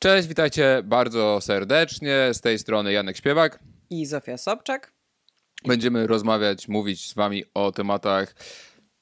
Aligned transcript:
Cześć, 0.00 0.28
witajcie 0.28 0.82
bardzo 0.84 1.40
serdecznie. 1.40 2.28
Z 2.32 2.40
tej 2.40 2.58
strony 2.58 2.92
Janek 2.92 3.16
Śpiewak. 3.16 3.58
I 3.90 4.06
Zofia 4.06 4.36
Sobczak. 4.36 4.92
Będziemy 5.66 6.06
rozmawiać, 6.06 6.68
mówić 6.68 7.10
z 7.10 7.14
Wami 7.14 7.44
o 7.54 7.72
tematach 7.72 8.34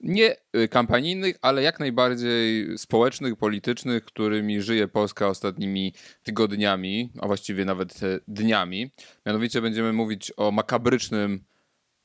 nie 0.00 0.36
y, 0.56 0.68
kampanijnych, 0.68 1.38
ale 1.42 1.62
jak 1.62 1.80
najbardziej 1.80 2.78
społecznych, 2.78 3.36
politycznych, 3.36 4.04
którymi 4.04 4.62
żyje 4.62 4.88
Polska 4.88 5.28
ostatnimi 5.28 5.92
tygodniami, 6.22 7.12
a 7.20 7.26
właściwie 7.26 7.64
nawet 7.64 8.02
e, 8.02 8.20
dniami. 8.28 8.90
Mianowicie 9.26 9.62
będziemy 9.62 9.92
mówić 9.92 10.32
o 10.36 10.50
makabrycznym 10.50 11.44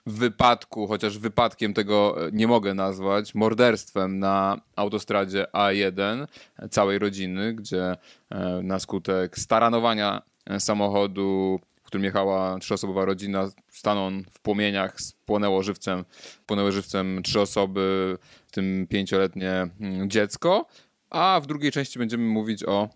wypadku, 0.05 0.87
chociaż 0.87 1.17
wypadkiem 1.17 1.73
tego 1.73 2.27
e, 2.27 2.31
nie 2.31 2.47
mogę 2.47 2.73
nazwać, 2.73 3.35
morderstwem 3.35 4.19
na 4.19 4.61
autostradzie 4.75 5.47
A1 5.53 6.27
całej 6.69 6.99
rodziny, 6.99 7.53
gdzie 7.53 7.97
e, 8.29 8.61
na 8.63 8.79
skutek 8.79 9.39
staranowania 9.39 10.21
samochodu 10.59 11.59
którym 11.91 12.05
jechała 12.05 12.59
trzyosobowa 12.59 13.05
rodzina, 13.05 13.49
stanął 13.69 14.11
w 14.31 14.39
płomieniach, 14.39 15.01
spłonęło 15.01 15.63
żywcem, 15.63 16.05
płonęły 16.45 16.71
żywcem 16.71 17.23
trzy 17.23 17.41
osoby, 17.41 18.17
w 18.47 18.51
tym 18.51 18.87
pięcioletnie 18.89 19.67
mm, 19.79 20.09
dziecko. 20.09 20.65
A 21.09 21.39
w 21.43 21.47
drugiej 21.47 21.71
części 21.71 21.99
będziemy 21.99 22.23
mówić 22.23 22.63
o 22.63 22.89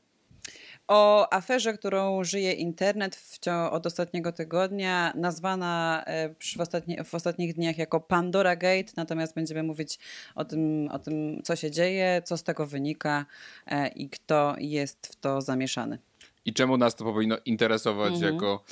o 0.88 1.34
aferze, 1.34 1.73
którą 1.73 2.23
żyje 2.23 2.53
internet 2.53 3.16
w 3.16 3.39
od 3.71 3.85
ostatniego 3.85 4.31
tygodnia, 4.31 5.13
nazwana 5.16 6.03
e, 6.08 6.30
w, 6.58 6.61
ostatni, 6.61 6.98
w 7.03 7.16
ostatnich 7.16 7.53
dniach 7.53 7.77
jako 7.77 7.99
Pandora 7.99 8.55
Gate, 8.55 8.91
natomiast 8.98 9.35
będziemy 9.35 9.63
mówić 9.63 9.99
o 10.35 10.45
tym, 10.45 10.89
o 10.91 10.99
tym, 10.99 11.41
co 11.44 11.55
się 11.55 11.72
dzieje, 11.72 12.22
co 12.25 12.38
z 12.38 12.44
tego 12.44 12.66
wynika 12.67 13.25
e, 13.67 13.88
i 13.88 14.09
kto 14.09 14.55
jest 14.59 15.08
w 15.08 15.16
to 15.16 15.42
zamieszany 15.42 16.00
i 16.45 16.53
czemu 16.53 16.77
nas 16.77 16.95
to 16.95 17.03
powinno 17.03 17.38
interesować 17.45 18.14
mhm. 18.14 18.33
jako 18.33 18.64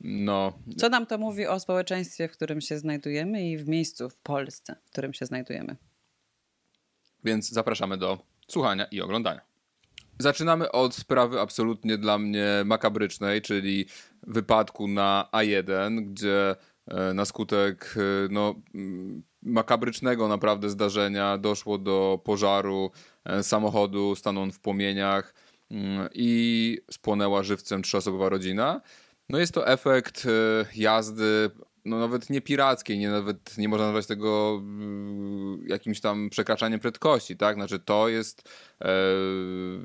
no. 0.00 0.52
Co 0.76 0.88
nam 0.88 1.06
to 1.06 1.18
mówi 1.18 1.46
o 1.46 1.60
społeczeństwie, 1.60 2.28
w 2.28 2.32
którym 2.32 2.60
się 2.60 2.78
znajdujemy 2.78 3.50
i 3.50 3.58
w 3.58 3.68
miejscu 3.68 4.10
w 4.10 4.20
Polsce, 4.20 4.76
w 4.84 4.90
którym 4.90 5.14
się 5.14 5.26
znajdujemy? 5.26 5.76
Więc 7.24 7.50
zapraszamy 7.50 7.98
do 7.98 8.18
słuchania 8.48 8.84
i 8.84 9.00
oglądania. 9.00 9.40
Zaczynamy 10.18 10.72
od 10.72 10.94
sprawy 10.94 11.40
absolutnie 11.40 11.98
dla 11.98 12.18
mnie 12.18 12.46
makabrycznej, 12.64 13.42
czyli 13.42 13.86
wypadku 14.22 14.88
na 14.88 15.28
A1, 15.32 16.00
gdzie 16.12 16.56
e, 16.86 17.14
na 17.14 17.24
skutek 17.24 17.94
e, 17.96 18.28
no, 18.30 18.54
makabrycznego 19.42 20.28
naprawdę 20.28 20.70
zdarzenia 20.70 21.38
doszło 21.38 21.78
do 21.78 22.20
pożaru 22.24 22.90
e, 23.24 23.42
samochodu, 23.42 24.16
stanął 24.16 24.42
on 24.42 24.52
w 24.52 24.60
płomieniach 24.60 25.34
Mm, 25.70 26.08
i 26.14 26.78
spłonęła 26.90 27.42
żywcem 27.42 27.82
trzyosobowa 27.82 28.28
rodzina. 28.28 28.80
No 29.28 29.38
jest 29.38 29.54
to 29.54 29.68
efekt 29.68 30.26
jazdy 30.74 31.50
no 31.88 31.98
nawet 31.98 32.30
nie 32.30 32.40
pirackiej, 32.40 32.98
nie 32.98 33.10
nawet 33.10 33.58
nie 33.58 33.68
można 33.68 33.86
nazwać 33.86 34.06
tego 34.06 34.58
mm, 34.60 35.64
jakimś 35.68 36.00
tam 36.00 36.30
przekraczaniem 36.30 36.80
prędkości, 36.80 37.36
tak? 37.36 37.56
Znaczy 37.56 37.78
to 37.78 38.08
jest 38.08 38.48
e, 38.80 38.88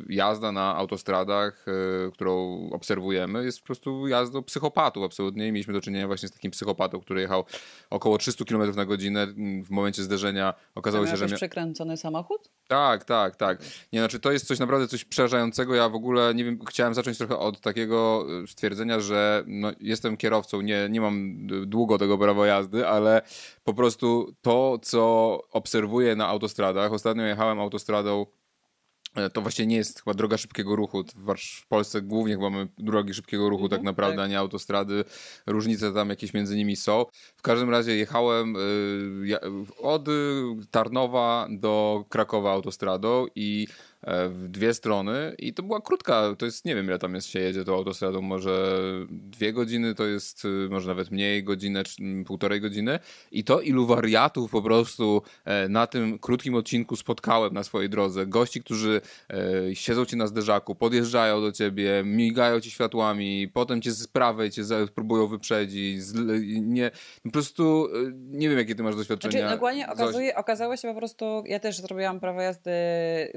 jazda 0.09 0.52
na 0.52 0.76
autostradach, 0.76 1.66
e, 1.68 2.12
którą 2.12 2.70
obserwujemy, 2.72 3.46
jest 3.46 3.59
po 3.59 3.66
prostu 3.66 4.08
jazdą 4.08 4.44
psychopatów 4.44 5.04
absolutnie. 5.04 5.52
Mieliśmy 5.52 5.74
do 5.74 5.81
czynienia 5.81 6.08
właśnie 6.08 6.30
z 6.30 6.31
takim 6.31 6.52
psychopatą, 6.52 7.02
który 7.02 7.22
jechał 7.22 7.46
około 7.90 8.18
300 8.18 8.46
km 8.46 8.76
na 8.76 8.86
godzinę. 8.86 9.28
W 9.64 9.70
momencie 9.70 10.04
zderzenia 10.04 10.54
okazało 10.76 11.08
się, 11.08 11.18
że... 11.18 11.26
Mia... 11.26 11.36
przekręcony 11.36 11.98
samochód? 11.98 12.50
Tak, 12.68 13.04
tak, 13.04 13.36
tak. 13.36 13.62
Nie, 13.94 14.00
znaczy 14.00 14.20
to 14.20 14.31
jest 14.31 14.48
coś 14.48 14.59
naprawdę 14.59 14.88
coś 14.88 15.06
przerażającego. 15.06 15.76
Ja 15.76 15.90
w 15.90 15.96
ogóle, 15.96 16.36
nie 16.36 16.44
wiem, 16.44 16.59
chciałem 16.70 16.94
zacząć 16.94 17.18
trochę 17.18 17.38
od 17.38 17.62
takiego 17.62 18.25
e, 18.44 18.47
stwierdzenia, 18.47 19.00
że 19.00 19.44
no, 19.47 19.72
jestem 19.80 20.18
kierowcą, 20.18 20.62
nie, 20.62 20.88
nie 20.90 21.02
mam 21.02 21.47
długo 21.66 21.93
tego 21.98 22.18
prawa 22.18 22.48
jazdy, 22.48 22.88
ale 22.88 23.22
po 23.64 23.74
prostu 23.74 24.36
to, 24.42 24.80
co 24.81 25.40
obserwuję 25.52 26.16
na 26.16 26.28
autostradach. 26.28 26.94
Ostatnio 26.94 27.24
jechałem 27.24 27.59
autostradą 27.59 28.26
e, 29.16 29.30
to 29.30 29.42
właśnie 29.42 29.66
nie 29.66 29.76
jest 29.76 30.03
chyba 30.03 30.14
droga 30.14 30.38
szybkiego 30.38 30.76
ruchu. 30.76 31.03
W 31.62 31.68
Polsce 31.68 32.02
głównie 32.02 32.34
chyba 32.34 32.50
mamy 32.50 32.68
drogi 32.78 33.14
szybkiego 33.14 33.50
ruchu, 33.50 33.70
tak 33.70 33.80
mhm, 33.80 33.86
naprawdę, 33.86 34.18
tak. 34.18 34.26
a 34.26 34.28
nie 34.28 34.40
autostrady. 34.40 35.03
Różnice 35.48 35.94
tam 35.94 36.09
jakieś 36.09 36.34
między 36.34 36.56
nimi 36.56 36.76
są. 36.76 37.06
W 37.36 37.42
każdym 37.42 37.70
razie 37.70 37.96
jechałem 37.96 38.56
y, 38.56 39.38
od 39.78 40.06
Tarnowa 40.72 41.48
do 41.50 42.06
Krakowa 42.09 42.52
autostradą 42.52 43.26
i 43.36 43.68
E, 43.68 43.93
w 44.30 44.47
dwie 44.47 44.74
strony 44.74 45.36
i 45.40 45.53
to 45.53 45.64
była 45.64 45.81
krótka, 45.81 46.36
to 46.38 46.46
jest, 46.46 46.66
nie 46.66 46.75
wiem 46.75 46.86
ile 46.86 47.00
tam 47.00 47.16
jest 47.16 47.28
się 47.28 47.40
jedzie 47.40 47.64
tą 47.64 47.75
autostradą, 47.75 48.22
może 48.22 48.80
dwie 49.09 49.53
godziny, 49.53 49.96
to 49.96 50.06
jest 50.06 50.46
y, 50.46 50.47
może 50.69 50.88
nawet 50.88 51.12
mniej, 51.12 51.44
godzinę, 51.44 51.84
czy 51.84 51.96
półtorej 52.25 52.62
godziny 52.62 53.00
i 53.31 53.44
to 53.44 53.62
ilu 53.62 53.86
wariatów 53.86 54.52
po 54.52 54.62
prostu 54.62 55.22
e, 55.46 55.69
na 55.69 55.88
tym 55.88 56.19
krótkim 56.19 56.56
odcinku 56.56 56.96
spotkałem 56.96 57.53
na 57.53 57.64
swojej 57.64 57.90
drodze. 57.90 58.25
Gości, 58.25 58.64
którzy 58.64 59.02
e, 59.30 59.75
siedzą 59.75 60.06
ci 60.06 60.18
na 60.18 60.28
zderzaku, 60.28 60.75
podjeżdżają 60.75 61.41
do 61.41 61.52
ciebie, 61.52 62.03
migają 62.06 62.59
ci 62.59 62.72
światłami, 62.72 63.47
potem 63.53 63.81
cię 63.81 63.91
z 63.91 64.08
prawej 64.08 64.52
cię 64.52 64.64
próbują 64.96 65.28
wyprzedzić, 65.28 66.02
nie, 66.62 66.91
po 67.24 67.31
prostu 67.31 67.88
nie 68.14 68.50
wiem 68.50 68.58
jakie 68.58 68.75
ty 68.75 68.84
masz 68.84 68.96
doświadczenia. 68.96 69.40
Znaczy, 69.40 69.56
dokładnie 69.56 69.90
okazuje, 69.90 70.35
okazało 70.35 70.78
się 70.78 70.88
po 70.88 71.00
prostu, 71.00 71.44
ja 71.46 71.59
też 71.59 71.80
zrobiłam 71.80 72.20
prawo 72.20 72.41
jazdy 72.41 72.72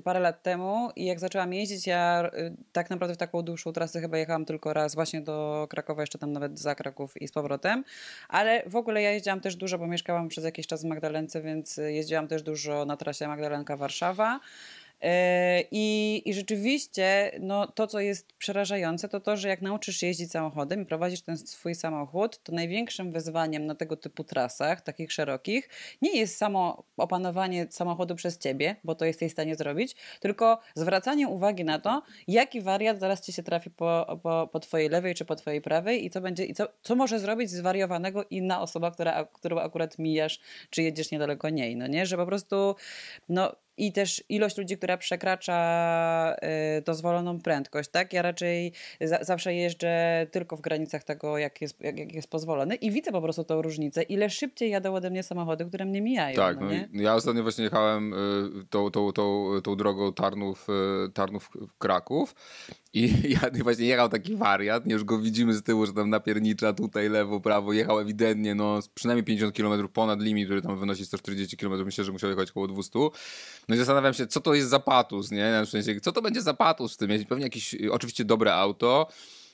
parę 0.04 0.21
lat 0.21 0.43
temu, 0.43 0.56
temu 0.56 0.91
i 0.97 1.05
jak 1.05 1.21
zaczęłam 1.21 1.53
jeździć, 1.53 1.87
ja 1.87 2.31
y, 2.34 2.56
tak 2.72 2.91
naprawdę 2.91 3.15
w 3.15 3.19
taką 3.19 3.43
dłuższą 3.43 3.72
trasę 3.72 4.00
chyba 4.00 4.19
jechałam 4.19 4.44
tylko 4.44 4.72
raz 4.72 4.94
właśnie 4.94 5.21
do 5.21 5.67
Krakowa, 5.71 6.03
jeszcze 6.03 6.19
tam 6.19 6.33
nawet 6.33 6.59
za 6.59 6.75
Kraków 6.75 7.22
i 7.22 7.28
z 7.28 7.33
powrotem, 7.33 7.84
ale 8.28 8.62
w 8.66 8.77
ogóle 8.77 9.03
ja 9.03 9.11
jeździłam 9.11 9.41
też 9.41 9.56
dużo, 9.56 9.78
bo 9.78 9.87
mieszkałam 9.87 10.28
przez 10.28 10.45
jakiś 10.45 10.66
czas 10.66 10.83
w 10.83 10.84
Magdalence, 10.84 11.43
więc 11.43 11.77
jeździłam 11.77 12.28
też 12.28 12.43
dużo 12.43 12.84
na 12.84 12.97
trasie 12.97 13.25
Magdalenka-Warszawa. 13.25 14.39
E, 15.03 15.65
I, 15.71 16.23
I 16.25 16.34
rzeczywiście 16.34 17.31
no, 17.41 17.67
to, 17.67 17.87
co 17.87 18.01
jest 18.01 18.33
przerażające, 18.33 19.09
to 19.09 19.21
to, 19.21 19.37
że 19.37 19.49
jak 19.49 19.62
nauczysz 19.62 20.03
jeździć 20.03 20.31
samochodem 20.31 20.83
i 20.83 20.87
prowadzisz 20.87 21.23
ten 21.23 21.37
swój 21.37 21.75
samochód, 21.75 22.43
to 22.43 22.53
największym 22.53 23.12
wyzwaniem 23.12 23.67
na 23.67 23.75
tego 23.75 23.97
typu 23.97 24.25
trasach, 24.25 24.81
takich 24.81 25.12
szerokich, 25.12 25.69
nie 26.03 26.17
jest 26.17 26.37
samo 26.37 26.84
opanowanie 26.97 27.67
samochodu 27.71 28.15
przez 28.15 28.39
ciebie, 28.39 28.77
bo 28.84 28.95
to 28.95 29.05
jesteś 29.05 29.31
w 29.31 29.33
stanie 29.33 29.57
zrobić, 29.57 29.97
tylko 30.21 30.59
zwracanie 30.75 31.28
uwagi 31.28 31.65
na 31.65 31.78
to, 31.78 32.03
jaki 32.28 32.61
wariat 32.61 33.01
zaraz 33.01 33.27
ci 33.27 33.33
się 33.33 33.43
trafi 33.43 33.71
po, 33.71 34.19
po, 34.23 34.49
po 34.53 34.61
twojej 34.61 34.89
lewej 34.89 35.15
czy 35.15 35.25
po 35.25 35.37
twojej 35.37 35.61
prawej 35.61 36.05
i 36.05 36.11
co 36.11 36.21
będzie, 36.21 36.45
i 36.45 36.55
co, 36.55 36.69
co 36.83 36.97
może 36.97 37.19
zrobić 37.19 37.51
zwariowanego 37.51 38.25
inna 38.31 38.61
osoba, 38.61 38.91
która, 38.91 39.25
którą 39.25 39.59
akurat 39.59 39.99
mijasz, 39.99 40.41
czy 40.71 40.83
jedziesz 40.83 41.11
niedaleko 41.11 41.49
niej, 41.49 41.77
no 41.77 41.87
nie? 41.87 42.07
Że 42.07 42.17
po 42.17 42.27
prostu 42.27 42.77
no, 43.28 43.53
i 43.76 43.92
też 43.92 44.25
ilość 44.28 44.59
ludzi, 44.59 44.76
która 44.76 44.97
przekracza 44.97 46.37
y, 46.78 46.82
dozwoloną 46.82 47.41
prędkość, 47.41 47.91
tak? 47.91 48.12
Ja 48.12 48.22
raczej 48.22 48.72
za, 49.00 49.25
zawsze 49.25 49.54
jeżdżę 49.54 50.26
tylko 50.31 50.56
w 50.56 50.60
granicach 50.60 51.04
tego, 51.04 51.38
jak 51.38 51.60
jest, 51.60 51.81
jak, 51.81 51.98
jak, 51.98 52.12
jest 52.12 52.31
pozwolony 52.31 52.75
i 52.75 52.91
widzę 52.91 53.12
po 53.12 53.22
prostu 53.22 53.44
tą 53.44 53.62
różnicę, 53.62 54.03
ile 54.03 54.31
szybciej 54.31 54.70
jadą 54.70 54.94
ode 54.94 55.10
mnie 55.10 55.22
samochody, 55.22 55.65
które 55.65 55.84
mnie 55.84 56.03
mijają. 56.03 56.36
Tak, 56.36 56.60
no, 56.60 56.66
no 56.92 57.03
ja 57.03 57.15
ostatnio 57.15 57.42
właśnie 57.42 57.65
jechałem 57.65 58.12
y, 58.12 58.16
tą, 58.70 58.91
tą, 58.91 59.12
tą, 59.12 59.50
tą 59.65 59.76
drogą 59.76 60.12
Tarnów, 60.12 60.66
y, 61.06 61.12
Tarnów 61.12 61.50
Kraków 61.78 62.34
i 62.97 63.12
ja 63.34 63.62
właśnie 63.62 63.86
jechał 63.86 64.09
taki 64.09 64.36
wariat, 64.36 64.86
już 64.86 65.04
go 65.04 65.19
widzimy 65.19 65.54
z 65.54 65.62
tyłu, 65.62 65.86
że 65.86 65.92
tam 65.92 66.10
napiernicza 66.10 66.72
tutaj 66.72 67.09
lewo, 67.09 67.41
prawo, 67.41 67.72
jechał 67.72 68.00
ewidentnie, 68.00 68.54
no 68.54 68.81
przynajmniej 68.94 69.25
50 69.25 69.56
km 69.56 69.88
ponad 69.88 70.22
limit, 70.22 70.47
który 70.47 70.62
tam 70.62 70.78
wynosi 70.78 71.06
140 71.06 71.56
km, 71.56 71.84
myślę, 71.84 72.04
że 72.04 72.12
musiał 72.12 72.30
jechać 72.30 72.51
około 72.51 72.68
200. 72.68 72.98
No 73.68 73.74
i 73.74 73.78
zastanawiam 73.78 74.15
się, 74.15 74.27
co 74.27 74.41
to 74.41 74.54
jest 74.54 74.68
za 74.68 74.80
patus, 74.80 75.30
nie? 75.30 75.63
W 75.66 75.68
sensie, 75.68 76.01
co 76.01 76.13
to 76.13 76.22
będzie 76.22 76.42
za 76.42 76.54
patus 76.54 76.95
w 76.95 76.97
tym? 76.97 77.10
Pewnie 77.28 77.45
jakieś, 77.45 77.74
oczywiście 77.91 78.24
dobre 78.24 78.54
auto, 78.54 79.09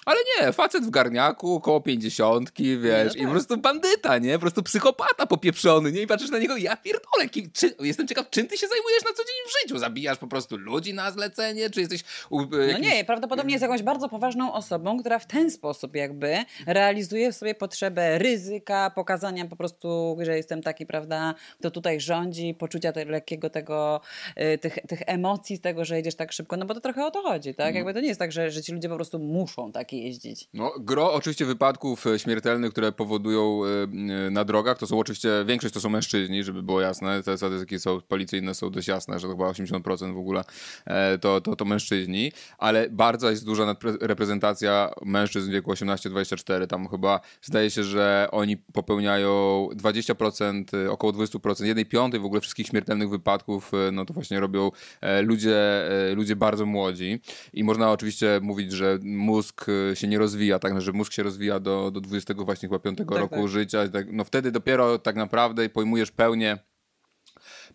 ale 0.06 0.19
nie, 0.40 0.52
facet 0.52 0.84
w 0.84 0.90
garniaku, 0.90 1.54
około 1.54 1.81
pięćdziesiątki, 1.81 2.78
wiesz, 2.78 3.06
no 3.06 3.12
tak. 3.12 3.22
i 3.22 3.25
po 3.25 3.31
prostu 3.31 3.56
bandyta, 3.56 4.19
nie? 4.19 4.32
Po 4.32 4.40
prostu 4.40 4.62
psychopata 4.62 5.26
popieprzony, 5.26 5.93
nie? 5.93 6.02
I 6.02 6.06
patrzysz 6.06 6.31
na 6.31 6.38
niego, 6.38 6.56
ja 6.56 6.76
pierdolę, 6.76 7.28
kim, 7.31 7.50
czy, 7.52 7.75
jestem 7.81 8.08
ciekaw, 8.08 8.31
czym 8.31 8.46
ty 8.46 8.58
się 8.58 8.66
zajmujesz 8.69 9.04
na 9.04 9.12
co 9.12 9.22
dzień 9.25 9.34
w 9.46 9.62
życiu? 9.62 9.78
Zabijasz 9.78 10.19
po 10.19 10.26
prostu 10.26 10.56
ludzi 10.56 10.94
na 10.94 11.10
zlecenie, 11.10 11.70
czy 11.70 11.81
jesteś... 11.81 12.04
U, 12.31 12.40
e, 12.40 12.43
jakimś... 12.43 12.72
No 12.72 12.94
nie, 12.94 13.04
prawdopodobnie 13.04 13.52
jest 13.52 13.62
jakąś 13.62 13.82
bardzo 13.82 14.08
poważną 14.08 14.52
osobą, 14.52 15.00
która 15.00 15.19
w 15.19 15.26
ten 15.26 15.50
sposób 15.50 15.96
jakby 15.96 16.37
realizuje 16.66 17.32
w 17.32 17.37
sobie 17.37 17.54
potrzebę 17.54 18.19
ryzyka, 18.19 18.90
pokazania 18.90 19.46
po 19.46 19.56
prostu, 19.56 20.16
że 20.20 20.37
jestem 20.37 20.62
taki, 20.62 20.87
prawda, 20.87 21.34
kto 21.60 21.70
tutaj 21.70 22.00
rządzi, 22.00 22.54
poczucia 22.54 22.93
tego 22.93 23.10
lekkiego 23.10 23.50
tego, 23.50 24.00
e, 24.37 24.58
tych, 24.58 24.78
tych 24.88 25.02
emocji 25.06 25.56
z 25.56 25.60
tego, 25.60 25.84
że 25.84 25.96
jedziesz 25.96 26.14
tak 26.14 26.32
szybko, 26.32 26.56
no 26.56 26.66
bo 26.66 26.75
to 26.75 26.81
trochę 26.81 27.06
o 27.06 27.10
to 27.10 27.22
chodzi, 27.22 27.54
tak? 27.54 27.66
Mm. 27.66 27.76
Jakby 27.76 27.94
to 27.94 28.00
nie 28.00 28.08
jest 28.08 28.20
tak, 28.20 28.32
że, 28.32 28.50
że 28.50 28.62
ci 28.62 28.72
ludzie 28.72 28.88
po 28.88 28.94
prostu 28.94 29.19
muszą 29.19 29.72
tak 29.72 29.92
jeździć. 29.97 30.49
No, 30.55 30.73
gro 30.81 31.12
oczywiście 31.12 31.44
wypadków 31.44 32.06
e, 32.06 32.19
śmiertelnych, 32.19 32.73
które 32.73 32.93
powodują 32.93 33.61
y, 34.27 34.31
na 34.31 34.44
drogach, 34.44 34.79
to 34.79 34.87
są 34.87 34.99
oczywiście, 34.99 35.44
większość 35.47 35.75
to 35.75 35.81
są 35.81 35.89
mężczyźni, 35.89 36.44
żeby 36.44 36.62
było 36.62 36.81
jasne, 36.81 37.23
te 37.23 37.37
statystyki 37.37 37.79
są 37.79 38.00
policyjne 38.00 38.55
są 38.55 38.71
dość 38.71 38.89
jasne, 38.89 39.19
że 39.19 39.29
to 39.29 39.33
chyba 39.33 39.50
80% 39.50 40.15
w 40.15 40.19
ogóle 40.19 40.44
e, 40.85 41.19
to, 41.19 41.41
to, 41.41 41.56
to 41.56 41.65
mężczyźni, 41.65 42.33
ale 42.59 42.91
bardzo 42.91 43.31
jest 43.31 43.44
duża 43.44 43.77
reprezentacja 44.00 44.91
mężczyzn 45.05 45.49
w 45.49 45.53
wieku 45.53 45.73
18-24, 45.73 46.67
tam 46.67 46.88
chyba 46.88 47.21
zdaje 47.43 47.71
się, 47.71 47.85
że 47.85 48.29
oni 48.31 48.56
popełniają 48.56 49.69
20%, 49.77 50.88
około 50.91 51.12
20%, 51.12 51.65
jednej 51.65 51.87
piątej 51.87 52.21
w 52.21 52.25
ogóle 52.25 52.41
wszystkich 52.41 52.67
śmiertelnych 52.67 53.11
wypadków, 53.11 53.73
no 53.93 54.05
to 54.05 54.15
właśnie 54.15 54.41
robią 54.41 54.71
ludzie, 55.23 55.83
ludzie 56.15 56.37
bardzo 56.37 56.67
młodzi. 56.67 57.21
I 57.53 57.65
można 57.65 57.91
oczywiście 57.91 58.41
mówić, 58.43 58.73
że 58.73 58.99
mózg 59.03 59.67
e, 59.69 59.73
się 59.94 60.08
nie 60.08 60.19
rozwija, 60.19 60.58
tak, 60.58 60.81
że 60.81 60.93
mózg 60.93 61.12
się 61.12 61.23
rozwija 61.23 61.61
do, 61.61 61.90
do 61.90 62.00
20 62.00 62.34
właśnie 62.34 62.69
chyba 62.69 62.79
5 62.79 62.99
tak, 62.99 63.11
roku 63.11 63.34
tak. 63.34 63.49
życia, 63.49 63.88
tak, 63.88 64.06
no 64.12 64.25
wtedy 64.25 64.52
dopiero 64.52 64.99
tak 64.99 65.17
naprawdę 65.17 65.69
pojmujesz 65.69 66.11
pełnię 66.11 66.58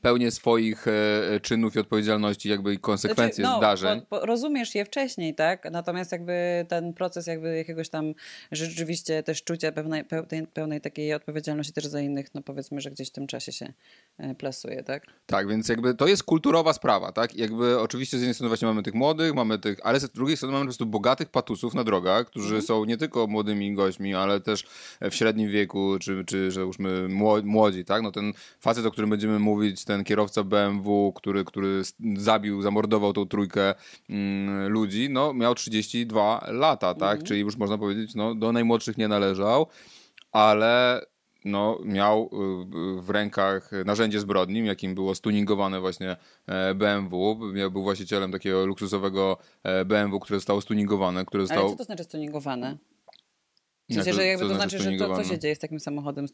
pełnię 0.02 0.32
swoich 0.32 0.88
e, 0.88 1.40
czynów 1.40 1.76
i 1.76 1.80
odpowiedzialności, 1.80 2.50
jakby 2.50 2.74
i 2.74 2.80
konsekwencje 2.80 3.44
znaczy, 3.44 3.52
no, 3.54 3.58
zdarzeń. 3.58 4.02
Po, 4.02 4.20
po, 4.20 4.26
rozumiesz 4.26 4.76
je 4.76 4.86
wcześniej, 4.86 5.36
tak? 5.36 5.72
Natomiast 5.72 6.12
jakby 6.12 6.66
ten 6.70 6.94
proces 6.94 7.28
jakby 7.28 7.58
jakiegoś 7.58 7.90
tam 7.90 8.14
rzeczywiście 8.52 9.24
też 9.24 9.44
czucia 9.44 9.72
pewnej, 9.72 10.06
pełnej, 10.06 10.48
pełnej 10.48 10.82
takiej 10.82 11.14
odpowiedzialności 11.14 11.74
też 11.74 11.86
za 11.86 12.02
innych, 12.02 12.36
no 12.36 12.42
powiedzmy, 12.42 12.82
że 12.82 12.92
gdzieś 12.92 13.10
w 13.10 13.12
tym 13.12 13.28
czasie 13.28 13.52
się 13.52 13.74
e, 14.18 14.36
plasuje, 14.36 14.84
tak? 14.84 15.04
Tak, 15.26 15.48
więc 15.48 15.70
jakby 15.70 15.96
to 15.96 16.08
jest 16.08 16.24
kulturowa 16.24 16.74
sprawa, 16.74 17.12
tak? 17.12 17.36
Jakby 17.36 17.80
oczywiście 17.80 18.18
z 18.18 18.22
jednej 18.22 18.34
strony 18.34 18.50
właśnie 18.50 18.68
mamy 18.68 18.84
tych 18.84 18.94
młodych, 18.94 19.34
mamy 19.34 19.60
tych, 19.60 19.80
ale 19.84 20.00
z 20.00 20.10
drugiej 20.10 20.38
strony 20.38 20.54
mamy 20.54 20.66
po 20.66 20.68
prostu 20.68 20.86
bogatych 20.86 21.30
patusów 21.30 21.74
na 21.74 21.84
drogach, 21.84 22.28
którzy 22.28 22.46
mhm. 22.46 22.62
są 22.62 22.86
nie 22.86 22.98
tylko 22.98 23.28
młodymi 23.28 23.74
gośćmi, 23.74 24.16
ale 24.16 24.42
też 24.42 24.64
w 25.02 25.16
średnim 25.16 25.52
wieku, 25.52 26.00
czy, 26.00 26.24
czy 26.26 26.52
że 26.52 26.62
już 26.62 26.80
my 26.80 27.08
młodzi, 27.44 27.86
tak? 27.86 28.02
No 28.02 28.12
ten 28.12 28.34
facet, 28.60 28.86
o 28.86 28.92
którym 28.92 29.10
będziemy 29.10 29.40
mówić, 29.40 29.86
ten 29.88 30.04
kierowca 30.04 30.44
BMW, 30.44 31.14
który, 31.16 31.46
który 31.46 31.82
zabił, 32.16 32.62
zamordował 32.62 33.14
tą 33.14 33.28
trójkę 33.28 33.74
mm, 34.10 34.68
ludzi, 34.68 35.10
no 35.10 35.34
miał 35.34 35.56
32 35.56 36.48
lata, 36.52 36.94
tak? 36.94 37.12
Mhm. 37.12 37.28
Czyli 37.28 37.40
już 37.40 37.58
można 37.58 37.78
powiedzieć, 37.78 38.16
no 38.16 38.36
do 38.36 38.52
najmłodszych 38.52 38.98
nie 38.98 39.08
należał, 39.08 39.68
ale 40.32 41.02
no, 41.46 41.80
miał 41.86 42.30
y, 42.98 43.02
w 43.02 43.10
rękach 43.10 43.72
narzędzie 43.86 44.20
zbrodni, 44.20 44.66
jakim 44.66 44.96
było 44.96 45.16
stuningowane 45.16 45.80
właśnie 45.80 46.16
e, 46.48 46.76
BMW. 46.76 47.36
Był 47.72 47.84
właścicielem 47.84 48.32
takiego 48.32 48.66
luksusowego 48.66 49.38
e, 49.64 49.86
BMW, 49.86 50.20
które 50.20 50.40
zostało 50.40 50.62
stuningowane. 50.62 51.26
Które 51.26 51.44
zostało... 51.44 51.68
Ale 51.68 51.72
co 51.72 51.78
to 51.78 51.84
znaczy 51.84 52.04
stuningowane? 52.04 52.78
W 53.90 53.94
sensie, 53.94 54.14
że 54.14 54.26
jakby 54.26 54.50
to 54.50 54.56
znaczy, 54.56 54.80
że 54.80 54.92
to, 54.98 55.16
co 55.16 55.24
się 55.24 55.40
dzieje 55.40 55.56
z 55.56 55.60
takim 55.60 55.80
samochodem, 55.80 56.26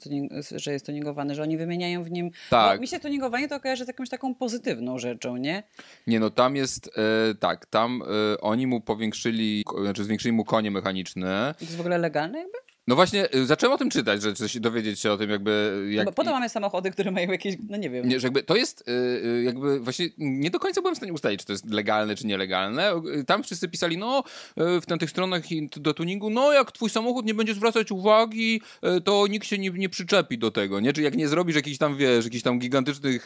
że 0.56 0.74
jest 0.74 0.86
tuningowany, 0.86 1.36
że 1.36 1.44
oni 1.44 1.58
wymieniają 1.58 2.04
w 2.04 2.12
nim. 2.12 2.32
Tak. 2.50 2.82
Mi 2.82 2.88
się 2.88 3.00
tuningowanie 3.00 3.48
to 3.48 3.60
kojarzy 3.60 3.86
z 3.86 3.88
jakąś 3.88 4.10
taką 4.10 4.36
pozytywną 4.36 5.00
rzeczą, 5.00 5.38
nie? 5.38 5.64
Nie, 6.08 6.20
no 6.20 6.30
tam 6.30 6.56
jest 6.56 6.92
e, 6.98 7.36
tak, 7.36 7.66
tam 7.66 8.02
e, 8.34 8.42
oni 8.42 8.68
mu 8.68 8.82
powiększyli, 8.82 9.64
znaczy 9.82 10.04
zwiększyli 10.04 10.32
mu 10.32 10.46
konie 10.46 10.72
mechaniczne. 10.72 11.56
To 11.60 11.66
jest 11.66 11.78
w 11.78 11.80
ogóle 11.80 11.98
legalne 11.98 12.40
jakby? 12.40 12.58
No 12.88 12.96
właśnie, 12.96 13.36
y, 13.36 13.46
zacząłem 13.46 13.76
o 13.76 13.78
tym 13.78 13.90
czytać, 13.90 14.22
że 14.22 14.34
coś 14.34 14.60
dowiedzieć 14.60 15.00
się 15.00 15.12
o 15.12 15.18
tym 15.18 15.30
jakby... 15.30 15.86
Jak... 15.90 16.06
No 16.06 16.12
bo 16.12 16.16
potem 16.16 16.34
mamy 16.34 16.50
samochody, 16.50 16.92
które 16.92 17.12
mają 17.12 17.32
jakieś, 17.32 17.56
no 17.70 17.78
nie 17.78 17.90
wiem. 17.90 18.08
Nie, 18.08 18.20
że 18.20 18.28
jakby 18.28 18.44
to 18.44 18.56
jest 18.56 18.84
yy, 18.88 19.44
jakby 19.44 19.80
właśnie 19.80 20.06
nie 20.18 20.50
do 20.50 20.60
końca 20.60 20.82
byłem 20.82 20.96
w 20.96 20.98
stanie 20.98 21.14
ustalić, 21.14 21.40
czy 21.40 21.46
to 21.46 21.54
jest 21.54 21.70
legalne, 21.70 22.16
czy 22.16 22.28
nielegalne. 22.28 22.92
Tam 23.28 23.44
wszyscy 23.44 23.70
pisali, 23.70 23.98
no 23.98 24.24
w 24.58 25.00
tych 25.00 25.10
stronach 25.10 25.42
do 25.76 25.94
tuningu, 25.94 26.30
no 26.30 26.52
jak 26.52 26.72
twój 26.72 26.90
samochód 26.90 27.26
nie 27.26 27.34
będzie 27.34 27.54
zwracać 27.54 27.92
uwagi, 27.92 28.62
to 29.04 29.28
nikt 29.28 29.48
się 29.48 29.58
nie, 29.58 29.70
nie 29.70 29.90
przyczepi 29.90 30.38
do 30.38 30.52
tego, 30.52 30.80
nie? 30.80 30.94
Czy 30.94 31.02
jak 31.02 31.16
nie 31.16 31.28
zrobisz 31.28 31.56
jakichś 31.56 31.78
tam, 31.78 31.98
wiesz, 31.98 32.26
jakichś 32.26 32.44
tam 32.44 32.60
gigantycznych 32.60 33.26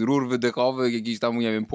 rur 0.00 0.28
wydechowych, 0.28 0.94
jakichś 0.94 1.18
tam, 1.20 1.38
nie 1.38 1.52
wiem, 1.52 1.66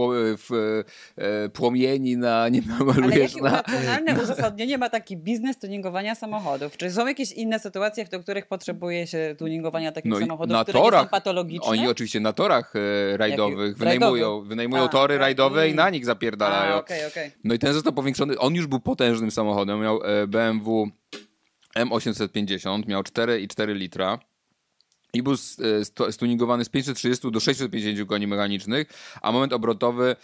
płomieni 1.54 2.18
na, 2.18 2.50
nie 2.50 2.62
namalujesz 2.62 3.02
Ale 3.08 3.20
jakie 3.20 3.42
na... 3.42 3.50
racjonalne 3.50 4.24
uzasadnienie 4.24 4.78
ma 4.78 4.90
taki 4.90 5.18
biznes 5.18 5.58
tuningowania 5.58 6.16
samochodów? 6.16 6.78
Czy 6.78 6.93
są 6.94 7.08
jakieś 7.08 7.32
inne 7.32 7.60
sytuacje, 7.60 8.06
w 8.06 8.22
których 8.24 8.48
potrzebuje 8.48 9.08
się 9.08 9.36
tuningowania 9.40 9.92
takich 9.92 10.12
no 10.12 10.20
samochodów, 10.20 10.54
na 10.54 10.64
które 10.64 10.80
torach, 10.80 11.02
nie 11.02 11.06
są 11.06 11.10
patologiczne? 11.10 11.68
Oni 11.68 11.88
oczywiście 11.88 12.20
na 12.20 12.34
torach 12.34 12.74
e, 12.76 13.18
rajdowych 13.18 13.78
wynajmują, 13.78 14.42
wynajmują 14.42 14.84
A, 14.84 14.88
tory 14.88 15.14
tak. 15.14 15.22
rajdowe 15.22 15.70
i 15.70 15.76
na 15.76 15.90
nich 15.90 16.06
zapierdalają. 16.06 16.74
A, 16.74 16.78
okay, 16.78 17.08
okay. 17.08 17.32
No 17.44 17.54
i 17.54 17.60
ten 17.60 17.74
został 17.74 17.94
powiększony, 17.94 18.40
on 18.40 18.56
już 18.56 18.68
był 18.68 18.80
potężnym 18.80 19.32
samochodem, 19.32 19.82
miał 19.82 20.04
e, 20.04 20.28
BMW 20.28 20.90
M850, 21.78 22.88
miał 22.88 23.02
4,4 23.02 23.76
litra 23.76 24.20
i 25.14 25.24
był 25.24 25.34
e, 25.34 26.12
stuningowany 26.12 26.66
z 26.66 26.70
530 26.70 27.32
do 27.32 27.40
650 27.40 28.10
koni 28.10 28.28
mechanicznych, 28.28 28.88
a 29.22 29.32
moment 29.32 29.54
obrotowy 29.54 30.16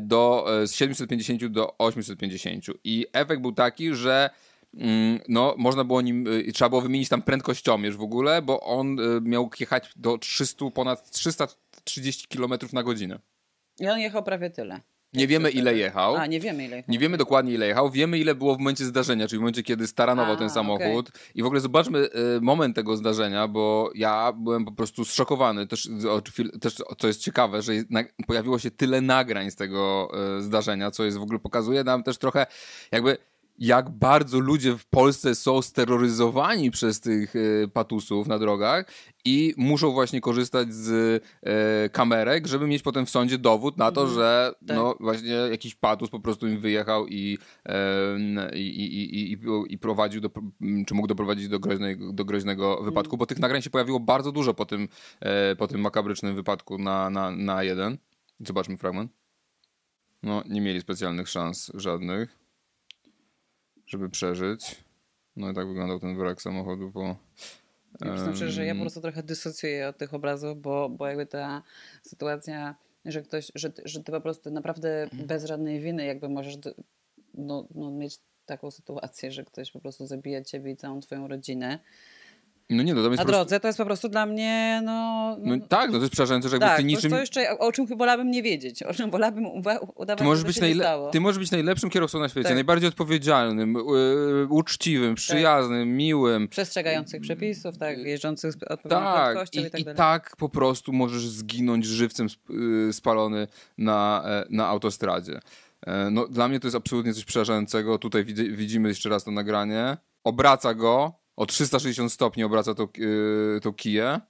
do, 0.00 0.46
z 0.64 0.74
750 0.74 1.46
do 1.46 1.78
850. 1.78 2.64
I 2.84 3.06
efekt 3.12 3.42
był 3.42 3.52
taki, 3.52 3.94
że 3.94 4.30
no, 5.28 5.54
można 5.58 5.84
było 5.84 6.00
nim, 6.00 6.26
y, 6.26 6.52
trzeba 6.52 6.68
było 6.68 6.80
wymienić 6.80 7.08
tam 7.08 7.22
prędkościomierz 7.22 7.96
w 7.96 8.02
ogóle, 8.02 8.42
bo 8.42 8.60
on 8.60 9.00
y, 9.00 9.20
miał 9.20 9.50
jechać 9.60 9.92
do 9.96 10.18
300, 10.18 10.70
ponad 10.70 11.10
330 11.10 12.28
km 12.28 12.52
na 12.72 12.82
godzinę. 12.82 13.18
I 13.80 13.88
on 13.88 13.98
jechał 13.98 14.22
prawie 14.22 14.50
tyle. 14.50 14.80
Nie 15.12 15.26
wiemy 15.26 15.50
ile 15.50 15.76
jechał. 15.76 16.16
A, 16.16 16.26
nie 16.26 16.40
wiemy 16.40 16.64
ile 16.64 16.76
jechał. 16.76 16.92
Nie 16.92 16.98
wiemy 16.98 17.16
dokładnie 17.16 17.52
ile 17.52 17.66
jechał. 17.66 17.90
Wiemy 17.90 18.18
ile 18.18 18.34
było 18.34 18.54
w 18.54 18.58
momencie 18.58 18.84
zdarzenia, 18.84 19.28
czyli 19.28 19.38
w 19.38 19.40
momencie, 19.40 19.62
kiedy 19.62 19.86
staranował 19.86 20.34
A, 20.34 20.36
ten 20.36 20.50
samochód. 20.50 21.08
Okay. 21.08 21.20
I 21.34 21.42
w 21.42 21.46
ogóle 21.46 21.60
zobaczmy 21.60 21.98
y, 21.98 22.40
moment 22.40 22.76
tego 22.76 22.96
zdarzenia, 22.96 23.48
bo 23.48 23.90
ja 23.94 24.32
byłem 24.32 24.64
po 24.64 24.72
prostu 24.72 25.04
zszokowany. 25.04 25.66
Też, 25.66 25.88
też 26.60 26.74
co 26.98 27.06
jest 27.06 27.20
ciekawe, 27.20 27.62
że 27.62 27.72
pojawiło 28.26 28.58
się 28.58 28.70
tyle 28.70 29.00
nagrań 29.00 29.50
z 29.50 29.56
tego 29.56 30.10
zdarzenia, 30.40 30.90
co 30.90 31.04
jest 31.04 31.18
w 31.18 31.22
ogóle 31.22 31.38
pokazuje 31.38 31.84
nam 31.84 32.02
też 32.02 32.18
trochę 32.18 32.46
jakby 32.92 33.18
jak 33.58 33.90
bardzo 33.90 34.40
ludzie 34.40 34.76
w 34.78 34.86
Polsce 34.86 35.34
są 35.34 35.62
steroryzowani 35.62 36.70
przez 36.70 37.00
tych 37.00 37.36
e, 37.36 37.68
patusów 37.68 38.26
na 38.26 38.38
drogach 38.38 38.90
i 39.24 39.54
muszą 39.56 39.92
właśnie 39.92 40.20
korzystać 40.20 40.74
z 40.74 41.22
e, 41.42 41.88
kamerek, 41.88 42.46
żeby 42.46 42.66
mieć 42.66 42.82
potem 42.82 43.06
w 43.06 43.10
sądzie 43.10 43.38
dowód 43.38 43.78
na 43.78 43.92
to, 43.92 44.00
mhm. 44.00 44.18
że 44.18 44.52
tak. 44.66 44.76
no 44.76 44.96
właśnie 45.00 45.32
jakiś 45.32 45.74
patus 45.74 46.10
po 46.10 46.20
prostu 46.20 46.48
im 46.48 46.60
wyjechał 46.60 47.06
i, 47.06 47.38
e, 47.66 48.18
i, 48.54 48.60
i, 48.60 49.32
i, 49.32 49.38
i, 49.68 49.78
prowadził, 49.78 50.20
do, 50.20 50.30
czy 50.86 50.94
mógł 50.94 51.08
doprowadzić 51.08 51.48
do 51.48 51.58
groźnego, 51.58 52.12
do 52.12 52.24
groźnego 52.24 52.68
mhm. 52.68 52.84
wypadku, 52.84 53.16
bo 53.16 53.26
tych 53.26 53.38
nagrań 53.38 53.62
się 53.62 53.70
pojawiło 53.70 54.00
bardzo 54.00 54.32
dużo 54.32 54.54
po 54.54 54.66
tym, 54.66 54.88
po 55.58 55.68
tym 55.68 55.80
makabrycznym 55.80 56.34
wypadku 56.34 56.78
na, 56.78 57.10
na, 57.10 57.30
na 57.30 57.62
jeden. 57.62 57.98
Zobaczmy 58.40 58.76
fragment. 58.76 59.12
No, 60.22 60.42
nie 60.48 60.60
mieli 60.60 60.80
specjalnych 60.80 61.28
szans 61.28 61.72
żadnych 61.74 62.45
żeby 63.86 64.10
przeżyć. 64.10 64.76
No 65.36 65.50
i 65.50 65.54
tak 65.54 65.68
wyglądał 65.68 66.00
ten 66.00 66.16
wrak 66.16 66.42
samochodu 66.42 66.92
po... 66.92 67.16
Ja 68.04 68.14
przyznam 68.14 68.50
że 68.50 68.66
ja 68.66 68.74
po 68.74 68.80
prostu 68.80 69.00
trochę 69.00 69.22
dysocjuję 69.22 69.88
od 69.88 69.98
tych 69.98 70.14
obrazów, 70.14 70.60
bo, 70.60 70.88
bo 70.88 71.06
jakby 71.06 71.26
ta 71.26 71.62
sytuacja, 72.02 72.74
że 73.04 73.22
ktoś, 73.22 73.52
że, 73.54 73.72
że 73.84 74.04
ty 74.04 74.12
po 74.12 74.20
prostu 74.20 74.50
naprawdę 74.50 75.08
bez 75.12 75.44
żadnej 75.44 75.80
winy 75.80 76.04
jakby 76.04 76.28
możesz 76.28 76.58
no, 77.34 77.66
no, 77.74 77.90
mieć 77.90 78.18
taką 78.46 78.70
sytuację, 78.70 79.32
że 79.32 79.44
ktoś 79.44 79.70
po 79.70 79.80
prostu 79.80 80.06
zabija 80.06 80.42
ciebie 80.42 80.70
i 80.70 80.76
całą 80.76 81.00
twoją 81.00 81.28
rodzinę. 81.28 81.78
No 82.70 82.82
nie, 82.82 82.94
no 82.94 83.02
to 83.02 83.08
jest 83.08 83.18
Na 83.18 83.24
drodze 83.24 83.48
prostu... 83.48 83.62
to 83.62 83.68
jest 83.68 83.78
po 83.78 83.84
prostu 83.84 84.08
dla 84.08 84.26
mnie, 84.26 84.80
no... 84.84 85.36
no 85.40 85.56
tak, 85.68 85.90
no 85.90 85.96
to 85.96 86.02
jest 86.02 86.12
przerażające, 86.12 86.48
że 86.48 86.54
jakby 86.54 86.66
tak, 86.66 86.76
ty 86.76 86.84
niczym... 86.84 87.10
to 87.10 87.20
jeszcze, 87.20 87.58
o 87.58 87.72
czym 87.72 87.86
wolałabym 87.86 88.30
nie 88.30 88.42
wiedzieć, 88.42 88.82
o 88.82 88.94
czym 88.94 89.10
wolałabym 89.10 89.46
udawać, 89.94 90.18
ty 90.18 90.24
możesz 90.24 90.44
być 90.44 90.60
najle... 90.60 91.08
Ty 91.12 91.20
możesz 91.20 91.38
być 91.38 91.50
najlepszym 91.50 91.90
kierowcą 91.90 92.20
na 92.20 92.28
świecie, 92.28 92.48
tak. 92.48 92.54
najbardziej 92.54 92.88
odpowiedzialnym, 92.88 93.74
yy, 93.74 94.46
uczciwym, 94.50 95.10
tak. 95.10 95.16
przyjaznym, 95.16 95.88
tak. 95.88 95.96
miłym. 95.96 96.48
Przestrzegających 96.48 97.20
przepisów, 97.20 97.78
tak, 97.78 97.98
jeżdżących 97.98 98.52
z 98.52 98.62
odpowiednią 98.62 99.04
tak, 99.04 99.54
i, 99.54 99.60
i, 99.60 99.70
tak, 99.70 99.80
i 99.80 99.84
tak 99.84 100.36
po 100.36 100.48
prostu 100.48 100.92
możesz 100.92 101.28
zginąć 101.28 101.86
żywcem 101.86 102.26
y, 102.88 102.92
spalony 102.92 103.48
na, 103.78 104.22
e, 104.26 104.46
na 104.50 104.66
autostradzie. 104.66 105.40
E, 105.86 106.10
no, 106.10 106.28
dla 106.28 106.48
mnie 106.48 106.60
to 106.60 106.66
jest 106.66 106.76
absolutnie 106.76 107.14
coś 107.14 107.24
przerażającego. 107.24 107.98
Tutaj 107.98 108.24
widzimy 108.50 108.88
jeszcze 108.88 109.08
raz 109.08 109.24
to 109.24 109.30
nagranie. 109.30 109.96
Obraca 110.24 110.74
go, 110.74 111.25
o 111.36 111.46
360 111.46 112.12
stopni 112.12 112.44
obraca 112.44 112.74
tą, 112.74 112.88
yy, 112.98 113.60
tą 113.62 113.72
kiję 113.72 114.20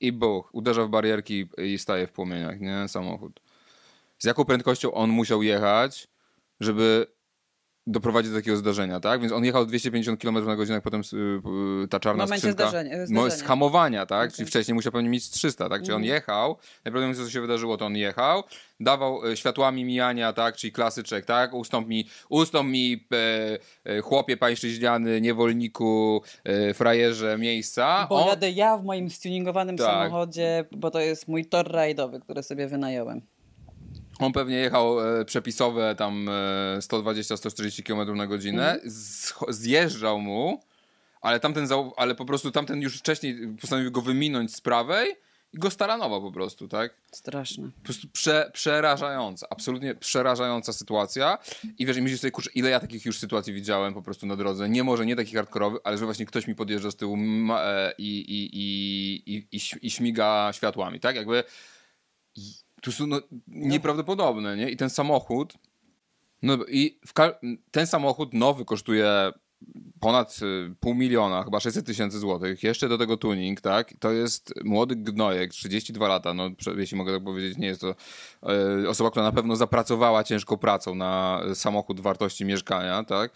i 0.00 0.12
buch, 0.12 0.54
uderza 0.54 0.84
w 0.84 0.88
barierki 0.88 1.48
i 1.58 1.78
staje 1.78 2.06
w 2.06 2.12
płomieniach, 2.12 2.60
nie? 2.60 2.88
Samochód. 2.88 3.40
Z 4.18 4.24
jaką 4.24 4.44
prędkością 4.44 4.92
on 4.92 5.10
musiał 5.10 5.42
jechać, 5.42 6.08
żeby 6.60 7.06
doprowadzi 7.86 8.30
do 8.30 8.36
takiego 8.36 8.56
zdarzenia, 8.56 9.00
tak? 9.00 9.20
Więc 9.20 9.32
on 9.32 9.44
jechał 9.44 9.66
250 9.66 10.20
km 10.20 10.46
na 10.46 10.56
godzinę, 10.56 10.80
potem 10.80 11.00
y, 11.84 11.88
ta 11.88 12.00
czarna 12.00 12.24
momencie 12.24 12.40
skrzynka... 12.52 12.64
zdarzenia- 12.70 12.98
No, 12.98 13.06
zdarzenia. 13.06 13.30
z 13.30 13.42
hamowania, 13.42 14.06
tak? 14.06 14.26
Okej. 14.28 14.36
Czyli 14.36 14.46
wcześniej 14.48 14.74
musiał 14.74 14.92
pewnie 14.92 15.08
mieć 15.08 15.30
300, 15.30 15.68
tak? 15.68 15.82
Czyli 15.82 15.92
on 15.94 16.04
jechał, 16.04 16.56
najprawdopodobniej 16.84 17.26
co 17.26 17.30
się 17.32 17.40
wydarzyło, 17.40 17.76
to 17.76 17.86
on 17.86 17.96
jechał, 17.96 18.42
dawał 18.80 19.26
e, 19.26 19.36
światłami 19.36 19.84
mijania, 19.84 20.32
tak? 20.32 20.56
Czyli 20.56 20.72
klasyczek, 20.72 21.24
tak? 21.24 21.54
Ustąp 21.54 21.88
mi, 21.88 22.08
ustąp 22.28 22.70
mi 22.70 23.06
e, 23.84 23.90
e, 23.96 24.00
chłopie 24.00 24.36
pańszczyźniany, 24.36 25.20
niewolniku, 25.20 26.22
e, 26.44 26.74
frajerze 26.74 27.38
miejsca. 27.38 28.06
Bo 28.08 28.22
On- 28.22 28.28
jadę 28.28 28.50
ja 28.50 28.76
w 28.76 28.84
moim 28.84 29.10
stuningowanym 29.10 29.76
Tak. 29.76 29.86
samochodzie, 29.86 30.64
bo 30.76 30.90
to 30.90 31.00
jest 31.00 31.28
mój 31.28 31.44
tor 31.44 31.72
rajdowy, 31.72 32.20
który 32.20 32.42
sobie 32.42 32.66
wynająłem. 32.68 33.20
On 34.18 34.32
pewnie 34.32 34.56
jechał 34.56 35.18
e, 35.20 35.24
przepisowe 35.24 35.94
tam 35.94 36.28
e, 36.28 36.78
120-140 36.80 37.82
km 37.82 38.16
na 38.16 38.26
godzinę, 38.26 38.72
Mhm. 38.72 38.90
Zch- 38.90 39.52
zjeżdżał 39.52 40.20
mu, 40.20 40.60
ale 41.20 41.40
tamten, 41.40 41.66
ale 41.96 42.14
po 42.14 42.24
prostu 42.24 42.50
tamten 42.50 42.80
już 42.82 42.98
wcześniej 42.98 43.48
postanowił 43.60 43.92
go 43.92 44.00
wyminąć 44.00 44.54
z 44.54 44.60
prawej 44.60 45.14
i 45.52 45.58
go 45.58 45.70
staranował 45.70 46.22
po 46.22 46.32
prostu, 46.32 46.68
tak? 46.68 46.94
Straszne. 47.12 47.70
Po 47.78 47.84
prostu 47.84 48.08
prze, 48.08 48.50
przerażająca, 48.52 49.46
absolutnie 49.50 49.94
przerażająca 49.94 50.72
sytuacja. 50.72 51.38
I 51.78 51.86
wiesz, 51.86 51.96
i 51.96 52.02
myślisz 52.02 52.20
sobie, 52.20 52.30
kurczę, 52.30 52.50
ile 52.54 52.70
ja 52.70 52.80
takich 52.80 53.04
już 53.06 53.18
sytuacji 53.18 53.52
widziałem 53.52 53.94
po 53.94 54.02
prostu 54.02 54.26
na 54.26 54.36
drodze. 54.36 54.68
Nie 54.68 54.84
może, 54.84 55.06
nie 55.06 55.16
takich 55.16 55.34
hardkorowych, 55.34 55.80
ale 55.84 55.98
że 55.98 56.04
właśnie 56.04 56.26
ktoś 56.26 56.46
mi 56.46 56.54
podjeżdża 56.54 56.90
z 56.90 56.96
tyłu 56.96 57.16
e, 57.58 57.92
i, 57.98 58.18
i, 58.18 58.56
i, 58.56 59.34
i, 59.36 59.46
i, 59.56 59.86
i 59.86 59.90
śmiga 59.90 60.50
światłami, 60.52 61.00
tak? 61.00 61.16
Jakby 61.16 61.44
to 62.82 62.92
są 62.92 63.06
no, 63.06 63.20
nieprawdopodobne, 63.48 64.56
nie? 64.56 64.70
I 64.70 64.76
ten 64.76 64.90
samochód, 64.90 65.54
no 66.42 66.58
i 66.68 67.00
ten 67.70 67.86
samochód 67.86 68.34
nowy 68.34 68.64
kosztuje 68.64 69.32
ponad 70.00 70.38
y, 70.42 70.74
pół 70.80 70.94
miliona, 70.94 71.44
chyba 71.44 71.60
600 71.60 71.86
tysięcy 71.86 72.18
złotych. 72.18 72.62
Jeszcze 72.62 72.88
do 72.88 72.98
tego 72.98 73.16
tuning, 73.16 73.60
tak? 73.60 73.94
To 73.98 74.12
jest 74.12 74.54
młody 74.64 74.96
gnojek, 74.96 75.50
32 75.50 76.08
lata, 76.08 76.34
no 76.34 76.50
jeśli 76.76 76.96
mogę 76.96 77.12
tak 77.12 77.24
powiedzieć, 77.24 77.58
nie 77.58 77.66
jest 77.66 77.80
to 77.80 77.94
e, 78.84 78.88
osoba, 78.88 79.10
która 79.10 79.24
na 79.24 79.32
pewno 79.32 79.56
zapracowała 79.56 80.24
ciężką 80.24 80.56
pracą 80.56 80.94
na 80.94 81.42
samochód 81.54 82.00
wartości 82.00 82.44
mieszkania, 82.44 83.04
tak? 83.04 83.32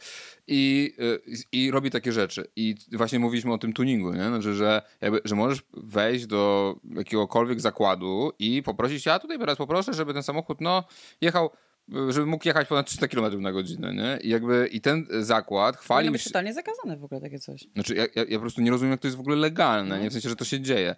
I, 0.47 0.95
e, 0.99 1.37
i 1.53 1.71
robi 1.71 1.91
takie 1.91 2.13
rzeczy. 2.13 2.51
I 2.57 2.75
właśnie 2.93 3.19
mówiliśmy 3.19 3.53
o 3.53 3.59
tym 3.59 3.73
tuningu, 3.73 4.13
nie? 4.13 4.29
Znaczy, 4.29 4.55
że, 4.55 4.83
jakby, 5.01 5.21
że 5.25 5.35
możesz 5.35 5.63
wejść 5.73 6.27
do 6.27 6.75
jakiegokolwiek 6.97 7.61
zakładu 7.61 8.33
i 8.39 8.63
poprosić, 8.63 9.07
ja 9.07 9.19
tutaj 9.19 9.39
teraz 9.39 9.57
poproszę, 9.57 9.95
żeby 9.95 10.15
ten 10.15 10.23
samochód, 10.23 10.61
no, 10.61 10.85
jechał 11.21 11.51
żeby 12.09 12.27
mógł 12.27 12.49
jechać 12.49 12.69
ponad 12.69 12.87
300 12.87 13.09
km 13.09 13.43
na 13.43 13.53
godzinę, 13.53 13.95
nie? 13.95 14.19
I 14.23 14.29
jakby 14.29 14.69
i 14.73 14.81
ten 14.81 15.07
zakład 15.21 15.77
Powinno 15.77 15.85
chwalił 15.85 16.13
być 16.13 16.23
się, 16.23 16.31
totalnie 16.31 16.55
zakazane 16.55 16.97
w 16.97 17.05
ogóle 17.05 17.21
takie 17.21 17.39
coś. 17.39 17.67
znaczy, 17.75 17.95
ja, 17.95 18.03
ja, 18.15 18.25
ja 18.29 18.39
po 18.39 18.41
prostu 18.41 18.61
nie 18.61 18.71
rozumiem, 18.71 18.91
jak 18.91 19.01
to 19.01 19.07
jest 19.07 19.17
w 19.17 19.21
ogóle 19.21 19.37
legalne, 19.37 20.01
nie? 20.01 20.11
W 20.11 20.13
sensie, 20.13 20.29
że 20.29 20.37
to 20.37 20.45
się 20.45 20.61
dzieje. 20.61 20.97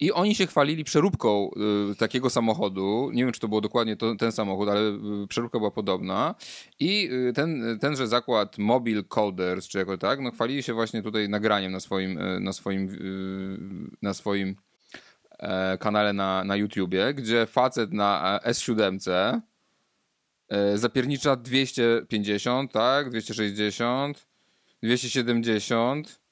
I 0.00 0.12
oni 0.12 0.34
się 0.34 0.46
chwalili 0.46 0.84
przeróbką 0.84 1.50
y, 1.92 1.96
takiego 1.96 2.30
samochodu. 2.30 3.10
Nie 3.12 3.24
wiem, 3.24 3.32
czy 3.32 3.40
to 3.40 3.48
było 3.48 3.60
dokładnie 3.60 3.96
to, 3.96 4.14
ten 4.14 4.32
samochód, 4.32 4.68
ale 4.68 4.80
y, 4.80 5.26
przeróbka 5.28 5.58
była 5.58 5.70
podobna. 5.70 6.34
I 6.80 7.10
y, 7.12 7.32
ten, 7.32 7.78
tenże 7.80 8.06
zakład 8.06 8.58
Mobile 8.58 9.02
Coders, 9.04 9.68
czy 9.68 9.78
jako 9.78 9.98
tak, 9.98 10.20
no 10.20 10.30
chwalili 10.30 10.62
się 10.62 10.74
właśnie 10.74 11.02
tutaj 11.02 11.28
nagraniem 11.28 11.72
na 11.72 11.80
swoim, 11.80 12.18
y, 12.18 12.40
na 12.40 12.52
swoim, 12.52 12.88
y, 12.90 13.96
na 14.02 14.14
swoim 14.14 14.56
e, 15.42 15.78
kanale 15.78 16.12
na, 16.12 16.44
na 16.44 16.56
YouTubie, 16.56 17.14
gdzie 17.14 17.46
facet 17.46 17.92
na 17.92 18.40
e, 18.44 18.50
S7 18.50 19.10
e, 19.10 19.40
zapiernicza 20.74 21.36
250, 21.36 22.72
tak? 22.72 23.10
260, 23.10 24.28
270. 24.82 26.22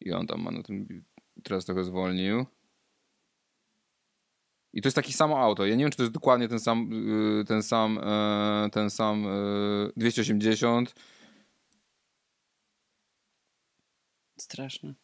I 0.00 0.12
on 0.12 0.26
tam 0.26 0.42
ma 0.42 0.50
na 0.50 0.62
tym. 0.62 1.04
Teraz 1.42 1.64
trochę 1.64 1.84
zwolnił. 1.84 2.46
I 4.72 4.82
to 4.82 4.86
jest 4.86 4.96
takie 4.96 5.12
samo 5.12 5.38
auto. 5.38 5.66
Ja 5.66 5.74
nie 5.74 5.84
wiem, 5.84 5.90
czy 5.90 5.96
to 5.96 6.02
jest 6.02 6.14
dokładnie 6.14 6.48
ten 6.48 6.60
sam, 6.60 6.92
y, 7.40 7.44
ten 7.44 7.62
sam, 7.62 7.98
e, 7.98 8.70
ten 8.72 8.90
sam 8.90 9.26
e, 9.26 9.92
280. 9.96 10.94
Straszne. 14.38 14.94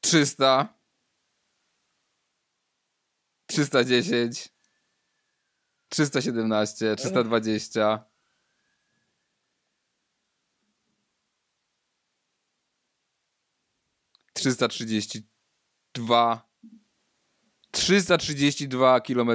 300. 0.00 0.74
310. 3.46 4.55
317, 5.88 6.96
320. 6.96 8.04
Trzysta 14.32 14.68
trzydzieści 14.68 15.28
dwa. 15.94 16.46
332 17.70 19.00
km 19.00 19.30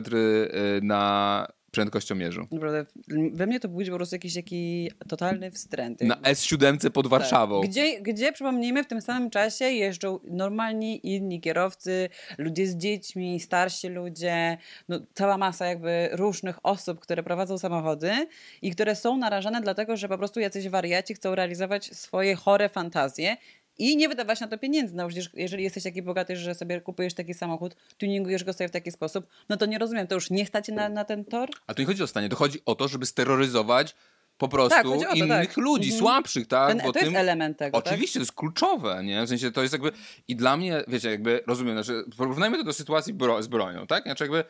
na 0.81 1.47
prędkościomierzu. 1.71 2.47
Naprawdę, 2.51 2.85
we 3.33 3.47
mnie 3.47 3.59
to 3.59 3.69
budzi 3.69 3.91
po 3.91 3.97
prostu 3.97 4.15
jakiś 4.15 4.35
taki 4.35 4.91
totalny 5.07 5.51
wstręt. 5.51 6.01
Na 6.01 6.15
S7 6.15 6.89
pod 6.89 7.07
Warszawą. 7.07 7.61
Tak. 7.61 7.69
Gdzie, 7.69 8.01
gdzie, 8.01 8.31
przypomnijmy, 8.31 8.83
w 8.83 8.87
tym 8.87 9.01
samym 9.01 9.29
czasie 9.29 9.65
jeżdżą 9.65 10.19
normalni 10.23 11.13
inni 11.13 11.41
kierowcy, 11.41 12.09
ludzie 12.37 12.67
z 12.67 12.75
dziećmi, 12.75 13.39
starsi 13.39 13.87
ludzie, 13.87 14.57
no, 14.89 14.99
cała 15.13 15.37
masa 15.37 15.65
jakby 15.65 16.09
różnych 16.11 16.65
osób, 16.65 16.99
które 16.99 17.23
prowadzą 17.23 17.57
samochody 17.57 18.27
i 18.61 18.71
które 18.71 18.95
są 18.95 19.17
narażone 19.17 19.61
dlatego, 19.61 19.97
że 19.97 20.09
po 20.09 20.17
prostu 20.17 20.39
jacyś 20.39 20.69
wariaci 20.69 21.13
chcą 21.13 21.35
realizować 21.35 21.85
swoje 21.85 22.35
chore 22.35 22.69
fantazje 22.69 23.37
i 23.77 23.97
nie 23.97 24.09
wydawać 24.09 24.39
na 24.41 24.47
to 24.47 24.57
pieniędzy. 24.57 24.95
No 24.95 25.07
przecież 25.07 25.29
jeżeli 25.33 25.63
jesteś 25.63 25.83
taki 25.83 26.01
bogaty, 26.01 26.35
że 26.37 26.55
sobie 26.55 26.81
kupujesz 26.81 27.13
taki 27.13 27.33
samochód, 27.33 27.75
tuningujesz 27.97 28.43
go 28.43 28.53
sobie 28.53 28.67
w 28.67 28.71
taki 28.71 28.91
sposób, 28.91 29.27
no 29.49 29.57
to 29.57 29.65
nie 29.65 29.77
rozumiem, 29.77 30.07
to 30.07 30.15
już 30.15 30.29
nie 30.29 30.45
stać 30.45 30.67
na, 30.67 30.89
na 30.89 31.05
ten 31.05 31.25
tor? 31.25 31.49
A 31.67 31.73
to 31.73 31.81
nie 31.81 31.85
chodzi 31.85 32.03
o 32.03 32.07
stanie, 32.07 32.29
to 32.29 32.35
chodzi 32.35 32.59
o 32.65 32.75
to, 32.75 32.87
żeby 32.87 33.05
steroryzować 33.05 33.95
po 34.37 34.47
prostu 34.47 34.69
Tak, 34.69 34.83
to, 34.83 35.13
innych 35.13 35.47
tak. 35.47 35.57
ludzi, 35.57 35.89
Mhm. 35.89 35.99
słabszych, 35.99 36.47
tak? 36.47 36.69
Ten, 36.69 36.77
Bo 36.85 36.93
to 36.93 36.99
jest 36.99 37.11
tym- 37.11 37.15
element 37.21 37.57
tego, 37.57 37.81
tak? 37.81 37.87
Oczywiście, 37.93 38.19
to 38.19 38.21
jest 38.21 38.31
kluczowe, 38.31 39.03
nie? 39.03 39.25
W 39.25 39.29
sensie 39.29 39.51
to 39.51 39.61
jest 39.61 39.73
jakby. 39.73 39.91
I 40.27 40.35
dla 40.35 40.57
mnie, 40.57 40.83
wiecie, 40.87 41.09
jakby 41.11 41.43
rozumiem, 41.47 41.83
znaczy, 41.83 42.03
porównajmy 42.17 42.57
to 42.57 42.63
do 42.63 42.73
sytuacji 42.73 43.13
bro, 43.13 43.43
z 43.43 43.47
bronią, 43.47 43.87
tak? 43.87 44.03
Znaczy, 44.03 44.23
jakby. 44.23 44.43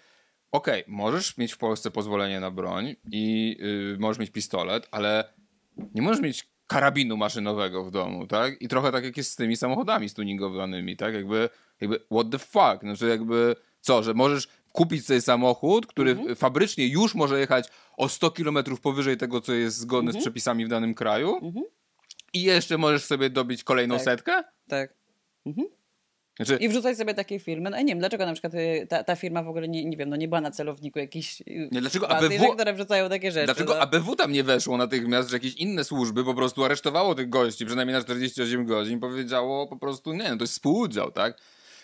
Okej, 0.51 0.83
możesz 0.87 1.37
mieć 1.37 1.53
w 1.53 1.57
Polsce 1.57 1.91
pozwolenie 1.91 2.39
na 2.39 2.51
broń 2.51 2.95
i 3.11 3.57
yy, 3.59 3.97
możesz 3.99 4.19
mieć 4.19 4.29
pistolet, 4.29 4.87
ale 4.91 5.23
nie 5.95 6.01
możesz 6.01 6.21
mieć 6.21 6.50
karabinu 6.71 7.17
maszynowego 7.17 7.83
w 7.83 7.91
domu, 7.91 8.27
tak? 8.27 8.61
I 8.61 8.67
trochę 8.67 8.91
tak 8.91 9.03
jak 9.03 9.17
jest 9.17 9.31
z 9.31 9.35
tymi 9.35 9.57
samochodami 9.57 10.09
stuningowanymi, 10.09 10.97
tak? 10.97 11.13
Jakby, 11.13 11.49
jakby 11.81 11.99
what 12.11 12.29
the 12.31 12.39
fuck? 12.39 12.81
Znaczy 12.81 13.07
jakby 13.07 13.55
co, 13.81 14.03
że 14.03 14.13
możesz 14.13 14.47
kupić 14.71 15.05
sobie 15.05 15.21
samochód, 15.21 15.87
który 15.87 16.11
Mhm. 16.11 16.35
fabrycznie 16.35 16.87
już 16.87 17.15
może 17.15 17.39
jechać 17.39 17.67
o 17.97 18.09
100 18.09 18.31
km 18.31 18.57
powyżej 18.81 19.17
tego, 19.17 19.41
co 19.41 19.53
jest 19.53 19.77
zgodne 19.77 20.09
Mhm. 20.09 20.21
z 20.21 20.25
przepisami 20.25 20.65
w 20.65 20.69
danym 20.69 20.93
kraju 20.93 21.53
i 22.33 22.41
jeszcze 22.41 22.77
możesz 22.77 23.03
sobie 23.05 23.29
dobić 23.29 23.63
kolejną 23.63 23.95
Tak. 23.95 24.03
setkę? 24.03 24.43
Tak. 24.67 24.93
Znaczy, 26.35 26.57
I 26.57 26.69
wrzucać 26.69 26.97
sobie 26.97 27.13
takie 27.13 27.39
filmy. 27.39 27.69
No 27.69 27.77
ja 27.77 27.83
nie 27.83 27.91
wiem, 27.91 28.00
dlaczego 28.00 28.25
na 28.25 28.33
przykład 28.33 28.53
y, 28.53 28.88
ta, 28.89 29.03
ta 29.03 29.15
firma 29.15 29.43
w 29.43 29.47
ogóle 29.47 29.67
nie, 29.67 29.85
nie 29.85 29.97
wiem, 29.97 30.09
no 30.09 30.15
nie 30.15 30.27
była 30.27 30.41
na 30.41 30.51
celowniku 30.51 31.00
jakichś 31.00 31.41
y, 31.41 31.69
Nie, 31.71 31.81
dlaczego 31.81 32.07
bazy, 32.07 32.25
ABW 32.25 32.53
które 32.53 32.73
wrzucają 32.73 33.09
takie 33.09 33.31
rzeczy. 33.31 33.45
Dlaczego 33.45 33.73
no. 33.73 33.79
ABW 33.79 34.15
tam 34.15 34.31
nie 34.31 34.43
weszło 34.43 34.77
natychmiast, 34.77 35.29
że 35.29 35.35
jakieś 35.35 35.53
inne 35.55 35.83
służby 35.83 36.23
po 36.23 36.33
prostu 36.33 36.65
aresztowało 36.65 37.15
tych 37.15 37.29
gości, 37.29 37.65
przynajmniej 37.65 37.97
na 37.97 38.03
48 38.03 38.65
godzin, 38.65 39.00
powiedziało 39.00 39.67
po 39.67 39.77
prostu, 39.77 40.13
nie, 40.13 40.29
no 40.29 40.38
to 40.38 40.43
jest 40.43 40.53
współudział, 40.53 41.11
tak? 41.11 41.38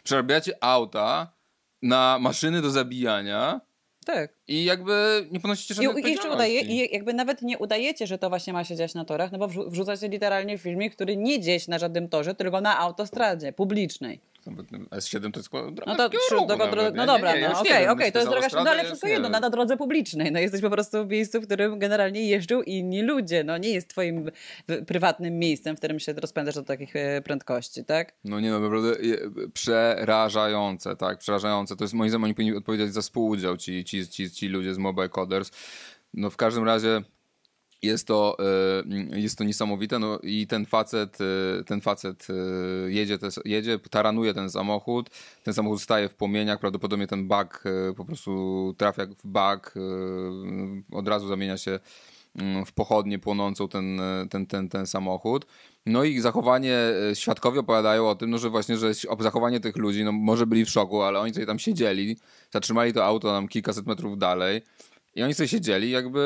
Przerabiacie 0.04 0.54
auta 0.62 1.34
na 1.82 2.18
maszyny 2.20 2.62
do 2.62 2.70
zabijania 2.70 3.62
Tak. 4.06 4.34
i 4.48 4.64
jakby 4.64 5.28
nie 5.32 5.40
ponosicie 5.40 5.74
żadnej 5.74 6.04
I, 6.04 6.08
I 6.08 6.12
jeszcze 6.12 6.30
udaje, 6.32 6.62
i 6.62 6.94
jakby 6.94 7.14
nawet 7.14 7.42
nie 7.42 7.58
udajecie, 7.58 8.08
że 8.08 8.18
to 8.18 8.30
właśnie 8.30 8.54
ma 8.54 8.64
się 8.64 8.76
dziać 8.76 8.94
na 8.94 9.06
torach, 9.06 9.32
no 9.32 9.38
bo 9.38 9.48
wrzu- 9.48 9.70
wrzucacie 9.70 10.08
literalnie 10.08 10.58
filmik, 10.58 10.96
który 10.96 11.18
nie 11.18 11.42
dzieje 11.42 11.60
się 11.60 11.72
na 11.72 11.80
żadnym 11.80 12.10
torze, 12.10 12.36
tylko 12.36 12.62
na 12.62 12.80
autostradzie 12.80 13.54
publicznej. 13.54 14.20
Nawet 14.52 14.68
S7 14.72 15.32
to 15.32 15.40
jest 15.40 15.50
droga 15.52 15.84
No 15.88 15.96
to 15.96 16.10
ruchu 16.32 16.48
droga, 16.48 16.66
nawet, 16.66 16.96
no 16.96 17.06
dobra, 17.06 17.34
Nie, 17.34 17.42
nie, 17.42 17.50
no 17.50 17.60
okej, 17.60 17.82
wiem, 17.82 17.90
okej, 17.90 18.12
to 18.12 18.20
jest 18.20 18.32
droga, 18.32 18.48
no 18.64 18.70
ale 18.70 18.84
wszystko 18.84 19.08
jedno, 19.08 19.30
wiem. 19.30 19.42
na 19.42 19.50
drodze 19.50 19.78
publicznej, 19.78 20.32
no 20.32 20.40
jesteś 20.40 20.62
po 20.62 20.70
prostu 20.70 21.06
w 21.06 21.10
miejscu, 21.10 21.42
w 21.42 21.46
którym 21.46 21.80
generalnie 21.80 22.28
jeżdżą 22.28 22.62
inni 22.62 23.02
ludzie, 23.02 23.44
no 23.44 23.58
nie 23.58 23.70
jest 23.70 23.90
twoim 23.90 24.32
prywatnym 24.88 25.40
miejscem, 25.40 25.76
w 25.76 25.80
którym 25.80 26.00
się 26.00 26.14
rozpędzasz 26.14 26.56
do 26.56 26.64
takich 26.64 26.96
e, 26.96 27.22
prędkości, 27.22 27.86
tak? 27.86 28.14
No 28.24 28.40
nie 28.40 28.52
no, 28.52 28.60
naprawdę 28.60 28.96
przerażające, 29.54 30.96
tak, 30.96 31.18
przerażające. 31.18 31.76
To 31.76 31.84
jest 31.84 31.94
moim 31.94 32.10
zdaniem 32.10 32.24
oni 32.24 32.34
powinni 32.34 32.58
odpowiedzieć 32.58 32.94
za 32.94 33.02
współudział 33.02 33.58
ci, 33.58 33.86
ci, 33.86 34.08
ci, 34.08 34.32
ci 34.32 34.48
ludzie 34.48 34.74
z 34.74 34.78
Mobile 34.78 35.10
Coders. 35.10 35.52
No 36.14 36.30
w 36.30 36.38
każdym 36.38 36.64
razie 36.64 37.02
jest 37.82 38.08
to, 38.08 38.38
y, 39.14 39.20
jest 39.20 39.38
to 39.38 39.44
niesamowite, 39.44 40.00
no 40.00 40.20
i 40.24 40.48
ten 40.48 40.66
facet, 40.66 41.18
y, 41.22 41.64
ten 41.64 41.82
facet 41.82 42.28
y, 42.30 42.92
jedzie, 42.92 43.18
jedzie, 43.46 43.80
taranuje 43.80 44.34
ten 44.34 44.50
samochód, 44.50 45.10
ten 45.44 45.54
samochód 45.54 45.82
staje 45.82 46.10
w 46.10 46.16
płomieniach, 46.16 46.60
prawdopodobnie 46.60 47.08
ten 47.08 47.28
bug 47.28 47.64
po 47.98 48.06
prostu 48.06 48.76
trafia 48.78 49.06
w 49.06 49.28
bug, 49.28 49.74
od 50.92 51.08
razu 51.08 51.28
zamienia 51.28 51.58
się 51.58 51.80
mm, 52.36 52.66
w 52.66 52.72
pochodnie 52.72 53.20
płonącą 53.20 53.68
ten, 53.68 54.02
ten, 54.30 54.46
ten, 54.46 54.70
ten 54.70 54.88
samochód. 54.88 55.46
No 55.86 56.04
i 56.04 56.20
zachowanie, 56.20 56.78
e, 57.12 57.16
świadkowie 57.16 57.60
opowiadają 57.60 58.10
o 58.10 58.16
tym, 58.16 58.30
no, 58.30 58.38
że 58.38 58.50
właśnie, 58.50 58.78
że 58.78 58.94
zachowanie 59.20 59.60
tych 59.60 59.78
ludzi, 59.78 60.04
no 60.04 60.12
może 60.12 60.48
byli 60.48 60.66
w 60.66 60.70
szoku, 60.70 61.02
ale 61.02 61.20
oni 61.20 61.34
sobie 61.34 61.46
tam 61.46 61.60
siedzieli, 61.60 62.18
zatrzymali 62.52 62.94
to 62.94 63.06
auto 63.06 63.28
tam 63.28 63.48
kilkaset 63.48 63.88
metrów 63.88 64.18
dalej 64.18 64.62
i 65.18 65.24
oni 65.24 65.34
sobie 65.34 65.48
siedzieli, 65.48 65.92
jakby 65.92 66.22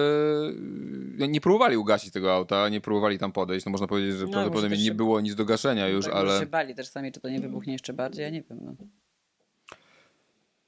e, 1.19 1.27
nie 1.27 1.41
próbowali 1.41 1.77
ugasić 1.77 2.13
tego 2.13 2.33
auta, 2.33 2.69
nie 2.69 2.81
próbowali 2.81 3.19
tam 3.19 3.31
podejść. 3.31 3.65
No 3.65 3.71
można 3.71 3.87
powiedzieć, 3.87 4.15
że 4.15 4.25
no, 4.25 4.31
prawdopodobnie 4.31 4.77
nie 4.77 4.85
się... 4.85 4.93
było 4.93 5.21
nic 5.21 5.35
do 5.35 5.45
gaszenia 5.45 5.87
już, 5.87 6.05
tak, 6.05 6.13
ale... 6.13 6.39
się 6.39 6.45
bali 6.45 6.75
też 6.75 6.87
sami, 6.87 7.11
czy 7.11 7.19
to 7.19 7.29
nie 7.29 7.39
wybuchnie 7.39 7.73
jeszcze 7.73 7.93
bardziej, 7.93 8.23
ja 8.23 8.29
nie 8.29 8.43
wiem. 8.49 8.59
No, 8.61 8.75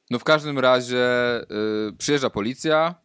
no 0.10 0.20
w 0.20 0.24
każdym 0.24 0.60
razie 0.60 1.06
yy, 1.50 1.94
przyjeżdża 1.98 2.30
policja, 2.30 2.96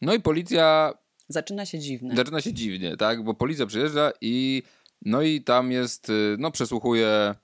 no 0.00 0.14
i 0.14 0.20
policja... 0.20 0.94
Zaczyna 1.28 1.66
się 1.66 1.78
dziwnie. 1.78 2.16
Zaczyna 2.16 2.40
się 2.40 2.52
dziwnie, 2.52 2.96
tak, 2.96 3.24
bo 3.24 3.34
policja 3.34 3.66
przyjeżdża 3.66 4.12
i 4.20 4.62
no 5.04 5.22
i 5.22 5.42
tam 5.42 5.72
jest, 5.72 6.10
y, 6.10 6.36
no 6.38 6.50
przesłuchuje, 6.50 7.34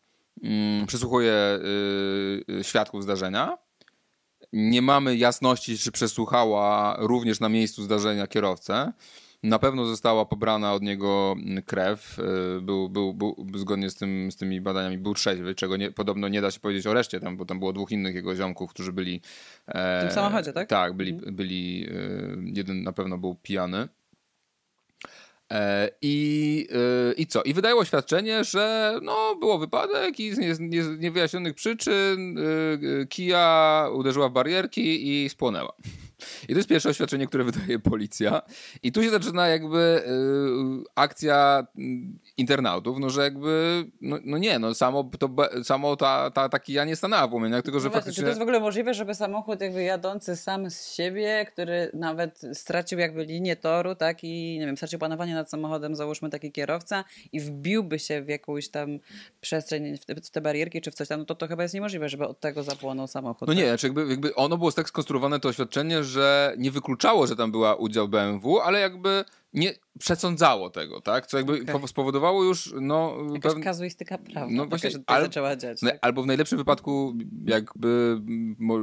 mm, 0.42 0.86
przesłuchuje 0.86 1.58
yy, 2.48 2.64
świadków 2.64 3.02
zdarzenia 3.02 3.63
nie 4.54 4.82
mamy 4.82 5.16
jasności, 5.16 5.78
czy 5.78 5.92
przesłuchała 5.92 6.96
również 6.98 7.40
na 7.40 7.48
miejscu 7.48 7.82
zdarzenia 7.82 8.26
kierowcę. 8.26 8.92
Na 9.42 9.58
pewno 9.58 9.84
została 9.84 10.24
pobrana 10.24 10.72
od 10.72 10.82
niego 10.82 11.36
krew. 11.66 12.18
Y, 12.58 12.60
był, 12.60 12.88
był, 12.88 13.14
był, 13.14 13.46
zgodnie 13.54 13.90
z, 13.90 13.94
tym, 13.96 14.32
z 14.32 14.36
tymi 14.36 14.60
badaniami 14.60 14.98
był 14.98 15.14
trzeźwy, 15.14 15.54
czego 15.54 15.76
nie, 15.76 15.90
podobno 15.90 16.28
nie 16.28 16.40
da 16.40 16.50
się 16.50 16.60
powiedzieć 16.60 16.86
o 16.86 16.94
reszcie, 16.94 17.20
tam, 17.20 17.36
bo 17.36 17.44
tam 17.44 17.58
było 17.58 17.72
dwóch 17.72 17.90
innych 17.90 18.14
jego 18.14 18.36
ziomków, 18.36 18.70
którzy 18.70 18.92
byli... 18.92 19.20
E, 19.66 20.00
w 20.00 20.02
tym 20.02 20.14
samochodzie, 20.14 20.52
tak? 20.52 20.68
Tak, 20.68 20.96
byli, 20.96 21.12
mhm. 21.12 21.36
byli 21.36 21.86
e, 21.88 21.92
jeden 22.44 22.82
na 22.82 22.92
pewno 22.92 23.18
był 23.18 23.34
pijany. 23.34 23.88
E, 25.54 25.90
I, 26.02 26.68
e, 26.72 27.12
I 27.12 27.26
co? 27.26 27.42
I 27.42 27.54
wydaje 27.54 27.76
oświadczenie, 27.76 28.44
że 28.44 28.94
no, 29.02 29.36
było 29.40 29.58
wypadek 29.58 30.20
i 30.20 30.34
z 30.34 30.60
niewyjaśnionych 31.00 31.54
przyczyn 31.54 32.38
e, 32.38 33.06
Kia 33.06 33.88
uderzyła 33.92 34.28
w 34.28 34.32
barierki 34.32 35.08
i 35.08 35.28
spłonęła. 35.28 35.72
I 36.42 36.46
to 36.46 36.54
jest 36.54 36.68
pierwsze 36.68 36.88
oświadczenie, 36.88 37.26
które 37.26 37.44
wydaje 37.44 37.78
policja. 37.78 38.42
I 38.82 38.92
tu 38.92 39.02
się 39.02 39.10
zaczyna 39.10 39.48
jakby 39.48 40.02
akcja 40.94 41.66
internautów, 42.36 42.98
no 42.98 43.10
że 43.10 43.22
jakby, 43.22 43.84
no, 44.00 44.18
no 44.24 44.38
nie, 44.38 44.58
no 44.58 44.74
samo, 44.74 45.10
to, 45.18 45.28
samo 45.62 45.96
ta, 45.96 46.30
ta, 46.30 46.48
ta 46.48 46.58
kija 46.58 46.84
nie 46.84 46.96
stanęła 46.96 47.26
w 47.26 47.30
płomieniach, 47.30 47.62
tylko 47.62 47.80
że 47.80 47.88
no 47.88 47.94
faktycznie... 47.94 48.16
Czy 48.16 48.22
to 48.22 48.28
jest 48.28 48.38
w 48.38 48.42
ogóle 48.42 48.60
możliwe, 48.60 48.94
żeby 48.94 49.14
samochód 49.14 49.60
jakby 49.60 49.82
jadący 49.82 50.36
sam 50.36 50.70
z 50.70 50.94
siebie, 50.94 51.46
który 51.52 51.90
nawet 51.94 52.40
stracił 52.52 52.98
jakby 52.98 53.24
linię 53.24 53.56
toru, 53.56 53.94
tak, 53.94 54.24
i 54.24 54.58
nie 54.58 54.66
wiem, 54.66 54.76
stracił 54.76 54.98
panowanie 54.98 55.34
nad 55.34 55.50
samochodem, 55.50 55.96
załóżmy 55.96 56.30
taki 56.30 56.52
kierowca 56.52 57.04
i 57.32 57.40
wbiłby 57.40 57.98
się 57.98 58.22
w 58.22 58.28
jakąś 58.28 58.68
tam 58.68 58.98
przestrzeń, 59.40 59.98
w 59.98 60.04
te, 60.04 60.14
w 60.14 60.30
te 60.30 60.40
barierki 60.40 60.80
czy 60.80 60.90
w 60.90 60.94
coś 60.94 61.08
tam, 61.08 61.20
no 61.20 61.26
to 61.26 61.34
to 61.34 61.48
chyba 61.48 61.62
jest 61.62 61.74
niemożliwe, 61.74 62.08
żeby 62.08 62.26
od 62.26 62.40
tego 62.40 62.62
zapłonął 62.62 63.06
samochód. 63.06 63.48
No 63.48 63.54
tak? 63.54 63.62
nie, 63.62 63.68
znaczy 63.68 63.86
jakby, 63.86 64.06
jakby 64.06 64.34
ono 64.34 64.56
było 64.56 64.72
tak 64.72 64.88
skonstruowane 64.88 65.40
to 65.40 65.48
oświadczenie, 65.48 66.04
że 66.04 66.54
nie 66.58 66.70
wykluczało, 66.70 67.26
że 67.26 67.36
tam 67.36 67.50
była 67.50 67.74
udział 67.74 68.08
BMW, 68.08 68.60
ale 68.60 68.80
jakby 68.80 69.24
nie 69.54 69.74
przesądzało 69.98 70.70
tego, 70.70 71.00
tak? 71.00 71.26
Co 71.26 71.36
jakby 71.36 71.62
okay. 71.74 71.88
spowodowało 71.88 72.44
już, 72.44 72.74
no... 72.80 73.16
Jakaś 73.32 73.42
pewne... 73.42 73.64
kazuistyka 73.64 74.18
prawna, 74.18 74.56
no 74.56 74.66
właśnie, 74.66 74.90
że 74.90 74.98
to 74.98 75.10
al... 75.10 75.22
zaczęła 75.22 75.56
dziać. 75.56 75.80
Tak? 75.80 75.98
Albo 76.02 76.22
w 76.22 76.26
najlepszym 76.26 76.58
wypadku 76.58 77.14
jakby 77.46 78.20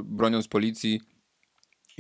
broniąc 0.03 0.47
policji 0.47 1.01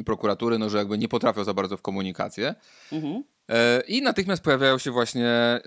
i 0.01 0.03
prokuratury, 0.03 0.57
no 0.57 0.69
że 0.69 0.77
jakby 0.77 0.97
nie 0.97 1.07
potrafią 1.07 1.43
za 1.43 1.53
bardzo 1.53 1.77
w 1.77 1.81
komunikację. 1.81 2.55
Mhm. 2.91 3.23
E, 3.51 3.81
I 3.87 4.01
natychmiast 4.01 4.43
pojawiają 4.43 4.77
się 4.77 4.91
właśnie 4.91 5.27
e, 5.27 5.61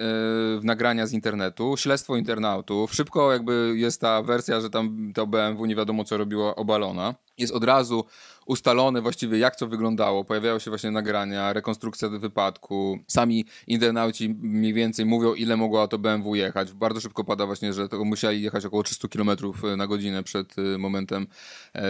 nagrania 0.63 1.07
z 1.07 1.13
internetu, 1.13 1.77
śledztwo 1.77 2.17
internautów. 2.17 2.95
Szybko 2.95 3.33
jakby 3.33 3.75
jest 3.77 4.01
ta 4.01 4.23
wersja, 4.23 4.61
że 4.61 4.71
tam 4.71 5.13
to 5.15 5.27
BMW 5.27 5.67
nie 5.67 5.77
wiadomo 5.77 6.05
co 6.05 6.17
robiło 6.17 6.57
obalona. 6.57 7.15
Jest 7.39 7.53
od 7.53 7.65
razu 7.65 8.05
ustalone 8.47 9.01
właściwie 9.01 9.39
jak 9.39 9.57
to 9.57 9.67
wyglądało. 9.67 10.25
Pojawiają 10.25 10.59
się 10.59 10.71
właśnie 10.71 10.91
nagrania, 10.91 11.53
rekonstrukcja 11.53 12.09
wypadku. 12.09 12.99
Sami 13.07 13.45
internauci 13.67 14.29
mniej 14.29 14.73
więcej 14.73 15.07
mówią 15.07 15.35
ile 15.35 15.57
mogło 15.57 15.89
to 15.89 15.99
BMW 15.99 16.35
jechać. 16.35 16.73
Bardzo 16.73 17.01
szybko 17.01 17.25
pada 17.25 17.47
właśnie, 17.47 17.73
że 17.73 17.89
to 17.89 18.05
musieli 18.05 18.43
jechać 18.43 18.65
około 18.65 18.83
300 18.83 19.09
km 19.09 19.31
na 19.77 19.87
godzinę 19.87 20.23
przed 20.23 20.59
e, 20.59 20.79
momentem 20.79 21.27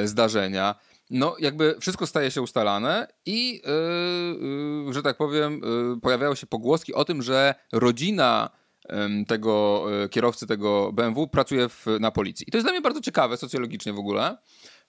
zdarzenia 0.04 0.74
no 1.10 1.36
jakby 1.38 1.76
wszystko 1.80 2.06
staje 2.06 2.30
się 2.30 2.42
ustalane 2.42 3.06
i 3.26 3.62
yy, 3.66 4.86
yy, 4.86 4.92
że 4.92 5.02
tak 5.02 5.16
powiem 5.16 5.60
yy, 5.92 6.00
pojawiają 6.00 6.34
się 6.34 6.46
pogłoski 6.46 6.94
o 6.94 7.04
tym, 7.04 7.22
że 7.22 7.54
rodzina 7.72 8.50
tego 9.28 9.84
y, 10.04 10.08
kierowcy 10.08 10.46
tego 10.46 10.92
BMW 10.92 11.28
pracuje 11.28 11.68
w, 11.68 11.86
na 12.00 12.10
policji. 12.10 12.48
I 12.48 12.50
to 12.50 12.58
jest 12.58 12.66
dla 12.66 12.72
mnie 12.72 12.80
bardzo 12.80 13.00
ciekawe 13.00 13.36
socjologicznie 13.36 13.92
w 13.92 13.98
ogóle, 13.98 14.36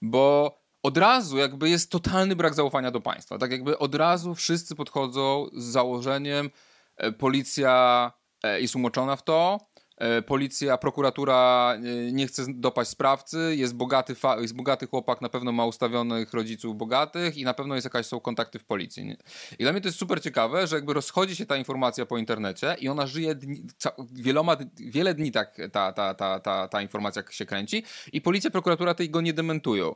bo 0.02 0.58
od 0.84 0.98
razu 0.98 1.38
jakby 1.38 1.70
jest 1.70 1.92
totalny 1.92 2.36
brak 2.36 2.54
zaufania 2.54 2.92
do 2.92 3.02
państwa. 3.02 3.38
Tak 3.38 3.52
jakby 3.52 3.78
od 3.78 3.96
razu 3.96 4.36
wszyscy 4.36 4.76
podchodzą 4.76 5.50
z 5.54 5.64
założeniem 5.64 6.50
e, 6.98 7.12
policja 7.12 8.12
e, 8.44 8.62
jest 8.62 8.76
umoczona 8.76 9.16
w 9.16 9.24
to, 9.24 9.60
policja, 10.26 10.78
prokuratura 10.78 11.74
e, 11.76 12.12
nie 12.12 12.28
chce 12.28 12.46
dopaść 12.50 12.90
sprawcy, 12.90 13.56
jest 13.56 13.76
bogaty, 13.76 14.16
jest 14.40 14.56
bogaty 14.56 14.88
chłopak, 14.88 15.22
na 15.22 15.30
pewno 15.30 15.52
ma 15.52 15.66
ustawionych 15.66 16.34
rodziców 16.34 16.78
bogatych 16.78 17.38
i 17.38 17.44
na 17.44 17.54
pewno 17.54 17.76
jest 17.76 17.86
jakaś, 17.86 18.06
są 18.06 18.20
kontakty 18.20 18.60
w 18.60 18.64
policji. 18.64 19.06
Nie? 19.06 19.18
I 19.60 19.64
dla 19.64 19.72
mnie 19.72 19.82
to 19.82 19.88
jest 19.88 20.00
super 20.00 20.22
ciekawe, 20.22 20.68
że 20.68 20.76
jakby 20.76 20.94
rozchodzi 20.94 21.36
się 21.36 21.46
ta 21.46 21.58
informacja 21.58 22.06
po 22.06 22.18
internecie 22.18 22.76
i 22.80 22.90
ona 22.90 23.08
żyje 23.08 23.36
dni, 23.36 23.64
wieloma, 24.14 24.58
wiele 24.76 25.14
dni 25.14 25.32
tak 25.32 25.58
ta, 25.72 25.94
ta, 25.94 26.14
ta, 26.14 26.40
ta, 26.40 26.68
ta 26.68 26.82
informacja 26.82 27.24
się 27.30 27.46
kręci 27.46 27.84
i 28.14 28.22
policja, 28.22 28.52
prokuratura 28.52 28.94
tego 28.94 29.22
nie 29.22 29.34
dementują. 29.34 29.94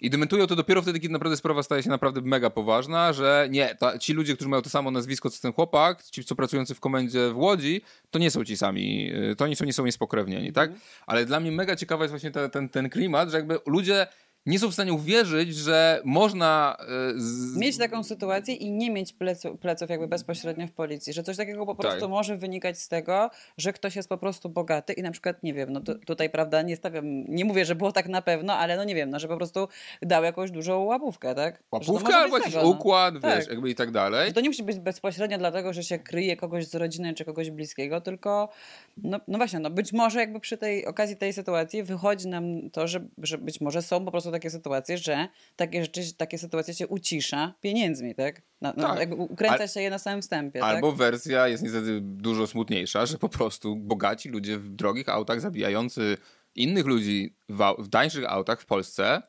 I 0.00 0.10
dementują 0.10 0.46
to 0.46 0.56
dopiero 0.56 0.82
wtedy, 0.82 1.00
kiedy 1.00 1.12
naprawdę 1.12 1.36
sprawa 1.36 1.62
staje 1.62 1.82
się 1.82 1.88
naprawdę 1.88 2.20
mega 2.20 2.50
poważna, 2.50 3.12
że 3.12 3.48
nie, 3.50 3.74
ta, 3.74 3.98
ci 3.98 4.12
ludzie, 4.12 4.34
którzy 4.34 4.48
mają 4.50 4.62
to 4.62 4.70
samo 4.70 4.90
nazwisko 4.90 5.30
co 5.30 5.42
ten 5.42 5.52
chłopak, 5.52 6.02
ci, 6.02 6.24
co 6.24 6.34
pracujący 6.34 6.74
w 6.74 6.80
komendzie 6.80 7.30
w 7.32 7.38
Łodzi, 7.38 7.82
to 8.10 8.18
nie 8.18 8.30
są 8.30 8.44
ci 8.44 8.56
sami, 8.56 9.12
y, 9.30 9.36
to 9.36 9.44
oni 9.44 9.56
są, 9.56 9.64
nie 9.64 9.72
są 9.72 9.84
niespokrewnieni, 9.84 10.52
tak? 10.52 10.70
Mhm. 10.70 10.88
Ale 11.06 11.24
dla 11.24 11.40
mnie 11.40 11.52
mega 11.52 11.76
ciekawa 11.76 12.04
jest 12.04 12.12
właśnie 12.12 12.30
ten, 12.30 12.50
ten, 12.50 12.68
ten 12.68 12.90
klimat, 12.90 13.30
że 13.30 13.36
jakby 13.36 13.58
ludzie 13.66 14.06
nie 14.46 14.58
są 14.58 14.70
w 14.70 14.72
stanie 14.72 14.92
uwierzyć, 14.92 15.54
że 15.54 16.00
można. 16.04 16.76
E, 16.80 16.86
z... 17.16 17.56
Mieć 17.56 17.78
taką 17.78 18.02
sytuację 18.02 18.54
i 18.54 18.72
nie 18.72 18.90
mieć 18.90 19.12
plecu, 19.12 19.56
pleców 19.56 19.90
jakby 19.90 20.08
bezpośrednio 20.08 20.66
w 20.66 20.72
policji, 20.72 21.12
że 21.12 21.22
coś 21.22 21.36
takiego 21.36 21.66
po 21.66 21.74
tak. 21.74 21.80
prostu 21.80 22.00
tak. 22.00 22.10
może 22.10 22.36
wynikać 22.36 22.78
z 22.78 22.88
tego, 22.88 23.30
że 23.58 23.72
ktoś 23.72 23.96
jest 23.96 24.08
po 24.08 24.18
prostu 24.18 24.48
bogaty 24.48 24.92
i 24.92 25.02
na 25.02 25.10
przykład, 25.10 25.42
nie 25.42 25.54
wiem, 25.54 25.72
no 25.72 25.80
tutaj 26.06 26.30
prawda, 26.30 26.62
nie 26.62 26.76
stawiam, 26.76 27.24
nie 27.28 27.44
mówię, 27.44 27.64
że 27.64 27.74
było 27.74 27.92
tak 27.92 28.08
na 28.08 28.22
pewno, 28.22 28.54
ale 28.54 28.76
no 28.76 28.84
nie 28.84 28.94
wiem, 28.94 29.10
no 29.10 29.18
że 29.18 29.28
po 29.28 29.36
prostu 29.36 29.68
dał 30.02 30.24
jakąś 30.24 30.50
dużą 30.50 30.84
łapówkę, 30.84 31.34
tak? 31.34 31.62
Łapówkę 31.72 32.16
albo 32.16 32.38
jakiś 32.38 32.54
tego, 32.54 32.68
układ, 32.68 33.14
no. 33.14 33.20
wiesz, 33.20 33.44
tak. 33.44 33.48
jakby 33.48 33.70
i 33.70 33.74
tak 33.74 33.90
dalej. 33.90 34.32
To 34.32 34.40
nie 34.40 34.48
musi 34.48 34.62
być 34.62 34.78
bezpośrednio 34.78 35.38
dlatego, 35.38 35.72
że 35.72 35.84
się 35.84 35.98
kryje 35.98 36.36
kogoś 36.36 36.66
z 36.66 36.74
rodziny 36.74 37.14
czy 37.14 37.24
kogoś 37.24 37.50
bliskiego, 37.50 38.00
tylko 38.00 38.48
no, 38.96 39.20
no 39.28 39.38
właśnie, 39.38 39.58
no 39.58 39.70
być 39.70 39.92
może 39.92 40.20
jakby 40.20 40.40
przy 40.40 40.58
tej 40.58 40.86
okazji 40.86 41.16
tej 41.16 41.32
sytuacji 41.32 41.82
wychodzi 41.82 42.28
nam 42.28 42.70
to, 42.70 42.88
że, 42.88 43.00
że 43.18 43.38
być 43.38 43.60
może 43.60 43.82
są 43.82 44.04
po 44.04 44.10
prostu 44.10 44.30
takie 44.36 44.50
sytuacje, 44.50 44.98
że 44.98 45.28
takie 45.56 45.82
rzeczy, 45.82 46.14
takie 46.16 46.38
sytuacje 46.38 46.74
się 46.74 46.86
ucisza 46.86 47.54
pieniędzmi, 47.60 48.14
tak? 48.14 48.42
No, 48.60 48.72
no, 48.76 48.94
tak. 48.94 49.18
Ukręca 49.18 49.62
Al, 49.62 49.68
się 49.68 49.80
je 49.80 49.90
na 49.90 49.98
samym 49.98 50.22
wstępie. 50.22 50.60
Tak? 50.60 50.74
Albo 50.74 50.88
tak? 50.88 50.98
wersja 50.98 51.48
jest 51.48 51.62
niestety 51.62 52.00
dużo 52.02 52.46
smutniejsza, 52.46 53.06
że 53.06 53.18
po 53.18 53.28
prostu 53.28 53.76
bogaci 53.76 54.28
ludzie 54.28 54.58
w 54.58 54.68
drogich 54.68 55.08
autach 55.08 55.40
zabijający 55.40 56.16
innych 56.54 56.86
ludzi 56.86 57.36
w, 57.48 57.74
w 57.78 57.88
tańszych 57.88 58.24
autach 58.32 58.60
w 58.60 58.66
Polsce 58.66 59.22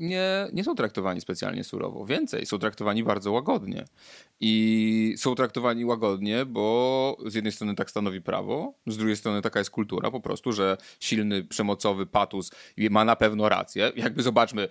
nie, 0.00 0.48
nie 0.52 0.64
są 0.64 0.74
traktowani 0.74 1.20
specjalnie 1.20 1.64
surowo. 1.64 2.06
Więcej, 2.06 2.46
są 2.46 2.58
traktowani 2.58 3.04
bardzo 3.04 3.32
łagodnie. 3.32 3.84
I 4.40 5.14
są 5.18 5.34
traktowani 5.34 5.84
łagodnie, 5.84 6.46
bo 6.46 7.16
z 7.26 7.34
jednej 7.34 7.52
strony 7.52 7.74
tak 7.74 7.90
stanowi 7.90 8.20
prawo, 8.20 8.74
z 8.86 8.96
drugiej 8.96 9.16
strony 9.16 9.42
taka 9.42 9.58
jest 9.58 9.70
kultura 9.70 10.10
po 10.10 10.20
prostu, 10.20 10.52
że 10.52 10.76
silny, 11.00 11.44
przemocowy 11.44 12.06
patus 12.06 12.50
ma 12.90 13.04
na 13.04 13.16
pewno 13.16 13.48
rację. 13.48 13.92
Jakby 13.96 14.22
zobaczmy, 14.22 14.68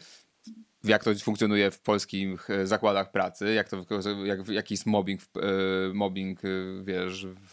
jak 0.84 1.04
to 1.04 1.16
funkcjonuje 1.16 1.72
w 1.72 1.80
polskich 1.80 2.50
e, 2.50 2.68
zakładach 2.68 3.12
pracy, 3.12 3.54
jak 3.54 3.70
to, 3.70 3.86
jak, 4.26 4.48
jaki 4.48 4.74
jest 4.74 4.86
mobbing, 4.86 5.22
e, 5.22 5.94
mobbing 5.94 6.46
e, 6.46 6.48
wiesz, 6.84 7.26
w, 7.26 7.52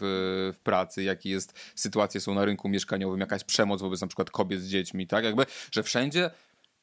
w 0.54 0.61
pracy, 0.62 1.02
jakie 1.02 1.31
jest 1.31 1.72
sytuacje 1.74 2.20
są 2.20 2.35
na 2.35 2.44
rynku 2.44 2.68
mieszkaniowym, 2.68 3.20
jakaś 3.20 3.44
przemoc 3.44 3.81
wobec 3.81 4.00
na 4.00 4.07
przykład 4.07 4.31
kobiet 4.31 4.61
z 4.61 4.68
dziećmi, 4.68 5.07
tak? 5.07 5.24
Jakby, 5.24 5.46
że 5.72 5.83
wszędzie 5.83 6.31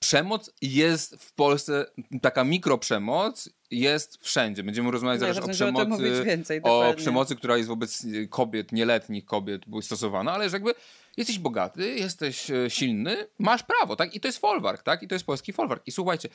przemoc 0.05 0.51
jest 0.61 1.15
w 1.15 1.33
Polsce, 1.33 1.85
taka 2.21 2.43
mikroprzemoc 2.43 3.49
jest 3.71 4.17
wszędzie. 4.23 4.63
Będziemy 4.63 4.91
rozmawiać 4.91 5.19
zaraz 5.19 5.37
o 5.39 5.47
przemocy, 5.47 6.21
o, 6.21 6.23
więcej, 6.23 6.61
o 6.63 6.93
przemocy, 6.97 7.35
która 7.35 7.57
jest 7.57 7.69
wobec 7.69 8.05
kobiet, 8.29 8.71
nieletnich 8.71 9.25
kobiet 9.25 9.61
stosowana, 9.81 10.33
ale 10.33 10.49
że 10.49 10.55
jakby 10.55 10.73
jesteś 11.17 11.39
bogaty, 11.39 11.95
jesteś 11.95 12.51
e, 12.51 12.69
silny, 12.69 13.27
masz 13.39 13.63
prawo, 13.63 13.95
tak? 13.95 14.15
I 14.15 14.19
to 14.19 14.27
jest 14.27 14.37
folwark, 14.37 14.83
tak? 14.83 15.03
I 15.03 15.07
to 15.07 15.15
jest 15.15 15.25
polski 15.25 15.53
folwark. 15.53 15.83
I 15.87 15.91
słuchajcie, 15.91 16.29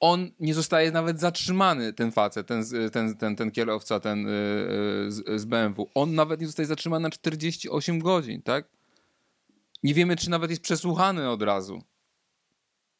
on 0.00 0.30
nie 0.40 0.54
zostaje 0.54 0.90
nawet 0.92 1.20
zatrzymany, 1.20 1.92
ten 1.92 2.12
facet, 2.12 2.46
ten, 2.46 2.64
ten, 2.92 3.16
ten, 3.16 3.36
ten 3.36 3.50
kierowca, 3.50 4.00
ten 4.00 4.18
yy, 4.18 5.12
z, 5.12 5.40
z 5.40 5.44
BMW. 5.44 5.90
On 5.94 6.14
nawet 6.14 6.40
nie 6.40 6.46
zostaje 6.46 6.66
zatrzymany 6.66 7.02
na 7.02 7.10
48 7.10 7.98
godzin, 7.98 8.42
tak? 8.42 8.68
Nie 9.82 9.94
wiemy, 9.94 10.16
czy 10.16 10.30
nawet 10.30 10.50
jest 10.50 10.62
przesłuchany 10.62 11.30
od 11.30 11.42
razu. 11.42 11.82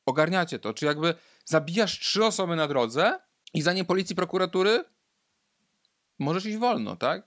Ogarniacie 0.06 0.58
to. 0.58 0.74
Czy 0.74 0.86
jakby 0.86 1.14
zabijasz 1.44 1.98
trzy 2.00 2.24
osoby 2.24 2.56
na 2.56 2.68
drodze 2.68 3.18
i 3.54 3.62
za 3.62 3.72
nie 3.72 3.84
policji, 3.84 4.16
prokuratury 4.16 4.84
możesz 6.18 6.46
iść 6.46 6.56
wolno, 6.56 6.96
tak? 6.96 7.22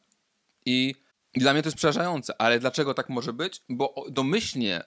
I, 0.66 0.96
dla 1.34 1.54
mnie 1.54 1.62
to 1.62 1.68
jest 1.68 1.78
przerażające. 1.78 2.42
Ale 2.42 2.60
dlaczego 2.60 2.94
tak 2.94 3.10
może 3.10 3.34
być? 3.34 3.62
Bo 3.70 4.06
domyślnie 4.10 4.84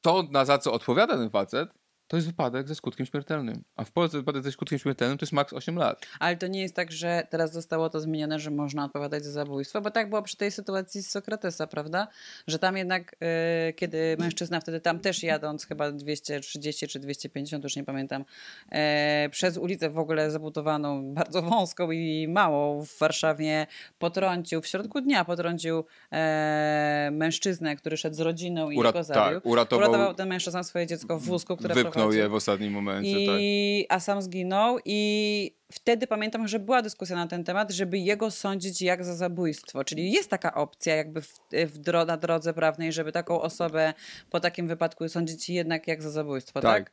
to, 0.00 0.22
na 0.30 0.44
za 0.44 0.58
co 0.58 0.72
odpowiada 0.72 1.16
ten 1.16 1.30
facet, 1.30 1.68
to 2.12 2.16
jest 2.16 2.28
wypadek 2.28 2.68
ze 2.68 2.74
skutkiem 2.74 3.06
śmiertelnym. 3.06 3.64
A 3.76 3.84
w 3.84 3.90
Polsce 3.90 4.18
wypadek 4.18 4.42
ze 4.42 4.52
skutkiem 4.52 4.78
śmiertelnym 4.78 5.18
to 5.18 5.24
jest 5.24 5.32
maks 5.32 5.52
8 5.52 5.76
lat. 5.76 6.06
Ale 6.20 6.36
to 6.36 6.46
nie 6.46 6.60
jest 6.60 6.74
tak, 6.74 6.92
że 6.92 7.26
teraz 7.30 7.52
zostało 7.52 7.90
to 7.90 8.00
zmienione, 8.00 8.38
że 8.38 8.50
można 8.50 8.84
odpowiadać 8.84 9.24
za 9.24 9.30
zabójstwo, 9.30 9.80
bo 9.80 9.90
tak 9.90 10.08
było 10.08 10.22
przy 10.22 10.36
tej 10.36 10.50
sytuacji 10.50 11.02
z 11.02 11.10
Sokratesa, 11.10 11.66
prawda? 11.66 12.08
Że 12.46 12.58
tam 12.58 12.76
jednak, 12.76 13.16
yy, 13.66 13.72
kiedy 13.72 14.16
mężczyzna 14.18 14.60
wtedy 14.60 14.80
tam 14.80 15.00
też 15.00 15.22
jadąc 15.22 15.66
chyba 15.66 15.92
230 15.92 16.88
czy 16.88 16.98
250, 16.98 17.64
już 17.64 17.76
nie 17.76 17.84
pamiętam, 17.84 18.24
yy, 18.72 18.78
przez 19.30 19.56
ulicę 19.56 19.90
w 19.90 19.98
ogóle 19.98 20.30
zabudowaną, 20.30 21.14
bardzo 21.14 21.42
wąską 21.42 21.90
i 21.90 22.28
małą 22.28 22.84
w 22.84 22.98
Warszawie, 22.98 23.66
potrącił, 23.98 24.60
w 24.62 24.66
środku 24.66 25.00
dnia 25.00 25.24
potrącił 25.24 25.76
yy, 25.76 26.18
mężczyznę, 27.10 27.76
który 27.76 27.96
szedł 27.96 28.16
z 28.16 28.20
rodziną 28.20 28.70
i 28.70 28.78
Urat- 28.78 28.92
go 28.92 29.04
zabił. 29.04 29.40
Tak, 29.40 29.46
uratował, 29.46 29.88
uratował 29.88 30.14
ten 30.14 30.28
mężczyzna 30.28 30.62
swoje 30.62 30.86
dziecko 30.86 31.18
w 31.18 31.22
wózku, 31.22 31.56
które 31.56 31.74
wypchnął 31.74 32.01
je 32.10 32.28
w 32.28 32.34
ostatnim 32.34 32.72
momencie. 32.72 33.20
I, 33.20 33.26
tak. 33.86 33.96
A 33.96 34.00
sam 34.00 34.22
zginął 34.22 34.78
i 34.84 35.56
wtedy 35.72 36.06
pamiętam, 36.06 36.48
że 36.48 36.58
była 36.58 36.82
dyskusja 36.82 37.16
na 37.16 37.26
ten 37.26 37.44
temat, 37.44 37.72
żeby 37.72 37.98
jego 37.98 38.30
sądzić 38.30 38.82
jak 38.82 39.04
za 39.04 39.14
zabójstwo. 39.14 39.84
Czyli 39.84 40.12
jest 40.12 40.30
taka 40.30 40.54
opcja 40.54 40.96
jakby 40.96 41.22
w, 41.22 41.38
w 41.66 41.78
dro 41.78 42.04
na 42.04 42.16
drodze 42.16 42.54
prawnej, 42.54 42.92
żeby 42.92 43.12
taką 43.12 43.40
osobę 43.40 43.94
po 44.30 44.40
takim 44.40 44.68
wypadku 44.68 45.08
sądzić 45.08 45.50
jednak 45.50 45.88
jak 45.88 46.02
za 46.02 46.10
zabójstwo, 46.10 46.60
tak? 46.60 46.84
tak? 46.84 46.92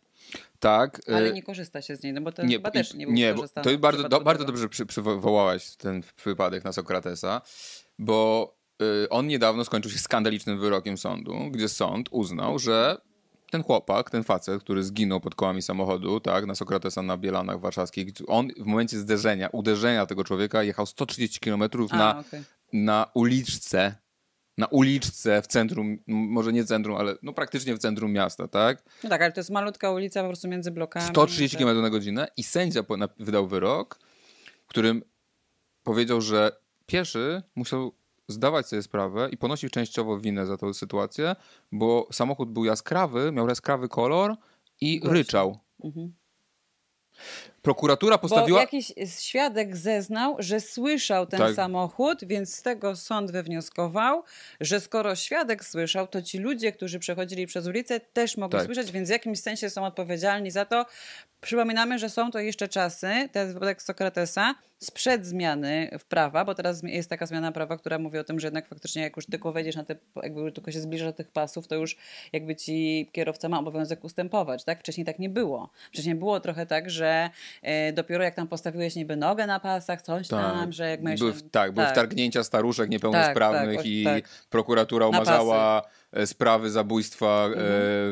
Tak. 0.60 1.02
Ale 1.08 1.30
y, 1.30 1.34
nie 1.34 1.44
korzysta 1.44 1.82
się 1.82 1.96
z 1.96 2.04
niej, 2.04 2.14
no 2.14 2.22
bo 2.22 2.32
to 2.32 2.46
nie, 2.46 2.56
chyba 2.56 2.72
też 2.72 2.94
nie 2.94 3.06
był 3.06 3.16
Nie, 3.16 3.36
to 3.64 3.78
bardzo, 3.78 4.10
do, 4.10 4.22
bardzo 4.22 4.46
dobrze 4.46 4.70
przy, 4.70 4.86
przywołałaś 4.86 5.76
ten 5.76 6.04
wypadek 6.26 6.64
na 6.64 6.74
Sokratesa, 6.74 7.42
bo 8.00 8.56
y, 8.82 9.10
on 9.10 9.28
niedawno 9.28 9.66
skończył 9.66 9.92
się 9.92 10.00
skandalicznym 10.00 10.60
wyrokiem 10.60 10.98
sądu, 10.98 11.36
gdzie 11.52 11.70
sąd 11.70 12.10
uznał, 12.12 12.60
że 12.60 12.98
ten 13.52 13.64
chłopak, 13.64 14.10
ten 14.10 14.24
facet, 14.24 14.64
który 14.64 14.84
zginął 14.84 15.20
pod 15.20 15.36
kołami 15.36 15.62
samochodu, 15.62 16.20
tak, 16.20 16.46
na 16.46 16.56
Sokratesa 16.56 17.02
na 17.02 17.18
Bielanach 17.18 17.60
warszawskich, 17.60 18.08
on 18.28 18.48
w 18.58 18.66
momencie 18.66 18.98
zderzenia, 18.98 19.50
uderzenia 19.52 20.06
tego 20.06 20.24
człowieka 20.24 20.64
jechał 20.64 20.86
130 20.86 21.40
km 21.40 21.64
na, 21.92 22.20
okay. 22.20 22.44
na 22.74 23.12
uliczce, 23.14 23.96
na 24.58 24.66
uliczce 24.66 25.42
w 25.42 25.48
centrum, 25.48 25.98
może 26.08 26.54
nie 26.54 26.66
centrum, 26.66 26.96
ale 26.96 27.16
no 27.24 27.34
praktycznie 27.34 27.76
w 27.76 27.80
centrum 27.80 28.12
miasta, 28.12 28.48
tak? 28.48 28.84
No 29.04 29.10
tak, 29.10 29.22
ale 29.22 29.32
to 29.32 29.40
jest 29.40 29.50
malutka 29.50 29.92
ulica 29.92 30.22
po 30.22 30.28
prostu 30.28 30.48
między 30.48 30.72
blokami. 30.72 31.08
130 31.08 31.58
km 31.58 31.82
na 31.82 31.90
godzinę 31.90 32.28
i 32.38 32.44
sędzia 32.44 32.84
wydał 33.20 33.48
wyrok, 33.48 34.00
w 34.66 34.70
którym 34.70 35.04
powiedział, 35.84 36.22
że 36.22 36.52
pieszy 36.86 37.44
musiał 37.56 37.99
zdawać 38.30 38.68
sobie 38.68 38.82
sprawę 38.82 39.30
i 39.32 39.38
ponosił 39.38 39.70
częściowo 39.70 40.20
winę 40.20 40.46
za 40.46 40.58
tę 40.58 40.74
sytuację, 40.74 41.36
bo 41.72 42.08
samochód 42.12 42.52
był 42.52 42.66
jaskrawy, 42.66 43.32
miał 43.32 43.50
jaskrawy 43.50 43.90
kolor 43.90 44.36
i 44.82 45.00
Właśnie. 45.00 45.18
ryczał. 45.18 45.60
Mhm. 45.84 46.14
Prokuratura 47.62 48.18
postawiła. 48.18 48.58
Bo 48.58 48.62
jakiś 48.62 48.94
świadek 49.20 49.78
zeznał, 49.78 50.36
że 50.40 50.60
słyszał 50.60 51.26
ten 51.26 51.40
tak. 51.40 51.56
samochód, 51.56 52.20
więc 52.26 52.56
z 52.56 52.62
tego 52.62 52.96
sąd 52.96 53.32
wywnioskował, 53.32 54.24
że 54.60 54.80
skoro 54.80 55.16
świadek 55.16 55.66
słyszał, 55.66 56.08
to 56.08 56.22
ci 56.22 56.38
ludzie, 56.38 56.72
którzy 56.72 57.00
przechodzili 57.00 57.48
przez 57.48 57.68
ulicę, 57.68 58.00
też 58.00 58.38
mogli 58.38 58.58
tak. 58.58 58.66
słyszeć, 58.66 58.92
więc 58.92 59.10
w 59.10 59.12
jakimś 59.12 59.40
sensie 59.40 59.70
są 59.70 59.86
odpowiedzialni 59.86 60.52
za 60.52 60.66
to. 60.66 60.86
Przypominamy, 61.42 62.00
że 62.00 62.10
są 62.10 62.32
to 62.32 62.40
jeszcze 62.40 62.68
czasy, 62.68 63.30
to 63.32 63.40
jest 63.40 63.54
wypadek 63.54 63.82
Sokratesa, 63.82 64.56
sprzed 64.80 65.26
zmiany 65.26 65.90
w 66.00 66.06
prawa, 66.06 66.46
bo 66.46 66.56
teraz 66.56 66.84
jest 66.84 67.10
taka 67.10 67.26
zmiana 67.26 67.52
prawa, 67.52 67.78
która 67.78 68.00
mówi 68.00 68.18
o 68.18 68.24
tym, 68.24 68.40
że 68.40 68.48
jednak 68.48 68.68
faktycznie 68.68 69.02
jak 69.02 69.16
już 69.16 69.26
tylko 69.26 69.52
wejdziesz 69.52 69.76
na 69.76 69.84
te, 69.84 69.96
jakby 70.24 70.52
tylko 70.52 70.72
się 70.72 70.82
zbliża 70.82 71.06
do 71.06 71.14
tych 71.14 71.32
pasów, 71.32 71.68
to 71.68 71.76
już 71.76 71.98
jakby 72.34 72.56
ci 72.56 73.10
kierowca 73.12 73.50
ma 73.50 73.60
obowiązek 73.60 74.04
ustępować, 74.04 74.64
tak? 74.64 74.80
Wcześniej 74.80 75.06
tak 75.06 75.20
nie 75.20 75.30
było. 75.30 75.70
Wcześniej 75.92 76.16
było 76.16 76.40
trochę 76.40 76.66
tak, 76.66 76.90
że 76.90 77.30
e, 77.62 77.94
dopiero 77.94 78.24
jak 78.24 78.36
tam 78.36 78.48
postawiłeś 78.48 78.96
niby 78.96 79.16
nogę 79.16 79.48
na 79.48 79.60
pasach, 79.60 80.02
coś 80.02 80.28
tak. 80.28 80.54
tam, 80.54 80.72
że 80.72 80.90
jak 80.90 81.04
Był, 81.04 81.32
tak, 81.32 81.42
tak, 81.52 81.72
były 81.72 81.88
wtargnięcia 81.88 82.44
staruszek 82.44 82.90
niepełnosprawnych 82.90 83.76
tak, 83.76 83.78
tak, 83.78 83.86
i 83.86 84.04
tak. 84.04 84.24
prokuratura 84.50 85.08
umarzała 85.08 85.82
E, 85.82 85.99
sprawy 86.26 86.70
zabójstwa, 86.70 87.28
e, 87.28 87.46
mhm. 87.46 87.66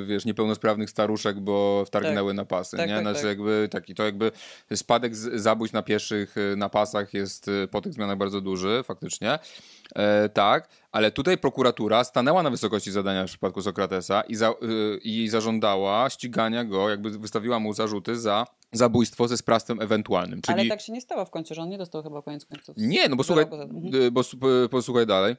e, 0.04 0.06
wiesz, 0.06 0.26
niepełnosprawnych 0.26 0.90
staruszek, 0.90 1.40
bo 1.40 1.84
wtargnęły 1.86 2.32
tak. 2.32 2.38
na 2.38 2.46
pasy, 2.46 2.78
tak, 2.78 2.90
nie? 2.90 2.96
Tak, 2.96 3.04
znaczy 3.04 3.20
tak. 3.20 3.30
jakby 3.30 3.68
taki, 3.72 3.96
to 3.96 4.04
jakby 4.04 4.32
spadek 4.76 5.16
z, 5.16 5.42
zabójstw 5.42 5.74
na 5.74 5.84
pieszych 5.84 6.36
e, 6.38 6.56
na 6.56 6.70
pasach 6.70 7.14
jest 7.14 7.50
po 7.72 7.82
tych 7.82 7.94
zmianach 7.94 8.18
bardzo 8.18 8.42
duży, 8.42 8.84
faktycznie. 8.84 9.40
E, 9.96 10.30
tak, 10.30 10.70
ale 10.92 11.12
tutaj 11.12 11.38
prokuratura 11.38 12.04
stanęła 12.04 12.44
na 12.44 12.50
wysokości 12.50 12.92
zadania 12.92 13.24
w 13.24 13.28
przypadku 13.28 13.62
Sokratesa 13.62 14.22
i, 14.22 14.36
za, 14.36 14.54
i 15.04 15.30
zażądała 15.30 16.10
ścigania 16.10 16.64
go, 16.64 16.90
jakby 16.90 17.10
wystawiła 17.10 17.60
mu 17.60 17.74
zarzuty 17.74 18.16
za 18.20 18.46
zabójstwo 18.72 19.28
ze 19.28 19.38
sprawstwem 19.38 19.82
ewentualnym. 19.82 20.42
Czyli... 20.42 20.60
Ale 20.60 20.70
tak 20.70 20.82
się 20.82 20.94
nie 20.94 21.02
stało 21.02 21.26
w 21.26 21.30
końcu, 21.30 21.54
że 21.54 21.62
on 21.62 21.70
nie 21.70 21.78
dostał 21.78 22.04
chyba 22.04 22.22
koniec 22.22 22.46
końców. 22.46 22.76
Nie, 22.78 23.10
no 23.10 23.16
bo 23.16 23.24
słuchaj, 23.24 23.46
mhm. 23.52 24.14
bo, 24.14 24.22
posłuchaj 24.70 25.06
dalej 25.06 25.36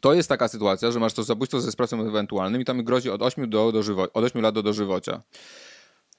to 0.00 0.14
jest 0.14 0.28
taka 0.28 0.48
sytuacja, 0.48 0.90
że 0.90 1.00
masz 1.00 1.12
to 1.14 1.22
zabójstwo 1.22 1.60
ze 1.60 1.72
sprawcą 1.72 2.00
ewentualnym 2.08 2.60
i 2.60 2.64
tam 2.64 2.84
grozi 2.84 3.10
od 3.10 3.22
8, 3.22 3.50
do, 3.50 3.72
do 3.72 3.80
żywo- 3.80 4.08
od 4.14 4.24
8 4.24 4.42
lat 4.42 4.54
do 4.54 4.62
dożywocia. 4.62 5.22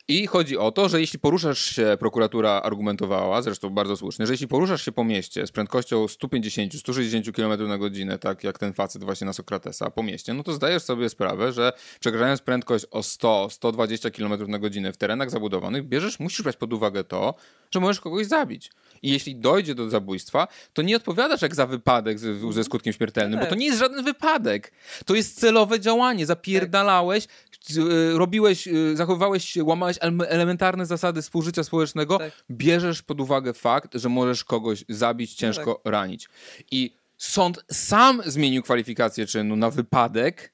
I 0.09 0.27
chodzi 0.27 0.57
o 0.57 0.71
to, 0.71 0.89
że 0.89 1.01
jeśli 1.01 1.19
poruszasz 1.19 1.59
się, 1.59 1.97
prokuratura 1.99 2.51
argumentowała, 2.51 3.41
zresztą 3.41 3.69
bardzo 3.69 3.97
słusznie, 3.97 4.27
że 4.27 4.33
jeśli 4.33 4.47
poruszasz 4.47 4.85
się 4.85 4.91
po 4.91 5.03
mieście 5.03 5.47
z 5.47 5.51
prędkością 5.51 6.05
150-160 6.05 7.31
km 7.31 7.67
na 7.67 7.77
godzinę, 7.77 8.19
tak 8.19 8.43
jak 8.43 8.59
ten 8.59 8.73
facet 8.73 9.03
właśnie 9.03 9.25
na 9.25 9.33
Sokratesa, 9.33 9.89
po 9.89 10.03
mieście, 10.03 10.33
no 10.33 10.43
to 10.43 10.53
zdajesz 10.53 10.83
sobie 10.83 11.09
sprawę, 11.09 11.51
że 11.51 11.73
przekraczając 11.99 12.41
prędkość 12.41 12.85
o 12.91 12.99
100-120 12.99 14.11
km 14.11 14.51
na 14.51 14.59
godzinę 14.59 14.93
w 14.93 14.97
terenach 14.97 15.29
zabudowanych, 15.29 15.87
bierzesz, 15.87 16.19
musisz 16.19 16.41
brać 16.41 16.57
pod 16.57 16.73
uwagę 16.73 17.03
to, 17.03 17.35
że 17.71 17.79
możesz 17.79 17.99
kogoś 17.99 18.27
zabić. 18.27 18.71
I 19.01 19.11
jeśli 19.11 19.35
dojdzie 19.35 19.75
do 19.75 19.89
zabójstwa, 19.89 20.47
to 20.73 20.81
nie 20.81 20.95
odpowiadasz 20.95 21.41
jak 21.41 21.55
za 21.55 21.65
wypadek 21.65 22.19
ze, 22.19 22.53
ze 22.53 22.63
skutkiem 22.63 22.93
śmiertelnym, 22.93 23.39
bo 23.39 23.45
to 23.45 23.55
nie 23.55 23.65
jest 23.65 23.79
żaden 23.79 24.05
wypadek. 24.05 24.71
To 25.05 25.15
jest 25.15 25.39
celowe 25.39 25.79
działanie. 25.79 26.25
Zapierdalałeś, 26.25 27.25
e, 27.25 28.17
robiłeś, 28.17 28.67
e, 28.67 28.71
zachowywałeś 28.95 29.57
łamałeś 29.63 29.98
elementarne 30.27 30.85
zasady 30.85 31.21
współżycia 31.21 31.63
społecznego, 31.63 32.17
tak. 32.17 32.31
bierzesz 32.51 33.01
pod 33.01 33.21
uwagę 33.21 33.53
fakt, 33.53 33.95
że 33.95 34.09
możesz 34.09 34.43
kogoś 34.43 34.85
zabić, 34.89 35.33
ciężko 35.33 35.75
tak. 35.75 35.93
ranić. 35.93 36.29
I 36.71 36.95
sąd 37.17 37.63
sam 37.71 38.21
zmienił 38.25 38.63
kwalifikację 38.63 39.25
czynu 39.25 39.55
na 39.55 39.69
wypadek 39.69 40.51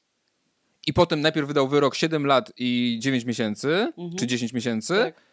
i 0.87 0.93
potem 0.93 1.21
najpierw 1.21 1.47
wydał 1.47 1.67
wyrok 1.67 1.95
7 1.95 2.25
lat 2.25 2.51
i 2.57 2.97
9 3.01 3.25
miesięcy, 3.25 3.93
mhm. 3.97 4.15
czy 4.15 4.27
10 4.27 4.53
miesięcy, 4.53 4.93
tak 4.93 5.24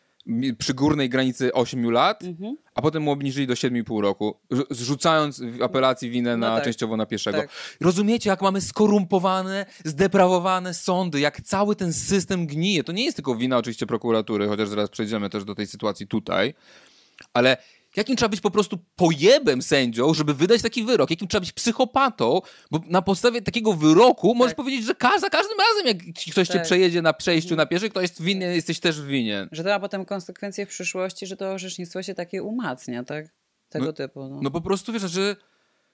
przy 0.59 0.75
górnej 0.75 1.09
granicy 1.09 1.53
8 1.53 1.91
lat, 1.91 2.23
mhm. 2.23 2.57
a 2.75 2.83
potem 2.83 3.03
mu 3.03 3.11
obniżyli 3.11 3.47
do 3.47 3.55
7,5 3.55 4.01
roku, 4.01 4.39
zrzucając 4.71 5.41
w 5.41 5.63
apelacji 5.63 6.11
winę 6.11 6.37
no 6.37 6.49
na, 6.49 6.55
tak. 6.55 6.65
częściowo 6.65 6.97
na 6.97 7.07
pieszego. 7.07 7.39
Tak. 7.39 7.51
Rozumiecie, 7.81 8.31
jak 8.31 8.43
mamy 8.43 8.61
skorumpowane, 8.61 9.67
zdeprawowane 9.85 10.75
sądy, 10.75 11.21
jak 11.21 11.41
cały 11.41 11.77
ten 11.77 11.93
system 11.93 12.47
gnije. 12.47 12.85
To 12.85 12.93
nie 12.93 13.05
jest 13.05 13.17
tylko 13.17 13.37
wina 13.37 13.59
oczywiście 13.59 13.87
prokuratury, 13.87 14.49
chociaż 14.49 14.69
zaraz 14.69 14.91
przejdziemy 14.91 15.31
też 15.31 15.45
do 15.45 15.55
tej 15.55 15.67
sytuacji 15.67 16.07
tutaj, 16.07 16.55
ale 17.35 17.57
Jakim 17.97 18.17
trzeba 18.17 18.29
być 18.29 18.41
po 18.41 18.51
prostu 18.51 18.79
pojebem 18.97 19.63
sędzią, 19.63 20.15
żeby 20.15 20.35
wydać 20.35 20.63
taki 20.63 20.85
wyrok? 20.85 21.11
Jakim 21.11 21.29
trzeba 21.29 21.41
być 21.41 21.53
psychopatą? 21.53 22.41
Bo 22.71 22.81
na 22.87 23.03
podstawie 23.03 23.43
takiego 23.43 23.73
wyroku 23.73 24.29
tak. 24.29 24.37
możesz 24.37 24.55
powiedzieć, 24.55 24.81
że 24.81 24.95
za 25.21 25.31
każdym 25.31 25.59
razem, 25.59 25.87
jak 25.87 26.15
ktoś 26.33 26.49
tak. 26.49 26.57
cię 26.57 26.61
przejedzie 26.61 27.03
na 27.03 27.13
przejściu 27.13 27.57
na 27.57 27.67
pieszych, 27.67 27.93
to 27.93 28.01
jest 28.01 28.23
winien, 28.23 28.55
jesteś 28.55 28.81
też 28.81 29.03
winien. 29.03 29.49
Że 29.53 29.63
to 29.63 29.69
ma 29.69 29.81
potem 29.81 30.05
konsekwencje 30.05 30.67
w 30.67 30.69
przyszłości, 30.69 31.27
że 31.27 31.37
to 31.37 31.53
orzecznictwo 31.53 32.03
się 32.03 32.15
takie 32.15 32.43
umacnia, 32.43 33.05
tak? 33.05 33.27
Tego 33.69 33.87
no, 33.87 33.93
typu. 33.93 34.29
No. 34.29 34.41
no 34.43 34.51
po 34.51 34.61
prostu 34.61 34.93
wiesz, 34.93 35.03
że 35.03 35.37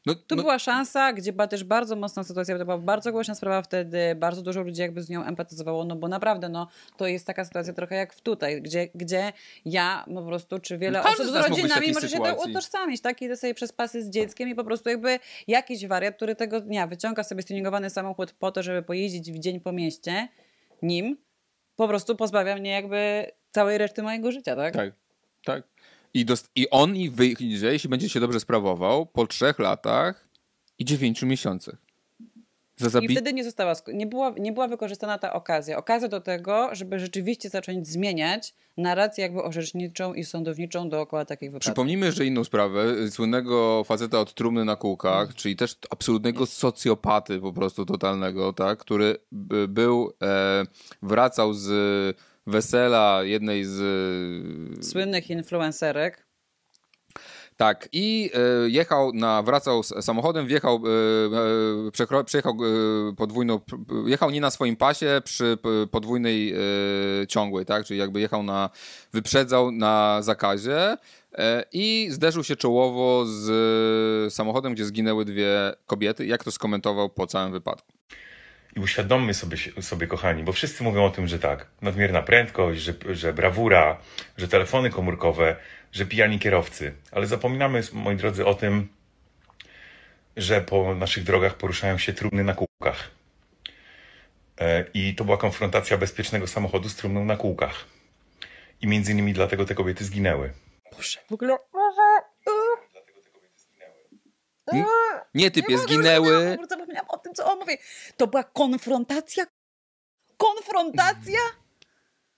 no, 0.09 0.14
tu 0.14 0.37
no. 0.37 0.42
była 0.42 0.59
szansa, 0.59 1.12
gdzie 1.12 1.33
była 1.33 1.47
też 1.47 1.64
bardzo 1.64 1.97
mocna 1.97 2.25
sytuacja, 2.25 2.59
to 2.59 2.64
była 2.64 2.79
bardzo 2.79 3.12
głośna 3.12 3.35
sprawa 3.35 3.62
wtedy, 3.62 4.14
bardzo 4.16 4.42
dużo 4.42 4.62
ludzi 4.62 4.81
jakby 4.81 5.03
z 5.03 5.09
nią 5.09 5.25
empatyzowało, 5.25 5.85
no 5.85 5.97
bo 5.97 6.09
naprawdę, 6.09 6.49
no, 6.49 6.68
to 6.97 7.07
jest 7.07 7.27
taka 7.27 7.44
sytuacja 7.44 7.73
trochę 7.73 7.94
jak 7.94 8.14
w 8.14 8.21
tutaj, 8.21 8.62
gdzie, 8.62 8.88
gdzie 8.94 9.33
ja 9.64 10.05
po 10.14 10.23
prostu, 10.23 10.59
czy 10.59 10.79
wiele 10.79 11.03
no, 11.03 11.11
osób 11.11 11.27
z 11.27 11.35
rodzinami 11.35 11.92
może 11.92 12.09
się 12.09 12.18
to 12.18 12.37
utożsamić, 12.51 13.01
tak? 13.01 13.23
Idę 13.23 13.37
sobie 13.37 13.55
przez 13.55 13.73
pasy 13.73 14.03
z 14.03 14.11
dzieckiem 14.11 14.49
i 14.49 14.55
po 14.55 14.64
prostu 14.64 14.88
jakby 14.88 15.18
jakiś 15.47 15.87
wariat, 15.87 16.16
który 16.16 16.37
tego 16.37 16.61
dnia 16.61 16.87
wyciąga 16.87 17.25
sobie 17.25 17.42
stuningowany 17.42 17.90
samochód 17.90 18.33
po 18.33 18.53
to, 18.53 18.62
żeby 18.62 18.83
pojeździć 18.83 19.33
w 19.33 19.38
dzień 19.38 19.61
po 19.61 19.73
mieście 19.73 20.29
nim, 20.83 21.16
po 21.77 21.88
prostu 21.88 22.16
pozbawia 22.16 22.57
mnie 22.57 22.71
jakby 22.71 23.31
całej 23.51 23.79
reszty 23.79 24.03
mojego 24.03 24.33
życia, 24.33 24.57
tak? 24.57 24.75
Tak, 24.75 24.92
tak. 25.44 25.62
I, 26.14 26.27
dost- 26.27 26.51
I 26.57 26.71
on 26.71 26.97
i 26.97 27.11
wyjdzie, 27.11 27.73
jeśli 27.73 27.90
będzie 27.90 28.09
się 28.09 28.21
dobrze 28.21 28.40
sprawował, 28.40 29.07
po 29.07 29.27
trzech 29.27 29.59
latach 29.59 30.29
i 30.79 30.85
dziewięciu 30.85 31.27
miesiącach. 31.27 31.77
I 33.03 33.09
wtedy 33.09 33.33
nie 33.33 33.44
została, 33.44 33.73
nie 33.94 34.07
była, 34.07 34.35
nie 34.38 34.53
była 34.53 34.68
wykorzystana 34.68 35.18
ta 35.18 35.33
okazja. 35.33 35.77
Okazja 35.79 36.09
do 36.09 36.21
tego, 36.21 36.68
żeby 36.73 36.99
rzeczywiście 36.99 37.49
zacząć 37.49 37.88
zmieniać 37.88 38.55
narrację 38.77 39.23
jakby 39.23 39.42
orzeczniczą 39.42 40.14
i 40.14 40.25
sądowniczą 40.25 40.88
dookoła 40.88 41.25
takich 41.25 41.49
wypadków. 41.51 41.66
Przypomnijmy 41.73 42.07
jeszcze 42.07 42.27
inną 42.27 42.44
sprawę. 42.44 43.11
Słynnego 43.11 43.85
faceta 43.85 44.21
od 44.21 44.35
trumny 44.35 44.64
na 44.64 44.77
kółkach, 44.77 45.35
czyli 45.35 45.57
też 45.57 45.77
absolutnego 45.90 46.47
socjopaty 46.47 47.40
po 47.40 47.53
prostu 47.53 47.87
totalnego, 47.87 48.53
tak, 48.53 48.79
który 48.79 49.16
by- 49.33 49.68
był, 49.68 50.12
e, 50.23 50.64
wracał 51.03 51.55
z 51.55 51.68
wesela 52.48 53.20
jednej 53.24 53.64
z 53.64 54.87
Słynnych 54.87 55.30
influencerek. 55.30 56.28
Tak, 57.58 57.88
i 57.92 58.30
e, 58.34 58.68
jechał 58.68 59.12
na, 59.12 59.42
wracał 59.42 59.82
z 59.82 59.88
samochodem, 60.00 60.46
wjechał, 60.46 60.76
e, 60.76 61.90
przekro, 61.90 62.24
przejechał 62.24 62.56
podwójną, 63.16 63.61
jechał 64.06 64.30
nie 64.30 64.40
na 64.40 64.50
swoim 64.50 64.76
pasie 64.76 65.22
przy 65.24 65.58
podwójnej 65.90 66.54
ciągłej, 67.28 67.66
tak, 67.66 67.84
czyli 67.84 68.00
jakby 68.00 68.20
jechał 68.20 68.42
na, 68.42 68.70
wyprzedzał 69.12 69.70
na 69.70 70.22
zakazie 70.22 70.96
e, 71.38 71.64
i 71.72 72.08
zderzył 72.11 72.44
się 72.44 72.56
czołowo 72.56 73.24
z 73.26 74.34
samochodem, 74.34 74.74
gdzie 74.74 74.84
zginęły 74.84 75.24
dwie 75.24 75.72
kobiety. 75.87 76.26
Jak 76.26 76.44
to 76.44 76.50
skomentował 76.50 77.08
po 77.11 77.26
całym 77.26 77.52
wypadku? 77.52 77.97
I 78.76 78.81
uświadommy 78.81 79.35
sobie, 79.35 79.57
sobie, 79.81 80.07
kochani, 80.07 80.42
bo 80.42 80.52
wszyscy 80.52 80.85
mówią 80.85 81.04
o 81.04 81.11
tym, 81.11 81.28
że 81.28 81.38
tak, 81.38 81.66
nadmierna 81.83 82.22
prędkość, 82.22 82.81
że, 82.81 82.94
że 83.11 83.33
brawura, 83.33 83.98
że 84.37 84.48
telefony 84.48 84.90
komórkowe, 84.90 85.57
że 85.92 86.07
pijani 86.07 86.38
kierowcy. 86.38 86.94
Ale 87.12 87.26
zapominamy, 87.26 87.83
moi 87.92 88.16
drodzy, 88.16 88.46
o 88.46 88.54
tym, 88.54 88.88
że 90.37 90.61
po 90.61 90.94
naszych 90.94 91.24
drogach 91.24 91.54
poruszają 91.54 91.98
się 91.98 92.12
trumny 92.12 92.44
na 92.44 92.54
kółkach. 92.54 93.11
E, 94.61 94.85
I 94.94 95.14
to 95.14 95.24
była 95.24 95.37
konfrontacja 95.37 95.98
bezpiecznego 95.98 96.46
samochodu 96.46 96.88
z 96.88 96.96
trumną 96.96 97.24
na 97.24 97.37
kółkach. 97.37 97.85
I 98.81 98.87
między 98.87 99.12
innymi 99.12 99.33
dlatego 99.33 99.64
te 99.64 99.74
kobiety 99.74 100.04
zginęły. 100.04 100.52
W 101.28 101.33
ogóle... 101.33 101.57
N- 104.72 104.85
Nie 105.35 105.50
typie, 105.50 105.72
Nie 105.74 105.78
zginęły. 105.78 106.59
Zapomniałam 106.70 107.07
o 107.09 107.18
tym, 107.18 107.35
co 107.35 107.52
on 107.52 107.59
mówi. 107.59 107.78
To 108.16 108.26
była 108.26 108.44
konfrontacja? 108.44 109.44
Konfrontacja? 110.37 111.40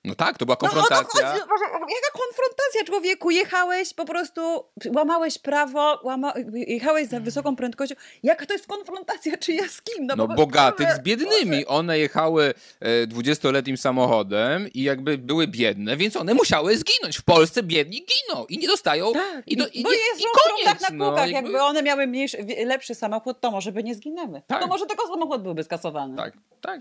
No 0.04 0.14
tak, 0.14 0.38
to 0.38 0.46
była 0.46 0.56
No 0.62 0.68
konfrontacja. 0.68 1.22
Boże, 1.32 1.64
Jaka 1.72 2.12
konfrontacja, 2.12 2.84
człowieku? 2.86 3.30
Jechałeś 3.30 3.94
po 3.94 4.04
prostu, 4.04 4.64
łamałeś 4.96 5.38
prawo, 5.38 6.00
łama, 6.02 6.32
jechałeś 6.52 7.08
za 7.08 7.20
wysoką 7.20 7.56
prędkością. 7.56 7.94
Jaka 8.22 8.46
to 8.46 8.52
jest 8.52 8.66
konfrontacja? 8.66 9.36
Czy 9.36 9.52
ja 9.52 9.68
z 9.68 9.82
kim? 9.82 10.06
No 10.06 10.16
bo- 10.16 10.34
bogatych 10.34 10.92
z 10.92 11.00
biednymi. 11.00 11.66
One 11.66 11.98
jechały 11.98 12.54
e, 12.80 13.06
20-letnim 13.06 13.76
samochodem 13.76 14.68
i 14.74 14.82
jakby 14.82 15.18
były 15.18 15.46
biedne, 15.46 15.96
więc 15.96 16.16
one 16.16 16.34
musiały 16.34 16.76
zginąć. 16.76 17.18
W 17.18 17.22
Polsce 17.22 17.62
biedni 17.62 18.06
giną 18.06 18.46
i 18.46 18.58
nie 18.58 18.68
dostają. 18.68 19.12
Tak, 19.12 19.42
I, 19.48 19.56
do, 19.56 19.66
i, 19.68 19.82
bo 19.82 19.90
nie- 19.90 19.96
jest 19.96 20.20
i 20.20 20.24
koniec. 20.24 20.78
trumnach 20.78 20.80
na 20.80 21.06
kółkach. 21.06 21.26
no, 21.26 21.32
jakby... 21.32 21.62
one 21.62 21.82
miały 21.82 22.06
mniejszy, 22.06 22.46
lepszy 22.66 22.94
samochód, 22.94 23.40
to 23.40 23.50
może 23.50 23.72
by 23.72 23.82
nie 23.82 23.94
zginęły. 23.94 24.42
Tak. 24.46 24.60
To 24.62 24.66
może 24.66 24.86
tylko 24.86 25.06
samochód 25.06 25.42
byłby 25.42 25.64
skasowany. 25.64 26.16
Tak, 26.16 26.32
tak. 26.60 26.80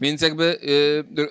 Więc 0.00 0.22
jakby 0.22 0.58
y, 0.62 1.28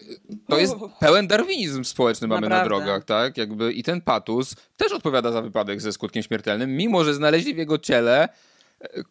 to 0.49 0.57
jest 0.59 0.73
pełen 0.99 1.26
darwinizm 1.27 1.83
społeczny 1.83 2.27
mamy 2.27 2.41
Naprawdę. 2.49 2.63
na 2.63 2.85
drogach, 2.85 3.05
tak? 3.05 3.37
Jakby 3.37 3.73
i 3.73 3.83
ten 3.83 4.01
patus 4.01 4.55
też 4.77 4.91
odpowiada 4.91 5.31
za 5.31 5.41
wypadek 5.41 5.81
ze 5.81 5.91
skutkiem 5.91 6.23
śmiertelnym, 6.23 6.77
mimo 6.77 7.03
że 7.03 7.13
znaleźli 7.13 7.53
w 7.53 7.57
jego 7.57 7.77
ciele 7.77 8.29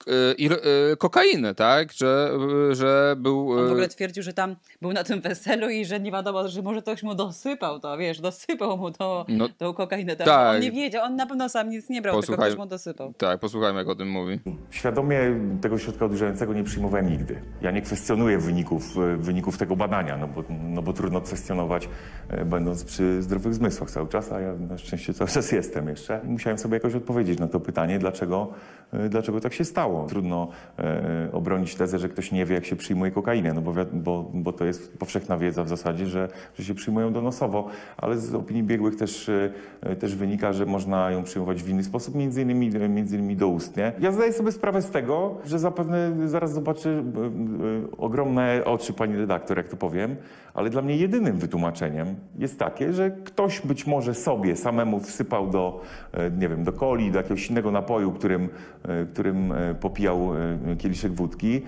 y, 0.08 0.92
y, 0.92 0.96
kokainę, 0.96 1.54
tak? 1.54 1.92
Że, 1.92 2.30
że 2.72 3.16
był... 3.18 3.50
On 3.52 3.64
w 3.66 3.68
y, 3.68 3.70
ogóle 3.70 3.88
twierdził, 3.88 4.22
że 4.22 4.32
tam 4.32 4.56
był 4.82 4.92
na 4.92 5.04
tym 5.04 5.20
weselu 5.20 5.68
i 5.70 5.84
że 5.84 6.00
nie 6.00 6.12
wiadomo, 6.12 6.48
że 6.48 6.62
może 6.62 6.82
ktoś 6.82 7.02
mu 7.02 7.14
dosypał 7.14 7.80
to, 7.80 7.98
wiesz, 7.98 8.20
dosypał 8.20 8.76
mu 8.78 8.90
to, 8.90 9.26
No, 9.28 9.48
tą 9.58 9.74
kokainę. 9.74 10.16
Tam. 10.16 10.26
tak. 10.26 10.54
On 10.56 10.62
nie 10.62 10.72
wiedział, 10.72 11.04
on 11.04 11.16
na 11.16 11.26
pewno 11.26 11.48
sam 11.48 11.70
nic 11.70 11.88
nie 11.88 12.02
brał, 12.02 12.14
tylko 12.14 12.26
Posłuchaj. 12.26 12.50
ktoś 12.50 12.58
mu 12.58 12.66
dosypał. 12.66 13.12
Tak, 13.18 13.40
posłuchajmy 13.40 13.78
jak 13.78 13.88
o 13.88 13.94
tym 13.94 14.10
mówi. 14.10 14.40
Świadomie 14.70 15.20
tego 15.62 15.78
środka 15.78 16.04
odurzającego 16.04 16.52
nie 16.54 16.64
przyjmowałem 16.64 17.10
nigdy. 17.10 17.42
Ja 17.62 17.70
nie 17.70 17.82
kwestionuję 17.82 18.38
wyników, 18.38 18.96
e, 18.98 19.16
wyników 19.16 19.58
tego 19.58 19.76
badania, 19.76 20.16
no 20.16 20.28
bo, 20.28 20.44
no 20.60 20.82
bo 20.82 20.92
trudno 20.92 21.20
kwestionować, 21.20 21.88
e, 22.28 22.44
będąc 22.44 22.84
przy 22.84 23.22
zdrowych 23.22 23.54
zmysłach 23.54 23.90
cały 23.90 24.08
czas, 24.08 24.32
a 24.32 24.40
ja 24.40 24.52
na 24.52 24.78
szczęście 24.78 25.14
cały 25.14 25.30
czas 25.30 25.52
jestem 25.52 25.88
jeszcze. 25.88 26.20
I 26.24 26.28
musiałem 26.28 26.58
sobie 26.58 26.74
jakoś 26.74 26.94
odpowiedzieć 26.94 27.38
na 27.38 27.48
to 27.48 27.60
pytanie, 27.60 27.98
dlaczego, 27.98 28.52
e, 28.92 29.08
dlaczego 29.08 29.40
tak 29.40 29.54
się 29.54 29.55
stało. 29.64 30.06
Trudno 30.06 30.48
e, 30.78 31.28
obronić 31.32 31.74
tezę, 31.74 31.98
że 31.98 32.08
ktoś 32.08 32.32
nie 32.32 32.46
wie, 32.46 32.54
jak 32.54 32.64
się 32.64 32.76
przyjmuje 32.76 33.10
kokainę, 33.10 33.52
no 33.52 33.60
bo, 33.60 33.74
bo, 33.92 34.30
bo 34.34 34.52
to 34.52 34.64
jest 34.64 34.98
powszechna 34.98 35.38
wiedza 35.38 35.64
w 35.64 35.68
zasadzie, 35.68 36.06
że, 36.06 36.28
że 36.58 36.64
się 36.64 36.74
przyjmują 36.74 37.12
donosowo, 37.12 37.68
ale 37.96 38.18
z 38.18 38.34
opinii 38.34 38.62
biegłych 38.62 38.96
też, 38.96 39.30
e, 39.82 39.96
też 39.96 40.16
wynika, 40.16 40.52
że 40.52 40.66
można 40.66 41.10
ją 41.10 41.22
przyjmować 41.22 41.62
w 41.62 41.68
inny 41.68 41.84
sposób, 41.84 42.14
między 42.14 42.42
innymi, 42.42 42.70
między 42.88 43.16
innymi 43.16 43.36
doustnie. 43.36 43.92
Ja 44.00 44.12
zdaję 44.12 44.32
sobie 44.32 44.52
sprawę 44.52 44.82
z 44.82 44.90
tego, 44.90 45.34
że 45.44 45.58
zapewne 45.58 46.28
zaraz 46.28 46.52
zobaczy 46.52 46.88
e, 46.88 47.20
e, 47.20 47.96
ogromne 47.98 48.62
oczy 48.64 48.92
pani 48.92 49.16
redaktor, 49.16 49.56
jak 49.56 49.68
to 49.68 49.76
powiem, 49.76 50.16
ale 50.56 50.70
dla 50.70 50.82
mnie 50.82 50.96
jedynym 50.96 51.38
wytłumaczeniem 51.38 52.14
jest 52.38 52.58
takie, 52.58 52.92
że 52.92 53.10
ktoś 53.10 53.60
być 53.60 53.86
może 53.86 54.14
sobie 54.14 54.56
samemu 54.56 55.00
wsypał 55.00 55.50
do, 55.50 55.80
e, 56.12 56.30
nie 56.30 56.48
wiem, 56.48 56.64
do 56.64 56.72
coli, 56.72 57.10
do 57.10 57.18
jakiegoś 57.18 57.50
innego 57.50 57.70
napoju, 57.70 58.12
którym, 58.12 58.48
e, 58.88 59.06
którym 59.06 59.45
e, 59.52 59.74
popijał 59.74 60.32
e, 60.36 60.76
kieliszek 60.76 61.12
wódki, 61.12 61.62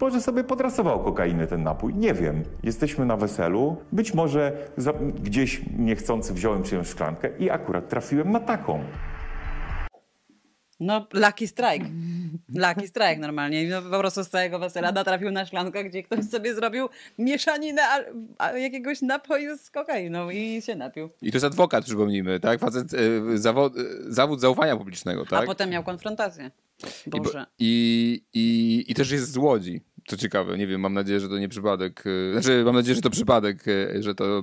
może 0.00 0.20
sobie 0.20 0.44
podrasował 0.44 1.04
kokainę 1.04 1.46
ten 1.46 1.62
napój. 1.62 1.94
Nie 1.94 2.14
wiem. 2.14 2.42
Jesteśmy 2.62 3.06
na 3.06 3.16
weselu. 3.16 3.76
Być 3.92 4.14
może 4.14 4.52
za, 4.76 4.92
gdzieś 5.22 5.62
niechcący 5.78 6.34
wziąłem 6.34 6.62
czyjąś 6.62 6.88
szklankę 6.88 7.30
i 7.38 7.50
akurat 7.50 7.88
trafiłem 7.88 8.32
na 8.32 8.40
taką. 8.40 8.80
No, 10.80 11.06
lucky 11.12 11.46
strike. 11.46 11.86
Lucky 12.54 12.88
strike 12.88 13.16
normalnie. 13.18 13.68
No, 13.68 13.82
po 13.82 13.98
prostu 13.98 14.24
z 14.24 14.28
całego 14.28 14.58
wesela 14.58 14.92
natrafił 14.92 15.30
na 15.30 15.46
szklankę, 15.46 15.84
gdzie 15.84 16.02
ktoś 16.02 16.24
sobie 16.24 16.54
zrobił 16.54 16.88
mieszaninę 17.18 17.82
jakiegoś 18.56 19.02
napoju 19.02 19.56
z 19.58 19.70
kokainą 19.70 20.30
i 20.30 20.62
się 20.62 20.76
napił. 20.76 21.10
I 21.22 21.30
to 21.30 21.36
jest 21.36 21.44
adwokat, 21.46 21.84
przypomnijmy, 21.84 22.40
tak? 22.40 22.60
Facet, 22.60 22.92
y, 22.94 23.38
zawod, 23.38 23.72
zawód 24.08 24.40
zaufania 24.40 24.76
publicznego, 24.76 25.26
tak? 25.26 25.42
A 25.44 25.46
potem 25.46 25.70
miał 25.70 25.84
konfrontację. 25.84 26.50
Boże. 27.06 27.46
i, 27.58 28.22
i, 28.34 28.84
I 28.88 28.94
też 28.94 29.10
jest 29.10 29.32
z 29.32 29.36
Łodzi. 29.36 29.80
Co 30.06 30.16
ciekawe, 30.16 30.58
nie 30.58 30.66
wiem, 30.66 30.80
mam 30.80 30.94
nadzieję, 30.94 31.20
że 31.20 31.28
to 31.28 31.38
nie 31.38 31.48
przypadek. 31.48 32.06
y, 32.06 32.32
Znaczy, 32.32 32.62
mam 32.64 32.74
nadzieję, 32.74 32.94
że 32.94 33.00
to 33.02 33.10
przypadek, 33.10 33.64
że 34.00 34.14
to, 34.14 34.42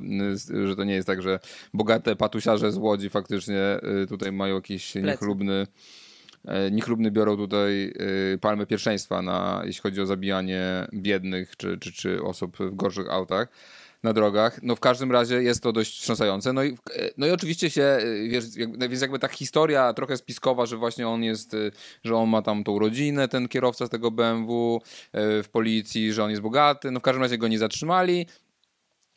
że 0.65 0.75
to 0.75 0.83
nie 0.83 0.93
jest 0.93 1.07
tak, 1.07 1.21
że 1.21 1.39
bogate 1.73 2.15
patusiarze 2.15 2.71
z 2.71 2.77
Łodzi 2.77 3.09
faktycznie 3.09 3.59
tutaj 4.09 4.31
mają 4.31 4.55
jakiś 4.55 4.91
Plecy. 4.91 5.07
niechlubny, 5.07 5.67
niechlubny 6.71 7.11
biorą 7.11 7.37
tutaj 7.37 7.93
y, 8.33 8.37
palmę 8.41 8.65
pierwszeństwa, 8.65 9.21
na, 9.21 9.61
jeśli 9.65 9.81
chodzi 9.81 10.01
o 10.01 10.05
zabijanie 10.05 10.87
biednych 10.93 11.57
czy, 11.57 11.77
czy, 11.77 11.93
czy 11.93 12.23
osób 12.23 12.57
w 12.57 12.75
gorszych 12.75 13.09
autach 13.09 13.47
na 14.05 14.13
drogach. 14.13 14.59
No 14.63 14.75
w 14.75 14.79
każdym 14.79 15.11
razie 15.11 15.43
jest 15.43 15.63
to 15.63 15.71
dość 15.71 15.97
wstrząsające. 15.97 16.53
No 16.53 16.63
i, 16.63 16.77
no 17.17 17.27
i 17.27 17.31
oczywiście 17.31 17.69
się, 17.69 17.97
y, 18.01 18.29
wiesz, 18.29 18.43
jakby, 18.55 18.89
więc 18.89 19.01
jakby 19.01 19.19
ta 19.19 19.27
historia 19.27 19.93
trochę 19.93 20.17
spiskowa, 20.17 20.65
że 20.65 20.77
właśnie 20.77 21.07
on 21.07 21.23
jest, 21.23 21.53
y, 21.53 21.71
że 22.03 22.15
on 22.15 22.29
ma 22.29 22.41
tam 22.41 22.63
tą 22.63 22.79
rodzinę, 22.79 23.27
ten 23.27 23.47
kierowca 23.47 23.85
z 23.85 23.89
tego 23.89 24.11
BMW 24.11 24.81
y, 25.39 25.43
w 25.43 25.49
policji, 25.51 26.13
że 26.13 26.23
on 26.23 26.29
jest 26.29 26.41
bogaty. 26.41 26.91
No 26.91 26.99
w 26.99 27.03
każdym 27.03 27.23
razie 27.23 27.37
go 27.37 27.47
nie 27.47 27.59
zatrzymali. 27.59 28.27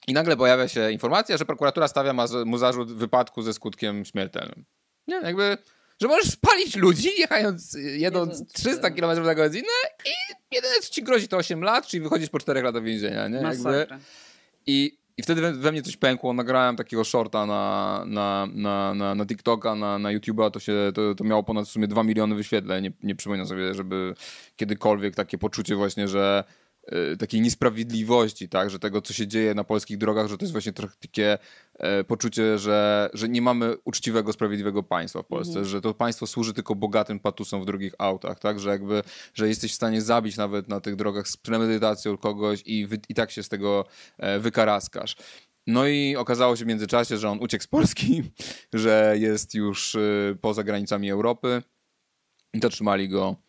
I 0.09 0.13
nagle 0.13 0.37
pojawia 0.37 0.69
się 0.69 0.93
informacja, 0.93 1.37
że 1.37 1.45
prokuratura 1.45 1.89
stawia 1.89 2.15
mu 2.45 2.59
zarzut 2.59 2.93
wypadku 2.93 3.43
ze 3.43 3.55
skutkiem 3.55 4.05
śmiertelnym. 4.05 4.65
Nie, 5.09 5.17
jakby, 5.17 5.59
że 6.01 6.09
możesz 6.09 6.31
spalić 6.31 6.77
ludzi 6.77 7.09
jechając, 7.19 7.75
jedąc 7.75 8.39
Jedąc, 8.39 8.53
300 8.53 8.83
tak. 8.83 8.95
km 8.95 9.25
na 9.25 9.35
godzinę 9.35 9.69
i 10.05 10.35
jedyne 10.55 10.75
co 10.81 10.91
ci 10.91 11.03
grozi 11.03 11.29
to 11.29 11.37
8 11.37 11.63
lat, 11.63 11.87
czyli 11.87 12.01
wychodzisz 12.01 12.29
po 12.29 12.39
4 12.39 12.63
latach 12.63 12.83
więzienia, 12.83 13.29
nie? 13.29 13.39
Jakby, 13.39 13.87
i, 14.67 14.99
I 15.17 15.23
wtedy 15.23 15.41
we, 15.41 15.53
we 15.53 15.73
mnie 15.73 15.83
coś 15.83 15.97
pękło. 15.97 16.33
Nagrałem 16.33 16.77
takiego 16.77 17.05
shorta 17.05 17.47
na, 17.47 18.05
na, 18.07 18.49
na, 18.55 18.95
na, 18.95 19.15
na 19.15 19.27
TikToka, 19.27 19.75
na, 19.75 19.99
na 19.99 20.09
YouTube'a. 20.09 20.51
To, 20.51 20.61
się, 20.61 20.93
to, 20.95 21.15
to 21.15 21.25
miało 21.25 21.43
ponad 21.43 21.67
w 21.67 21.71
sumie 21.71 21.89
2 21.89 22.03
miliony 22.03 22.35
wyświetleń. 22.35 22.85
Nie, 22.85 22.93
nie 23.03 23.15
przypominam 23.15 23.47
sobie, 23.47 23.75
żeby 23.75 24.15
kiedykolwiek 24.57 25.15
takie 25.15 25.39
poczucie 25.39 25.77
właśnie, 25.77 26.09
że 26.09 26.45
takiej 27.19 27.41
niesprawiedliwości, 27.41 28.49
tak, 28.49 28.71
że 28.71 28.79
tego, 28.79 29.03
co 29.03 29.13
się 29.13 29.27
dzieje 29.27 29.55
na 29.55 29.65
polskich 29.65 29.99
drogach, 29.99 30.29
że 30.29 30.39
to 30.39 30.45
jest 30.45 30.53
właśnie 30.53 30.73
trochę 30.73 30.95
takie 31.01 31.39
e, 31.75 32.05
poczucie, 32.05 32.59
że, 32.59 33.11
że 33.13 33.29
nie 33.29 33.43
mamy 33.43 33.77
uczciwego, 33.85 34.33
sprawiedliwego 34.33 34.83
państwa 34.83 35.23
w 35.23 35.27
Polsce, 35.27 35.65
że 35.65 35.81
to 35.81 35.95
państwo 35.95 36.27
służy 36.27 36.55
tylko 36.55 36.75
bogatym 36.75 37.21
patusom 37.21 37.63
w 37.63 37.67
drugich 37.67 37.95
autach, 37.99 38.39
tak, 38.39 38.61
że 38.61 38.71
jakby, 38.71 39.03
że 39.35 39.49
jesteś 39.49 39.73
w 39.73 39.75
stanie 39.75 40.03
zabić 40.03 40.37
nawet 40.37 40.69
na 40.69 40.81
tych 40.81 40.97
drogach 40.97 41.29
z 41.29 41.37
premedytacją 41.37 42.17
kogoś 42.17 42.63
i, 42.67 42.87
wy, 42.87 42.99
i 43.09 43.15
tak 43.15 43.31
się 43.31 43.43
z 43.43 43.49
tego 43.49 43.85
e, 44.19 44.39
wykaraskasz. 44.39 45.17
No 45.67 45.87
i 45.87 46.17
okazało 46.17 46.57
się 46.57 46.65
w 46.65 46.69
międzyczasie, 46.69 47.19
że 47.19 47.31
on 47.31 47.39
uciekł 47.41 47.65
z 47.65 47.67
Polski, 47.67 48.23
że 48.73 49.15
jest 49.19 49.55
już 49.55 49.97
poza 50.41 50.65
granicami 50.65 51.11
Europy. 51.11 51.63
I 52.55 52.61
zatrzymali 52.61 53.09
go, 53.09 53.37
e, 53.37 53.48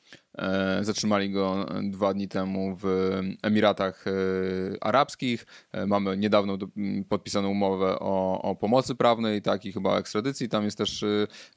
zatrzymali 0.81 1.31
go 1.31 1.65
dwa 1.83 2.13
dni 2.13 2.27
temu 2.27 2.77
w 2.81 2.85
Emiratach 3.43 4.05
e, 4.07 4.11
Arabskich. 4.81 5.45
E, 5.71 5.85
Mamy 5.85 6.17
niedawno 6.17 6.57
podpisaną 7.09 7.49
umowę 7.49 7.99
o, 7.99 8.41
o 8.41 8.55
pomocy 8.55 8.95
prawnej, 8.95 9.41
tak 9.41 9.65
i 9.65 9.71
chyba 9.71 9.97
ekstradycji. 9.97 10.49
Tam 10.49 10.65
jest 10.65 10.77
też, 10.77 11.05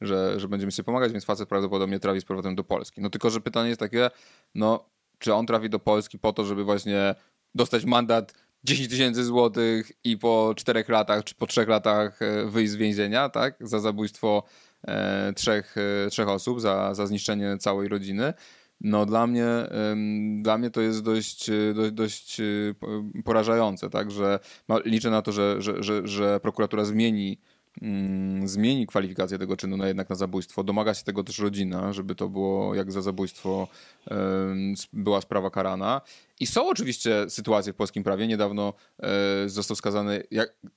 że, 0.00 0.40
że 0.40 0.48
będziemy 0.48 0.72
sobie 0.72 0.84
pomagać, 0.84 1.12
więc 1.12 1.24
facet 1.24 1.48
prawdopodobnie 1.48 2.00
trafi 2.00 2.20
z 2.20 2.24
powrotem 2.24 2.54
do 2.54 2.64
Polski. 2.64 3.00
No 3.00 3.10
tylko, 3.10 3.30
że 3.30 3.40
pytanie 3.40 3.68
jest 3.68 3.80
takie, 3.80 4.10
no 4.54 4.84
czy 5.18 5.34
on 5.34 5.46
trafi 5.46 5.70
do 5.70 5.78
Polski 5.78 6.18
po 6.18 6.32
to, 6.32 6.44
żeby 6.44 6.64
właśnie 6.64 7.14
dostać 7.54 7.84
mandat 7.84 8.34
10 8.64 8.88
tysięcy 8.88 9.24
złotych 9.24 9.92
i 10.04 10.18
po 10.18 10.54
czterech 10.56 10.88
latach 10.88 11.24
czy 11.24 11.34
po 11.34 11.46
trzech 11.46 11.68
latach 11.68 12.22
e, 12.22 12.46
wyjść 12.46 12.72
z 12.72 12.76
więzienia, 12.76 13.28
tak? 13.28 13.56
Za 13.60 13.80
zabójstwo 13.80 14.42
e, 14.88 15.32
trzech, 15.32 15.74
e, 16.06 16.10
trzech 16.10 16.28
osób, 16.28 16.60
za, 16.60 16.94
za 16.94 17.06
zniszczenie 17.06 17.56
całej 17.58 17.88
rodziny. 17.88 18.34
No 18.84 19.06
dla 19.06 19.26
mnie, 19.26 19.46
dla 20.42 20.58
mnie 20.58 20.70
to 20.70 20.80
jest 20.80 21.02
dość, 21.02 21.50
e, 21.50 21.74
dość, 21.74 21.92
dość 21.92 22.40
e, 22.40 22.44
po- 22.80 23.02
porażające, 23.24 23.90
tak? 23.90 24.10
Że 24.10 24.38
liczę 24.84 25.10
na 25.10 25.22
to, 25.22 25.32
że, 25.32 25.62
że, 25.62 25.82
że, 25.82 26.08
że 26.08 26.40
prokuratura 26.40 26.84
zmieni 26.84 27.38
mm, 27.82 28.48
zmieni 28.48 28.86
kwalifikację 28.86 29.38
tego 29.38 29.56
czynu 29.56 29.76
na 29.76 29.88
jednak 29.88 30.10
na 30.10 30.16
zabójstwo. 30.16 30.64
Domaga 30.64 30.94
się 30.94 31.04
tego 31.04 31.24
też 31.24 31.38
rodzina, 31.38 31.92
żeby 31.92 32.14
to 32.14 32.28
było 32.28 32.74
jak 32.74 32.92
za 32.92 33.02
zabójstwo 33.02 33.68
była 34.92 35.20
sprawa 35.20 35.50
karana. 35.50 36.00
I 36.40 36.46
są 36.46 36.68
oczywiście 36.68 37.30
sytuacje 37.30 37.72
w 37.72 37.76
polskim 37.76 38.04
prawie. 38.04 38.26
Niedawno 38.26 38.72
e, 39.02 39.48
został 39.48 39.76
skazany 39.76 40.22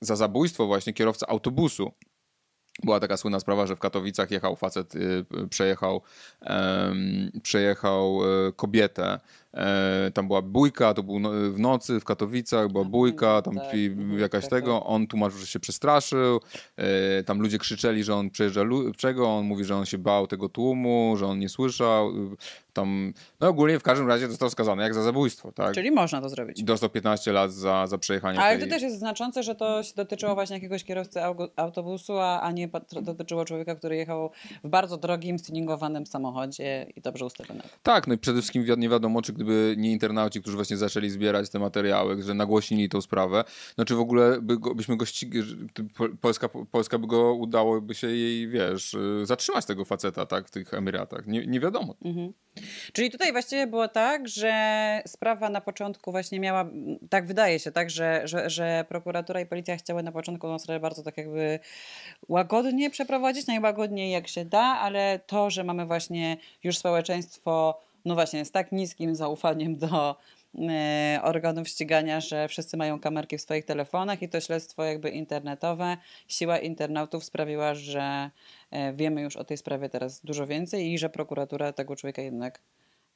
za 0.00 0.16
zabójstwo 0.16 0.66
właśnie 0.66 0.92
kierowca 0.92 1.26
autobusu. 1.26 1.92
Była 2.84 3.00
taka 3.00 3.16
słynna 3.16 3.40
sprawa, 3.40 3.66
że 3.66 3.76
w 3.76 3.80
Katowicach 3.80 4.30
jechał 4.30 4.56
facet, 4.56 4.94
y, 4.94 4.98
y, 4.98 5.48
przejechał, 5.48 6.02
przejechał 7.42 8.20
e, 8.24 8.52
kobietę. 8.52 9.20
E, 9.56 10.10
tam 10.14 10.26
była 10.26 10.42
bójka, 10.42 10.94
to 10.94 11.02
był 11.02 11.18
no, 11.18 11.30
w 11.30 11.58
nocy 11.58 12.00
w 12.00 12.04
Katowicach, 12.04 12.68
była 12.68 12.84
bójka, 12.84 13.42
tam 13.42 13.54
tak, 13.54 13.74
mhm, 13.74 14.18
jakaś 14.18 14.48
tego. 14.48 14.78
tak. 14.78 14.82
On 14.86 15.06
tłumaczył, 15.06 15.38
że 15.38 15.46
się 15.46 15.60
przestraszył. 15.60 16.40
E, 16.76 17.22
tam 17.24 17.40
ludzie 17.40 17.58
krzyczeli, 17.58 18.04
że 18.04 18.14
on 18.14 18.30
przejeżdża 18.30 18.62
czego. 18.96 19.28
On 19.28 19.44
mówi, 19.44 19.64
że 19.64 19.76
on 19.76 19.86
się 19.86 19.98
bał 19.98 20.26
tego 20.26 20.48
tłumu, 20.48 21.14
że 21.16 21.26
on 21.26 21.38
nie 21.38 21.48
słyszał. 21.48 22.10
Y, 22.10 22.36
Tam, 22.76 23.12
no 23.40 23.48
ogólnie 23.48 23.78
w 23.78 23.82
każdym 23.82 24.08
razie 24.08 24.28
został 24.28 24.50
skazany 24.50 24.82
jak 24.82 24.94
za 24.94 25.02
zabójstwo, 25.02 25.52
tak? 25.52 25.74
Czyli 25.74 25.90
można 25.90 26.20
to 26.20 26.28
zrobić. 26.28 26.62
Dostał 26.62 26.90
15 26.90 27.32
lat 27.32 27.52
za, 27.52 27.86
za 27.86 27.98
przejechanie 27.98 28.40
Ale 28.40 28.58
tej... 28.58 28.68
to 28.68 28.74
też 28.74 28.82
jest 28.82 28.98
znaczące, 28.98 29.42
że 29.42 29.54
to 29.54 29.82
się 29.82 29.92
dotyczyło 29.96 30.34
właśnie 30.34 30.56
jakiegoś 30.56 30.84
kierowcy 30.84 31.20
autobusu, 31.56 32.18
a, 32.18 32.40
a 32.40 32.52
nie 32.52 32.68
dotyczyło 33.02 33.44
człowieka, 33.44 33.74
który 33.74 33.96
jechał 33.96 34.30
w 34.64 34.68
bardzo 34.68 34.96
drogim, 34.96 35.38
stuningowanym 35.38 36.06
samochodzie 36.06 36.86
i 36.96 37.00
dobrze 37.00 37.24
ustawionego. 37.24 37.68
Tak, 37.82 38.06
no 38.06 38.14
i 38.14 38.18
przede 38.18 38.40
wszystkim 38.40 38.64
nie 38.78 38.88
wiadomo, 38.88 39.22
czy 39.22 39.32
gdyby 39.32 39.45
nie 39.76 39.92
internauci, 39.92 40.40
którzy 40.40 40.56
właśnie 40.56 40.76
zaczęli 40.76 41.10
zbierać 41.10 41.50
te 41.50 41.58
materiały, 41.58 42.22
że 42.22 42.34
nagłośnili 42.34 42.88
tą 42.88 43.00
sprawę, 43.00 43.44
no 43.78 43.84
czy 43.84 43.94
w 43.94 44.00
ogóle 44.00 44.40
by 44.40 44.58
go, 44.58 44.74
byśmy 44.74 44.96
go 44.96 45.04
Polska, 46.20 46.48
Polska 46.48 46.98
by 46.98 47.06
go 47.06 47.34
udałoby 47.34 47.94
się 47.94 48.06
jej, 48.06 48.48
wiesz, 48.48 48.94
y, 48.94 49.26
zatrzymać 49.26 49.66
tego 49.66 49.84
faceta, 49.84 50.26
tak, 50.26 50.48
w 50.48 50.50
tych 50.50 50.74
Emiratach. 50.74 51.26
Nie, 51.26 51.46
nie 51.46 51.60
wiadomo. 51.60 51.94
Mhm. 52.04 52.32
Czyli 52.92 53.10
tutaj 53.10 53.32
właściwie 53.32 53.66
było 53.66 53.88
tak, 53.88 54.28
że 54.28 55.02
sprawa 55.06 55.50
na 55.50 55.60
początku 55.60 56.10
właśnie 56.10 56.40
miała, 56.40 56.70
tak 57.10 57.26
wydaje 57.26 57.58
się, 57.58 57.72
tak, 57.72 57.90
że, 57.90 58.22
że, 58.24 58.50
że 58.50 58.84
prokuratura 58.88 59.40
i 59.40 59.46
policja 59.46 59.76
chciały 59.76 60.02
na 60.02 60.12
początku 60.12 60.46
tą 60.46 60.58
sprawę 60.58 60.80
bardzo 60.80 61.02
tak 61.02 61.16
jakby 61.16 61.58
łagodnie 62.28 62.90
przeprowadzić, 62.90 63.46
najłagodniej 63.46 64.10
jak 64.10 64.28
się 64.28 64.44
da, 64.44 64.62
ale 64.62 65.20
to, 65.26 65.50
że 65.50 65.64
mamy 65.64 65.86
właśnie 65.86 66.36
już 66.64 66.78
społeczeństwo, 66.78 67.80
no 68.06 68.14
właśnie 68.14 68.44
z 68.44 68.50
tak 68.50 68.72
niskim 68.72 69.14
zaufaniem 69.14 69.76
do 69.76 70.16
e, 70.58 71.20
organów 71.22 71.68
ścigania, 71.68 72.20
że 72.20 72.48
wszyscy 72.48 72.76
mają 72.76 73.00
kamerki 73.00 73.38
w 73.38 73.40
swoich 73.40 73.64
telefonach 73.64 74.22
i 74.22 74.28
to 74.28 74.40
śledztwo 74.40 74.84
jakby 74.84 75.10
internetowe, 75.10 75.96
siła 76.28 76.58
internautów 76.58 77.24
sprawiła, 77.24 77.74
że 77.74 78.30
e, 78.70 78.92
wiemy 78.92 79.22
już 79.22 79.36
o 79.36 79.44
tej 79.44 79.56
sprawie 79.56 79.88
teraz 79.88 80.20
dużo 80.20 80.46
więcej 80.46 80.92
i 80.92 80.98
że 80.98 81.10
prokuratura 81.10 81.72
tego 81.72 81.96
człowieka 81.96 82.22
jednak 82.22 82.60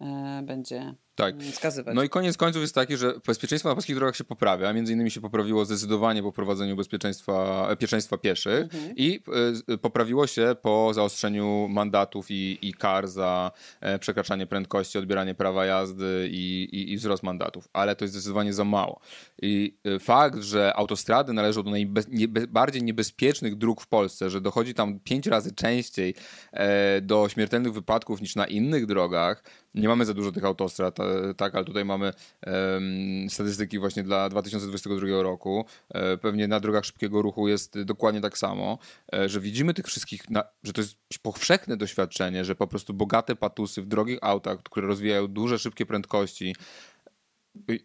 e, 0.00 0.40
będzie 0.44 0.94
Tak. 1.20 1.34
mm, 1.34 1.52
skazywać. 1.52 1.94
No 1.94 2.02
i 2.02 2.08
koniec 2.08 2.36
końców 2.36 2.62
jest 2.62 2.74
taki, 2.74 2.96
że 2.96 3.14
bezpieczeństwo 3.26 3.68
na 3.68 3.74
polskich 3.74 3.96
drogach 3.96 4.16
się 4.16 4.24
poprawia. 4.24 4.72
Między 4.72 4.92
innymi 4.92 5.10
się 5.10 5.20
poprawiło 5.20 5.64
zdecydowanie 5.64 6.22
po 6.22 6.30
wprowadzeniu 6.32 6.76
bezpieczeństwa, 6.76 7.66
e, 7.70 7.76
pierwszeństwa 7.76 8.18
pieszych 8.18 8.62
Mhm. 8.74 8.96
i 8.96 9.20
e, 9.68 9.78
poprawiło 9.78 10.26
się 10.26 10.56
po 10.62 10.94
zaostrzeniu 10.94 11.66
mandatów 11.70 12.26
i, 12.30 12.58
i 12.62 12.74
kar 12.74 13.08
za 13.08 13.52
e, 13.80 13.98
przekraczanie 13.98 14.46
prędkości, 14.46 14.98
odbieranie 14.98 15.34
prawa 15.34 15.66
jazdy 15.66 16.28
i, 16.32 16.68
i, 16.72 16.92
i 16.92 16.96
wzrost 16.96 17.22
mandatów. 17.22 17.68
Ale 17.72 17.96
to 17.96 18.04
jest 18.04 18.14
zdecydowanie 18.14 18.52
za 18.52 18.64
mało. 18.64 19.00
I 19.42 19.76
e, 19.84 19.98
fakt, 19.98 20.42
że 20.42 20.76
autostrady 20.76 21.32
należą 21.32 21.62
do 21.62 21.70
najbardziej 21.70 22.82
niebezpiecznych 22.82 23.56
dróg 23.56 23.80
w 23.80 23.86
Polsce, 23.86 24.30
że 24.30 24.40
dochodzi 24.40 24.74
tam 24.74 25.00
pięć 25.00 25.26
razy 25.26 25.54
częściej 25.54 26.14
e, 26.52 27.00
do 27.00 27.28
śmiertelnych 27.28 27.72
wypadków 27.72 28.20
niż 28.20 28.36
na 28.36 28.46
innych 28.46 28.86
drogach, 28.86 29.42
nie 29.74 29.88
mamy 29.88 30.04
za 30.04 30.14
dużo 30.14 30.32
tych 30.32 30.44
autostrad, 30.44 31.00
e, 31.00 31.04
tak, 31.36 31.54
ale 31.54 31.64
tutaj 31.64 31.84
mamy 31.84 32.12
statystyki 33.28 33.78
właśnie 33.78 34.02
dla 34.02 34.28
2022 34.28 35.22
roku. 35.22 35.64
E, 35.88 36.16
pewnie 36.16 36.48
na 36.48 36.60
drogach 36.60 36.84
szybkiego 36.84 37.22
ruchu 37.22 37.48
jest 37.48 37.82
dokładnie 37.82 38.20
tak 38.20 38.38
samo, 38.38 38.78
e, 39.14 39.28
że 39.28 39.40
widzimy 39.40 39.74
tych 39.74 39.86
wszystkich, 39.86 40.22
że 40.62 40.72
to 40.72 40.80
jest 40.80 40.96
powszechne 41.22 41.76
doświadczenie, 41.76 42.44
że 42.44 42.54
po 42.54 42.66
prostu 42.66 42.94
bogate 42.94 43.36
patusy 43.36 43.82
w 43.82 43.86
drogich 43.86 44.18
autach, 44.22 44.62
które 44.62 44.86
rozwijają 44.86 45.28
duże, 45.28 45.58
szybkie 45.58 45.86
prędkości, 45.86 46.54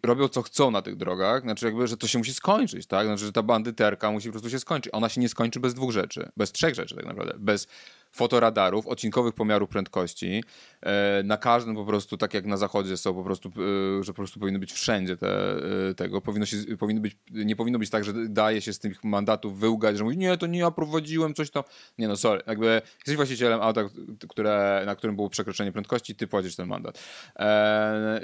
robią 0.02 0.28
co 0.28 0.42
chcą 0.42 0.70
na 0.70 0.82
tych 0.82 0.96
drogach, 0.96 1.42
znaczy 1.42 1.66
jakby, 1.66 1.86
że 1.86 1.96
to 1.96 2.06
się 2.06 2.18
musi 2.18 2.34
skończyć, 2.34 2.86
tak? 2.86 3.06
Znaczy, 3.06 3.24
że 3.24 3.32
ta 3.32 3.42
bandyterka 3.42 4.10
musi 4.10 4.28
po 4.28 4.32
prostu 4.32 4.50
się 4.50 4.58
skończyć. 4.58 4.94
Ona 4.94 5.08
się 5.08 5.20
nie 5.20 5.28
skończy 5.28 5.60
bez 5.60 5.74
dwóch 5.74 5.90
rzeczy, 5.90 6.28
bez 6.36 6.52
trzech 6.52 6.74
rzeczy 6.74 6.96
tak 6.96 7.06
naprawdę. 7.06 7.34
Bez 7.38 7.66
fotoradarów, 8.16 8.86
odcinkowych 8.86 9.34
pomiarów 9.34 9.68
prędkości. 9.68 10.44
E, 10.82 11.22
na 11.24 11.36
każdym 11.36 11.74
po 11.74 11.84
prostu, 11.84 12.16
tak 12.16 12.34
jak 12.34 12.46
na 12.46 12.56
zachodzie 12.56 12.96
są 12.96 13.14
po 13.14 13.24
prostu, 13.24 13.48
e, 13.48 14.04
że 14.04 14.12
po 14.12 14.16
prostu 14.16 14.40
powinny 14.40 14.58
być 14.58 14.72
wszędzie 14.72 15.16
te, 15.16 15.56
e, 15.90 15.94
tego. 15.94 16.20
Powinno 16.20 16.46
się, 16.46 16.56
powinno 16.78 17.02
być, 17.02 17.16
nie 17.30 17.56
powinno 17.56 17.78
być 17.78 17.90
tak, 17.90 18.04
że 18.04 18.12
daje 18.28 18.60
się 18.60 18.72
z 18.72 18.78
tych 18.78 19.04
mandatów 19.04 19.58
wyłgać, 19.58 19.98
że 19.98 20.04
mówi, 20.04 20.16
nie, 20.16 20.36
to 20.36 20.46
nie 20.46 20.58
ja 20.58 20.70
prowadziłem, 20.70 21.34
coś 21.34 21.50
tam. 21.50 21.62
Nie 21.98 22.08
no, 22.08 22.16
sorry. 22.16 22.42
Jakby 22.46 22.82
jesteś 22.98 23.16
właścicielem 23.16 23.60
auta, 23.60 23.80
które, 24.28 24.82
na 24.86 24.96
którym 24.96 25.16
było 25.16 25.30
przekroczenie 25.30 25.72
prędkości, 25.72 26.14
ty 26.14 26.26
płacisz 26.26 26.56
ten 26.56 26.66
mandat. 26.66 27.04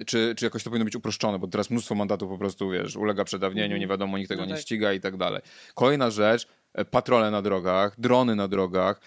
Czy, 0.07 0.35
czy 0.37 0.45
jakoś 0.45 0.65
to 0.65 0.71
powinno 0.71 0.85
być 0.85 0.97
uproszczone, 0.97 1.39
bo 1.39 1.47
teraz 1.47 1.71
mnóstwo 1.71 1.95
mandatów 1.95 2.31
po 2.31 2.39
prostu, 2.39 2.71
wiesz, 2.71 2.97
ulega 2.97 3.25
przedawnieniu, 3.25 3.77
nie 3.77 3.87
wiadomo, 3.87 4.19
nikt 4.19 4.29
tego 4.29 4.43
No 4.43 4.47
nie 4.47 4.55
tak. 4.55 4.63
ściga 4.63 4.93
i 4.93 5.01
tak 5.01 5.17
dalej. 5.17 5.43
Kolejna 5.75 6.11
rzecz, 6.11 6.47
patrole 6.91 7.31
na 7.31 7.43
drogach, 7.43 8.01
drony 8.01 8.37
na 8.37 8.49
drogach 8.49 9.01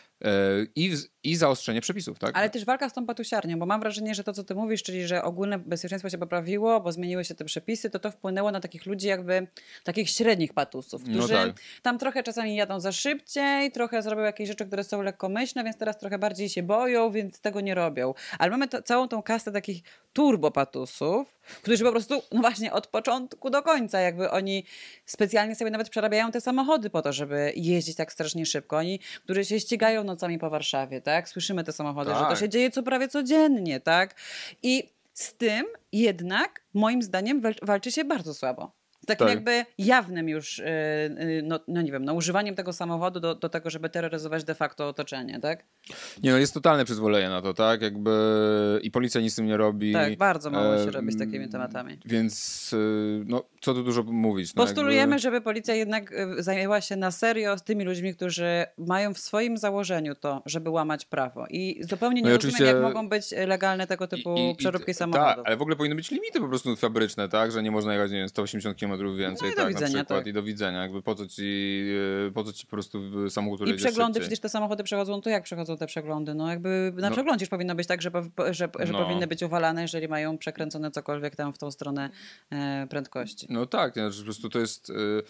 i, 0.75 0.89
wz- 0.91 1.07
i 1.25 1.35
zaostrzenie 1.35 1.81
przepisów, 1.81 2.19
tak? 2.19 2.37
Ale 2.37 2.49
też 2.49 2.65
walka 2.65 2.89
z 2.89 2.93
tą 2.93 3.05
patusiarnią, 3.05 3.59
bo 3.59 3.65
mam 3.65 3.81
wrażenie, 3.81 4.15
że 4.15 4.23
to, 4.23 4.33
co 4.33 4.43
ty 4.43 4.55
mówisz, 4.55 4.83
czyli 4.83 5.07
że 5.07 5.23
ogólne 5.23 5.59
bezpieczeństwo 5.59 6.09
się 6.09 6.17
poprawiło, 6.17 6.81
bo 6.81 6.91
zmieniły 6.91 7.25
się 7.25 7.35
te 7.35 7.45
przepisy, 7.45 7.89
to 7.89 7.99
to 7.99 8.11
wpłynęło 8.11 8.51
na 8.51 8.59
takich 8.59 8.85
ludzi 8.85 9.07
jakby, 9.07 9.47
takich 9.83 10.09
średnich 10.09 10.53
patusów, 10.53 11.01
No 11.05 11.13
którzy 11.17 11.33
tak. 11.33 11.55
tam 11.81 11.97
trochę 11.99 12.23
czasami 12.23 12.55
jadą 12.55 12.79
za 12.79 12.91
szybciej, 12.91 13.71
trochę 13.71 14.01
zrobią 14.01 14.23
jakieś 14.23 14.47
rzeczy, 14.47 14.65
które 14.65 14.83
są 14.83 15.01
lekkomyślne, 15.01 15.63
więc 15.63 15.77
teraz 15.77 15.97
trochę 15.97 16.19
bardziej 16.19 16.49
się 16.49 16.63
boją, 16.63 17.11
więc 17.11 17.39
tego 17.39 17.61
nie 17.61 17.75
robią. 17.75 18.13
Ale 18.39 18.51
mamy 18.51 18.67
to, 18.67 18.81
całą 18.81 19.07
tą 19.07 19.23
kastę 19.23 19.51
takich 19.51 19.83
turbopatusów, 20.13 21.39
którzy 21.61 21.83
po 21.83 21.91
prostu, 21.91 22.21
no 22.31 22.41
właśnie, 22.41 22.73
od 22.73 22.87
początku 22.87 23.49
do 23.49 23.61
końca, 23.61 23.99
jakby 23.99 24.31
oni 24.31 24.65
specjalnie 25.05 25.55
sobie 25.55 25.71
nawet 25.71 25.89
przerabiają 25.89 26.31
te 26.31 26.41
samochody 26.41 26.89
po 26.89 27.01
to, 27.01 27.13
żeby 27.13 27.53
jeździć 27.55 27.95
tak 27.95 28.11
strasznie 28.11 28.45
szybko. 28.45 28.77
Oni, 28.77 28.99
którzy 29.23 29.45
się 29.45 29.59
ścigają 29.59 30.03
nocami 30.03 30.39
po 30.39 30.49
Warszawie, 30.49 31.01
tak? 31.01 31.14
Słyszymy 31.25 31.63
te 31.63 31.71
samochody, 31.73 32.11
że 32.11 32.19
to 32.19 32.25
Tak. 32.29 32.37
się 32.39 32.49
dzieje 32.49 32.71
co 32.71 32.83
prawie 32.83 33.07
codziennie, 33.07 33.79
tak? 33.79 34.15
I 34.63 34.89
z 35.13 35.33
tym 35.33 35.65
jednak, 35.91 36.61
moim 36.73 37.01
zdaniem, 37.01 37.41
wal- 37.41 37.55
walczy 37.61 37.91
się 37.91 38.05
bardzo 38.05 38.33
słabo. 38.33 38.71
Takim 39.05 39.27
Tak. 39.27 39.35
jakby 39.35 39.65
jawnym 39.77 40.29
już, 40.29 40.57
yy, 40.57 40.65
yy, 41.25 41.41
no, 41.43 41.59
no 41.67 41.81
nie 41.81 41.91
wiem, 41.91 42.05
no, 42.05 42.13
używaniem 42.13 42.55
tego 42.55 42.73
samochodu 42.73 43.19
do, 43.19 43.35
do 43.35 43.49
tego, 43.49 43.69
żeby 43.69 43.89
terroryzować 43.89 44.43
de 44.43 44.55
facto 44.55 44.87
otoczenie, 44.87 45.39
tak? 45.39 45.65
Nie 46.23 46.31
no, 46.31 46.37
jest 46.37 46.53
totalne 46.53 46.85
przyzwolenie 46.85 47.29
na 47.29 47.41
to, 47.41 47.53
tak? 47.53 47.81
Jakby 47.81 48.79
i 48.83 48.91
policja 48.91 49.21
nic 49.21 49.33
z 49.33 49.35
tym 49.35 49.45
nie 49.45 49.57
robi. 49.57 49.93
Tak, 49.93 50.17
bardzo 50.17 50.49
mało 50.51 50.77
się 50.77 50.87
E, 50.89 50.91
robi 50.91 51.11
z 51.11 51.17
takimi 51.17 51.49
tematami. 51.49 51.99
Więc, 52.05 52.73
y, 52.73 53.23
no, 53.25 53.43
co 53.61 53.73
tu 53.73 53.83
dużo 53.83 54.03
mówić. 54.03 54.55
No, 54.55 54.63
Postulujemy, 54.63 54.99
jakby... 54.99 55.19
żeby 55.19 55.41
policja 55.41 55.75
jednak 55.75 56.11
y, 56.11 56.43
zajęła 56.43 56.81
się 56.81 56.95
na 56.95 57.11
serio 57.11 57.57
z 57.57 57.63
tymi 57.63 57.83
ludźmi, 57.83 58.15
którzy 58.15 58.65
mają 58.77 59.13
w 59.13 59.19
swoim 59.19 59.57
założeniu 59.57 60.15
to, 60.15 60.41
żeby 60.45 60.69
łamać 60.69 61.05
prawo. 61.05 61.45
I 61.49 61.79
zupełnie 61.83 62.21
nie 62.21 62.27
No 62.29 62.29
i 62.29 62.33
rozumiem, 62.35 62.55
oczywiście- 62.55 62.73
jak 62.75 62.81
mogą 62.83 63.09
być 63.09 63.31
legalne 63.47 63.87
tego 63.87 64.07
typu 64.07 64.35
I- 64.35 64.39
i- 64.39 64.51
i- 64.51 64.55
przeróbki 64.55 64.85
Tak, 64.91 64.95
samochodów. 64.95 65.43
ale 65.47 65.57
w 65.57 65.61
ogóle 65.61 65.75
powinny 65.75 65.95
być 65.95 66.11
limity 66.11 66.39
po 66.39 66.47
prostu 66.47 66.75
fabryczne, 66.75 67.29
tak? 67.29 67.51
Że 67.51 67.63
nie 67.63 67.71
można 67.71 67.93
jechać, 67.93 68.11
nie 68.11 68.17
wiem, 68.17 68.29
180 68.29 68.79
km 68.79 68.91
kilometrów 68.97 69.17
więcej, 69.17 69.47
No 69.47 69.53
i 69.53 69.55
do 69.55 69.61
tak, 69.63 69.73
na 69.73 69.79
widzenia, 69.79 70.03
przykład 70.03 70.19
tak. 70.19 70.27
i 70.27 70.33
do 70.33 70.43
widzenia, 70.43 70.81
jakby 70.81 71.01
po 71.01 71.15
co 71.15 71.27
ci, 71.27 71.81
e, 72.27 72.31
po 72.31 72.43
co 72.43 72.53
ci 72.53 72.65
po 72.65 72.71
prostu 72.71 73.29
samochód, 73.29 73.59
który 73.59 73.71
I 73.71 73.77
przeglądy, 73.77 74.13
szybciej? 74.13 74.21
przecież 74.21 74.39
te 74.39 74.49
samochody 74.49 74.83
przechodzą, 74.83 75.21
to 75.21 75.29
jak 75.29 75.43
przechodzą 75.43 75.77
te 75.77 75.87
przeglądy? 75.87 76.33
No 76.35 76.49
jakby 76.49 76.93
na 76.95 77.09
No. 77.09 77.15
przeglądzie 77.15 77.43
już 77.43 77.49
powinno 77.49 77.75
być 77.75 77.87
tak, 77.87 78.01
że, 78.01 78.11
że, 78.51 78.69
że 78.79 78.91
No. 78.93 79.03
powinny 79.03 79.27
być 79.27 79.43
uwalane, 79.43 79.81
jeżeli 79.81 80.07
mają 80.07 80.37
przekręcone 80.37 80.91
cokolwiek 80.91 81.35
tam 81.35 81.53
w 81.53 81.57
tą 81.57 81.71
stronę 81.71 82.09
e, 82.51 82.87
prędkości. 82.89 83.47
No 83.49 83.65
tak, 83.65 83.95
nie, 83.95 84.11
że 84.11 84.19
po 84.21 84.25
prostu 84.25 84.49
to 84.49 84.59
jest... 84.59 84.89
y, 84.89 85.23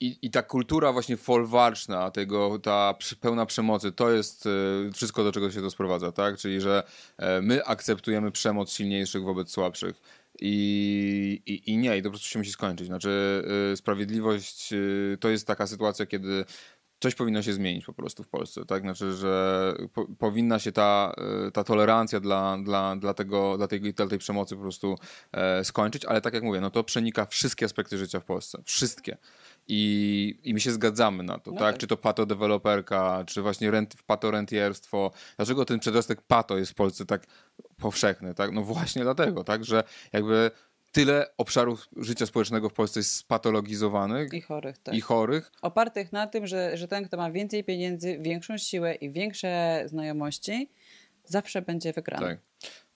I, 0.00 0.18
I 0.22 0.30
ta 0.30 0.42
kultura 0.42 0.92
właśnie 0.92 1.16
folwarczna, 1.16 2.10
tego, 2.10 2.58
ta 2.58 2.94
pełna 3.20 3.46
przemocy, 3.46 3.92
to 3.92 4.10
jest 4.10 4.46
y, 4.46 4.90
wszystko, 4.94 5.24
do 5.24 5.32
czego 5.32 5.50
się 5.50 5.60
to 5.60 5.70
sprowadza, 5.70 6.12
tak? 6.12 6.38
Czyli, 6.38 6.60
że 6.60 6.82
e, 7.18 7.42
my 7.42 7.64
akceptujemy 7.64 8.30
przemoc 8.30 8.72
silniejszych 8.72 9.22
wobec 9.22 9.50
słabszych. 9.50 10.00
I, 10.44 11.42
i, 11.46 11.72
I 11.72 11.76
nie, 11.76 11.98
i 11.98 12.02
to 12.02 12.08
po 12.08 12.10
prostu 12.10 12.28
się 12.28 12.38
musi 12.38 12.50
skończyć. 12.52 12.86
Znaczy, 12.86 13.42
y, 13.72 13.76
sprawiedliwość 13.76 14.72
y, 14.72 15.18
to 15.20 15.28
jest 15.28 15.46
taka 15.46 15.66
sytuacja, 15.66 16.06
kiedy 16.06 16.44
coś 17.00 17.14
powinno 17.14 17.42
się 17.42 17.52
zmienić 17.52 17.84
po 17.84 17.92
prostu 17.92 18.22
w 18.22 18.28
Polsce, 18.28 18.64
tak? 18.64 18.82
Znaczy, 18.82 19.12
że 19.12 19.74
po, 19.94 20.06
powinna 20.18 20.58
się 20.58 20.72
ta, 20.72 21.14
y, 21.48 21.50
ta 21.50 21.64
tolerancja 21.64 22.20
dla, 22.20 22.58
dla, 22.58 22.96
dla, 22.96 23.14
tego, 23.14 23.56
dla, 23.56 23.68
tej, 23.68 23.80
dla 23.80 24.06
tej 24.06 24.18
przemocy 24.18 24.56
po 24.56 24.62
prostu 24.62 24.96
e, 25.32 25.64
skończyć, 25.64 26.04
ale 26.04 26.20
tak 26.20 26.34
jak 26.34 26.42
mówię, 26.42 26.60
no 26.60 26.70
to 26.70 26.84
przenika 26.84 27.26
wszystkie 27.26 27.66
aspekty 27.66 27.98
życia 27.98 28.20
w 28.20 28.24
Polsce. 28.24 28.62
Wszystkie. 28.64 29.16
I, 29.68 30.40
I 30.42 30.54
my 30.54 30.60
się 30.60 30.72
zgadzamy 30.72 31.22
na 31.22 31.38
to, 31.38 31.50
No 31.50 31.58
tak? 31.60 31.72
tak. 31.72 31.80
Czy 31.80 31.86
to 31.86 31.96
patodeweloperka, 31.96 33.24
czy 33.26 33.42
właśnie 33.42 33.70
rent, 33.70 33.94
patorentierstwo. 34.06 35.10
Dlaczego 35.36 35.64
ten 35.64 35.78
przedrostek 35.78 36.22
pato 36.22 36.58
jest 36.58 36.72
w 36.72 36.74
Polsce 36.74 37.06
tak 37.06 37.26
powszechny, 37.82 38.34
tak? 38.34 38.52
No 38.52 38.62
właśnie 38.62 39.02
dlatego, 39.02 39.44
tak? 39.44 39.64
Że 39.64 39.84
jakby 40.12 40.50
tyle 40.92 41.26
obszarów 41.36 41.88
życia 41.96 42.26
społecznego 42.26 42.68
w 42.68 42.72
Polsce 42.72 43.00
jest 43.00 43.14
spatologizowanych 43.14 44.32
I 44.32 44.40
chorych, 44.40 44.78
tak. 44.78 44.94
i 44.94 45.00
chorych, 45.00 45.52
Opartych 45.62 46.12
na 46.12 46.26
tym, 46.26 46.46
że, 46.46 46.76
że 46.76 46.88
ten, 46.88 47.04
kto 47.04 47.16
ma 47.16 47.30
więcej 47.30 47.64
pieniędzy, 47.64 48.18
większą 48.18 48.58
siłę 48.58 48.94
i 48.94 49.10
większe 49.10 49.82
znajomości, 49.86 50.70
zawsze 51.24 51.62
będzie 51.62 51.92
wygrany. 51.92 52.26
Tak. 52.26 52.38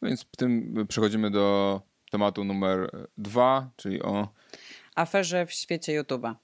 Więc 0.02 0.22
w 0.22 0.36
tym 0.36 0.74
przechodzimy 0.88 1.30
do 1.30 1.80
tematu 2.10 2.44
numer 2.44 3.06
dwa, 3.18 3.70
czyli 3.76 4.02
o. 4.02 4.28
aferze 4.94 5.46
w 5.46 5.52
świecie 5.52 6.02
YouTube'a. 6.02 6.34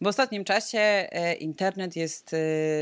W 0.00 0.06
ostatnim 0.06 0.44
czasie 0.44 0.78
e, 0.78 1.34
internet 1.34 1.96
jest 1.96 2.34
e, 2.34 2.38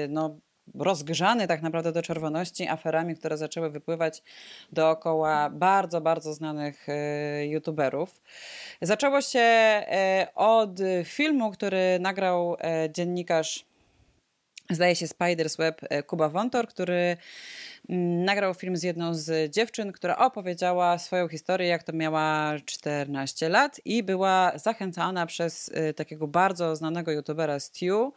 no, 0.08 0.38
rozgrzany 0.74 1.48
tak 1.48 1.62
naprawdę 1.62 1.92
do 1.92 2.02
czerwoności 2.02 2.68
aferami, 2.68 3.16
które 3.16 3.36
zaczęły 3.36 3.70
wypływać 3.70 4.22
dookoła 4.72 5.50
bardzo, 5.50 6.00
bardzo 6.00 6.34
znanych 6.34 6.88
e, 6.88 7.46
YouTuberów. 7.46 8.22
Zaczęło 8.82 9.20
się 9.20 9.40
e, 9.40 10.28
od 10.34 10.70
filmu, 11.04 11.50
który 11.50 11.98
nagrał 12.00 12.56
e, 12.60 12.90
dziennikarz 12.90 13.64
zdaje 14.70 14.96
się 14.96 15.06
Spider's 15.06 15.58
Web 15.58 15.80
Kuba 16.06 16.28
Wontor, 16.28 16.68
który 16.68 17.16
nagrał 17.88 18.54
film 18.54 18.76
z 18.76 18.82
jedną 18.82 19.14
z 19.14 19.54
dziewczyn, 19.54 19.92
która 19.92 20.16
opowiedziała 20.16 20.98
swoją 20.98 21.28
historię, 21.28 21.68
jak 21.68 21.82
to 21.82 21.92
miała 21.92 22.54
14 22.64 23.48
lat 23.48 23.80
i 23.84 24.02
była 24.02 24.52
zachęcana 24.58 25.26
przez 25.26 25.70
e, 25.74 25.94
takiego 25.94 26.26
bardzo 26.26 26.76
znanego 26.76 27.12
youtubera 27.12 27.60
Stu. 27.60 28.12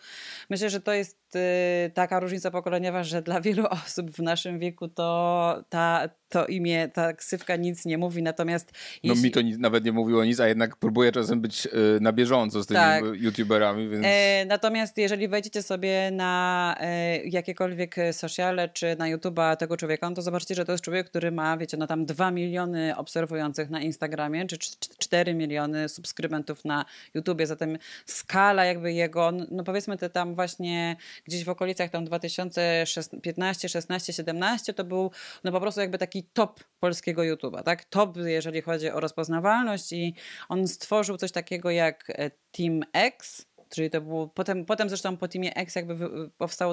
Myślę, 0.49 0.70
że 0.70 0.82
to 0.82 0.93
jest 0.93 1.18
e, 1.36 1.89
taka 1.89 2.20
różnica 2.20 2.51
pokoleniowa, 2.51 3.03
że 3.03 3.22
dla 3.22 3.41
wielu 3.41 3.66
osób 3.86 4.11
w 4.11 4.20
naszym 4.20 4.59
wieku 4.59 4.88
to 4.88 5.63
ta, 5.70 6.09
to 6.30 6.45
imię, 6.45 6.89
ta 6.93 7.13
ksywka 7.13 7.55
nic 7.55 7.86
nie 7.86 7.97
mówi, 7.97 8.24
natomiast 8.24 8.72
No 9.03 9.13
jeśli... 9.13 9.24
mi 9.24 9.32
to 9.32 9.41
nic, 9.41 9.57
nawet 9.57 9.86
nie 9.86 9.91
mówiło 9.91 10.26
nic, 10.26 10.39
a 10.39 10.47
jednak 10.47 10.76
próbuję 10.76 11.11
czasem 11.11 11.41
być 11.41 11.66
y, 11.66 11.70
na 12.01 12.13
bieżąco 12.13 12.63
z 12.63 12.68
tymi 12.68 12.80
Tak. 12.80 13.03
youtuberami, 13.13 13.89
więc. 13.89 14.05
E, 14.07 14.45
natomiast 14.45 14.97
jeżeli 14.97 15.28
wejdziecie 15.28 15.63
sobie 15.63 16.11
na 16.11 16.76
e, 16.80 17.18
jakiekolwiek 17.24 17.95
sociale 18.11 18.70
czy 18.70 18.95
na 18.99 19.05
YouTube'a 19.05 19.55
tego 19.56 19.78
człowieka, 19.78 20.10
no 20.10 20.16
to 20.16 20.22
zobaczycie, 20.22 20.56
że 20.56 20.66
to 20.66 20.72
jest 20.72 20.84
człowiek, 20.84 21.10
który 21.10 21.32
ma, 21.32 21.58
wiecie, 21.58 21.78
no 21.78 21.88
tam 21.88 22.06
2 22.06 22.32
miliony 22.32 22.97
obserwujących 22.97 23.70
na 23.70 23.82
Instagramie, 23.82 24.47
czy 24.47 24.58
4 24.97 25.34
miliony 25.34 25.89
subskrybentów 25.89 26.66
na 26.66 26.86
YouTubie, 27.14 27.47
zatem 27.47 27.78
skala 28.06 28.66
jakby 28.66 28.93
jego, 28.93 29.32
no 29.51 29.64
powiedzmy 29.64 29.97
te 29.97 30.10
tam 30.10 30.36
właśnie 30.36 30.95
gdzieś 31.26 31.43
w 31.43 31.49
okolicach 31.49 31.89
tam 31.89 32.06
2015, 32.06 33.70
16, 33.70 34.14
17 34.14 34.74
to 34.74 34.84
był 34.84 35.12
no 35.43 35.51
po 35.51 35.62
prostu 35.62 35.82
jakby 35.82 35.97
taki 35.97 36.24
top 36.24 36.64
polskiego 36.80 37.22
YouTube'a, 37.22 37.64
tak? 37.64 37.86
Top, 37.86 38.18
jeżeli 38.18 38.62
chodzi 38.62 38.89
o 38.89 38.99
rozpoznawalność 38.99 39.91
i 39.91 40.16
on 40.49 40.68
stworzył 40.68 41.18
coś 41.18 41.32
takiego 41.32 41.72
jak 41.72 42.10
e, 42.10 42.32
Team 42.51 42.82
X, 42.93 43.45
czyli 43.70 43.89
to 43.89 44.01
było, 44.01 44.28
potem, 44.28 44.66
potem 44.66 44.89
zresztą 44.89 45.18
po 45.18 45.28
Teamie 45.28 45.55
X 45.55 45.76
jakby 45.76 45.97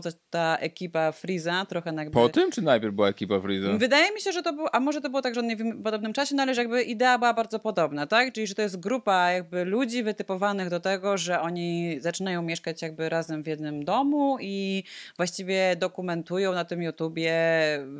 coś, 0.03 0.14
ta 0.30 0.57
ekipa 0.57 1.12
Freeza, 1.12 1.66
trochę 1.66 1.95
jakby... 1.95 2.12
Po 2.12 2.28
tym, 2.28 2.51
czy 2.51 2.62
najpierw 2.62 2.95
była 2.95 3.09
ekipa 3.09 3.40
Freeza? 3.40 3.72
Wydaje 3.78 4.14
mi 4.14 4.20
się, 4.20 4.32
że 4.32 4.43
to 4.43 4.53
było, 4.53 4.74
a 4.74 4.80
może 4.80 5.01
to 5.01 5.11
było 5.11 5.22
tak, 5.22 5.34
że 5.34 5.40
oni 5.40 5.57
w 5.57 5.82
podobnym 5.82 6.12
czasie, 6.12 6.34
no 6.34 6.43
ale 6.43 6.55
że 6.55 6.61
jakby 6.61 6.82
idea 6.82 7.18
była 7.18 7.34
bardzo 7.34 7.59
podobna, 7.59 8.07
tak? 8.07 8.32
Czyli, 8.32 8.47
że 8.47 8.55
to 8.55 8.62
jest 8.62 8.80
grupa 8.80 9.30
jakby 9.30 9.64
ludzi 9.64 10.03
wytypowanych 10.03 10.68
do 10.68 10.80
tego, 10.80 11.18
że 11.18 11.40
oni 11.40 11.97
zaczynają 12.01 12.43
mieszkać 12.43 12.82
jakby 12.82 13.09
razem 13.09 13.43
w 13.43 13.47
jednym 13.47 13.84
domu 13.84 14.36
i 14.40 14.84
właściwie 15.16 15.76
dokumentują 15.76 16.53
na 16.53 16.64
tym 16.64 16.82
YouTubie 16.82 17.34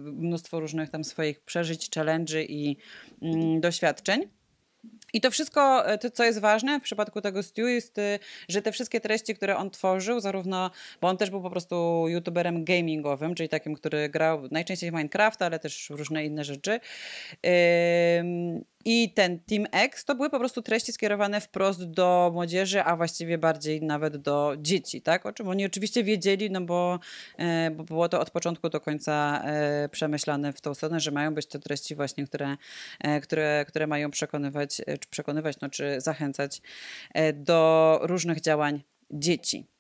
mnóstwo 0.05 0.61
różnych 0.61 0.91
tam 0.91 1.05
swoich 1.05 1.41
przeżyć, 1.41 1.91
challenge'y 1.91 2.47
i 2.49 2.77
mm, 3.23 3.61
doświadczeń. 3.61 4.42
I 5.13 5.21
to 5.21 5.31
wszystko, 5.31 5.87
e, 5.87 5.99
to, 5.99 6.11
co 6.11 6.25
jest 6.25 6.41
ważne 6.41 6.81
w 6.81 6.83
przypadku 6.83 7.21
tego 7.21 7.43
Stu, 7.43 7.69
jest, 7.69 7.99
y, 7.99 8.19
że 8.49 8.63
te 8.63 8.73
wszystkie 8.73 9.01
treści, 9.01 9.35
które 9.35 9.57
on 9.57 9.71
tworzył, 9.71 10.21
zarówno, 10.21 10.71
bo 11.01 11.09
on 11.09 11.17
też 11.17 11.31
był 11.31 11.43
po 11.43 11.51
prostu 11.51 12.05
youtuberem 12.09 12.65
gamingowym, 12.65 13.35
czyli 13.35 13.49
takim, 13.49 13.75
który 13.75 14.09
grał 14.09 14.49
najczęściej 14.51 14.91
w 14.91 14.95
Minecrafta, 14.95 15.47
ale 15.47 15.59
też 15.59 15.91
różne 15.91 16.25
inne 16.25 16.45
rzeczy. 16.45 16.81
Ym, 18.21 18.65
I 18.85 19.13
ten 19.15 19.39
Team 19.39 19.67
X 19.73 20.05
to 20.05 20.15
były 20.15 20.31
po 20.31 20.39
prostu 20.39 20.63
treści 20.63 20.93
skierowane 20.93 21.41
wprost 21.41 21.85
do 21.85 22.31
młodzieży, 22.35 22.83
a 22.83 22.97
właściwie 22.97 23.39
bardziej 23.39 23.83
nawet 23.83 24.17
do 24.17 24.55
dzieci, 24.59 25.03
tak? 25.03 25.27
O 25.27 25.33
czym 25.33 25.49
oni 25.49 25.67
oczywiście 25.67 26.05
wiedzieli, 26.05 26.51
no 26.51 26.61
bo, 26.61 26.99
e, 27.39 27.71
bo 27.71 27.85
było 27.85 28.09
to 28.09 28.21
od 28.21 28.31
początku 28.31 28.69
do 28.69 28.81
końca 28.81 29.43
e, 29.45 29.89
przemyślane 29.89 30.53
w 30.53 30.61
tą 30.61 30.75
stronę, 30.75 31.01
że 31.01 31.11
mają 31.11 31.35
być 31.35 31.47
to 31.47 31.59
treści 31.59 31.95
właśnie, 31.95 32.27
które, 32.27 32.57
e, 33.01 33.21
które, 33.21 33.65
które 33.69 33.87
mają 33.87 34.11
przekonywać, 34.11 34.77
czy 34.77 35.09
przekonywać, 35.11 35.61
no, 35.61 35.69
czy 35.71 36.01
zachęcać 36.01 36.63
do 37.35 37.99
różnych 38.03 38.41
działań 38.41 38.83
dzieci. 39.11 39.72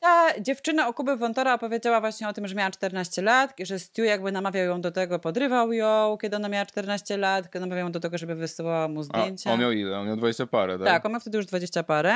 Ta 0.00 0.40
dziewczyna 0.40 0.88
o 0.88 0.94
Kuby 0.94 1.16
Wątora 1.16 1.54
opowiedziała 1.54 2.00
właśnie 2.00 2.28
o 2.28 2.32
tym, 2.32 2.48
że 2.48 2.54
miała 2.54 2.70
14 2.70 3.22
lat, 3.22 3.54
że 3.62 3.78
Stu 3.78 4.04
jakby 4.04 4.32
namawiał 4.32 4.66
ją 4.66 4.80
do 4.80 4.90
tego, 4.90 5.18
podrywał 5.18 5.72
ją, 5.72 6.18
kiedy 6.22 6.36
ona 6.36 6.48
miała 6.48 6.66
14 6.66 7.16
lat, 7.16 7.44
kiedy 7.50 7.60
namawiał 7.60 7.86
ją 7.86 7.92
do 7.92 8.00
tego, 8.00 8.18
żeby 8.18 8.34
wysyłała 8.34 8.88
mu 8.88 9.00
A, 9.00 9.02
zdjęcia. 9.02 9.52
on 9.52 9.60
miał 9.60 9.72
ile? 9.72 9.98
On 9.98 10.06
miał 10.06 10.16
20 10.16 10.46
parę, 10.46 10.78
tak? 10.78 10.86
Tak, 10.86 11.06
on 11.06 11.12
miał 11.12 11.20
wtedy 11.20 11.36
już 11.38 11.46
20 11.46 11.82
parę. 11.82 12.14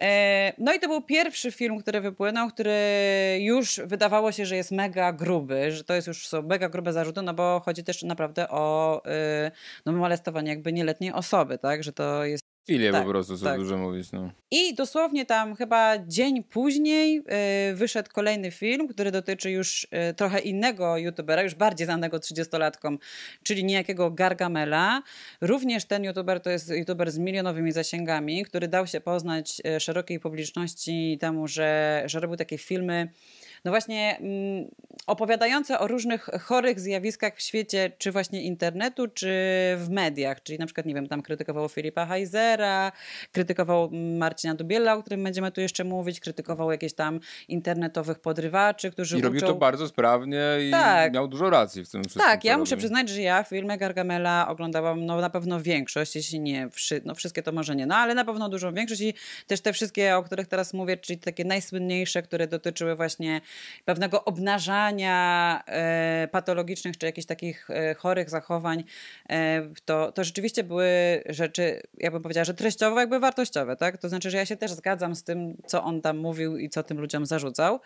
E, 0.00 0.52
No 0.58 0.72
i 0.74 0.80
to 0.80 0.88
był 0.88 1.02
pierwszy 1.02 1.52
film, 1.52 1.78
który 1.78 2.00
wypłynął, 2.00 2.48
który 2.48 2.78
już 3.40 3.80
wydawało 3.84 4.32
się, 4.32 4.46
że 4.46 4.56
jest 4.56 4.70
mega 4.72 5.12
gruby, 5.12 5.72
że 5.72 5.84
to 5.84 5.94
jest 5.94 6.06
już 6.06 6.28
są 6.28 6.42
mega 6.42 6.68
grube 6.68 6.92
zarzuty, 6.92 7.22
no 7.22 7.34
bo 7.34 7.62
chodzi 7.64 7.84
też 7.84 8.02
naprawdę 8.02 8.48
o 8.48 9.02
y, 9.46 9.50
no, 9.86 9.92
molestowanie 9.92 10.50
jakby 10.50 10.72
nieletniej 10.72 11.12
osoby, 11.12 11.58
tak, 11.58 11.84
że 11.84 11.92
to 11.92 12.24
jest 12.24 12.43
Filię 12.66 12.92
Tak, 12.92 13.02
po 13.02 13.08
prostu, 13.08 13.38
co 13.38 13.44
tak. 13.44 13.58
dużo 13.58 13.78
mówić, 13.78 14.12
no. 14.12 14.30
i 14.50 14.74
dosłownie 14.74 15.26
tam 15.26 15.56
chyba 15.56 15.98
dzień 15.98 16.42
później 16.42 17.22
y, 17.70 17.74
wyszedł 17.74 18.10
kolejny 18.12 18.50
film, 18.50 18.88
który 18.88 19.10
dotyczy 19.10 19.50
już 19.50 19.84
y, 20.10 20.14
trochę 20.14 20.38
innego 20.38 20.98
youtubera, 20.98 21.42
już 21.42 21.54
bardziej 21.54 21.84
znanego 21.86 22.18
30-latkom, 22.18 22.98
czyli 23.42 23.64
niejakiego 23.64 24.10
Gargamela. 24.10 25.02
Również 25.40 25.84
ten 25.84 26.04
youtuber 26.04 26.40
to 26.40 26.50
jest 26.50 26.70
youtuber 26.70 27.10
z 27.10 27.18
milionowymi 27.18 27.72
zasięgami, 27.72 28.44
który 28.44 28.68
dał 28.68 28.86
się 28.86 29.00
poznać 29.00 29.62
y, 29.76 29.80
szerokiej 29.80 30.20
publiczności 30.20 31.18
temu, 31.20 31.48
że, 31.48 32.02
że 32.06 32.20
robił 32.20 32.36
takie 32.36 32.58
filmy 32.58 33.08
no 33.64 33.70
właśnie 33.70 34.16
mm, 34.20 34.70
opowiadające 35.06 35.78
o 35.78 35.86
różnych 35.88 36.24
chorych 36.40 36.80
zjawiskach 36.80 37.36
w 37.36 37.42
świecie, 37.42 37.92
czy 37.98 38.12
właśnie 38.12 38.42
internetu, 38.42 39.08
czy 39.08 39.28
w 39.76 39.86
mediach. 39.90 40.42
Czyli 40.42 40.58
na 40.58 40.66
przykład, 40.66 40.86
nie 40.86 40.94
wiem, 40.94 41.08
tam 41.08 41.22
krytykował 41.22 41.68
Filipa 41.68 42.06
Heisera, 42.06 42.92
krytykował 43.32 43.90
Marcina 44.18 44.54
Dubiela, 44.54 44.94
o 44.94 45.00
którym 45.00 45.24
będziemy 45.24 45.52
tu 45.52 45.60
jeszcze 45.60 45.84
mówić, 45.84 46.20
krytykował 46.20 46.70
jakieś 46.72 46.94
tam 46.94 47.20
internetowych 47.48 48.18
podrywaczy, 48.18 48.90
którzy 48.90 49.18
I 49.18 49.22
robił 49.22 49.38
uczą... 49.38 49.46
to 49.46 49.54
bardzo 49.54 49.88
sprawnie 49.88 50.42
i 50.68 50.70
Tak. 50.70 51.12
miał 51.14 51.28
dużo 51.28 51.50
racji 51.50 51.84
w 51.84 51.90
tym 51.90 52.02
wszystkim. 52.02 52.22
Tak, 52.22 52.44
ja 52.44 52.58
muszę 52.58 52.70
robił. 52.70 52.80
przyznać, 52.80 53.08
że 53.08 53.20
ja 53.22 53.44
filmy 53.44 53.78
Gargamela 53.78 54.48
oglądałam 54.48 55.06
no, 55.06 55.20
na 55.20 55.30
pewno 55.30 55.60
większość, 55.60 56.16
jeśli 56.16 56.40
nie 56.40 56.68
wszy- 56.70 57.00
no, 57.04 57.14
wszystkie 57.14 57.42
to 57.42 57.52
może 57.52 57.76
nie, 57.76 57.86
no 57.86 57.96
ale 57.96 58.14
na 58.14 58.24
pewno 58.24 58.48
dużą 58.48 58.74
większość 58.74 59.00
i 59.00 59.14
też 59.46 59.60
te 59.60 59.72
wszystkie, 59.72 60.16
o 60.16 60.22
których 60.22 60.46
teraz 60.46 60.74
mówię, 60.74 60.96
czyli 60.96 61.18
takie 61.18 61.44
najsłynniejsze, 61.44 62.22
które 62.22 62.46
dotyczyły 62.46 62.96
właśnie 62.96 63.40
pewnego 63.84 64.24
obnażania 64.24 65.62
e, 65.66 66.28
patologicznych 66.32 66.98
czy 66.98 67.06
jakichś 67.06 67.26
takich 67.26 67.70
e, 67.70 67.94
chorych 67.94 68.30
zachowań, 68.30 68.84
e, 69.30 69.62
to, 69.84 70.12
to 70.12 70.24
rzeczywiście 70.24 70.64
były 70.64 70.86
rzeczy, 71.28 71.82
jakbym 71.98 72.22
powiedziała, 72.22 72.44
że 72.44 72.54
treściowo 72.54 73.00
jakby 73.00 73.20
wartościowe, 73.20 73.76
tak? 73.76 73.98
To 73.98 74.08
znaczy, 74.08 74.30
że 74.30 74.36
ja 74.36 74.46
się 74.46 74.56
też 74.56 74.72
zgadzam 74.72 75.14
z 75.14 75.24
tym, 75.24 75.56
co 75.66 75.84
on 75.84 76.00
tam 76.00 76.18
mówił 76.18 76.58
i 76.58 76.68
co 76.68 76.82
tym 76.82 77.00
ludziom 77.00 77.26
zarzucał. 77.26 77.80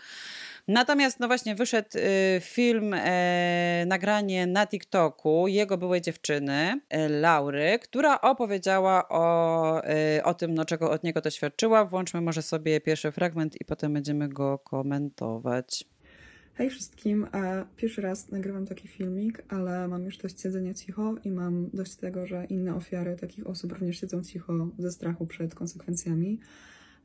Natomiast, 0.69 1.21
no 1.21 1.27
właśnie, 1.27 1.55
wyszedł 1.55 1.89
y, 1.99 2.41
film, 2.41 2.95
e, 2.95 3.85
nagranie 3.87 4.47
na 4.47 4.67
TikToku 4.67 5.49
jego 5.49 5.79
byłej 5.79 6.01
dziewczyny, 6.01 6.81
e, 6.89 7.09
Laury, 7.09 7.79
która 7.83 8.21
opowiedziała 8.21 9.09
o, 9.09 9.85
e, 9.85 10.25
o 10.25 10.35
tym, 10.35 10.55
no, 10.55 10.65
czego 10.65 10.91
od 10.91 11.05
niego 11.05 11.21
doświadczyła. 11.21 11.85
Włączmy 11.85 12.21
może 12.21 12.43
sobie 12.43 12.81
pierwszy 12.81 13.13
fragment 13.13 13.61
i 13.61 13.65
potem 13.65 13.93
będziemy 13.93 14.29
go 14.29 14.59
komentować. 14.59 15.85
Hej 16.55 16.71
wszystkim, 16.71 17.27
e, 17.35 17.65
pierwszy 17.77 18.01
raz 18.01 18.31
nagrywam 18.31 18.67
taki 18.67 18.89
filmik, 18.89 19.43
ale 19.49 19.89
mam 19.89 20.05
już 20.05 20.19
dość 20.19 20.41
siedzenia 20.41 20.75
cicho 20.75 21.15
i 21.25 21.31
mam 21.31 21.71
dość 21.73 21.97
tego, 21.97 22.27
że 22.27 22.45
inne 22.45 22.75
ofiary 22.75 23.17
takich 23.17 23.47
osób 23.47 23.73
również 23.73 24.01
siedzą 24.01 24.23
cicho 24.23 24.53
ze 24.79 24.93
strachu 24.93 25.27
przed 25.27 25.55
konsekwencjami. 25.55 26.39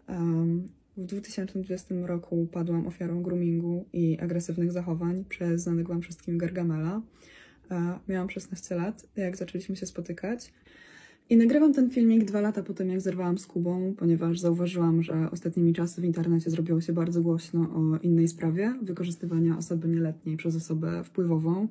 Um, 0.09 0.67
w 0.97 1.05
2020 1.05 1.95
roku 2.05 2.47
padłam 2.51 2.87
ofiarą 2.87 3.23
groomingu 3.23 3.85
i 3.93 4.19
agresywnych 4.19 4.71
zachowań 4.71 5.25
przez 5.29 5.61
znanego 5.61 5.93
wam 5.93 6.01
wszystkim 6.01 6.37
Gargamela. 6.37 7.01
E, 7.71 7.99
miałam 8.07 8.29
16 8.29 8.75
lat, 8.75 9.05
jak 9.15 9.37
zaczęliśmy 9.37 9.75
się 9.75 9.85
spotykać. 9.85 10.53
I 11.29 11.37
nagrywam 11.37 11.73
ten 11.73 11.89
filmik 11.89 12.25
dwa 12.25 12.41
lata 12.41 12.63
po 12.63 12.73
tym, 12.73 12.89
jak 12.89 13.01
zerwałam 13.01 13.37
z 13.37 13.45
Kubą, 13.45 13.93
ponieważ 13.97 14.39
zauważyłam, 14.39 15.03
że 15.03 15.31
ostatnimi 15.31 15.73
czasy 15.73 16.01
w 16.01 16.05
internecie 16.05 16.49
zrobiło 16.49 16.81
się 16.81 16.93
bardzo 16.93 17.21
głośno 17.21 17.61
o 17.61 17.97
innej 17.97 18.27
sprawie 18.27 18.73
wykorzystywania 18.81 19.57
osoby 19.57 19.87
nieletniej 19.87 20.37
przez 20.37 20.55
osobę 20.55 21.03
wpływową. 21.03 21.67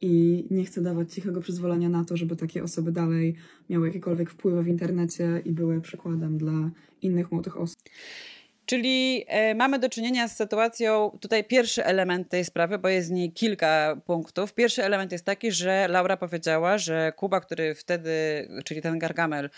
I 0.00 0.46
nie 0.50 0.64
chcę 0.64 0.82
dawać 0.82 1.14
cichego 1.14 1.40
przyzwolenia 1.40 1.88
na 1.88 2.04
to, 2.04 2.16
żeby 2.16 2.36
takie 2.36 2.62
osoby 2.62 2.92
dalej 2.92 3.34
miały 3.70 3.86
jakiekolwiek 3.86 4.30
wpływy 4.30 4.62
w 4.62 4.68
internecie 4.68 5.42
i 5.44 5.52
były 5.52 5.80
przykładem 5.80 6.38
dla 6.38 6.70
innych 7.02 7.32
młodych 7.32 7.56
osób. 7.56 7.78
Czyli 8.66 9.24
e, 9.28 9.54
mamy 9.54 9.78
do 9.78 9.88
czynienia 9.88 10.28
z 10.28 10.36
sytuacją, 10.36 11.18
tutaj 11.20 11.44
pierwszy 11.44 11.84
element 11.84 12.28
tej 12.28 12.44
sprawy, 12.44 12.78
bo 12.78 12.88
jest 12.88 13.08
z 13.08 13.10
niej 13.10 13.32
kilka 13.32 13.96
punktów. 14.06 14.54
Pierwszy 14.54 14.84
element 14.84 15.12
jest 15.12 15.24
taki, 15.24 15.52
że 15.52 15.88
Laura 15.88 16.16
powiedziała, 16.16 16.78
że 16.78 17.12
Kuba, 17.16 17.40
który 17.40 17.74
wtedy, 17.74 18.12
czyli 18.64 18.82
ten 18.82 18.98
Gargamel, 18.98 19.50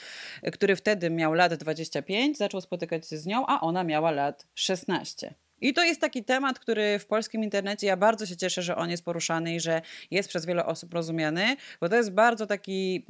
który 0.53 0.77
wtedy 0.77 1.11
miał 1.11 1.33
lat 1.33 1.55
25, 1.55 2.39
zaczął 2.39 2.61
spotykać 2.61 3.09
się 3.09 3.19
z 3.19 3.27
nią, 3.27 3.47
a 3.47 3.61
ona 3.61 3.85
miała 3.85 4.11
lat 4.11 4.47
16. 4.55 5.35
I 5.61 5.75
to 5.75 5.85
jest 5.85 6.01
taki 6.01 6.25
temat, 6.25 6.59
który 6.59 6.99
w 6.99 7.07
polskim 7.07 7.45
internecie 7.45 7.87
ja 7.87 7.97
bardzo 7.97 8.27
się 8.27 8.37
cieszę, 8.37 8.63
że 8.63 8.77
on 8.77 8.91
jest 8.91 9.05
poruszany 9.05 9.55
i 9.55 9.61
że 9.61 9.83
jest 10.11 10.29
przez 10.29 10.47
wiele 10.47 10.67
osób 10.67 10.95
rozumiany, 10.95 11.57
bo 11.81 11.89
to 11.89 11.97
jest 11.97 12.11
bardzo 12.11 12.47
taki 12.47 13.07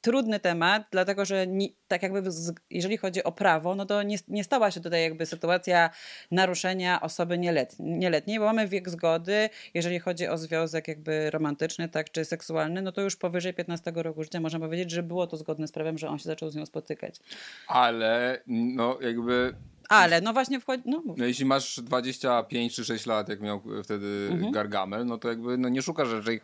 trudny 0.00 0.40
temat, 0.40 0.82
dlatego 0.90 1.24
że 1.24 1.46
nie, 1.46 1.68
tak 1.88 2.02
jakby 2.02 2.30
z, 2.30 2.52
jeżeli 2.70 2.96
chodzi 2.96 3.24
o 3.24 3.32
prawo, 3.32 3.74
no 3.74 3.86
to 3.86 4.02
nie, 4.02 4.16
nie 4.28 4.44
stała 4.44 4.70
się 4.70 4.80
tutaj 4.80 5.02
jakby 5.02 5.26
sytuacja 5.26 5.90
naruszenia 6.30 7.00
osoby 7.00 7.38
nieletniej, 7.38 7.88
nieletniej, 7.90 8.38
bo 8.38 8.44
mamy 8.44 8.68
wiek 8.68 8.88
zgody, 8.88 9.50
jeżeli 9.74 9.98
chodzi 9.98 10.28
o 10.28 10.38
związek 10.38 10.88
jakby 10.88 11.30
romantyczny, 11.30 11.88
tak, 11.88 12.10
czy 12.10 12.24
seksualny, 12.24 12.82
no 12.82 12.92
to 12.92 13.00
już 13.00 13.16
powyżej 13.16 13.54
15 13.54 13.92
roku 13.94 14.24
życia 14.24 14.40
można 14.40 14.60
powiedzieć, 14.60 14.90
że 14.90 15.02
było 15.02 15.26
to 15.26 15.36
zgodne 15.36 15.68
z 15.68 15.72
prawem, 15.72 15.98
że 15.98 16.08
on 16.08 16.18
się 16.18 16.24
zaczął 16.24 16.50
z 16.50 16.56
nią 16.56 16.66
spotykać. 16.66 17.20
Ale 17.68 18.42
no 18.46 18.98
jakby 19.00 19.54
ale, 19.90 20.20
no 20.20 20.32
właśnie 20.32 20.60
wchodzi. 20.60 20.82
No, 20.86 21.02
no 21.16 21.24
jeśli 21.24 21.44
masz 21.44 21.80
25 21.80 22.74
czy 22.74 22.84
6 22.84 23.06
lat, 23.06 23.28
jak 23.28 23.40
miał 23.40 23.62
wtedy 23.84 24.28
mhm. 24.32 24.52
Gargamel, 24.52 25.06
no 25.06 25.18
to 25.18 25.28
jakby 25.28 25.58
no 25.58 25.68
nie 25.68 25.82
szukasz 25.82 26.12
raczej 26.12 26.40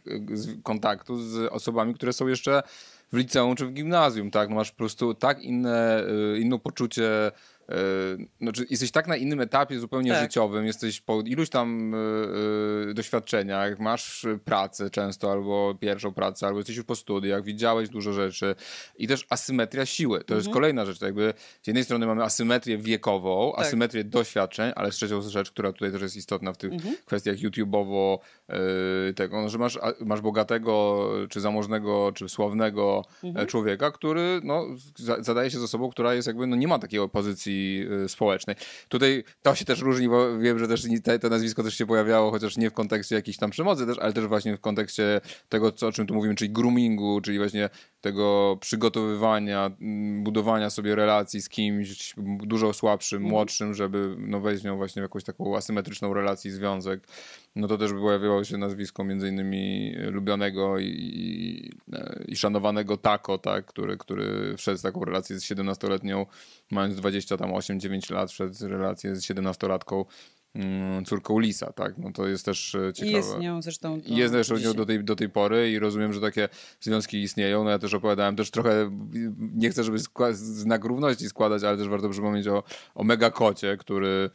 kontaktu 0.62 1.16
z 1.16 1.52
osobami, 1.52 1.94
które 1.94 2.12
są 2.12 2.26
jeszcze 2.26 2.62
w 3.16 3.18
liceum 3.18 3.56
czy 3.56 3.66
w 3.66 3.72
gimnazjum, 3.72 4.30
tak? 4.30 4.48
No 4.48 4.54
masz 4.54 4.70
po 4.70 4.76
prostu 4.76 5.14
tak 5.14 5.42
inne, 5.42 6.04
y, 6.34 6.38
inne 6.40 6.58
poczucie 6.58 7.32
znaczy 8.40 8.66
jesteś 8.70 8.90
tak 8.90 9.06
na 9.06 9.16
innym 9.16 9.40
etapie 9.40 9.78
zupełnie 9.78 10.10
tak. 10.10 10.22
życiowym, 10.22 10.66
jesteś 10.66 11.00
po 11.00 11.20
iluś 11.20 11.50
tam 11.50 11.94
yy, 12.86 12.94
doświadczeniach, 12.94 13.78
masz 13.78 14.26
pracę 14.44 14.90
często, 14.90 15.32
albo 15.32 15.74
pierwszą 15.80 16.12
pracę, 16.12 16.46
albo 16.46 16.58
jesteś 16.58 16.76
już 16.76 16.86
po 16.86 16.96
studiach, 16.96 17.44
widziałeś 17.44 17.88
dużo 17.88 18.12
rzeczy 18.12 18.54
i 18.98 19.08
też 19.08 19.26
asymetria 19.30 19.86
siły. 19.86 20.18
To 20.18 20.22
mhm. 20.24 20.38
jest 20.38 20.50
kolejna 20.50 20.84
rzecz. 20.84 21.02
Jakby 21.02 21.34
z 21.62 21.66
jednej 21.66 21.84
strony 21.84 22.06
mamy 22.06 22.22
asymetrię 22.22 22.78
wiekową, 22.78 23.52
tak. 23.56 23.66
asymetrię 23.66 24.04
doświadczeń, 24.04 24.72
ale 24.76 24.90
trzecią 24.90 25.22
rzecz, 25.22 25.50
która 25.50 25.72
tutaj 25.72 25.92
też 25.92 26.02
jest 26.02 26.16
istotna 26.16 26.52
w 26.52 26.56
tych 26.56 26.72
mhm. 26.72 26.96
kwestiach 27.04 27.36
YouTube'owo 27.36 28.18
yy, 28.48 29.14
tego, 29.14 29.42
no, 29.42 29.48
że 29.48 29.58
masz, 29.58 29.78
masz 30.00 30.20
bogatego, 30.20 31.08
czy 31.30 31.40
zamożnego, 31.40 32.12
czy 32.14 32.28
sławnego 32.28 33.04
mhm. 33.24 33.46
człowieka, 33.46 33.90
który 33.90 34.40
no, 34.44 34.66
zadaje 35.20 35.50
się 35.50 35.58
z 35.58 35.62
osobą, 35.62 35.90
która 35.90 36.14
jest 36.14 36.28
jakby, 36.28 36.46
no 36.46 36.56
nie 36.56 36.68
ma 36.68 36.78
takiej 36.78 37.00
opozycji 37.00 37.55
Y, 38.04 38.09
społecznej. 38.09 38.57
Tutaj 38.88 39.24
to 39.42 39.54
się 39.54 39.64
też 39.64 39.80
różni, 39.80 40.09
bo 40.09 40.38
wiem, 40.38 40.59
że 40.59 40.68
też 40.68 40.82
to 41.20 41.28
nazwisko 41.28 41.62
też 41.62 41.74
się 41.74 41.86
pojawiało, 41.86 42.30
chociaż 42.30 42.57
nie 42.57 42.70
w 42.70 42.72
kontekście 42.72 43.14
jakiejś 43.14 43.36
tam 43.36 43.50
przemocy 43.50 43.86
też, 43.86 43.98
ale 43.98 44.12
też 44.12 44.26
właśnie 44.26 44.57
w 44.57 44.61
kontekście 44.61 45.20
tego, 45.48 45.72
co, 45.72 45.86
o 45.86 45.92
czym 45.92 46.07
tu 46.07 46.14
mówimy, 46.14 46.34
czyli 46.34 46.50
groomingu, 46.50 47.20
czyli 47.20 47.38
właśnie 47.38 47.70
tego 48.00 48.59
przygotowywania, 48.61 49.70
mm, 49.80 50.24
budowania 50.24 50.70
sobie 50.70 50.94
relacji 50.94 51.42
z 51.42 51.48
kimś 51.48 52.14
dużo 52.42 52.72
słabszym, 52.72 53.16
mhm. 53.16 53.30
młodszym, 53.30 53.74
żeby 53.74 54.16
no, 54.18 54.40
wejść 54.40 54.64
nią 54.64 54.76
właśnie 54.76 55.02
w 55.02 55.04
jakąś 55.04 55.24
taką 55.24 55.57
asymetryczną 55.57 56.14
relację, 56.14 56.52
związek. 56.52 57.09
No 57.57 57.68
to 57.68 57.78
też 57.78 57.92
pojawiało 57.92 58.44
się 58.44 58.59
nazwisko 58.59 59.04
między 59.04 59.28
innymi 59.28 59.94
lubionego 59.96 60.78
i, 60.78 60.84
i, 60.86 61.72
i 62.32 62.36
szanowanego 62.36 62.96
Tako, 62.96 63.38
tak, 63.38 63.66
który, 63.66 63.96
który 63.96 64.57
wszedł 64.57 64.78
w 64.78 64.82
taką 64.82 65.04
relację 65.04 65.40
z 65.40 65.44
17-letnią, 65.44 66.26
mając 66.70 66.94
28-9 66.94 68.12
lat, 68.12 68.30
wszedł 68.30 68.54
w 68.54 68.62
relację 68.62 69.16
z 69.16 69.22
17-latką 69.22 70.04
Mm, 70.57 71.04
córką 71.04 71.38
Lisa, 71.38 71.72
tak? 71.72 71.98
No 71.98 72.12
to 72.12 72.26
jest 72.26 72.44
też 72.44 72.74
e, 72.74 72.92
ciekawe. 72.92 73.12
I 73.12 73.14
jest 73.16 73.38
nią 73.38 73.62
zresztą. 73.62 73.98
I 74.07 74.16
jest 74.16 74.32
zresztą 74.32 74.57
nią 74.57 74.72
do 74.72 74.86
tej, 74.86 75.04
do 75.04 75.16
tej 75.16 75.28
pory 75.28 75.70
i 75.70 75.78
rozumiem, 75.78 76.12
że 76.12 76.20
takie 76.20 76.48
związki 76.80 77.22
istnieją. 77.22 77.64
No 77.64 77.70
ja 77.70 77.78
też 77.78 77.94
opowiadałem 77.94 78.36
też 78.36 78.50
trochę, 78.50 78.90
nie 79.38 79.70
chcę, 79.70 79.84
żeby 79.84 79.98
znak 80.32 80.84
równości 80.84 81.28
składać, 81.28 81.64
ale 81.64 81.78
też 81.78 81.88
warto 81.88 82.09
przypomnieć 82.09 82.48
o, 82.48 82.62
o 82.94 83.04
Megakocie, 83.04 83.76
który 83.76 84.30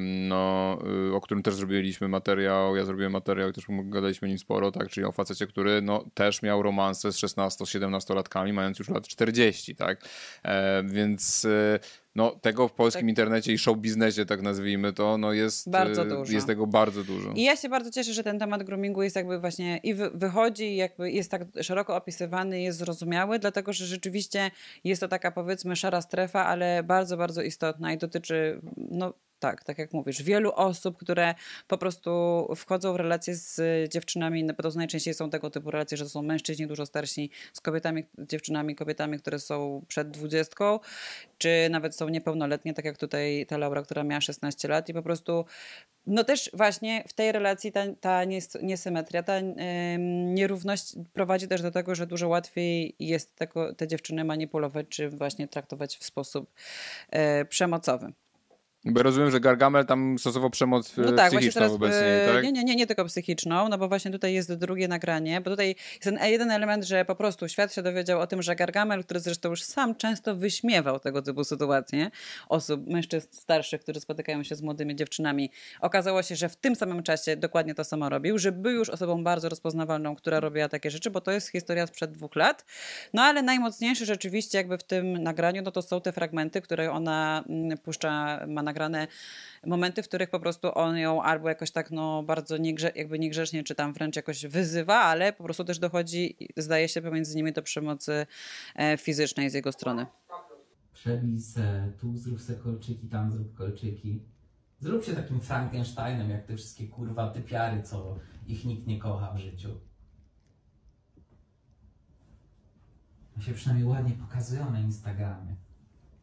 no, 0.00 0.78
y, 1.10 1.14
o 1.14 1.20
którym 1.20 1.42
też 1.42 1.54
zrobiliśmy 1.54 2.08
materiał, 2.08 2.76
ja 2.76 2.84
zrobiłem 2.84 3.12
materiał 3.12 3.50
i 3.50 3.52
też 3.52 3.64
gadaliśmy 3.68 4.26
o 4.26 4.28
nim 4.28 4.38
sporo, 4.38 4.72
tak, 4.72 4.88
czyli 4.88 5.06
o 5.06 5.12
facecie, 5.12 5.46
który 5.46 5.82
no, 5.82 6.04
też 6.14 6.42
miał 6.42 6.62
romanse 6.62 7.12
z 7.12 7.16
16-17 7.16 8.14
latkami, 8.14 8.52
mając 8.52 8.78
już 8.78 8.88
lat 8.88 9.08
40, 9.08 9.76
tak, 9.76 10.08
e, 10.42 10.82
więc 10.84 11.44
y, 11.44 11.80
no, 12.14 12.30
tego 12.30 12.68
w 12.68 12.72
polskim 12.72 13.02
tak. 13.02 13.08
internecie 13.08 13.52
i 13.52 13.58
show 13.58 13.78
biznesie, 13.78 14.26
tak 14.26 14.42
nazwijmy 14.42 14.92
to, 14.92 15.18
no 15.18 15.32
jest, 15.32 15.70
bardzo 15.70 16.02
y, 16.02 16.08
dużo. 16.08 16.32
jest 16.32 16.46
tego 16.46 16.66
bardzo 16.66 17.04
dużo. 17.04 17.32
I 17.32 17.42
ja 17.42 17.56
się 17.56 17.68
bardzo 17.68 17.90
cieszę, 17.90 18.12
że 18.12 18.22
ten 18.22 18.38
temat 18.38 18.62
groomingu 18.62 19.02
jest 19.02 19.16
jakby 19.16 19.38
właśnie 19.38 19.80
i 19.82 19.94
wychodzi, 19.94 20.76
jakby 20.76 21.10
jest 21.10 21.30
tak 21.30 21.42
szeroko 21.62 21.96
opisywany, 21.96 22.60
jest 22.62 22.78
zrozumiały, 22.78 23.38
dlatego, 23.38 23.72
że 23.72 23.86
rzeczywiście 23.86 24.50
jest 24.84 25.00
to 25.00 25.08
taka 25.08 25.32
powiedzmy 25.32 25.76
szara 25.76 26.00
strefa, 26.00 26.46
ale 26.46 26.82
bardzo, 26.82 27.16
bardzo 27.16 27.42
istotna 27.42 27.92
i 27.92 27.98
dotyczy 27.98 28.60
no, 28.76 29.14
tak, 29.38 29.64
tak 29.64 29.78
jak 29.78 29.92
mówisz, 29.92 30.22
wielu 30.22 30.52
osób, 30.52 30.98
które 30.98 31.34
po 31.68 31.78
prostu 31.78 32.10
wchodzą 32.56 32.92
w 32.92 32.96
relacje 32.96 33.34
z 33.34 33.60
dziewczynami, 33.92 34.44
no 34.44 34.54
to 34.54 34.70
najczęściej 34.76 35.14
są 35.14 35.30
tego 35.30 35.50
typu 35.50 35.70
relacje, 35.70 35.96
że 35.96 36.04
to 36.04 36.10
są 36.10 36.22
mężczyźni 36.22 36.66
dużo 36.66 36.86
starsi 36.86 37.30
z 37.52 37.60
kobietami, 37.60 38.04
dziewczynami, 38.18 38.74
kobietami, 38.74 39.18
które 39.18 39.38
są 39.38 39.84
przed 39.88 40.10
dwudziestką, 40.10 40.80
czy 41.38 41.68
nawet 41.70 41.96
są 41.96 42.08
niepełnoletnie, 42.08 42.74
tak 42.74 42.84
jak 42.84 42.98
tutaj 42.98 43.46
ta 43.48 43.58
Laura, 43.58 43.82
która 43.82 44.04
miała 44.04 44.20
16 44.20 44.68
lat 44.68 44.88
i 44.88 44.94
po 44.94 45.02
prostu 45.02 45.44
no 46.06 46.24
też 46.24 46.50
właśnie 46.54 47.04
w 47.08 47.12
tej 47.12 47.32
relacji 47.32 47.72
ta, 47.72 47.82
ta 48.00 48.22
niesymetria, 48.62 49.22
ta 49.22 49.34
nierówność 50.24 50.94
prowadzi 51.12 51.48
też 51.48 51.62
do 51.62 51.70
tego, 51.70 51.94
że 51.94 52.06
dużo 52.06 52.28
łatwiej 52.28 52.94
jest 52.98 53.36
tego, 53.36 53.74
te 53.74 53.86
dziewczyny 53.86 54.24
manipulować, 54.24 54.86
czy 54.88 55.08
właśnie 55.08 55.48
traktować 55.48 55.96
w 55.96 56.04
sposób 56.04 56.52
e, 57.10 57.44
przemocowy. 57.44 58.12
Bo 58.84 59.02
rozumiem, 59.02 59.30
że 59.30 59.40
Gargamel 59.40 59.86
tam 59.86 60.18
stosował 60.18 60.50
przemoc 60.50 60.96
no 60.96 61.12
tak, 61.12 61.30
psychiczną 61.30 61.60
teraz, 61.60 61.72
wobec 61.72 61.92
niej, 61.92 62.34
tak? 62.34 62.44
Nie, 62.44 62.52
nie, 62.52 62.64
nie, 62.64 62.76
nie 62.76 62.86
tylko 62.86 63.04
psychiczną, 63.04 63.68
no 63.68 63.78
bo 63.78 63.88
właśnie 63.88 64.10
tutaj 64.10 64.34
jest 64.34 64.54
drugie 64.54 64.88
nagranie, 64.88 65.40
bo 65.40 65.50
tutaj 65.50 65.68
jest 65.68 66.02
ten 66.02 66.18
jeden 66.22 66.50
element, 66.50 66.84
że 66.84 67.04
po 67.04 67.14
prostu 67.14 67.48
świat 67.48 67.74
się 67.74 67.82
dowiedział 67.82 68.20
o 68.20 68.26
tym, 68.26 68.42
że 68.42 68.56
Gargamel, 68.56 69.04
który 69.04 69.20
zresztą 69.20 69.50
już 69.50 69.62
sam 69.62 69.94
często 69.94 70.36
wyśmiewał 70.36 71.00
tego 71.00 71.22
typu 71.22 71.44
sytuacje 71.44 72.10
osób, 72.48 72.86
mężczyzn 72.86 73.28
starszych, 73.30 73.80
którzy 73.80 74.00
spotykają 74.00 74.42
się 74.42 74.54
z 74.54 74.62
młodymi 74.62 74.96
dziewczynami, 74.96 75.50
okazało 75.80 76.22
się, 76.22 76.36
że 76.36 76.48
w 76.48 76.56
tym 76.56 76.76
samym 76.76 77.02
czasie 77.02 77.36
dokładnie 77.36 77.74
to 77.74 77.84
samo 77.84 78.08
robił, 78.08 78.38
że 78.38 78.52
był 78.52 78.72
już 78.72 78.90
osobą 78.90 79.24
bardzo 79.24 79.48
rozpoznawalną, 79.48 80.16
która 80.16 80.40
robiła 80.40 80.68
takie 80.68 80.90
rzeczy, 80.90 81.10
bo 81.10 81.20
to 81.20 81.30
jest 81.30 81.48
historia 81.48 81.86
sprzed 81.86 82.12
dwóch 82.12 82.36
lat. 82.36 82.64
No 83.14 83.22
ale 83.22 83.42
najmocniejsze 83.42 84.06
rzeczywiście 84.06 84.58
jakby 84.58 84.78
w 84.78 84.84
tym 84.84 85.22
nagraniu, 85.22 85.62
no 85.62 85.70
to 85.70 85.82
są 85.82 86.00
te 86.00 86.12
fragmenty, 86.12 86.60
które 86.60 86.92
ona 86.92 87.44
mm, 87.48 87.78
puszcza, 87.78 88.44
ma 88.46 88.67
nagrane 88.68 89.06
momenty, 89.66 90.02
w 90.02 90.08
których 90.08 90.30
po 90.30 90.40
prostu 90.40 90.68
on 90.74 90.96
ją 90.96 91.22
albo 91.22 91.48
jakoś 91.48 91.70
tak 91.70 91.90
no 91.90 92.22
bardzo 92.22 92.56
niegrze, 92.56 92.92
jakby 92.94 93.18
niegrzecznie, 93.18 93.64
czy 93.64 93.74
tam 93.74 93.92
wręcz 93.92 94.16
jakoś 94.16 94.46
wyzywa, 94.46 94.94
ale 94.94 95.32
po 95.32 95.44
prostu 95.44 95.64
też 95.64 95.78
dochodzi, 95.78 96.36
zdaje 96.56 96.88
się 96.88 97.02
pomiędzy 97.02 97.36
nimi 97.36 97.52
do 97.52 97.62
przemocy 97.62 98.26
e, 98.74 98.96
fizycznej 98.96 99.50
z 99.50 99.54
jego 99.54 99.72
strony. 99.72 100.06
Przebij 100.92 101.40
se, 101.40 101.92
tu 102.00 102.16
zrób 102.16 102.40
se 102.40 102.54
kolczyki, 102.54 103.08
tam 103.08 103.32
zrób 103.32 103.54
kolczyki. 103.54 104.22
Zrób 104.80 105.04
się 105.04 105.14
takim 105.14 105.40
Frankensteinem, 105.40 106.30
jak 106.30 106.46
te 106.46 106.56
wszystkie 106.56 106.86
kurwa 106.86 107.30
typiary, 107.30 107.82
co 107.82 108.18
ich 108.46 108.64
nikt 108.64 108.86
nie 108.86 108.98
kocha 108.98 109.32
w 109.32 109.38
życiu. 109.38 109.68
No 113.36 113.42
się 113.42 113.54
przynajmniej 113.54 113.88
ładnie 113.88 114.14
pokazują 114.14 114.72
na 114.72 114.80
Instagramie. 114.80 115.56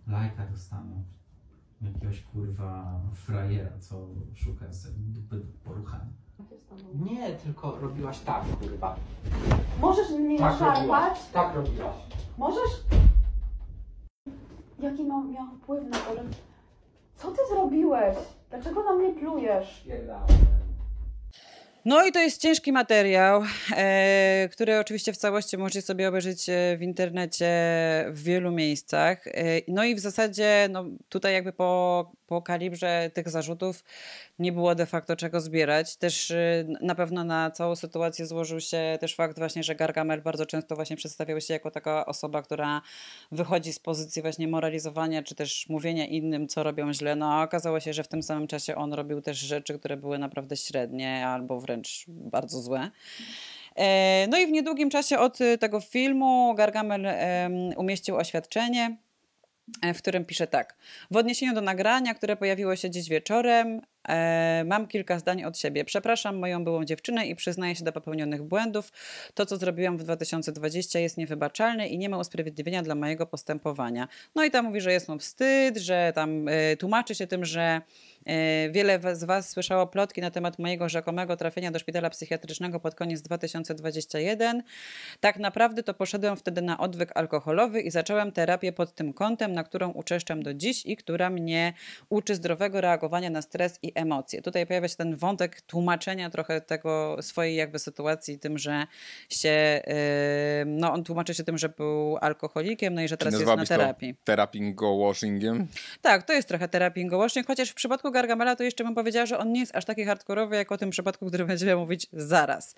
Lajka 0.07 0.45
dostaną. 0.45 1.03
Jakiegoś 1.81 2.21
kurwa 2.21 2.99
frajera, 3.13 3.71
co 3.79 4.07
szuka 4.35 4.73
sobie 4.73 4.95
dupy 4.99 5.35
do 5.35 5.57
poruchania. 5.63 6.13
Nie, 6.93 7.33
tylko 7.33 7.79
robiłaś 7.79 8.19
tak, 8.19 8.43
kurwa. 8.59 8.95
Możesz 9.81 10.09
mnie 10.11 10.39
Tak 10.39 10.59
szarpać? 10.59 10.77
robiłaś. 10.79 11.19
Tak 11.33 11.55
robiłaś. 11.55 11.95
Możesz? 12.37 12.83
Jaki 14.79 15.03
mam, 15.03 15.31
miał 15.31 15.45
wpływ 15.47 15.83
na 15.89 15.97
to, 15.97 16.15
że... 16.15 16.23
Co 17.15 17.31
ty 17.31 17.37
zrobiłeś? 17.49 18.17
Dlaczego 18.49 18.83
na 18.83 18.93
mnie 18.93 19.13
plujesz? 19.13 19.87
No 21.85 22.05
i 22.05 22.11
to 22.11 22.19
jest 22.19 22.41
ciężki 22.41 22.71
materiał, 22.71 23.43
e, 23.75 24.49
który 24.51 24.79
oczywiście 24.79 25.13
w 25.13 25.17
całości 25.17 25.57
możecie 25.57 25.81
sobie 25.81 26.09
obejrzeć 26.09 26.49
e, 26.49 26.77
w 26.77 26.81
internecie 26.81 27.45
w 28.09 28.23
wielu 28.23 28.51
miejscach. 28.51 29.27
E, 29.27 29.31
no 29.67 29.83
i 29.83 29.95
w 29.95 29.99
zasadzie 29.99 30.67
no, 30.71 30.85
tutaj 31.09 31.33
jakby 31.33 31.53
po, 31.53 32.11
po 32.27 32.41
kalibrze 32.41 33.11
tych 33.13 33.29
zarzutów 33.29 33.83
nie 34.39 34.51
było 34.51 34.75
de 34.75 34.85
facto 34.85 35.15
czego 35.15 35.41
zbierać. 35.41 35.97
Też 35.97 36.31
e, 36.31 36.65
na 36.81 36.95
pewno 36.95 37.23
na 37.23 37.51
całą 37.51 37.75
sytuację 37.75 38.25
złożył 38.25 38.59
się 38.59 38.97
też 39.01 39.15
fakt 39.15 39.39
właśnie, 39.39 39.63
że 39.63 39.75
Gargamel 39.75 40.21
bardzo 40.21 40.45
często 40.45 40.75
właśnie 40.75 40.95
przedstawiał 40.95 41.41
się 41.41 41.53
jako 41.53 41.71
taka 41.71 42.05
osoba, 42.05 42.41
która 42.41 42.81
wychodzi 43.31 43.73
z 43.73 43.79
pozycji 43.79 44.21
właśnie 44.21 44.47
moralizowania, 44.47 45.23
czy 45.23 45.35
też 45.35 45.69
mówienia 45.69 46.05
innym, 46.05 46.47
co 46.47 46.63
robią 46.63 46.93
źle. 46.93 47.15
No 47.15 47.33
a 47.33 47.43
okazało 47.43 47.79
się, 47.79 47.93
że 47.93 48.03
w 48.03 48.07
tym 48.07 48.23
samym 48.23 48.47
czasie 48.47 48.75
on 48.75 48.93
robił 48.93 49.21
też 49.21 49.37
rzeczy, 49.37 49.79
które 49.79 49.97
były 49.97 50.19
naprawdę 50.19 50.57
średnie 50.57 51.27
albo 51.27 51.59
wręcz 51.59 52.05
bardzo 52.07 52.61
złe. 52.61 52.91
E, 53.75 54.27
No 54.27 54.37
i 54.37 54.47
w 54.47 54.51
niedługim 54.51 54.89
czasie 54.89 55.19
od 55.19 55.41
y, 55.41 55.57
tego 55.57 55.79
filmu 55.81 56.53
Gargamel 56.55 57.07
umieścił 57.77 58.15
oświadczenie, 58.15 58.97
w 59.93 59.97
którym 59.97 60.25
pisze 60.25 60.47
tak. 60.47 60.77
W 61.11 61.17
odniesieniu 61.17 61.53
do 61.53 61.61
nagrania, 61.61 62.13
które 62.13 62.35
pojawiło 62.35 62.75
się 62.75 62.89
dziś 62.89 63.09
wieczorem, 63.09 63.81
mam 64.65 64.87
kilka 64.87 65.19
zdań 65.19 65.43
od 65.43 65.57
siebie. 65.57 65.85
Przepraszam 65.85 66.37
moją 66.37 66.63
byłą 66.63 66.85
dziewczynę 66.85 67.27
i 67.27 67.35
przyznaję 67.35 67.75
się 67.75 67.83
do 67.83 67.91
popełnionych 67.91 68.43
błędów. 68.43 68.91
To, 69.33 69.45
co 69.45 69.57
zrobiłam 69.57 69.97
w 69.97 70.03
2020 70.03 70.99
jest 70.99 71.17
niewybaczalne 71.17 71.87
i 71.87 71.97
nie 71.97 72.09
ma 72.09 72.17
usprawiedliwienia 72.17 72.83
dla 72.83 72.95
mojego 72.95 73.25
postępowania. 73.25 74.07
No 74.35 74.43
i 74.43 74.51
tam 74.51 74.65
mówi, 74.65 74.81
że 74.81 74.91
jest 74.91 75.09
mu 75.09 75.19
wstyd, 75.19 75.77
że 75.77 76.11
tam 76.15 76.47
e, 76.47 76.77
tłumaczy 76.77 77.15
się 77.15 77.27
tym, 77.27 77.45
że 77.45 77.81
e, 78.25 78.69
wiele 78.69 79.15
z 79.15 79.23
Was 79.23 79.49
słyszało 79.49 79.87
plotki 79.87 80.21
na 80.21 80.31
temat 80.31 80.59
mojego 80.59 80.89
rzekomego 80.89 81.37
trafienia 81.37 81.71
do 81.71 81.79
szpitala 81.79 82.09
psychiatrycznego 82.09 82.79
pod 82.79 82.95
koniec 82.95 83.21
2021. 83.21 84.63
Tak 85.19 85.39
naprawdę 85.39 85.83
to 85.83 85.93
poszedłem 85.93 86.37
wtedy 86.37 86.61
na 86.61 86.77
odwyk 86.77 87.11
alkoholowy 87.15 87.81
i 87.81 87.91
zacząłem 87.91 88.31
terapię 88.31 88.73
pod 88.73 88.95
tym 88.95 89.13
kątem, 89.13 89.53
na 89.53 89.63
którą 89.63 89.91
uczęszczam 89.91 90.43
do 90.43 90.53
dziś 90.53 90.85
i 90.85 90.97
która 90.97 91.29
mnie 91.29 91.73
uczy 92.09 92.35
zdrowego 92.35 92.81
reagowania 92.81 93.29
na 93.29 93.41
stres 93.41 93.79
i 93.81 93.94
emocje. 93.95 94.41
Tutaj 94.41 94.67
pojawia 94.67 94.87
się 94.87 94.95
ten 94.95 95.15
wątek 95.15 95.61
tłumaczenia 95.61 96.29
trochę 96.29 96.61
tego 96.61 97.17
swojej 97.21 97.55
jakby 97.55 97.79
sytuacji 97.79 98.39
tym, 98.39 98.57
że 98.57 98.87
się, 99.29 99.81
no 100.65 100.93
on 100.93 101.03
tłumaczy 101.03 101.33
się 101.33 101.43
tym, 101.43 101.57
że 101.57 101.69
był 101.69 102.17
alkoholikiem, 102.21 102.93
no 102.93 103.01
i 103.01 103.07
że 103.07 103.17
teraz 103.17 103.33
jest 103.33 103.45
na 103.45 103.65
terapii. 103.65 104.15
Terappingo-washingiem? 104.25 105.65
Tak, 106.01 106.23
to 106.23 106.33
jest 106.33 106.47
trochę 106.47 106.67
terapii 106.67 107.05
gołosznik, 107.05 107.47
chociaż 107.47 107.69
w 107.69 107.73
przypadku 107.73 108.11
Gargamela 108.11 108.55
to 108.55 108.63
jeszcze 108.63 108.83
bym 108.83 108.95
powiedziała, 108.95 109.25
że 109.25 109.37
on 109.37 109.51
nie 109.51 109.59
jest 109.59 109.75
aż 109.75 109.85
taki 109.85 110.05
hardkorowy, 110.05 110.55
jak 110.55 110.71
o 110.71 110.77
tym 110.77 110.89
przypadku, 110.89 111.25
który 111.27 111.45
będziemy 111.45 111.75
mówić 111.75 112.07
zaraz. 112.13 112.75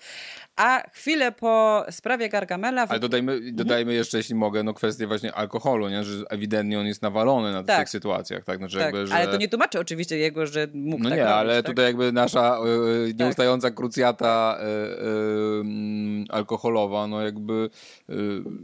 A 0.55 0.84
chwilę 0.93 1.32
po 1.32 1.86
sprawie 1.89 2.30
Gargamela... 2.30 2.86
w- 2.86 2.91
Ale 2.91 2.99
dodajmy, 2.99 3.51
dodajmy 3.51 3.93
jeszcze, 3.93 4.18
jeśli 4.18 4.36
mogę, 4.36 4.63
no 4.63 4.74
kwestię 4.74 5.07
właśnie 5.07 5.34
alkoholu, 5.34 5.89
nie? 5.89 6.03
że 6.03 6.24
ewidentnie 6.30 6.80
on 6.80 6.86
jest 6.86 7.01
nawalony 7.01 7.51
na 7.51 7.63
Tak. 7.63 7.80
tych 7.80 7.89
sytuacjach. 7.89 8.43
Tak? 8.43 8.57
Znaczy 8.57 8.76
tak, 8.78 8.84
jakby, 8.86 9.07
że... 9.07 9.13
ale 9.15 9.28
to 9.28 9.38
nie 9.38 9.47
tłumaczy 9.47 9.80
oczywiście 9.80 10.18
jego, 10.18 10.45
że 10.47 10.68
mógł 10.74 11.03
No 11.10 11.16
tak 11.16 11.20
nie, 11.20 11.24
robić, 11.24 11.39
ale 11.39 11.64
tak? 11.64 11.66
tutaj 11.66 11.86
jakby 11.86 12.12
nasza 12.12 12.58
y, 13.08 13.14
nieustająca 13.14 13.72
krucjata 13.72 14.60
y, 14.60 14.64
y, 14.64 15.62
mm, 15.62 16.26
alkoholowa, 16.30 17.08
no 17.08 17.22
jakby 17.22 17.70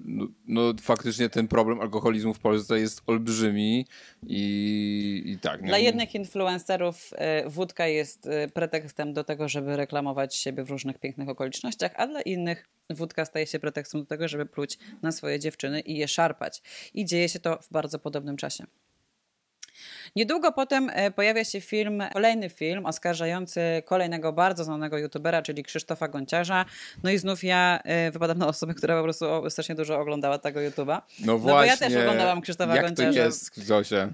no, 0.06 0.28
no 0.48 0.74
faktycznie 0.82 1.30
ten 1.30 1.48
problem 1.48 1.82
alkoholizmu 1.82 2.34
w 2.34 2.40
Polsce 2.40 2.80
jest 2.80 3.02
olbrzymi 3.08 3.86
i, 4.28 5.24
i 5.26 5.40
tak. 5.40 5.62
nie? 5.62 5.68
Dla 5.68 5.78
jednych 5.78 6.16
influencerów 6.16 7.12
wódka 7.46 7.88
jest 7.88 8.30
pretekstem 8.54 9.14
do 9.14 9.24
tego, 9.24 9.50
żeby 9.50 9.78
reklamować 9.78 10.36
siebie 10.36 10.64
w 10.64 10.70
różnych 10.70 11.00
pięknych 11.00 11.30
okolicznościach, 11.30 11.92
a 11.96 12.08
dla 12.08 12.22
innych 12.22 12.70
wódka 12.90 13.26
staje 13.26 13.48
się 13.48 13.60
pretekstem 13.60 14.02
do 14.02 14.08
tego, 14.08 14.28
żeby 14.28 14.46
pluć 14.46 14.78
na 15.02 15.12
swoje 15.12 15.40
dziewczyny 15.40 15.80
i 15.80 15.98
je 15.98 16.08
szarpać. 16.08 16.62
I 16.94 17.06
dzieje 17.06 17.30
się 17.30 17.40
to 17.40 17.60
w 17.62 17.72
bardzo 17.72 18.00
podobnym 18.00 18.38
czasie. 18.38 18.66
Niedługo 20.16 20.52
potem 20.52 20.90
e, 20.94 21.12
pojawia 21.12 21.44
się 21.44 21.62
film, 21.62 22.04
kolejny 22.14 22.50
film 22.50 22.86
oskarżający 22.86 23.62
kolejnego 23.86 24.34
bardzo 24.34 24.64
znanego 24.64 24.98
youtubera, 24.98 25.42
czyli 25.42 25.64
Krzysztofa 25.64 26.08
Gonciarza. 26.08 26.66
No 27.04 27.12
i 27.12 27.18
znów 27.18 27.44
ja 27.44 27.80
e, 27.84 28.12
wypadam 28.12 28.38
na 28.38 28.48
osobę, 28.48 28.74
która 28.74 28.98
po 28.98 29.04
prostu 29.04 29.50
strasznie 29.50 29.76
dużo 29.76 30.00
oglądała 30.00 30.38
tego 30.38 30.60
YouTube'a. 30.60 31.02
No 31.26 31.40
bo 31.40 31.50
ja 31.50 31.56
właśnie. 31.56 31.90
też 31.90 31.98
oglądałam 31.98 32.42
Krzysztofa 32.42 32.76
Jak 32.76 32.86
Gonciarza. 32.86 33.20
to 33.20 33.26
jest, 33.26 33.66
Zosia? 33.66 34.10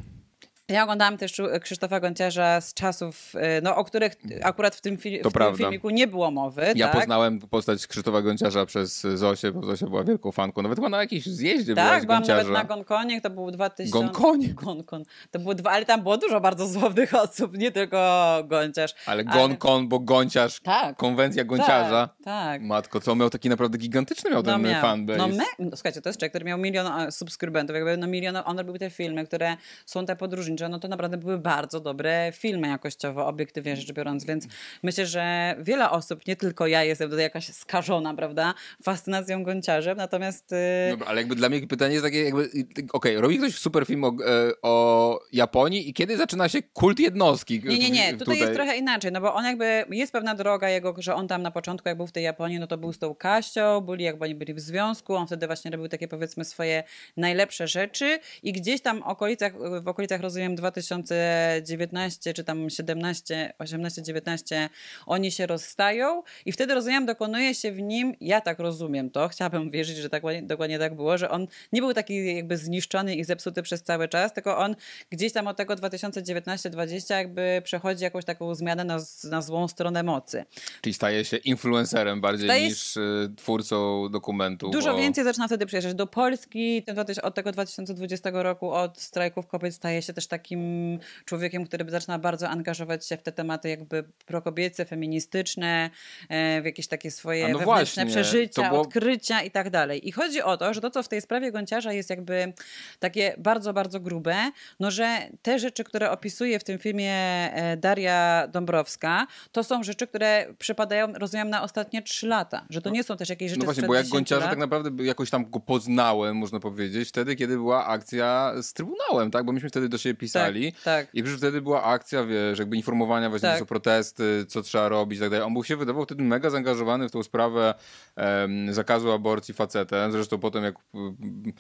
Ja 0.70 0.84
oglądałam 0.84 1.18
też 1.18 1.42
Krzysztofa 1.62 2.00
Gonciarza 2.00 2.62
z 2.62 2.74
czasów, 2.74 3.34
e, 3.36 3.62
no, 3.62 3.76
o 3.76 3.84
których 3.84 4.14
akurat 4.44 4.76
w 4.76 4.82
tym, 4.82 4.98
fil- 4.98 5.30
w 5.30 5.34
tym 5.34 5.56
filmiku 5.58 5.90
nie 5.90 6.08
było 6.08 6.32
mowy. 6.32 6.66
Ja 6.76 6.88
tak? 6.88 6.96
poznałem 7.00 7.40
postać 7.40 7.88
Krzysztofa 7.88 8.22
Gonciarza 8.22 8.66
przez 8.66 9.02
Zosię, 9.02 9.52
bo 9.52 9.66
Zosia 9.66 9.88
była 9.88 10.04
wielką 10.04 10.32
fanką. 10.32 10.62
Nawet 10.62 10.78
chyba 10.78 10.90
na 10.90 10.98
jakimś 10.98 11.26
zjeździe 11.26 11.76
Tak, 11.76 12.06
byłam 12.06 12.20
Gonciarza. 12.20 12.44
nawet 12.44 12.54
na 12.70 12.76
Gonkonie, 12.76 13.22
to 13.22 13.30
był 13.30 13.52
2000... 13.52 13.92
Gonkonie? 13.92 14.48
Gonkon. 14.54 15.04
To 15.32 15.40
było 15.40 15.56
dwa, 15.56 15.72
ale 15.72 15.86
tam 15.86 16.02
było 16.04 16.18
dużo 16.18 16.42
bardzo 16.42 16.70
słownych 16.80 17.14
osób, 17.14 17.58
nie 17.58 17.72
tylko 17.72 18.28
Gonciarz. 18.48 18.96
Ale 19.06 19.24
Gonkon, 19.24 19.88
bo 19.88 20.00
Gonciarz, 20.00 20.60
Tak. 20.60 20.96
konwencja 20.98 21.44
Gonciarza. 21.44 22.08
Tak, 22.08 22.24
tak. 22.24 22.62
Matko, 22.62 23.02
co 23.02 23.16
miał 23.16 23.30
taki 23.30 23.50
naprawdę 23.50 23.78
gigantyczny 23.78 24.30
miał 24.32 24.44
ten 24.44 24.62
miał. 24.62 24.82
fanbase. 24.82 25.18
No, 25.18 25.28
me, 25.28 25.44
no 25.60 25.70
słuchajcie, 25.78 26.02
to 26.02 26.10
jest 26.10 26.20
człowiek, 26.20 26.32
który 26.32 26.46
miał 26.46 26.58
milion 26.58 27.12
subskrybentów, 27.12 27.76
jakby 27.76 27.98
no 27.98 28.08
milion, 28.08 28.38
on 28.46 28.58
robił 28.58 28.78
te 28.78 28.90
filmy, 28.90 29.26
które 29.26 29.58
są 29.86 30.06
te 30.06 30.16
podróżnicze, 30.16 30.59
no 30.70 30.80
to 30.80 30.88
naprawdę 30.88 31.18
były 31.18 31.38
bardzo 31.38 31.80
dobre 31.80 32.32
filmy 32.36 32.68
jakościowo, 32.68 33.28
obiektywnie 33.28 33.76
rzecz 33.76 33.92
biorąc, 33.94 34.26
więc 34.26 34.48
myślę, 34.84 35.06
że 35.06 35.56
wiele 35.60 35.90
osób, 35.90 36.28
nie 36.28 36.36
tylko 36.36 36.68
ja 36.68 36.84
jestem 36.84 37.10
tutaj 37.10 37.24
jakaś 37.24 37.54
skażona, 37.54 38.14
prawda, 38.14 38.54
fascynacją 38.84 39.44
gąciarzem, 39.44 39.98
natomiast... 39.98 40.52
y, 40.52 40.56
Dobra, 40.92 41.08
ale 41.08 41.22
jakby 41.22 41.36
dla 41.36 41.50
mnie 41.50 41.68
pytanie 41.68 41.94
jest 41.94 42.06
takie 42.06 42.24
jakby, 42.24 42.50
okej, 42.94 43.18
robi 43.22 43.38
ktoś 43.38 43.56
super 43.56 43.86
film 43.86 44.04
o, 44.04 44.08
e, 44.08 44.52
o 44.62 45.20
Japonii 45.34 45.90
i 45.90 45.94
kiedy 45.94 46.18
zaczyna 46.18 46.50
się 46.50 46.62
kult 46.62 47.00
jednostki? 47.00 47.62
Nie, 47.66 47.80
nie, 47.80 47.90
nie. 47.90 48.14
w- 48.16 48.20
Tutaj, 48.20 48.40
jest 48.40 48.54
trochę 48.54 48.78
inaczej, 48.78 49.12
no 49.12 49.22
bo 49.22 49.34
on 49.34 49.46
jakby, 49.46 49.86
jest 49.90 50.12
pewna 50.14 50.36
droga 50.36 50.70
jego, 50.70 50.96
że 50.98 51.16
on 51.16 51.28
tam 51.28 51.42
na 51.42 51.52
początku, 51.52 51.90
jak 51.90 51.98
był 51.98 52.08
w 52.08 52.12
tej 52.12 52.24
Japonii, 52.24 52.60
no 52.60 52.68
to 52.68 52.78
był 52.78 52.94
z 52.94 53.00
tą 53.00 53.16
Kasią, 53.16 53.82
byli 53.82 54.04
jakby 54.04 54.26
oni 54.26 54.36
byli 54.36 54.54
w 54.54 54.60
związku, 54.60 55.16
on 55.16 55.28
wtedy 55.28 55.48
właśnie 55.48 55.72
robił 55.72 55.88
takie 55.88 56.08
powiedzmy 56.08 56.46
swoje 56.46 56.84
najlepsze 57.18 57.68
rzeczy 57.68 58.20
i 58.44 58.52
gdzieś 58.54 58.82
tam 58.82 59.04
okolicach, 59.04 59.54
w 59.84 59.88
okolicach 59.88 60.22
rozumiem 60.22 60.49
2019 60.56 62.34
czy 62.34 62.44
tam 62.44 62.70
17, 62.70 63.54
18, 63.60 64.02
19 64.02 64.70
oni 65.06 65.32
się 65.32 65.48
rozstają 65.48 66.24
i 66.46 66.52
wtedy 66.52 66.74
rozumiem 66.74 67.06
dokonuje 67.06 67.56
się 67.56 67.72
w 67.72 67.82
nim, 67.82 68.16
ja 68.22 68.42
tak 68.42 68.60
rozumiem 68.60 69.10
to, 69.10 69.28
chciałabym 69.28 69.72
wierzyć, 69.72 69.98
że 69.98 70.10
tak, 70.10 70.24
dokładnie 70.44 70.80
tak 70.80 70.96
było, 70.96 71.18
że 71.18 71.30
on 71.30 71.48
nie 71.72 71.82
był 71.82 71.94
taki 71.94 72.36
jakby 72.36 72.58
zniszczony 72.58 73.16
i 73.16 73.24
zepsuty 73.24 73.62
przez 73.62 73.84
cały 73.84 74.08
czas, 74.08 74.34
tylko 74.34 74.58
on 74.58 74.76
gdzieś 75.10 75.34
tam 75.34 75.48
od 75.48 75.58
tego 75.58 75.74
2019-20 75.74 77.14
jakby 77.16 77.62
przechodzi 77.64 78.04
jakąś 78.04 78.26
taką 78.26 78.56
zmianę 78.56 78.84
na, 78.84 79.00
na 79.24 79.42
złą 79.42 79.68
stronę 79.68 80.04
mocy. 80.04 80.46
Czyli 80.82 80.94
staje 80.94 81.26
się 81.26 81.38
influencerem 81.38 82.22
bardziej 82.22 82.48
Staje 82.48 82.68
niż 82.68 82.98
y, 82.98 83.32
twórcą 83.38 84.10
dokumentu. 84.12 84.70
Dużo 84.70 84.94
o... 84.94 84.98
więcej 84.98 85.24
zaczyna 85.24 85.48
wtedy 85.48 85.66
przyjeżdżać 85.66 85.94
do 85.94 86.08
Polski. 86.08 86.84
Ten 86.84 86.96
2000 86.96 87.22
Od 87.22 87.36
tego 87.36 87.52
2020 87.52 88.30
roku, 88.34 88.72
od 88.72 89.02
strajków 89.02 89.48
kobiet, 89.48 89.76
staje 89.76 90.02
się 90.02 90.14
też 90.14 90.28
takim 90.28 90.39
takim 90.40 91.00
człowiekiem, 91.26 91.66
który 91.66 91.92
zaczyna 91.92 92.20
bardzo 92.20 92.50
angażować 92.50 93.08
się 93.08 93.18
w 93.18 93.22
te 93.22 93.32
tematy 93.32 93.70
jakby 93.70 94.04
prokobiece, 94.26 94.86
feministyczne, 94.86 95.90
e, 96.30 96.62
w 96.62 96.66
jakieś 96.66 96.88
takie 96.88 97.12
swoje 97.12 97.46
A 97.46 97.50
no 97.50 97.60
wewnętrzne 97.60 98.06
właśnie, 98.06 98.06
przeżycia, 98.06 98.70
było- 98.70 98.82
odkrycia 98.82 99.42
i 99.42 99.52
tak 99.52 99.70
dalej. 99.70 100.08
I 100.08 100.12
chodzi 100.12 100.42
o 100.42 100.58
to, 100.58 100.74
że 100.74 100.82
to, 100.82 100.90
co 100.92 101.04
w 101.04 101.08
tej 101.08 101.22
sprawie 101.22 101.52
Gonciarza 101.52 101.94
jest 101.94 102.10
jakby 102.10 102.54
takie 103.00 103.36
bardzo, 103.38 103.74
bardzo 103.74 104.00
grube, 104.00 104.36
no 104.80 104.92
że 104.92 105.18
te 105.42 105.60
rzeczy, 105.60 105.84
które 105.84 106.12
opisuje 106.12 106.60
w 106.60 106.64
tym 106.64 106.80
filmie 106.80 107.14
e, 107.14 107.78
Daria 107.78 108.48
Dąbrowska, 108.52 109.28
to 109.52 109.64
są 109.64 109.84
rzeczy, 109.84 110.08
które 110.08 110.46
przypadają, 110.60 111.14
rozumiem, 111.14 111.50
na 111.50 111.64
ostatnie 111.64 112.02
trzy 112.02 112.28
lata. 112.28 112.66
Że 112.70 112.82
to 112.82 112.90
nie 112.90 113.04
są 113.04 113.18
też 113.18 113.30
jakieś 113.30 113.50
rzeczy 113.50 113.60
No 113.60 113.66
właśnie, 113.66 113.88
bo 113.88 113.96
jak 113.96 114.04
10 114.06 114.14
Gonciarza 114.14 114.42
lat. 114.42 114.50
tak 114.50 114.60
naprawdę 114.60 115.04
jakoś 115.04 115.30
tam 115.30 115.50
go 115.52 115.60
poznałem, 115.60 116.38
można 116.38 116.60
powiedzieć, 116.60 117.10
wtedy, 117.10 117.36
kiedy 117.36 117.56
była 117.56 117.86
akcja 117.86 118.54
z 118.62 118.74
Trybunałem, 118.74 119.32
tak? 119.32 119.46
Bo 119.46 119.52
myśmy 119.52 119.70
wtedy 119.70 119.90
do 119.90 119.98
siebie 119.98 120.16
pisali. 120.16 120.29
Tak, 120.74 120.84
tak. 120.84 121.08
I 121.16 121.24
przecież 121.24 121.40
wtedy 121.40 121.62
była 121.62 121.84
akcja, 121.84 122.26
wiesz, 122.26 122.60
jakby 122.60 122.76
informowania 122.76 123.30
właśnie, 123.30 123.50
Tak. 123.50 123.60
są 123.60 123.66
protesty, 123.66 124.46
co 124.48 124.62
trzeba 124.62 124.90
robić 124.90 125.18
i 125.18 125.22
tak 125.22 125.30
dalej. 125.30 125.46
On 125.46 125.54
był 125.54 125.64
się 125.64 125.78
wydawał 125.78 126.04
wtedy 126.04 126.24
mega 126.24 126.50
zaangażowany 126.50 127.10
w 127.10 127.12
tą 127.12 127.24
sprawę 127.24 127.74
em, 128.16 128.74
zakazu 128.74 129.12
aborcji 129.12 129.54
facetem. 129.54 130.12
Zresztą 130.12 130.38
potem 130.40 130.64
jak 130.64 130.76
mm, 130.94 131.54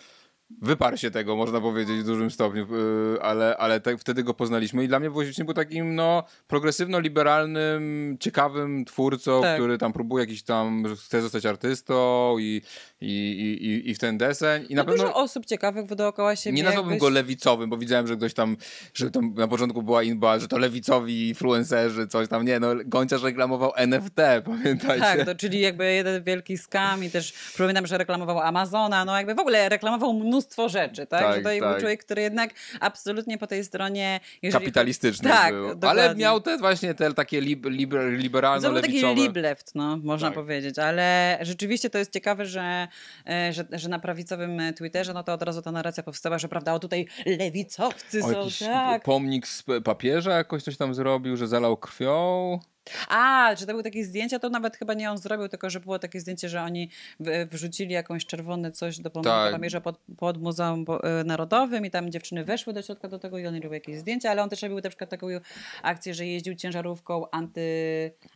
wyparł 0.61 0.97
się 0.97 1.11
tego, 1.11 1.35
można 1.35 1.61
powiedzieć, 1.61 1.99
w 1.99 2.05
dużym 2.05 2.31
stopniu, 2.31 2.67
y, 3.15 3.21
ale, 3.21 3.57
ale 3.57 3.79
tak, 3.79 3.99
wtedy 3.99 4.23
go 4.23 4.33
poznaliśmy 4.33 4.83
i 4.83 4.87
dla 4.87 4.99
mnie 4.99 5.09
właśnie 5.09 5.45
był 5.45 5.53
takim, 5.53 5.95
no, 5.95 6.23
progresywno-liberalnym, 6.47 8.17
ciekawym 8.19 8.85
twórcą, 8.85 9.41
Tak. 9.41 9.55
który 9.55 9.77
tam 9.77 9.93
próbuje 9.93 10.23
jakiś 10.23 10.43
tam, 10.43 10.83
chce 10.95 11.21
zostać 11.21 11.45
artystą 11.45 12.35
i, 12.39 12.61
i, 13.01 13.11
i, 13.61 13.89
i, 13.89 13.95
w 13.95 13.99
ten 13.99 14.17
deseń. 14.17 14.65
I 14.69 14.75
na 14.75 14.81
No 14.81 14.85
pewno... 14.85 15.03
Dużo 15.03 15.15
osób 15.15 15.45
ciekawych 15.45 15.85
dookoła 15.95 16.35
siebie. 16.35 16.55
Nie 16.57 16.63
nazwałbym 16.63 16.91
jakbyś- 16.91 17.01
go 17.01 17.09
lewicowym, 17.09 17.69
bo 17.69 17.77
widziałem, 17.77 18.07
że 18.07 18.15
ktoś 18.17 18.33
tam, 18.33 18.57
że 18.93 19.11
tam 19.11 19.33
na 19.33 19.47
początku 19.47 19.83
była 19.83 20.03
inba, 20.03 20.39
że 20.39 20.47
to 20.47 20.57
lewicowi 20.57 21.27
influencerzy, 21.27 22.07
coś 22.07 22.27
tam. 22.27 22.45
Nie, 22.45 22.59
no 22.59 22.67
Gonciarz 22.85 23.23
reklamował 23.23 23.71
NFT, 23.75 24.15
pamiętajcie. 24.45 24.99
Tak, 25.05 25.25
to, 25.25 25.35
czyli 25.35 25.59
jakby 25.59 25.93
jeden 25.93 26.23
wielki 26.23 26.57
skam 26.57 27.03
i 27.03 27.09
też 27.09 27.33
pamiętam, 27.57 27.87
że 27.87 27.97
reklamował 27.97 28.39
Amazona, 28.39 29.05
no 29.05 29.17
jakby 29.17 29.35
w 29.35 29.39
ogóle 29.39 29.69
reklamował 29.69 30.13
mnóstwo 30.13 30.69
rzeczy, 30.69 31.05
tak? 31.05 31.21
Tak, 31.21 31.35
że 31.35 31.41
to 31.41 31.49
był 31.49 31.59
tak. 31.59 31.79
człowiek, 31.79 32.03
który 32.05 32.21
jednak 32.21 32.51
absolutnie 32.79 33.37
po 33.37 33.47
tej 33.47 33.63
stronie... 33.63 34.19
jeżeli- 34.41 34.63
Kapitalistyczny 34.63 35.29
tak, 35.29 35.53
był. 35.53 35.65
Ale 35.65 35.75
dokładnie. 35.75 36.21
miał 36.23 36.41
te 36.41 36.57
właśnie 36.57 36.93
te 36.93 37.13
takie 37.13 37.41
lib, 37.41 37.65
lib, 37.65 37.91
To 37.91 37.97
był 37.97 38.07
taki 38.09 38.23
liberalno-lewicowe. 38.23 39.15
libleft, 39.15 39.75
no, 39.75 39.97
można 39.97 40.27
Tak. 40.27 40.35
powiedzieć, 40.35 40.79
ale 40.79 41.37
rzeczywiście 41.41 41.89
to 41.89 41.97
jest 41.97 42.13
ciekawe, 42.13 42.45
że, 42.45 42.87
że, 43.51 43.67
że 43.71 43.89
na 43.89 43.99
prawicowym 43.99 44.61
Twitterze, 44.77 45.13
no 45.13 45.23
to 45.23 45.33
od 45.33 45.43
razu 45.43 45.61
ta 45.61 45.71
narracja 45.71 46.03
powstała, 46.03 46.39
że 46.39 46.47
prawda, 46.49 46.73
o 46.73 46.79
tutaj 46.79 47.07
lewicowcy 47.25 48.23
O, 48.23 48.49
są, 48.49 48.65
tak. 48.65 49.03
pomnik 49.03 49.47
z 49.47 49.63
papieża 49.83 50.31
jakoś 50.31 50.63
coś 50.63 50.77
tam 50.77 50.93
zrobił, 50.93 51.37
że 51.37 51.47
zalał 51.47 51.77
krwią. 51.77 52.59
A, 53.07 53.55
że 53.57 53.65
to 53.65 53.71
były 53.71 53.83
takie 53.83 54.05
zdjęcia, 54.05 54.39
to 54.39 54.49
nawet 54.49 54.77
chyba 54.77 54.93
nie 54.93 55.11
on 55.11 55.17
zrobił, 55.17 55.47
tylko 55.47 55.69
że 55.69 55.79
było 55.79 55.99
takie 55.99 56.19
zdjęcie, 56.19 56.49
że 56.49 56.61
oni 56.61 56.89
wrzucili 57.51 57.93
jakąś 57.93 58.25
czerwone 58.25 58.71
coś 58.71 58.99
do 58.99 59.09
pomnika 59.09 59.59
Tak. 59.71 59.83
pod, 59.83 59.99
pod 60.17 60.37
Muzeum 60.41 60.85
e, 61.03 61.23
Narodowym 61.23 61.85
i 61.85 61.91
tam 61.91 62.11
dziewczyny 62.11 62.45
weszły 62.45 62.73
do 62.73 62.81
środka 62.81 63.07
do 63.07 63.19
tego 63.19 63.37
i 63.37 63.47
oni 63.47 63.57
robiły 63.57 63.75
jakieś 63.75 63.97
zdjęcia, 63.97 64.31
ale 64.31 64.43
on 64.43 64.49
też 64.49 64.61
robił 64.61 64.79
na 64.83 64.89
przykład 64.89 65.09
taką 65.09 65.27
akcję, 65.83 66.13
że 66.13 66.25
jeździł 66.25 66.55
ciężarówką 66.55 67.29
anty, 67.31 67.61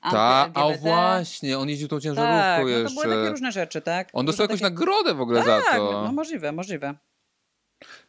anty 0.01 0.18
Tak, 0.18 0.51
a 0.54 0.70
właśnie, 0.78 1.58
on 1.58 1.70
jeździł 1.70 1.88
tą 1.88 1.99
ciężarówką 1.99 2.39
tak, 2.39 2.60
no 2.60 2.64
to 2.64 2.70
jeszcze. 2.70 3.01
były 3.01 3.16
takie 3.16 3.30
różne 3.30 3.51
rzeczy, 3.51 3.82
tak? 3.82 4.10
On 4.14 4.26
dostał 4.26 4.43
jakąś 4.43 4.60
takich- 4.62 4.74
nagrodę 4.80 5.14
w 5.14 5.22
ogóle 5.22 5.43
za 5.43 5.62
Tak, 5.62 5.76
to. 5.76 6.01
no 6.06 6.12
możliwe, 6.12 6.51
możliwe. 6.51 6.93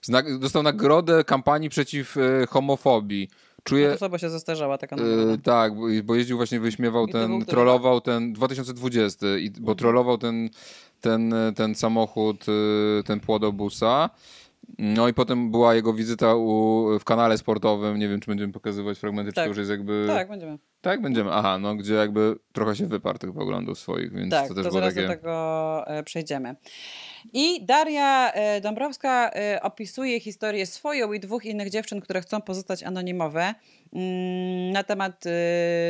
Znak, 0.03 0.39
dostał 0.39 0.63
nagrodę 0.63 1.25
kampanii 1.25 1.69
przeciw 1.69 2.17
e, 2.17 2.47
homofobii. 2.47 3.31
Czuję, 3.65 3.91
To 3.91 3.99
słabo 3.99 4.19
się 4.19 4.31
zestarzała 4.31 4.79
taka 4.79 4.97
nagroda. 4.97 5.43
tak, 5.43 5.73
bo- 6.05 6.15
jeździł 6.15 6.37
właśnie, 6.37 6.61
wyśmiewał 6.61 7.07
I 7.07 7.13
ten, 7.13 7.45
trollował 7.45 8.01
ten 8.01 8.33
2020, 8.33 9.27
i, 9.39 9.51
bo 9.51 9.75
trollował 9.75 10.19
ten, 10.19 10.51
ten, 11.01 11.35
ten 11.57 11.75
samochód, 11.75 12.47
e, 12.49 13.03
ten 13.03 13.21
płodobusa. 13.21 14.11
No 14.79 15.09
i 15.09 15.15
potem 15.15 15.51
była 15.51 15.75
jego 15.75 15.93
wizyta 15.93 16.35
u, 16.35 16.87
w 17.01 17.05
kanale 17.05 17.39
sportowym, 17.39 17.99
nie 17.99 18.09
wiem 18.09 18.21
czy 18.21 18.31
będziemy 18.31 18.53
pokazywać 18.53 18.99
fragmenty, 18.99 19.33
czy 19.33 19.37
Tak. 19.37 19.45
to 19.45 19.49
już 19.49 19.59
jest 19.59 19.71
jakby... 19.71 20.05
Tak, 20.09 20.29
będziemy. 20.29 20.59
Tak, 20.85 21.03
będziemy, 21.03 21.33
aha, 21.33 21.59
no 21.59 21.75
gdzie 21.75 21.95
jakby 21.95 22.37
trochę 22.53 22.77
się 22.77 22.87
wyparł 22.87 23.19
tych 23.19 23.33
poglądów 23.33 23.79
swoich, 23.79 24.13
więc 24.13 24.31
Tak, 24.31 24.49
to 24.49 24.49
to, 24.49 24.55
też 24.55 24.63
było 24.63 24.81
zaraz 24.81 24.95
takie... 24.95 25.07
do 25.07 25.15
tego 25.15 25.85
e, 25.87 26.03
przejdziemy. 26.03 26.57
I 27.33 27.65
Daria 27.65 28.33
e, 28.33 28.61
Dąbrowska 28.61 29.31
e, 29.31 29.63
opisuje 29.63 30.21
historię 30.21 30.67
swoją 30.67 31.13
i 31.13 31.21
dwóch 31.21 31.45
innych 31.45 31.71
dziewczyn, 31.71 32.01
które 32.01 32.21
chcą 32.21 32.41
pozostać 32.41 32.83
anonimowe 32.83 33.55
mm, 33.93 34.71
na 34.73 34.83
temat, 34.83 35.25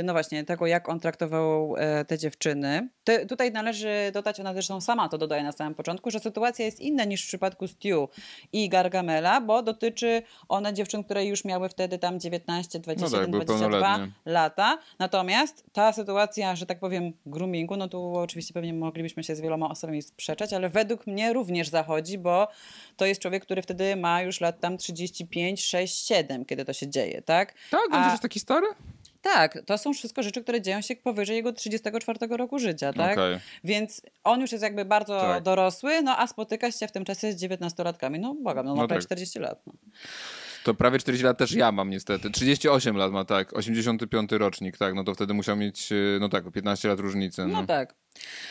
no 0.05 0.12
właśnie, 0.12 0.45
tego, 0.45 0.66
jak 0.66 0.88
on 0.88 1.01
traktował 1.01 1.74
te 2.07 2.18
dziewczyny. 2.18 2.88
Tutaj 3.28 3.53
należy 3.53 4.11
dodać, 4.12 4.40
ona 4.40 4.53
zresztą 4.53 4.80
sama 4.80 5.09
to 5.09 5.18
dodaje 5.18 5.42
na 5.42 5.53
samym 5.53 5.74
początku, 5.74 6.11
że 6.11 6.20
sytuacja 6.20 6.64
jest 6.64 6.80
inna 6.80 7.05
niż 7.05 7.24
w 7.24 7.26
przypadku 7.26 7.68
Stu 7.68 8.09
i 8.53 8.68
Gargamela, 8.68 9.40
bo 9.40 9.62
dotyczy 9.62 10.22
ona 10.49 10.72
dziewczyn, 10.72 11.05
które 11.05 11.26
już 11.26 11.45
miały 11.45 11.68
wtedy 11.68 11.99
tam 11.99 12.20
19, 12.20 12.80
21, 12.80 13.20
tak, 13.20 13.30
były 13.30 13.45
22 13.45 13.80
pełnoletnie. 13.80 14.14
lata. 14.26 14.78
Natomiast 14.99 15.64
ta 15.72 15.93
sytuacja, 15.93 16.57
że 16.57 16.66
tak 16.66 16.80
powiem, 16.80 17.12
groomingu, 17.26 17.76
no 17.76 17.89
tu 17.89 18.16
oczywiście 18.16 18.55
pewnie 18.55 18.74
moglibyśmy 18.74 19.24
się 19.24 19.37
z 19.37 19.41
wieloma 19.41 19.68
osobami 19.70 20.03
sprzeczać, 20.03 20.53
ale 20.53 20.68
według 20.68 21.07
mnie 21.07 21.32
również 21.32 21.68
zachodzi, 21.68 22.18
bo 22.18 22.49
to 22.97 23.07
jest 23.07 23.20
człowiek, 23.20 23.43
który 23.43 23.62
wtedy 23.62 23.97
ma 23.97 24.22
już 24.22 24.41
lat 24.41 24.61
tam 24.61 24.78
35, 24.78 25.64
6, 25.64 26.07
7, 26.07 26.45
kiedy 26.45 26.64
to 26.64 26.72
się 26.72 26.89
dzieje, 26.89 27.22
tak? 27.22 27.55
Tak, 27.70 27.80
on 27.93 28.03
A- 28.05 28.12
już 28.12 28.20
taki 28.20 28.41
stary? 28.41 28.66
Tak, 29.22 29.59
to 29.66 29.78
są 29.78 29.93
wszystko 29.93 30.22
rzeczy, 30.22 30.43
które 30.43 30.61
dzieją 30.61 30.80
się 30.80 30.97
powyżej 30.97 31.37
jego 31.37 31.53
34 31.53 32.37
roku 32.37 32.59
życia, 32.59 32.93
tak? 32.93 33.12
Okej. 33.12 33.39
Więc 33.64 34.03
on 34.24 34.41
już 34.41 34.53
jest 34.53 34.62
jakby 34.64 34.85
bardzo 34.85 35.20
Tak. 35.20 35.43
dorosły, 35.43 36.03
no 36.03 36.18
a 36.18 36.26
spotyka 36.26 36.72
się 36.72 36.89
w 36.89 36.93
tym 36.93 37.05
czasie 37.05 37.32
z 37.32 37.43
19-latkami. 37.43 38.20
No 38.20 38.35
błagam, 38.35 38.66
no, 38.66 38.74
ma 38.74 38.82
No 38.82 38.89
prawie 38.89 39.01
tak. 39.03 39.07
40 39.09 39.39
lat. 39.39 39.61
No. 39.66 39.72
To 40.64 40.74
prawie 40.74 40.98
40 40.98 41.24
lat 41.24 41.38
też 41.38 41.52
ja 41.52 41.72
mam 41.72 41.90
niestety. 41.90 42.30
38 42.30 42.96
lat 42.96 43.12
ma, 43.12 43.24
tak. 43.24 43.56
85 43.56 44.32
rocznik, 44.32 44.78
tak. 44.78 44.94
No 44.94 45.04
to 45.04 45.14
wtedy 45.14 45.34
musiał 45.34 45.56
mieć, 45.56 45.92
e, 45.92 45.96
no 46.20 46.28
tak, 46.28 46.50
15 46.52 46.88
lat 46.88 47.00
różnicy. 47.00 47.46
No 47.46 47.60
No. 47.60 47.66
tak. 47.66 47.94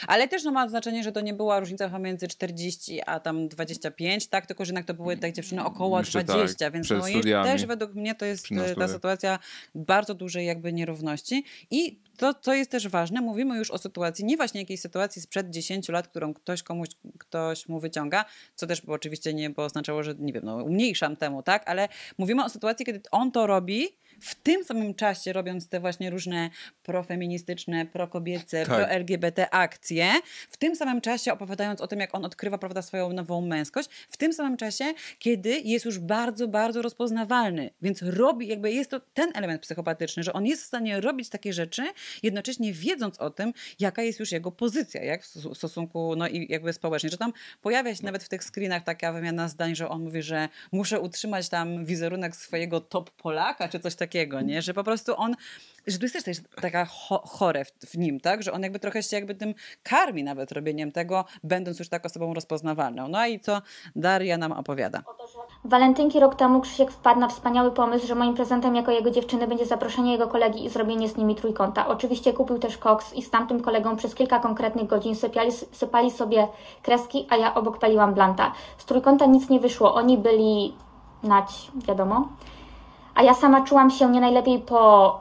Ale 0.08 0.28
też 0.28 0.44
no, 0.44 0.52
ma 0.52 0.70
znaczenie, 0.70 1.04
że 1.04 1.12
to 1.12 1.22
nie 1.22 1.34
była 1.34 1.60
różnica 1.60 1.90
pomiędzy 1.90 2.28
40 2.28 3.02
a 3.06 3.20
tam 3.20 3.48
25, 3.48 4.28
tak? 4.28 4.46
Tylko, 4.46 4.66
że 4.66 4.70
jednak 4.70 4.86
to 4.86 4.94
były 4.94 5.18
tak 5.18 5.32
dziewczyny 5.32 5.64
około 5.66 6.00
Jeszcze 6.00 6.24
20, 6.24 6.66
tak, 6.66 6.74
więc 6.74 6.90
no, 6.90 7.44
też 7.44 7.66
według 7.66 7.94
mnie 7.96 8.16
to 8.16 8.26
jest 8.26 8.52
e, 8.52 8.76
ta 8.76 8.88
sytuacja 8.88 9.40
bardzo 9.76 10.14
dużej 10.14 10.46
jakby 10.46 10.74
nierówności. 10.74 11.46
I 11.72 12.00
to, 12.18 12.34
co 12.34 12.54
jest 12.54 12.72
też 12.72 12.88
ważne, 12.88 13.22
mówimy 13.22 13.58
już 13.58 13.72
o 13.72 13.78
sytuacji, 13.78 14.26
nie 14.26 14.38
właśnie 14.38 14.62
jakiejś 14.62 14.80
sytuacji 14.80 15.22
sprzed 15.22 15.50
10 15.50 15.90
lat, 15.90 16.08
którą 16.08 16.34
ktoś 16.34 16.64
komuś, 16.64 16.90
ktoś 17.20 17.68
mu 17.68 17.80
wyciąga, 17.80 18.26
co 18.56 18.68
też 18.68 18.82
oczywiście 18.88 19.34
nie 19.34 19.50
by 19.50 19.62
oznaczało, 19.62 20.04
że 20.04 20.16
nie 20.20 20.34
wiem, 20.34 20.44
no 20.46 20.56
umniejszam 20.56 21.16
temu, 21.16 21.44
tak? 21.44 21.64
Ale 21.66 21.90
mówimy 22.18 22.46
o 22.46 22.50
sytuacji, 22.50 22.86
kiedy 22.86 23.02
on 23.12 23.32
to 23.32 23.48
robi 23.48 23.88
w 24.24 24.36
tym 24.36 24.64
samym 24.64 24.94
czasie 24.96 25.34
robiąc 25.34 25.68
te 25.68 25.80
właśnie 25.80 26.10
różne 26.10 26.50
profeministyczne, 26.84 27.86
prokobiece, 27.86 28.66
Tak. 28.66 28.76
pro-LGBT 28.76 29.50
akcje, 29.50 30.12
w 30.50 30.58
tym 30.58 30.76
samym 30.76 31.02
czasie 31.02 31.34
opowiadając 31.34 31.82
o 31.82 31.88
tym, 31.88 32.00
jak 32.00 32.16
on 32.16 32.26
odkrywa 32.26 32.58
prawda, 32.58 32.82
swoją 32.82 33.14
nową 33.14 33.42
męskość, 33.42 33.90
w 34.10 34.18
tym 34.18 34.34
samym 34.34 34.58
czasie, 34.58 34.86
kiedy 35.20 35.50
jest 35.60 35.86
już 35.86 36.00
bardzo, 36.00 36.48
bardzo 36.48 36.82
rozpoznawalny. 36.82 37.70
Więc 37.82 38.02
robi, 38.02 38.48
jakby 38.48 38.72
jest 38.72 38.90
to 38.92 39.00
ten 39.14 39.32
element 39.36 39.62
psychopatyczny, 39.62 40.24
że 40.24 40.34
on 40.34 40.46
jest 40.46 40.64
w 40.64 40.66
stanie 40.66 41.02
robić 41.02 41.30
takie 41.30 41.54
rzeczy, 41.54 41.84
jednocześnie 42.24 42.74
wiedząc 42.74 43.20
o 43.20 43.30
tym, 43.30 43.54
jaka 43.80 44.02
jest 44.04 44.20
już 44.20 44.32
jego 44.32 44.52
pozycja, 44.52 45.04
jak 45.04 45.24
w 45.24 45.26
sto- 45.28 45.56
stosunku, 45.56 46.16
no 46.16 46.28
i 46.28 46.48
jakby 46.50 46.74
społecznie, 46.74 47.10
że 47.10 47.18
tam 47.18 47.34
pojawia 47.62 47.96
się 47.96 48.06
nawet 48.06 48.24
w 48.24 48.30
tych 48.30 48.44
screenach 48.44 48.84
taka 48.84 49.14
wymiana 49.14 49.48
zdań, 49.48 49.76
że 49.76 49.90
on 49.90 50.04
mówi, 50.04 50.22
że 50.22 50.50
muszę 50.72 51.00
utrzymać 51.00 51.50
tam 51.50 51.86
wizerunek 51.86 52.36
swojego 52.36 52.82
top 52.82 53.12
Polaka, 53.12 53.68
czy 53.68 53.80
coś 53.80 53.96
takiego, 53.96 54.13
nie? 54.42 54.62
Że 54.62 54.74
po 54.74 54.84
prostu 54.84 55.14
on, 55.18 55.36
że 55.88 55.98
tu 55.98 56.06
jest 56.06 56.26
też 56.26 56.38
taka 56.62 56.86
cho 56.86 57.18
chore 57.18 57.66
w, 57.66 57.72
w 57.72 57.98
nim, 57.98 58.20
tak? 58.20 58.44
Że 58.44 58.52
on 58.52 58.64
jakby 58.64 58.80
trochę 58.80 59.04
się 59.04 59.16
jakby 59.16 59.36
tym 59.36 59.54
karmi 59.84 60.24
nawet 60.24 60.52
robieniem 60.52 60.92
tego, 60.92 61.26
będąc 61.44 61.80
już 61.80 61.90
tak 61.90 62.06
osobą 62.06 62.34
rozpoznawalną. 62.34 63.08
No 63.08 63.28
i 63.28 63.40
co 63.40 63.62
Daria 63.96 64.38
nam 64.38 64.52
opowiada? 64.52 65.04
Walentynki 65.66 66.20
rok 66.20 66.36
temu 66.36 66.62
Krzysiek 66.62 66.92
wpadł 66.92 67.20
na 67.20 67.28
wspaniały 67.28 67.72
pomysł, 67.72 68.08
że 68.08 68.16
moim 68.16 68.34
prezentem 68.34 68.76
jako 68.76 68.92
jego 68.92 69.12
dziewczyny 69.12 69.48
będzie 69.48 69.66
zaproszenie 69.66 70.12
jego 70.12 70.28
kolegi 70.28 70.66
i 70.66 70.70
zrobienie 70.70 71.10
z 71.10 71.18
nimi 71.18 71.36
trójkąta. 71.36 71.88
Oczywiście 71.88 72.34
kupił 72.34 72.60
też 72.60 72.78
koks 72.78 73.14
i 73.14 73.22
z 73.22 73.30
tamtym 73.30 73.62
kolegą 73.62 73.96
przez 73.96 74.16
kilka 74.16 74.40
konkretnych 74.40 74.88
godzin 74.88 75.16
sypiali, 75.16 75.52
sypali 75.72 76.12
sobie 76.12 76.48
kreski, 76.82 77.28
a 77.30 77.38
ja 77.38 77.54
obok 77.54 77.80
paliłam 77.80 78.14
blanta. 78.14 78.52
Z 78.78 78.86
trójkąta 78.86 79.26
nic 79.26 79.50
nie 79.50 79.60
wyszło, 79.60 79.96
oni 79.96 80.18
byli 80.18 80.74
nać, 81.24 81.72
wiadomo. 81.88 82.30
A 83.16 83.24
ja 83.24 83.34
sama 83.34 83.62
czułam 83.62 83.90
się 83.90 84.10
nie 84.10 84.22
najlepiej 84.22 84.60
po 84.60 85.20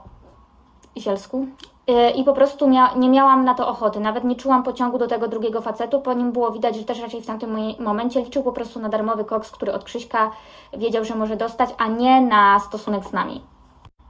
zielsku. 0.97 1.47
Yy, 1.86 2.11
I 2.11 2.24
po 2.24 2.32
prostu 2.32 2.68
mia 2.68 2.95
nie 2.95 3.09
miałam 3.09 3.45
na 3.45 3.55
to 3.55 3.68
ochoty. 3.68 4.01
Nawet 4.01 4.24
nie 4.24 4.36
czułam 4.36 4.62
pociągu 4.62 4.99
do 4.99 5.07
tego 5.07 5.28
drugiego 5.28 5.61
facetu. 5.61 6.01
Po 6.01 6.12
nim 6.12 6.32
było 6.32 6.51
widać, 6.51 6.76
że 6.76 6.84
też 6.84 7.01
raczej 7.01 7.22
w 7.22 7.26
tamtym 7.26 7.57
momencie 7.78 8.20
liczył 8.20 8.43
po 8.43 8.53
prostu 8.53 8.80
na 8.80 8.88
darmowy 8.88 9.24
koks, 9.24 9.51
który 9.51 9.72
od 9.72 9.84
Krzyśka 9.84 10.30
wiedział, 10.72 11.05
że 11.05 11.14
może 11.14 11.36
dostać, 11.36 11.70
a 11.78 11.86
nie 11.86 12.20
na 12.20 12.61
stosunek 12.61 13.05
z 13.05 13.12
nami. 13.12 13.40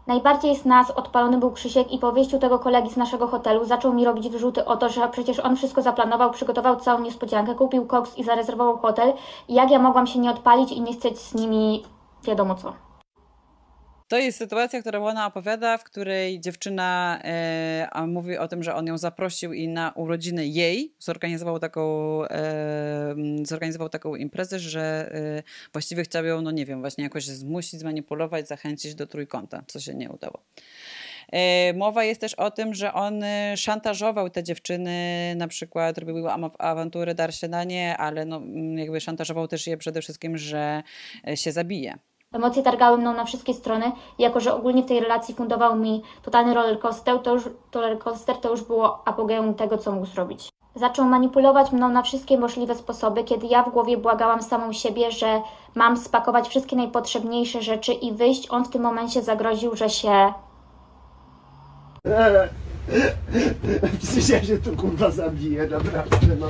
Najbardziej 0.06 0.56
z 0.56 0.64
nas 0.64 0.90
odpalony 0.90 1.38
był 1.38 1.50
Krzysiek 1.50 1.92
i 1.92 1.98
po 1.98 2.12
wyjściu 2.12 2.38
tego 2.38 2.58
kolegi 2.58 2.90
z 2.90 2.96
naszego 2.96 3.26
hotelu 3.26 3.64
zaczął 3.64 3.92
mi 3.92 4.04
robić 4.04 4.28
wyrzuty 4.28 4.64
o 4.64 4.76
to, 4.76 4.88
że 4.88 5.08
przecież 5.08 5.40
on 5.40 5.56
wszystko 5.56 5.82
zaplanował, 5.82 6.30
przygotował 6.30 6.76
całą 6.76 7.00
niespodziankę, 7.00 7.54
kupił 7.54 7.86
koks 7.86 8.18
i 8.18 8.24
zarezerwował 8.24 8.78
hotel. 8.78 9.12
Jak 9.48 9.70
ja 9.70 9.78
mogłam 9.78 10.06
się 10.06 10.18
nie 10.18 10.30
odpalić 10.30 10.72
i 10.72 10.80
nie 10.80 10.92
chcieć 10.92 11.18
z 11.18 11.34
nimi 11.34 11.82
wiadomo 12.22 12.54
co. 12.54 12.72
To 14.12 14.18
jest 14.18 14.38
sytuacja, 14.38 14.80
którą 14.80 15.06
ona 15.06 15.26
opowiada, 15.26 15.78
w 15.78 15.84
której 15.84 16.40
dziewczyna 16.40 17.18
e, 17.24 18.06
mówi 18.06 18.38
o 18.38 18.48
tym, 18.48 18.62
że 18.62 18.74
on 18.74 18.86
ją 18.86 18.98
zaprosił 18.98 19.52
i 19.52 19.68
na 19.68 19.92
urodziny 19.92 20.46
jej 20.46 20.94
zorganizował 20.98 21.58
taką, 21.58 21.82
e, 22.24 23.14
zorganizował 23.42 23.88
taką 23.88 24.14
imprezę, 24.16 24.58
że 24.58 25.12
e, 25.14 25.42
właściwie 25.72 26.02
chciał 26.02 26.24
ją, 26.24 26.42
no 26.42 26.50
nie 26.50 26.66
wiem, 26.66 26.80
właśnie 26.80 27.04
jakoś 27.04 27.24
zmusić, 27.24 27.80
zmanipulować, 27.80 28.48
zachęcić 28.48 28.94
do 28.94 29.06
trójkąta, 29.06 29.62
co 29.66 29.80
się 29.80 29.94
nie 29.94 30.10
udało. 30.10 30.42
E, 31.32 31.72
Mowa 31.72 32.04
jest 32.04 32.20
też 32.20 32.34
o 32.34 32.50
tym, 32.50 32.74
że 32.74 32.92
on 32.92 33.22
e, 33.22 33.56
szantażował 33.56 34.30
te 34.30 34.42
dziewczyny, 34.42 35.34
na 35.36 35.48
przykład 35.48 35.98
robił 35.98 36.28
awantury, 36.58 37.14
dar 37.14 37.34
się 37.34 37.48
na 37.48 37.64
nie, 37.64 37.96
ale 37.96 38.24
no, 38.24 38.36
mm, 38.36 38.78
jakby 38.78 39.00
szantażował 39.00 39.48
też 39.48 39.66
je 39.66 39.76
przede 39.76 40.02
wszystkim, 40.02 40.38
że 40.38 40.82
e, 41.28 41.36
się 41.36 41.52
zabije. 41.52 41.98
Emocje 42.32 42.62
targały 42.62 42.98
mną 42.98 43.14
na 43.14 43.24
wszystkie 43.24 43.54
strony 43.54 43.92
jako, 44.18 44.40
że 44.40 44.54
ogólnie 44.54 44.82
w 44.82 44.86
tej 44.86 45.00
relacji 45.00 45.34
fundował 45.34 45.76
mi 45.76 46.02
totalny 46.22 46.54
rollercoaster, 46.54 47.18
to 47.18 47.34
już, 47.34 47.42
rollercoaster 47.74 48.36
to 48.36 48.50
już 48.50 48.62
było 48.62 49.08
apogeum 49.08 49.54
tego, 49.54 49.78
co 49.78 49.92
mógł 49.92 50.06
zrobić. 50.06 50.48
Zaczął 50.74 51.04
manipulować 51.04 51.72
mną 51.72 51.88
na 51.88 52.02
wszystkie 52.02 52.38
możliwe 52.38 52.74
sposoby, 52.74 53.24
kiedy 53.24 53.46
ja 53.46 53.62
w 53.62 53.70
głowie 53.70 53.96
błagałam 53.96 54.42
samą 54.42 54.72
siebie, 54.72 55.10
że 55.10 55.40
mam 55.74 55.96
spakować 55.96 56.48
wszystkie 56.48 56.76
najpotrzebniejsze 56.76 57.62
rzeczy 57.62 57.92
i 57.92 58.12
wyjść. 58.12 58.50
On 58.50 58.64
w 58.64 58.68
tym 58.68 58.82
momencie 58.82 59.22
zagroził, 59.22 59.76
że 59.76 59.90
się 59.90 60.32
Przecież 63.98 64.28
ja 64.28 64.44
się 64.44 64.58
tu 64.58 64.76
kurwa 64.76 65.10
zabiję, 65.10 65.66
naprawdę, 65.66 66.36
no. 66.40 66.46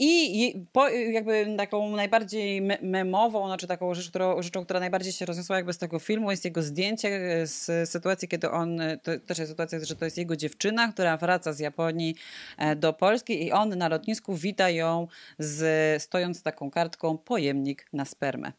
I 0.00 0.66
po, 0.72 0.88
jakby 0.88 1.54
taką 1.56 1.96
najbardziej 1.96 2.62
me- 2.62 2.78
memową, 2.82 3.46
znaczy 3.46 3.66
taką 3.66 3.94
rzecz, 3.94 4.08
którą, 4.08 4.42
rzeczą, 4.42 4.64
która 4.64 4.80
najbardziej 4.80 5.12
się 5.12 5.26
rozniosła 5.26 5.56
jakby 5.56 5.72
z 5.72 5.78
tego 5.78 5.98
filmu, 5.98 6.30
jest 6.30 6.44
jego 6.44 6.62
zdjęcie 6.62 7.08
e, 7.08 7.46
z 7.46 7.90
sytuacji, 7.90 8.28
kiedy 8.28 8.50
on, 8.50 8.80
e, 8.80 8.96
to 8.96 9.12
też 9.26 9.38
jest 9.38 9.50
sytuacja, 9.50 9.84
że 9.84 9.96
to 9.96 10.04
jest 10.04 10.18
jego 10.18 10.36
dziewczyna, 10.36 10.92
która 10.92 11.16
wraca 11.16 11.52
z 11.52 11.58
Japonii 11.58 12.14
e, 12.58 12.76
do 12.76 12.92
Polski 12.92 13.44
i 13.46 13.52
on 13.52 13.68
na 13.68 13.88
lotnisku 13.88 14.34
wita 14.34 14.70
ją 14.70 15.08
z, 15.38 16.02
stojąc 16.02 16.38
z 16.38 16.42
taką 16.42 16.70
kartką 16.70 17.18
pojemnik 17.18 17.86
na 17.92 18.04
spermę. 18.04 18.52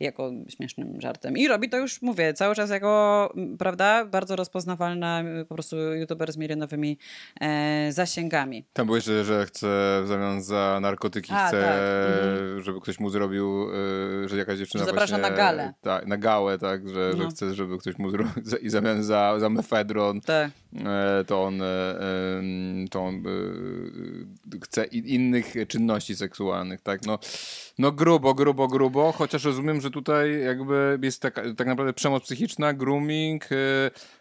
Jako 0.00 0.30
śmiesznym 0.48 1.00
żartem. 1.00 1.36
I 1.36 1.48
robi 1.48 1.68
to 1.68 1.78
już, 1.78 2.02
mówię, 2.02 2.34
cały 2.34 2.54
czas 2.54 2.70
jako, 2.70 3.32
prawda, 3.58 4.04
bardzo 4.04 4.36
rozpoznawalna 4.36 5.22
po 5.48 5.54
prostu 5.54 5.76
youtuber 5.94 6.32
z 6.32 6.36
milionowymi 6.36 6.98
e, 7.40 7.92
zasięgami. 7.92 8.64
Tam 8.72 8.86
było 8.86 8.96
jeszcze, 8.96 9.24
że 9.24 9.46
chce 9.46 9.66
w 10.04 10.08
zamian 10.08 10.42
za 10.42 10.78
narkotyki, 10.82 11.32
A, 11.32 11.48
chce, 11.48 11.62
tak, 11.62 11.72
mhm. 11.72 12.62
żeby 12.62 12.80
ktoś 12.80 13.00
mu 13.00 13.10
zrobił, 13.10 13.70
y, 14.24 14.28
że 14.28 14.36
jakaś 14.36 14.58
dziewczyna 14.58 14.84
Że 14.84 14.90
zaprasza 14.90 15.18
właśnie, 15.18 15.30
na 15.30 15.36
galę. 15.36 15.74
Tak, 15.80 16.06
na 16.06 16.16
gałę, 16.16 16.58
tak, 16.58 16.88
że, 16.88 17.12
że 17.12 17.22
No. 17.22 17.30
chce, 17.30 17.54
żeby 17.54 17.78
ktoś 17.78 17.98
mu 17.98 18.10
zrobił 18.10 18.32
i 18.62 18.68
w 18.68 18.70
zamian 18.70 19.02
za, 19.02 19.34
za 19.38 19.48
mefedron, 19.48 20.20
Tak. 20.20 20.50
e, 20.76 21.24
to 21.24 21.42
on, 21.44 21.62
e, 21.62 21.94
to 22.90 23.04
on 23.04 23.14
e, 23.14 24.60
chce 24.64 24.84
innych 24.84 25.54
czynności 25.68 26.16
seksualnych, 26.16 26.80
tak, 26.80 27.06
no, 27.06 27.18
no 27.78 27.92
grubo, 27.92 28.34
grubo, 28.34 28.68
grubo, 28.68 29.12
chociaż 29.12 29.37
rozumiem, 29.44 29.80
że 29.80 29.90
tutaj 29.90 30.40
jakby 30.44 30.98
jest 31.02 31.22
taka, 31.22 31.42
tak 31.56 31.66
naprawdę 31.66 31.92
przemoc 31.92 32.22
psychiczna, 32.22 32.72
grooming, 32.72 33.52
e, 33.52 33.56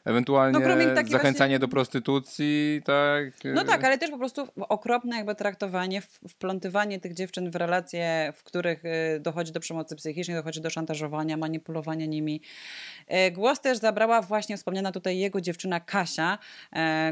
ewentualnie 0.06 0.60
No, 0.60 0.66
grooming 0.66 0.90
zachęcanie 1.10 1.34
właśnie- 1.34 1.60
do 1.60 1.68
prostytucji, 1.68 2.82
tak. 2.86 3.24
No 3.44 3.62
e, 3.62 3.66
tak, 3.66 3.84
ale 3.84 3.98
też 3.98 4.10
po 4.10 4.18
prostu 4.18 4.48
okropne 4.58 5.16
jakby 5.16 5.36
traktowanie, 5.36 6.02
wplątywanie 6.02 7.00
tych 7.00 7.14
dziewczyn 7.14 7.52
w 7.52 7.56
relacje, 7.56 8.34
w 8.36 8.44
których 8.44 8.86
y, 8.86 9.20
dochodzi 9.20 9.52
do 9.52 9.60
przemocy 9.60 9.96
psychicznej, 9.96 10.38
dochodzi 10.38 10.62
do 10.62 10.70
szantażowania, 10.70 11.38
manipulowania 11.38 12.06
nimi. 12.06 12.42
Głos 13.32 13.62
też 13.62 13.78
zabrała 13.78 14.22
właśnie 14.22 14.58
wspomniana 14.58 14.92
tutaj 14.92 15.18
jego 15.18 15.42
dziewczyna 15.42 15.80
Kasia, 15.80 16.38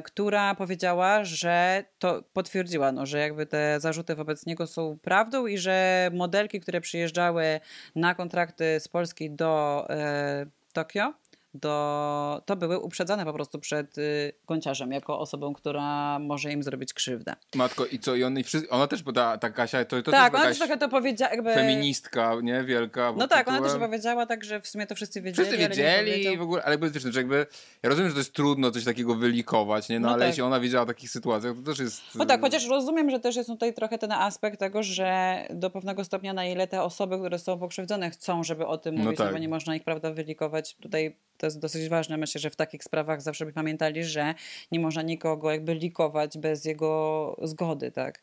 która 0.04 0.56
powiedziała, 0.56 1.24
że 1.24 1.84
to 2.00 2.24
potwierdziła, 2.34 2.92
no, 2.92 3.06
że 3.06 3.20
jakby 3.20 3.46
te 3.46 3.80
zarzuty 3.80 4.16
wobec 4.16 4.46
niego 4.46 4.68
są 4.68 4.98
prawdą 5.02 5.48
i 5.48 5.58
że 5.58 6.10
modelki, 6.14 6.60
które 6.60 6.82
przyjeżdżały 6.82 7.60
na 7.96 8.16
kontrakty 8.16 8.80
z 8.80 8.88
Polski 8.88 9.32
do 9.32 9.86
e, 9.90 10.46
Tokio, 10.74 11.14
do, 11.56 12.42
to 12.46 12.56
były 12.56 12.80
uprzedzane 12.80 13.26
po 13.26 13.34
prostu 13.34 13.60
przed 13.60 13.98
y, 13.98 14.34
gąciarzem, 14.48 14.92
jako 14.92 15.20
osobą, 15.20 15.54
która 15.54 16.20
może 16.20 16.52
im 16.52 16.64
zrobić 16.64 16.94
krzywdę. 16.94 17.36
Matko, 17.56 17.86
i 17.86 18.00
co, 18.00 18.16
i 18.16 18.24
on, 18.24 18.40
i 18.40 18.44
wszyscy, 18.44 18.70
ona 18.70 18.88
też, 18.88 19.04
bo 19.04 19.14
ta, 19.14 19.38
ta 19.38 19.50
Kasia, 19.50 19.86
to, 19.86 20.02
to 20.02 20.12
tak, 20.12 20.32
też 20.32 20.42
ona 20.42 20.50
też 20.50 20.58
trochę 20.58 20.78
to 20.78 20.90
powiedziała, 20.90 21.32
jakby... 21.32 21.54
feministka, 21.54 22.34
nie, 22.44 22.64
wielka. 22.64 23.14
No 23.18 23.28
tak, 23.28 23.48
ona 23.48 23.58
też 23.58 23.68
tytułem. 23.68 23.90
powiedziała 23.90 24.26
tak, 24.26 24.44
że 24.44 24.62
w 24.62 24.68
sumie 24.68 24.88
to 24.88 24.96
wszyscy 24.96 25.22
wiedzieli, 25.22 25.48
Wszyscy 25.48 25.68
wiedzieli 25.70 26.34
i 26.34 26.38
w 26.38 26.42
ogóle, 26.42 26.64
ale 26.64 26.78
wiesz, 26.78 27.04
że 27.04 27.20
jakby, 27.20 27.46
ja 27.84 27.90
rozumiem, 27.90 28.10
że 28.10 28.14
to 28.14 28.20
jest 28.20 28.34
trudno 28.34 28.72
coś 28.72 28.84
takiego 28.84 29.16
wylikować, 29.16 29.90
nie, 29.90 30.00
no, 30.00 30.08
No 30.08 30.14
ale 30.14 30.20
tak. 30.20 30.28
jeśli 30.28 30.44
ona 30.44 30.60
wiedziała 30.60 30.84
o 30.84 30.88
takich 30.88 31.10
sytuacjach, 31.10 31.56
to 31.56 31.62
też 31.62 31.80
jest... 31.80 32.02
No 32.16 32.26
tak, 32.26 32.42
chociaż 32.42 32.68
rozumiem, 32.68 33.10
że 33.10 33.20
też 33.20 33.36
jest 33.36 33.50
tutaj 33.50 33.74
trochę 33.74 33.98
ten 33.98 34.12
aspekt 34.12 34.60
tego, 34.60 34.84
że 34.84 35.40
do 35.50 35.70
pewnego 35.70 36.04
stopnia 36.04 36.34
na 36.34 36.46
ile 36.46 36.68
te 36.68 36.82
osoby, 36.82 37.20
które 37.20 37.40
są 37.40 37.60
pokrzywdzone 37.60 38.10
chcą, 38.10 38.44
żeby 38.44 38.68
o 38.68 38.78
tym 38.78 38.96
No 38.96 39.04
mówić, 39.04 39.20
no 39.20 39.26
tak. 39.26 39.34
bo 39.34 39.40
nie 39.40 39.50
można 39.50 39.76
ich, 39.76 39.84
prawda, 39.84 40.12
wylikować. 40.12 40.76
Tutaj 40.76 41.16
to 41.46 41.48
jest 41.48 41.60
dosyć 41.60 41.90
ważne. 41.90 42.18
Myślę, 42.18 42.42
że 42.42 42.50
w 42.50 42.56
takich 42.56 42.84
sprawach 42.84 43.22
zawsze 43.22 43.46
by 43.46 43.54
pamiętali, 43.54 44.04
że 44.04 44.34
nie 44.72 44.80
można 44.80 45.02
nikogo 45.02 45.52
jakby 45.52 45.74
likować 45.74 46.38
bez 46.38 46.66
jego 46.66 47.38
zgody, 47.44 47.92
tak. 47.92 48.22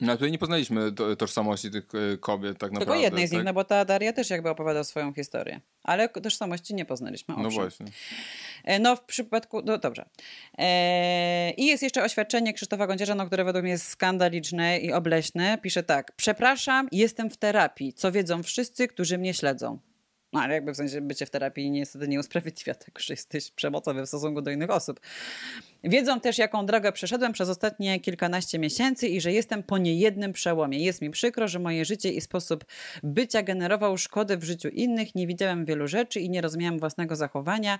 No 0.00 0.12
tutaj 0.12 0.32
nie 0.32 0.38
poznaliśmy 0.38 0.92
to, 0.92 1.16
tożsamości 1.16 1.70
tych 1.70 1.84
e, 1.94 2.16
kobiet 2.16 2.58
tak 2.58 2.72
naprawdę. 2.72 2.92
Tylko 2.92 3.04
jednej 3.04 3.28
z 3.28 3.32
nich, 3.32 3.40
tak? 3.40 3.46
no 3.46 3.52
bo 3.52 3.64
ta 3.64 3.84
Daria 3.84 4.12
też 4.12 4.30
jakby 4.30 4.50
opowiada 4.50 4.84
swoją 4.84 5.12
historię. 5.12 5.60
Ale 5.82 6.08
tożsamości 6.08 6.74
nie 6.74 6.84
poznaliśmy. 6.84 7.34
No 7.38 7.46
owszem. 7.46 7.62
właśnie. 7.62 7.86
E, 8.64 8.78
No 8.78 8.96
w 8.96 9.00
przypadku, 9.04 9.62
no 9.64 9.78
dobrze. 9.78 10.08
E, 10.58 11.50
I 11.50 11.66
jest 11.66 11.82
jeszcze 11.82 12.04
oświadczenie 12.04 12.52
Krzysztofa 12.52 12.86
Gąciarza, 12.86 13.14
no, 13.14 13.26
które 13.26 13.44
według 13.44 13.62
mnie 13.62 13.72
jest 13.72 13.88
skandaliczne 13.88 14.78
i 14.78 14.92
obleśne. 14.92 15.58
Pisze 15.62 15.82
tak, 15.82 16.12
przepraszam, 16.16 16.88
jestem 16.92 17.30
w 17.30 17.36
terapii, 17.36 17.92
co 17.92 18.12
wiedzą 18.12 18.42
wszyscy, 18.42 18.88
którzy 18.88 19.18
mnie 19.18 19.34
śledzą. 19.34 19.78
No 20.32 20.40
ale 20.40 20.54
jakby 20.54 20.72
w 20.72 20.76
sensie 20.76 21.00
bycie 21.00 21.26
w 21.26 21.30
terapii 21.30 21.70
niestety 21.70 22.08
nie 22.08 22.20
usprawiedliwia 22.20 22.74
tego, 22.74 23.00
że 23.06 23.12
jesteś 23.12 23.50
przemocowy 23.50 24.02
w 24.02 24.08
stosunku 24.08 24.42
do 24.42 24.50
innych 24.50 24.70
osób. 24.70 25.00
Wiedzą 25.84 26.20
też, 26.20 26.38
jaką 26.38 26.66
drogę 26.66 26.92
przeszedłem 26.92 27.32
przez 27.32 27.48
ostatnie 27.48 28.00
kilkanaście 28.00 28.58
miesięcy 28.58 29.08
i 29.08 29.20
że 29.20 29.32
jestem 29.32 29.62
po 29.62 29.78
niejednym 29.78 30.32
przełomie. 30.32 30.78
Jest 30.78 31.02
mi 31.02 31.10
przykro, 31.10 31.48
że 31.48 31.58
moje 31.58 31.84
życie 31.84 32.12
i 32.12 32.20
sposób 32.20 32.64
bycia 33.02 33.42
generował 33.42 33.98
szkodę 33.98 34.36
w 34.36 34.44
życiu 34.44 34.68
innych. 34.68 35.14
Nie 35.14 35.26
widziałem 35.26 35.64
wielu 35.64 35.88
rzeczy 35.88 36.20
i 36.20 36.30
nie 36.30 36.40
rozumiałem 36.40 36.78
własnego 36.78 37.16
zachowania. 37.16 37.78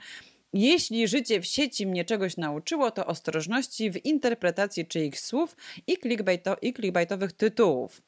Jeśli 0.53 1.09
życie 1.09 1.41
w 1.41 1.47
sieci 1.47 1.87
mnie 1.87 2.05
czegoś 2.05 2.37
nauczyło, 2.37 2.91
to 2.91 3.07
ostrożności 3.07 3.91
w 3.91 4.05
interpretacji 4.05 4.87
czyichś 4.87 5.19
słów 5.19 5.57
i, 5.87 5.99
clickbaito, 5.99 6.57
i 6.63 6.75
clickbaitowych 6.75 7.33
tytułów. 7.33 8.03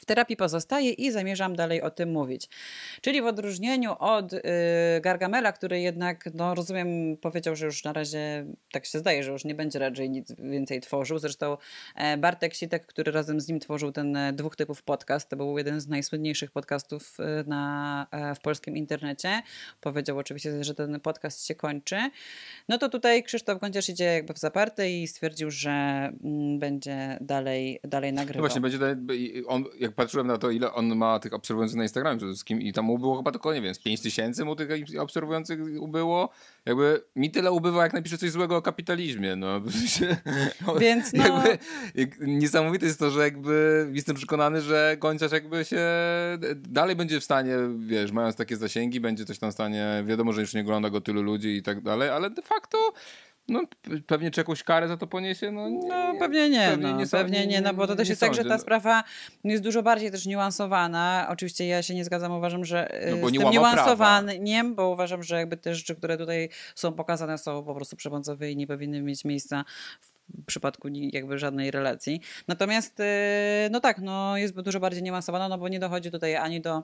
W 0.00 0.04
terapii 0.04 0.36
pozostaję 0.36 0.90
i 0.90 1.10
zamierzam 1.10 1.56
dalej 1.56 1.82
o 1.82 1.90
tym 1.90 2.10
mówić. 2.12 2.48
Czyli 3.00 3.22
w 3.22 3.26
odróżnieniu 3.26 3.92
od 3.98 4.32
y, 4.32 4.40
Gargamela, 5.00 5.52
który 5.52 5.80
jednak, 5.80 6.28
no 6.34 6.54
rozumiem, 6.54 7.16
powiedział, 7.16 7.56
że 7.56 7.66
już 7.66 7.84
na 7.84 7.92
razie, 7.92 8.46
tak 8.72 8.86
się 8.86 8.98
zdaje, 8.98 9.22
że 9.22 9.32
już 9.32 9.44
nie 9.44 9.54
będzie 9.54 9.78
raczej 9.78 10.10
nic 10.10 10.32
więcej 10.38 10.80
tworzył. 10.80 11.18
Zresztą 11.18 11.56
e, 11.94 12.16
Bartek 12.16 12.54
Sitek, 12.54 12.86
który 12.86 13.12
razem 13.12 13.40
z 13.40 13.48
nim 13.48 13.60
tworzył 13.60 13.92
ten 13.92 14.16
e, 14.16 14.32
dwóch 14.32 14.56
typów 14.56 14.82
podcast, 14.82 15.28
to 15.28 15.36
był 15.36 15.58
jeden 15.58 15.80
z 15.80 15.88
najsłynniejszych 15.88 16.50
podcastów 16.50 17.16
e, 17.20 17.44
na, 17.46 18.06
w 18.36 18.40
polskim 18.40 18.76
internecie. 18.76 19.42
Powiedział 19.80 20.18
oczywiście, 20.18 20.64
że 20.64 20.74
ten 20.74 21.00
podcast 21.00 21.46
się 21.46 21.54
kończy. 21.54 21.96
No 22.68 22.78
to 22.78 22.88
tutaj 22.88 23.22
Krzysztof 23.22 23.60
Gąciarz 23.60 23.88
idzie 23.88 24.04
jakby 24.04 24.34
w 24.34 24.38
zaparte 24.38 24.90
i 24.90 25.08
stwierdził, 25.08 25.50
że 25.50 25.70
mm, 25.70 26.58
będzie 26.58 27.18
dalej, 27.20 27.80
dalej 27.84 28.12
No 28.12 28.20
nagrywał. 28.20 28.42
właśnie, 28.42 28.60
będzie, 28.60 28.78
da- 28.78 29.14
i 29.14 29.44
on, 29.46 29.64
jak 29.88 29.94
patrzyłem 29.94 30.26
na 30.26 30.38
to, 30.38 30.50
ile 30.50 30.72
on 30.72 30.96
ma 30.96 31.18
tych 31.18 31.34
obserwujących 31.34 31.76
na 31.76 31.82
Instagramie 31.82 32.18
przede 32.18 32.32
wszystkim 32.32 32.62
i 32.62 32.72
tam 32.72 32.84
mu 32.84 32.98
było 32.98 33.16
chyba 33.16 33.30
tylko, 33.30 33.54
nie 33.54 33.62
wiem, 33.62 33.74
z 33.74 33.78
5 33.78 34.00
tysięcy 34.00 34.44
mu 34.44 34.56
tych 34.56 34.68
obserwujących 35.00 35.60
ubyło. 35.80 36.28
Jakby 36.66 37.02
mi 37.16 37.30
tyle 37.30 37.52
ubywa, 37.52 37.82
jak 37.82 37.92
napiszę 37.92 38.18
coś 38.18 38.30
złego 38.30 38.56
o 38.56 38.62
kapitalizmie, 38.62 39.36
no. 39.36 39.60
Więc 40.80 41.12
no... 41.12 41.24
Jakby, 41.24 41.58
jak, 41.94 42.10
niesamowite 42.20 42.86
jest 42.86 42.98
to, 42.98 43.10
że 43.10 43.20
jakby 43.20 43.86
jestem 43.92 44.16
przekonany, 44.16 44.60
że 44.60 44.96
Gonciarz 45.00 45.32
jakby 45.32 45.64
się 45.64 45.86
dalej 46.56 46.96
będzie 46.96 47.20
w 47.20 47.24
stanie, 47.24 47.56
wiesz, 47.78 48.12
mając 48.12 48.36
takie 48.36 48.56
zasięgi, 48.56 49.00
będzie 49.00 49.24
coś 49.24 49.38
tam 49.38 49.50
w 49.50 49.54
stanie, 49.54 50.04
wiadomo, 50.06 50.32
że 50.32 50.40
już 50.40 50.54
nie 50.54 50.60
ogląda 50.60 50.90
go 50.90 51.00
tylu 51.00 51.22
ludzi 51.22 51.48
i 51.48 51.62
tak 51.62 51.80
dalej, 51.80 52.10
ale 52.10 52.30
de 52.30 52.42
facto 52.42 52.78
no 53.48 53.62
pewnie 54.06 54.30
czy 54.30 54.40
jakąś 54.40 54.62
karę 54.62 54.88
za 54.88 54.96
to 54.96 55.06
poniesie? 55.06 55.52
No, 55.52 55.68
nie, 55.68 55.88
no 55.88 56.14
pewnie 56.18 56.50
nie, 56.50 56.68
pewnie 56.70 56.92
no, 56.92 56.98
nie, 56.98 57.06
pewnie 57.06 57.46
nie, 57.46 57.60
no 57.60 57.74
bo 57.74 57.86
to 57.86 57.96
też 57.96 58.08
jest 58.08 58.20
tak, 58.20 58.34
że 58.34 58.44
ta 58.44 58.58
sprawa 58.58 59.04
jest 59.44 59.62
dużo 59.62 59.82
bardziej 59.82 60.10
też 60.10 60.26
niuansowana. 60.26 61.26
Oczywiście 61.30 61.66
ja 61.66 61.82
się 61.82 61.94
nie 61.94 62.04
zgadzam, 62.04 62.32
uważam, 62.32 62.64
że 62.64 63.00
no, 63.10 63.16
bo 63.16 63.28
z 63.28 63.32
nie 63.32 63.38
tym 63.38 63.50
niuansowaniem, 63.50 64.74
bo 64.74 64.88
uważam, 64.88 65.22
że 65.22 65.36
jakby 65.36 65.56
te 65.56 65.74
rzeczy, 65.74 65.96
które 65.96 66.16
tutaj 66.16 66.48
są 66.74 66.92
pokazane 66.92 67.38
są 67.38 67.64
po 67.64 67.74
prostu 67.74 67.96
przemocowe 67.96 68.50
i 68.50 68.56
nie 68.56 68.66
powinny 68.66 69.02
mieć 69.02 69.24
miejsca 69.24 69.64
w 70.02 70.44
przypadku 70.46 70.88
jakby 70.88 71.38
żadnej 71.38 71.70
relacji. 71.70 72.20
Natomiast 72.48 72.98
no 73.70 73.80
tak, 73.80 73.98
no 73.98 74.36
jest 74.36 74.60
dużo 74.60 74.80
bardziej 74.80 75.02
niuansowana, 75.02 75.48
no 75.48 75.58
bo 75.58 75.68
nie 75.68 75.80
dochodzi 75.80 76.10
tutaj 76.10 76.36
ani 76.36 76.60
do 76.60 76.82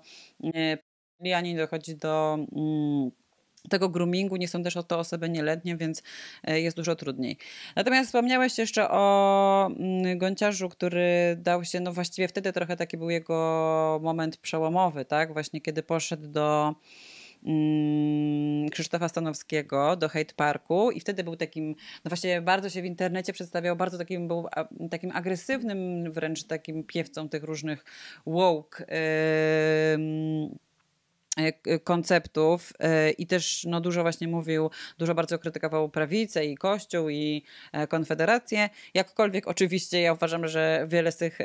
ani 1.35 1.55
nie 1.55 1.59
dochodzi 1.59 1.97
do 1.97 2.39
mm, 2.53 3.11
tego 3.69 3.89
groomingu, 3.89 4.37
nie 4.37 4.49
są 4.49 4.63
też 4.63 4.77
o 4.77 4.83
to 4.83 4.99
osoby 4.99 5.29
nieletnie, 5.29 5.77
więc 5.77 6.03
e, 6.45 6.61
jest 6.61 6.77
dużo 6.77 6.97
trudniej. 6.97 7.39
Natomiast 7.77 8.09
wspomniałeś 8.09 8.59
jeszcze 8.59 8.91
o 8.91 9.71
mm, 9.79 10.19
Gonciarzu, 10.19 10.69
który 10.69 11.37
dał 11.39 11.65
się, 11.65 11.81
no 11.81 11.93
właściwie 11.93 12.29
wtedy 12.29 12.53
trochę 12.53 12.77
taki 12.77 12.97
był 12.97 13.11
jego 13.11 14.01
moment 14.03 14.37
przełomowy, 14.37 15.05
tak? 15.05 15.33
Właśnie 15.33 15.61
kiedy 15.61 15.83
poszedł 15.83 16.29
do 16.29 16.75
mm, 17.45 18.69
Krzysztofa 18.69 19.09
Stanowskiego 19.09 19.97
do 19.97 20.09
Hate 20.09 20.35
Parku 20.37 20.91
i 20.91 21.01
wtedy 21.01 21.25
był 21.25 21.37
takim, 21.37 21.69
no 22.05 22.09
właśnie 22.09 22.43
bardzo 22.43 22.71
się 22.71 22.83
w 22.83 22.85
internecie 22.85 23.33
przedstawiał, 23.33 23.77
bardzo 23.77 23.99
takim 23.99 24.29
był 24.29 24.47
takim 24.91 25.11
agresywnym 25.11 26.13
wręcz 26.13 26.45
takim 26.45 26.85
piewcą 26.85 27.29
tych 27.29 27.45
różnych 27.45 27.85
woke 28.27 28.85
yy, 29.99 30.59
konceptów 31.85 32.73
e, 32.79 33.11
i 33.11 33.27
też 33.27 33.65
no, 33.69 33.81
dużo 33.81 34.03
właśnie 34.03 34.29
mówił, 34.29 34.71
dużo 34.99 35.15
bardzo 35.15 35.39
krytykował 35.39 35.89
prawicę 35.89 36.45
i 36.45 36.57
Kościół 36.57 37.09
i 37.09 37.43
e, 37.73 37.87
Konfederację. 37.87 38.71
Jakkolwiek 38.95 39.49
oczywiście 39.49 40.01
ja 40.01 40.13
uważam, 40.13 40.49
że 40.49 40.87
wiele 40.89 41.13
z 41.13 41.17
tych 41.17 41.39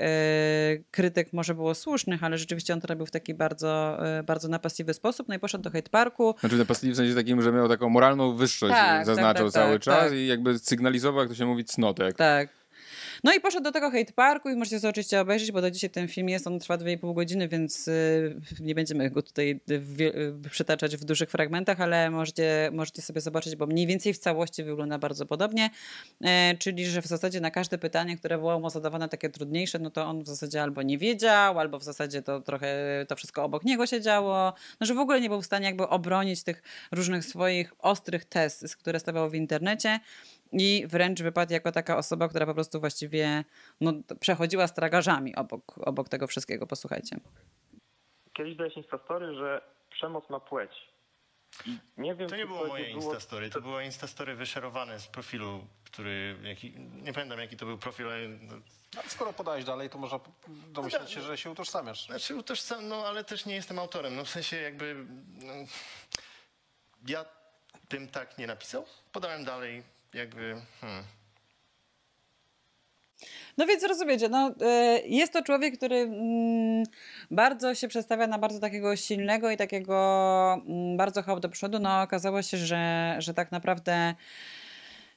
krytyk 0.91 1.33
może 1.33 1.55
było 1.55 1.75
słusznych, 1.75 2.23
ale 2.23 2.37
rzeczywiście 2.37 2.73
on 2.73 2.81
to 2.81 2.87
robił 2.87 3.05
w 3.05 3.11
taki 3.11 3.33
bardzo, 3.33 3.97
bardzo 4.23 4.47
napastliwy 4.47 4.93
sposób. 4.93 5.27
No 5.27 5.35
i 5.35 5.39
poszedł 5.39 5.63
do 5.63 5.71
hate 5.71 5.89
parku. 5.89 6.35
Znaczy 6.39 6.57
napastliwy 6.57 6.93
w 6.93 6.97
sensie 6.97 7.15
takim, 7.15 7.41
że 7.41 7.51
miał 7.51 7.67
taką 7.67 7.89
moralną 7.89 8.35
wyższość, 8.35 8.73
tak, 8.73 8.87
tak 8.87 9.05
zaznaczał 9.05 9.45
tak, 9.45 9.53
tak, 9.53 9.63
cały 9.63 9.79
czas 9.79 10.03
tak. 10.03 10.13
i 10.13 10.27
jakby 10.27 10.59
sygnalizował, 10.59 11.19
jak 11.19 11.29
to 11.29 11.35
się 11.35 11.45
mówi, 11.45 11.65
cnotek. 11.65 12.15
Tak. 12.15 12.58
No 13.23 13.33
i 13.33 13.39
poszedł 13.39 13.63
do 13.63 13.71
tego 13.71 13.91
hate 13.91 14.13
parku 14.13 14.49
i 14.49 14.55
możecie 14.55 14.79
sobie 14.79 14.89
oczywiście 14.89 15.21
obejrzeć, 15.21 15.51
bo 15.51 15.61
do 15.61 15.71
dzisiaj 15.71 15.89
ten 15.89 16.07
film 16.07 16.29
jest, 16.29 16.47
on 16.47 16.59
trwa 16.59 16.77
2,5 16.77 17.13
godziny, 17.13 17.47
więc 17.47 17.87
y, 17.87 18.41
nie 18.59 18.75
będziemy 18.75 19.09
go 19.09 19.21
tutaj 19.21 19.59
y, 19.71 20.49
przytaczać 20.49 20.97
w 20.97 21.05
dużych 21.05 21.29
fragmentach, 21.29 21.81
ale 21.81 22.09
możecie, 22.09 22.69
możecie 22.73 23.01
sobie 23.01 23.21
zobaczyć, 23.21 23.55
bo 23.55 23.67
mniej 23.67 23.87
więcej 23.87 24.13
w 24.13 24.17
całości 24.17 24.63
wygląda 24.63 24.97
bardzo 24.97 25.25
podobnie, 25.25 25.69
e, 26.21 26.57
czyli 26.57 26.85
że 26.85 27.01
w 27.01 27.05
zasadzie 27.05 27.41
na 27.41 27.51
każde 27.51 27.77
pytanie, 27.77 28.17
które 28.17 28.37
było 28.37 28.59
mu 28.59 28.69
zadawane 28.69 29.09
takie 29.09 29.29
trudniejsze, 29.29 29.79
no 29.79 29.89
to 29.89 30.05
on 30.05 30.23
w 30.23 30.27
zasadzie 30.27 30.63
albo 30.63 30.81
nie 30.81 30.97
wiedział, 30.97 31.59
albo 31.59 31.79
w 31.79 31.83
zasadzie 31.83 32.21
to 32.21 32.41
trochę 32.41 32.77
to 33.07 33.15
wszystko 33.15 33.43
obok 33.43 33.63
niego 33.65 33.85
się 33.85 34.01
działo, 34.01 34.53
no 34.79 34.87
że 34.87 34.93
w 34.93 34.99
ogóle 34.99 35.21
nie 35.21 35.29
był 35.29 35.41
w 35.41 35.45
stanie 35.45 35.65
jakby 35.65 35.87
obronić 35.87 36.43
tych 36.43 36.63
różnych 36.91 37.25
swoich 37.25 37.73
ostrych 37.79 38.25
tez, 38.25 38.75
które 38.75 38.99
stawiał 38.99 39.29
w 39.29 39.35
internecie 39.35 39.99
i 40.51 40.87
wręcz 40.87 41.21
wypadł 41.21 41.53
jako 41.53 41.71
taka 41.71 41.97
osoba, 41.97 42.27
która 42.27 42.45
po 42.45 42.53
prostu 42.53 42.79
właściwie 42.79 43.43
no, 43.81 43.93
przechodziła 44.19 44.67
z 44.67 44.73
tragarzami 44.73 45.35
obok, 45.35 45.77
obok 45.77 46.09
tego 46.09 46.27
wszystkiego. 46.27 46.67
Posłuchajcie. 46.67 47.19
Kiedyś 48.33 48.55
byłeś 48.55 48.77
Instastory, 48.77 49.35
że 49.35 49.61
przemoc 49.89 50.29
ma 50.29 50.39
płeć. 50.39 50.71
Nie 51.97 52.15
wiem, 52.15 52.29
to 52.29 52.35
nie 52.35 52.45
było 52.45 52.67
moje 52.67 52.93
było... 52.93 53.03
Instastory, 53.03 53.49
to 53.49 53.61
było 53.61 53.81
Instastory 53.81 54.35
wyszerowane 54.35 54.99
z 54.99 55.07
profilu, 55.07 55.67
który, 55.85 56.35
jaki, 56.43 56.73
nie 56.79 57.13
pamiętam 57.13 57.39
jaki 57.39 57.57
to 57.57 57.65
był 57.65 57.77
profil, 57.77 58.07
ale... 58.07 58.27
No... 58.27 58.55
skoro 59.07 59.33
podałeś 59.33 59.65
dalej, 59.65 59.89
to 59.89 59.97
można 59.97 60.19
domyśleć 60.47 61.11
się, 61.11 61.21
że 61.21 61.37
się 61.37 61.49
utożsamiasz. 61.49 62.05
Znaczy 62.05 62.35
utożsam, 62.35 62.87
no 62.87 63.07
ale 63.07 63.23
też 63.23 63.45
nie 63.45 63.55
jestem 63.55 63.79
autorem, 63.79 64.15
no 64.15 64.25
w 64.25 64.29
sensie 64.29 64.57
jakby... 64.57 65.05
No, 65.41 65.53
ja 67.07 67.25
bym 67.89 68.07
tak 68.07 68.37
nie 68.37 68.47
napisał, 68.47 68.85
podałem 69.11 69.43
dalej, 69.43 69.83
jakby. 70.13 70.55
Hmm. 70.81 71.03
No 73.59 73.65
więc 73.65 73.83
rozumiecie, 73.83 74.29
no, 74.29 74.55
e, 74.61 74.99
jest 75.07 75.33
to 75.33 75.43
człowiek, 75.43 75.77
który 75.77 75.95
mm, 75.95 76.83
bardzo 77.31 77.75
się 77.75 77.87
przedstawia 77.87 78.27
na 78.27 78.37
bardzo 78.37 78.59
takiego 78.59 78.95
silnego 78.95 79.51
i 79.51 79.57
takiego 79.57 80.63
mm, 80.67 80.97
bardzo 80.97 81.23
chał 81.23 81.39
do 81.39 81.49
przodu. 81.49 81.79
No 81.79 82.01
okazało 82.01 82.41
się, 82.41 82.57
że, 82.57 83.15
że 83.19 83.33
tak 83.33 83.51
naprawdę 83.51 84.15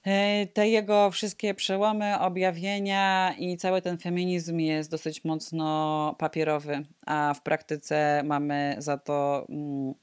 e, 0.04 0.46
te 0.46 0.68
jego 0.68 1.10
wszystkie 1.10 1.54
przełomy, 1.54 2.18
objawienia 2.18 3.34
i 3.38 3.56
cały 3.56 3.82
ten 3.82 3.98
feminizm 3.98 4.58
jest 4.58 4.90
dosyć 4.90 5.24
mocno 5.24 6.16
papierowy, 6.18 6.82
a 7.06 7.34
w 7.34 7.42
praktyce 7.42 8.22
mamy 8.24 8.74
za 8.78 8.98
to 8.98 9.46
mm, 9.48 9.94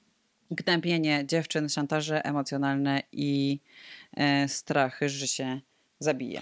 gnębienie 0.51 1.25
dziewczyn, 1.25 1.69
szantaże 1.69 2.25
emocjonalne 2.25 3.01
i 3.11 3.59
strach, 4.47 4.99
że 5.05 5.27
się 5.27 5.61
zabije. 5.99 6.41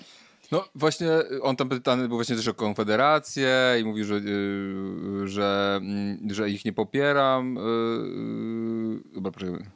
No 0.52 0.70
właśnie, 0.76 1.08
on 1.42 1.56
tam 1.56 1.70
pytany 1.70 2.08
był 2.08 2.18
właśnie 2.18 2.36
też 2.36 2.48
o 2.48 2.54
Konfederację 2.54 3.76
i 3.82 3.84
mówił, 3.84 4.06
że, 4.06 4.16
yy, 4.16 5.28
że, 5.28 5.80
yy, 6.22 6.34
że 6.36 6.50
ich 6.50 6.66
nie 6.66 6.74
popieram. 6.74 7.56
Yy, 7.56 9.12
dobra, 9.14 9.32
proszę. 9.32 9.72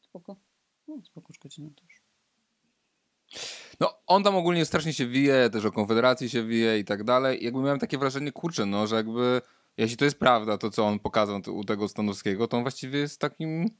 Spoko. 0.00 0.36
No, 0.88 1.02
spoko, 1.04 1.32
szkodzi 1.32 1.62
na 1.62 1.70
to 1.70 1.84
już. 1.84 2.02
No, 3.80 3.94
on 4.06 4.22
tam 4.22 4.36
ogólnie 4.36 4.64
strasznie 4.64 4.92
się 4.92 5.06
wije, 5.06 5.50
też 5.50 5.64
o 5.64 5.72
Konfederacji 5.72 6.30
się 6.30 6.44
wije 6.44 6.78
i 6.78 6.84
tak 6.84 7.04
dalej. 7.04 7.42
I 7.42 7.44
jakby 7.44 7.60
miałem 7.60 7.78
takie 7.78 7.98
wrażenie, 7.98 8.32
kurczę, 8.32 8.66
no, 8.66 8.86
że 8.86 8.96
jakby, 8.96 9.40
jeśli 9.76 9.96
to 9.96 10.04
jest 10.04 10.18
prawda, 10.18 10.58
to 10.58 10.70
co 10.70 10.86
on 10.86 10.98
pokazał 10.98 11.40
u 11.46 11.64
tego 11.64 11.88
Stanowskiego, 11.88 12.48
to 12.48 12.56
on 12.56 12.62
właściwie 12.62 12.98
jest 12.98 13.20
takim 13.20 13.70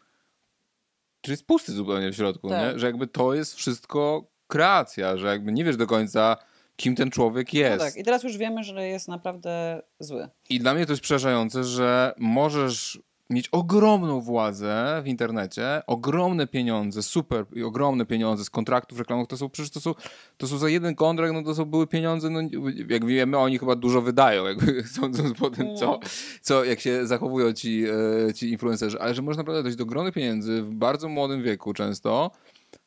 Czyli 1.29 1.33
jest 1.33 1.47
pusty 1.47 1.73
zupełnie 1.73 2.13
w 2.13 2.17
środku, 2.17 2.49
tak. 2.49 2.73
nie? 2.73 2.79
że 2.79 2.87
jakby 2.87 3.07
to 3.07 3.35
jest 3.35 3.55
wszystko 3.55 4.31
kreacja, 4.47 5.17
że 5.17 5.27
jakby 5.27 5.53
nie 5.53 5.65
wiesz 5.65 5.77
do 5.77 5.87
końca, 5.87 6.37
kim 6.77 6.97
ten 6.97 7.11
człowiek 7.11 7.53
no 7.53 7.61
jest. 7.61 7.79
No 7.79 7.85
tak, 7.85 7.97
i 7.97 8.05
teraz 8.05 8.23
już 8.23 8.37
wiemy, 8.37 8.65
że 8.65 8.87
jest 8.87 9.09
naprawdę 9.09 9.83
zły. 9.99 10.29
I 10.51 10.59
dla 10.59 10.75
mnie 10.75 10.87
to 10.87 10.93
jest 10.93 11.03
przerażające, 11.03 11.65
że 11.65 12.15
możesz 12.19 13.01
mieć 13.31 13.49
ogromną 13.49 14.21
władzę 14.21 15.03
w 15.05 15.09
internecie, 15.09 15.83
ogromne 15.87 16.47
pieniądze, 16.47 17.03
super 17.03 17.45
i 17.53 17.63
ogromne 17.63 18.07
pieniądze 18.07 18.45
z 18.45 18.51
kontraktów 18.51 18.99
reklamowych, 18.99 19.29
to 19.29 19.37
są 19.37 19.51
przecież 19.51 19.71
to 19.71 19.81
są, 19.81 19.95
to 20.37 20.47
są 20.47 20.59
za 20.59 20.69
jeden 20.69 20.95
kontrakt, 20.95 21.35
no 21.35 21.43
to 21.43 21.55
są 21.55 21.65
były 21.65 21.87
pieniądze, 21.87 22.31
no 22.31 22.41
jak 22.89 23.05
wiemy, 23.07 23.39
oni 23.39 23.59
chyba 23.59 23.77
dużo 23.77 24.03
wydają, 24.03 24.47
jakby 24.47 24.83
sądząc 25.01 25.39
po 25.39 25.51
tym, 25.51 25.77
co, 25.77 25.87
no. 25.87 26.01
co 26.41 26.65
jak 26.65 26.81
się 26.81 27.07
zachowują 27.07 27.53
ci, 27.53 27.85
e, 28.29 28.35
ci 28.35 28.51
influencerzy, 28.51 29.01
ale 29.01 29.15
że 29.15 29.23
można 29.23 29.41
naprawdę 29.41 29.63
dojść 29.63 29.79
do 29.79 29.85
ogromnych 29.85 30.15
pieniędzy 30.15 30.63
w 30.63 30.75
bardzo 30.75 31.09
młodym 31.09 31.43
wieku 31.43 31.75
często, 31.75 32.31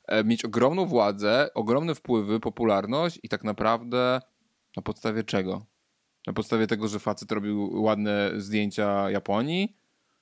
e, 0.07 0.23
mieć 0.23 0.45
ogromną 0.45 0.85
władzę, 0.85 1.49
ogromne 1.53 1.95
wpływy, 1.95 2.39
popularność 2.39 3.19
i 3.23 3.29
tak 3.29 3.43
naprawdę 3.43 4.21
na 4.77 4.81
podstawie 4.81 5.23
czego? 5.23 5.65
Na 6.27 6.33
podstawie 6.33 6.67
tego, 6.67 6.87
że 6.87 6.99
facet 6.99 7.31
robił 7.31 7.83
ładne 7.83 8.31
zdjęcia 8.37 9.09
Japonii, 9.09 9.80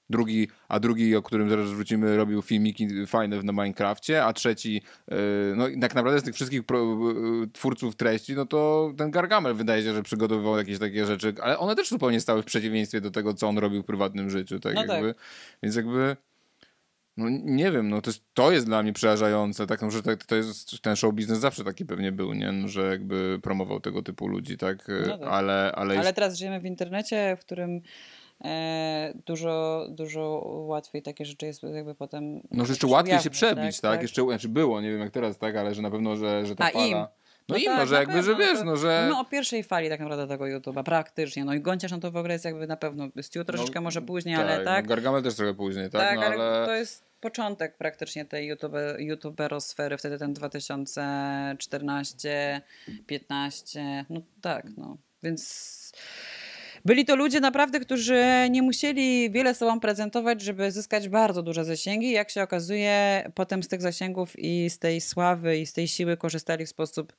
drugi, 0.09 0.47
a 0.67 0.79
drugi, 0.79 1.15
o 1.15 1.21
którym 1.21 1.49
zaraz 1.49 1.69
wrócimy, 1.69 2.17
robił 2.17 2.41
filmiki 2.41 3.07
fajne 3.07 3.43
na 3.43 3.51
Minecrafcie, 3.51 4.25
a 4.25 4.33
trzeci, 4.33 4.81
yy, 5.07 5.17
no 5.55 5.65
tak 5.81 5.95
naprawdę 5.95 6.19
z 6.19 6.23
tych 6.23 6.35
wszystkich 6.35 6.61
yy, 6.71 7.47
twórców 7.53 7.95
treści, 7.95 8.35
no 8.35 8.45
to 8.45 8.91
ten 8.97 9.11
Gargamel 9.11 9.55
wydaje 9.55 9.83
się, 9.83 9.93
że 9.93 10.03
przygotowywał 10.03 10.57
jakieś 10.57 10.79
takie 10.79 11.05
rzeczy, 11.05 11.33
ale 11.41 11.59
one 11.59 11.75
też 11.75 11.89
zupełnie 11.89 12.21
stały 12.21 12.41
w 12.41 12.45
przeciwieństwie 12.45 13.01
do 13.01 13.11
tego, 13.11 13.33
co 13.33 13.47
on 13.47 13.57
robił 13.57 13.83
w 13.83 13.85
prywatnym 13.85 14.29
życiu, 14.29 14.59
tak 14.59 14.75
no 14.75 14.85
jakby. 14.85 15.13
Tak. 15.13 15.23
Więc 15.63 15.75
jakby 15.75 16.17
no 17.17 17.25
nie 17.29 17.71
wiem, 17.71 17.89
no 17.89 18.01
to 18.01 18.09
jest, 18.09 18.23
to 18.33 18.51
jest 18.51 18.65
dla 18.65 18.83
mnie 18.83 18.93
przerażające, 18.93 19.67
tak, 19.67 19.81
no, 19.81 19.91
że 19.91 20.03
to, 20.03 20.17
to 20.27 20.35
jest, 20.35 20.81
ten 20.81 20.95
show 20.95 21.13
biznes 21.13 21.39
zawsze 21.39 21.63
taki 21.63 21.85
pewnie 21.85 22.11
był, 22.11 22.33
nie, 22.33 22.51
no, 22.51 22.67
że 22.67 22.89
jakby 22.89 23.39
promował 23.43 23.79
tego 23.79 24.01
typu 24.01 24.27
ludzi, 24.27 24.57
tak, 24.57 24.87
no 25.07 25.17
tak. 25.17 25.27
ale... 25.27 25.53
Ale, 25.53 25.71
ale 25.75 25.95
jest... 25.95 26.15
teraz 26.15 26.37
żyjemy 26.37 26.59
w 26.59 26.65
internecie, 26.65 27.37
w 27.39 27.45
którym 27.45 27.81
E, 27.81 27.81
dużo, 29.25 29.85
dużo 29.89 30.41
łatwiej 30.45 31.01
takie 31.01 31.25
rzeczy 31.25 31.45
jest 31.45 31.63
jakby 31.63 31.95
potem... 31.95 32.41
No, 32.51 32.65
jeszcze 32.65 32.87
łatwiej 32.87 33.19
się 33.19 33.29
przebić, 33.29 33.75
tak? 33.75 33.81
tak? 33.81 33.91
tak? 33.91 34.01
Jeszcze, 34.01 34.23
znaczy 34.23 34.49
było, 34.49 34.81
nie 34.81 34.91
wiem 34.91 34.99
jak 34.99 35.11
teraz, 35.11 35.37
tak, 35.37 35.55
ale 35.55 35.73
że 35.73 35.81
na 35.81 35.91
pewno, 35.91 36.15
że, 36.15 36.45
że 36.45 36.55
ta 36.55 36.65
A, 36.65 36.69
fala... 36.69 36.85
Im. 36.85 37.05
No, 37.49 37.57
i 37.57 37.65
tak, 37.65 37.77
może 37.77 37.93
na 37.93 37.99
jakby, 37.99 38.23
że 38.23 38.35
wiesz, 38.35 38.59
no 38.65 38.77
że... 38.77 39.07
No 39.09 39.19
o 39.19 39.25
pierwszej 39.25 39.63
fali 39.63 39.89
tak 39.89 39.99
naprawdę 39.99 40.27
tego 40.27 40.45
YouTube'a, 40.45 40.83
praktycznie. 40.83 41.45
No 41.45 41.53
i 41.53 41.61
Gonciarz 41.61 41.91
no 41.91 41.99
to 41.99 42.11
w 42.11 42.17
ogóle 42.17 42.33
jest 42.33 42.45
jakby 42.45 42.67
na 42.67 42.77
pewno, 42.77 43.07
Stu 43.21 43.45
troszeczkę 43.45 43.81
może 43.81 44.01
później, 44.01 44.35
ale 44.35 44.65
tak. 44.65 44.85
No, 44.85 44.89
Gargamel 44.89 45.23
też 45.23 45.35
trochę 45.35 45.53
później, 45.53 45.89
tak? 45.89 46.01
Tak, 46.01 46.15
no, 46.15 46.21
ale 46.25 46.35
ale... 46.35 46.65
to 46.65 46.73
jest 46.73 47.03
początek 47.21 47.77
praktycznie 47.77 48.25
tej 48.25 48.47
YouTube, 48.47 48.73
youtuberosfery, 48.97 49.97
wtedy 49.97 50.17
ten 50.17 50.33
2014, 50.33 52.61
15, 53.07 54.05
no 54.09 54.21
tak, 54.41 54.65
no. 54.77 54.97
Więc 55.23 55.93
byli 56.85 57.05
to 57.05 57.15
ludzie 57.15 57.39
naprawdę, 57.39 57.79
którzy 57.79 58.23
nie 58.49 58.61
musieli 58.61 59.31
wiele 59.31 59.55
sobą 59.55 59.79
prezentować, 59.79 60.41
żeby 60.41 60.71
zyskać 60.71 61.09
bardzo 61.09 61.43
duże 61.43 61.65
zasięgi. 61.65 62.11
Jak 62.11 62.29
się 62.29 62.43
okazuje, 62.43 63.23
potem 63.35 63.63
z 63.63 63.67
tych 63.67 63.81
zasięgów 63.81 64.39
i 64.39 64.69
z 64.69 64.79
tej 64.79 65.01
sławy 65.01 65.57
i 65.57 65.65
z 65.65 65.73
tej 65.73 65.87
siły 65.87 66.17
korzystali 66.17 66.65
w 66.65 66.69
sposób, 66.69 67.13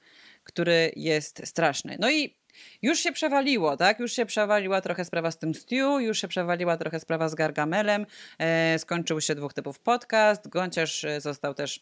który 0.44 0.92
jest 0.96 1.42
straszny. 1.44 1.96
No 2.00 2.10
i 2.10 2.40
już 2.82 2.98
się 2.98 3.12
przewaliło, 3.12 3.76
tak? 3.76 3.98
Już 3.98 4.12
się 4.12 4.26
przewaliła 4.26 4.80
trochę 4.80 5.04
sprawa 5.04 5.30
z 5.30 5.38
tym 5.38 5.54
Stu, 5.54 6.00
już 6.00 6.20
się 6.20 6.28
przewaliła 6.28 6.76
trochę 6.76 7.00
sprawa 7.00 7.28
z 7.28 7.34
Gargamelem. 7.34 8.06
E, 8.38 8.78
skończył 8.78 9.20
się 9.20 9.34
dwóch 9.34 9.54
typów 9.54 9.78
podcast. 9.78 10.48
Gonciarz 10.48 11.04
e, 11.04 11.20
został 11.20 11.54
też 11.54 11.80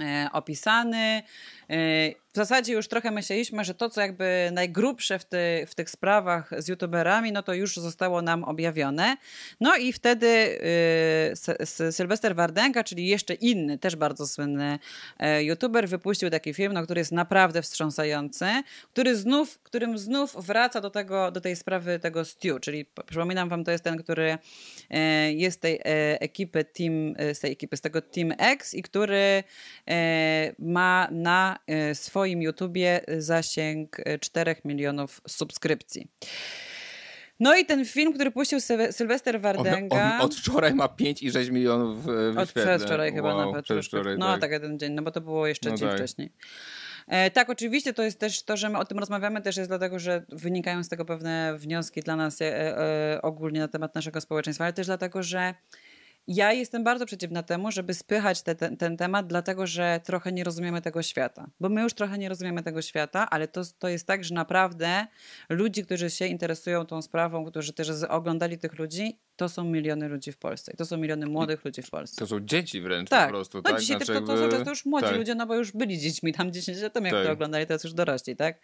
e, 0.00 0.28
opisany. 0.32 1.22
E, 1.70 2.10
W 2.36 2.38
zasadzie 2.38 2.72
już 2.72 2.88
trochę 2.88 3.10
myśleliśmy, 3.10 3.64
że 3.64 3.74
to, 3.74 3.90
co 3.90 4.00
jakby 4.00 4.50
najgrubsze 4.52 5.18
w, 5.18 5.24
ty, 5.24 5.66
w 5.68 5.74
tych 5.74 5.90
sprawach 5.90 6.50
z 6.58 6.68
youtuberami, 6.68 7.32
no 7.32 7.42
to 7.42 7.54
już 7.54 7.76
zostało 7.76 8.22
nam 8.22 8.44
objawione. 8.44 9.16
No 9.60 9.76
i 9.76 9.92
wtedy 9.92 10.58
S- 11.58 11.96
Sylwester 11.96 12.36
Wardenga, 12.36 12.84
czyli 12.84 13.06
jeszcze 13.06 13.34
inny, 13.34 13.78
też 13.78 13.96
bardzo 13.96 14.26
słynny 14.26 14.78
e, 15.18 15.44
youtuber, 15.44 15.88
wypuścił 15.88 16.30
taki 16.30 16.54
film, 16.54 16.72
no, 16.72 16.82
który 16.82 17.00
jest 17.00 17.12
naprawdę 17.12 17.62
wstrząsający, 17.62 18.46
który 18.92 19.16
znów, 19.16 19.58
którym 19.58 19.98
znów 19.98 20.46
wraca 20.46 20.80
do, 20.80 20.90
tego, 20.90 21.30
do 21.30 21.40
tej 21.40 21.56
sprawy 21.56 21.98
tego 21.98 22.24
Stu, 22.24 22.58
czyli 22.60 22.86
przypominam 23.06 23.48
wam, 23.48 23.64
to 23.64 23.70
jest 23.70 23.84
ten, 23.84 23.98
który 23.98 24.38
e, 24.90 25.32
jest 25.32 25.60
tej 25.60 25.74
e, 25.74 26.20
ekipy 26.20 26.64
Team, 26.64 27.14
z 27.34 27.40
tej 27.40 27.52
ekipy, 27.52 27.76
z 27.76 27.80
tego 27.80 28.02
Team 28.02 28.32
X 28.38 28.74
i 28.74 28.82
który 28.82 29.44
ma 30.58 31.08
na 31.10 31.58
e, 31.66 31.94
swoim 32.26 32.42
YouTubie 32.42 33.00
zasięg 33.18 33.96
e, 34.04 34.18
4 34.18 34.56
milionów 34.64 35.20
subskrypcji. 35.28 36.08
No 37.40 37.56
i 37.56 37.66
ten 37.66 37.84
film, 37.84 38.12
który 38.12 38.30
puścił 38.30 38.58
Syl- 38.58 38.92
Sylwester 38.92 39.36
On, 39.36 39.42
Wardenga... 39.42 40.14
on 40.14 40.20
od 40.20 40.34
wczoraj 40.34 40.74
ma 40.74 40.86
5,6 40.86 41.52
milionów 41.52 42.08
e, 42.08 42.10
Od 42.10 42.34
wyświetleń. 42.34 42.64
przedwczoraj 42.64 43.12
chyba 43.12 43.34
wow, 43.34 43.46
nawet. 43.46 43.64
Przedwczoraj, 43.64 44.18
no 44.18 44.26
tak. 44.26 44.40
tak, 44.40 44.50
jeden 44.50 44.78
dzień, 44.78 44.92
no 44.92 45.02
bo 45.02 45.10
to 45.10 45.20
było 45.20 45.46
jeszcze 45.46 45.70
No 45.70 45.76
dzień 45.76 45.88
tak. 45.88 45.98
wcześniej. 45.98 46.32
E, 47.08 47.30
tak, 47.30 47.50
oczywiście 47.50 47.94
to 47.94 48.02
jest 48.02 48.20
też 48.20 48.42
to, 48.42 48.56
że 48.56 48.68
my 48.68 48.78
o 48.78 48.84
tym 48.84 48.98
rozmawiamy, 48.98 49.42
też 49.42 49.56
jest 49.56 49.70
dlatego, 49.70 49.98
że 49.98 50.24
wynikają 50.28 50.84
z 50.84 50.88
tego 50.88 51.04
pewne 51.04 51.56
wnioski 51.58 52.00
dla 52.00 52.16
nas 52.16 52.40
e, 52.40 52.78
e, 52.78 53.22
ogólnie 53.22 53.60
na 53.60 53.68
temat 53.68 53.94
naszego 53.94 54.20
społeczeństwa, 54.20 54.64
ale 54.64 54.72
też 54.72 54.86
dlatego, 54.86 55.22
że 55.22 55.54
ja 56.28 56.52
jestem 56.52 56.84
bardzo 56.84 57.06
przeciwna 57.06 57.42
temu, 57.42 57.70
żeby 57.72 57.94
spychać 57.94 58.42
te, 58.42 58.54
ten, 58.54 58.76
ten 58.76 58.96
temat, 58.96 59.26
dlatego 59.26 59.66
że 59.66 60.00
trochę 60.04 60.32
nie 60.32 60.44
rozumiemy 60.44 60.82
tego 60.82 61.02
świata. 61.02 61.50
Bo 61.60 61.68
my 61.68 61.82
już 61.82 61.94
trochę 61.94 62.18
nie 62.18 62.28
rozumiemy 62.28 62.62
tego 62.62 62.82
świata, 62.82 63.30
ale 63.30 63.48
to, 63.48 63.62
to 63.78 63.88
jest 63.88 64.06
tak, 64.06 64.24
że 64.24 64.34
naprawdę 64.34 65.06
ludzi, 65.48 65.84
którzy 65.84 66.10
się 66.10 66.26
interesują 66.26 66.86
tą 66.86 67.02
sprawą, 67.02 67.44
którzy 67.44 67.72
też 67.72 67.88
oglądali 68.08 68.58
tych 68.58 68.78
ludzi, 68.78 69.18
to 69.36 69.48
są 69.48 69.64
miliony 69.64 70.08
ludzi 70.08 70.32
w 70.32 70.38
Polsce. 70.38 70.72
I 70.72 70.76
to 70.76 70.86
są 70.86 70.96
miliony 70.96 71.26
młodych 71.26 71.64
ludzi 71.64 71.82
w 71.82 71.90
Polsce. 71.90 72.16
To 72.16 72.26
są 72.26 72.40
dzieci 72.40 72.80
wręcz 72.80 73.08
Tak. 73.08 73.26
po 73.26 73.32
prostu, 73.32 73.58
no 73.58 73.62
tak? 73.62 73.80
dzisiaj 73.80 73.96
Znaczy 73.96 74.12
też 74.12 74.20
to, 74.20 74.26
to 74.26 74.38
są 74.38 74.48
często 74.48 74.70
już 74.70 74.84
młodzi 74.84 75.06
tak. 75.06 75.16
ludzie, 75.16 75.34
no 75.34 75.46
bo 75.46 75.54
już 75.54 75.72
byli 75.72 75.98
dziećmi 75.98 76.32
tam 76.32 76.52
10 76.52 76.80
lat 76.80 76.92
temu, 76.92 77.06
jak 77.06 77.14
Tak. 77.14 77.26
to 77.26 77.32
oglądali, 77.32 77.66
teraz 77.66 77.84
już 77.84 77.92
dorośli, 77.92 78.36
tak? 78.36 78.60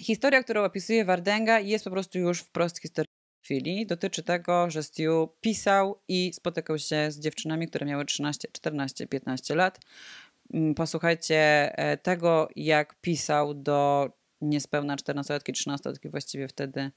Historia, 0.00 0.42
którą 0.42 0.64
opisuje 0.64 1.04
Wardenga 1.04 1.60
jest 1.60 1.84
po 1.84 1.90
prostu 1.90 2.18
już 2.18 2.40
wprost 2.40 2.80
historią 2.80 3.13
chwili. 3.44 3.86
Dotyczy 3.86 4.22
tego, 4.22 4.70
że 4.70 4.82
Stu 4.82 5.28
pisał 5.40 5.98
i 6.08 6.32
spotykał 6.32 6.78
się 6.78 7.10
z 7.10 7.20
dziewczynami, 7.20 7.68
które 7.68 7.86
miały 7.86 8.04
13, 8.04 8.48
14, 8.52 9.06
15 9.06 9.54
lat. 9.54 9.80
Mm, 10.54 10.74
Posłuchajcie 10.74 11.38
e, 11.78 11.96
tego, 11.96 12.48
jak 12.56 12.94
pisał 13.00 13.54
do 13.54 14.10
niespełna 14.40 14.96
14-latki, 14.96 15.52
13-latki 15.52 16.10
właściwie 16.10 16.48
wtedy. 16.48 16.90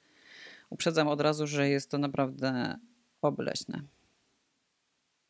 Uprzedzam 0.70 1.08
od 1.08 1.22
razu, 1.22 1.48
że 1.48 1.70
jest 1.70 1.92
to 1.92 1.98
naprawdę 1.98 2.78
obleśne. 3.22 3.82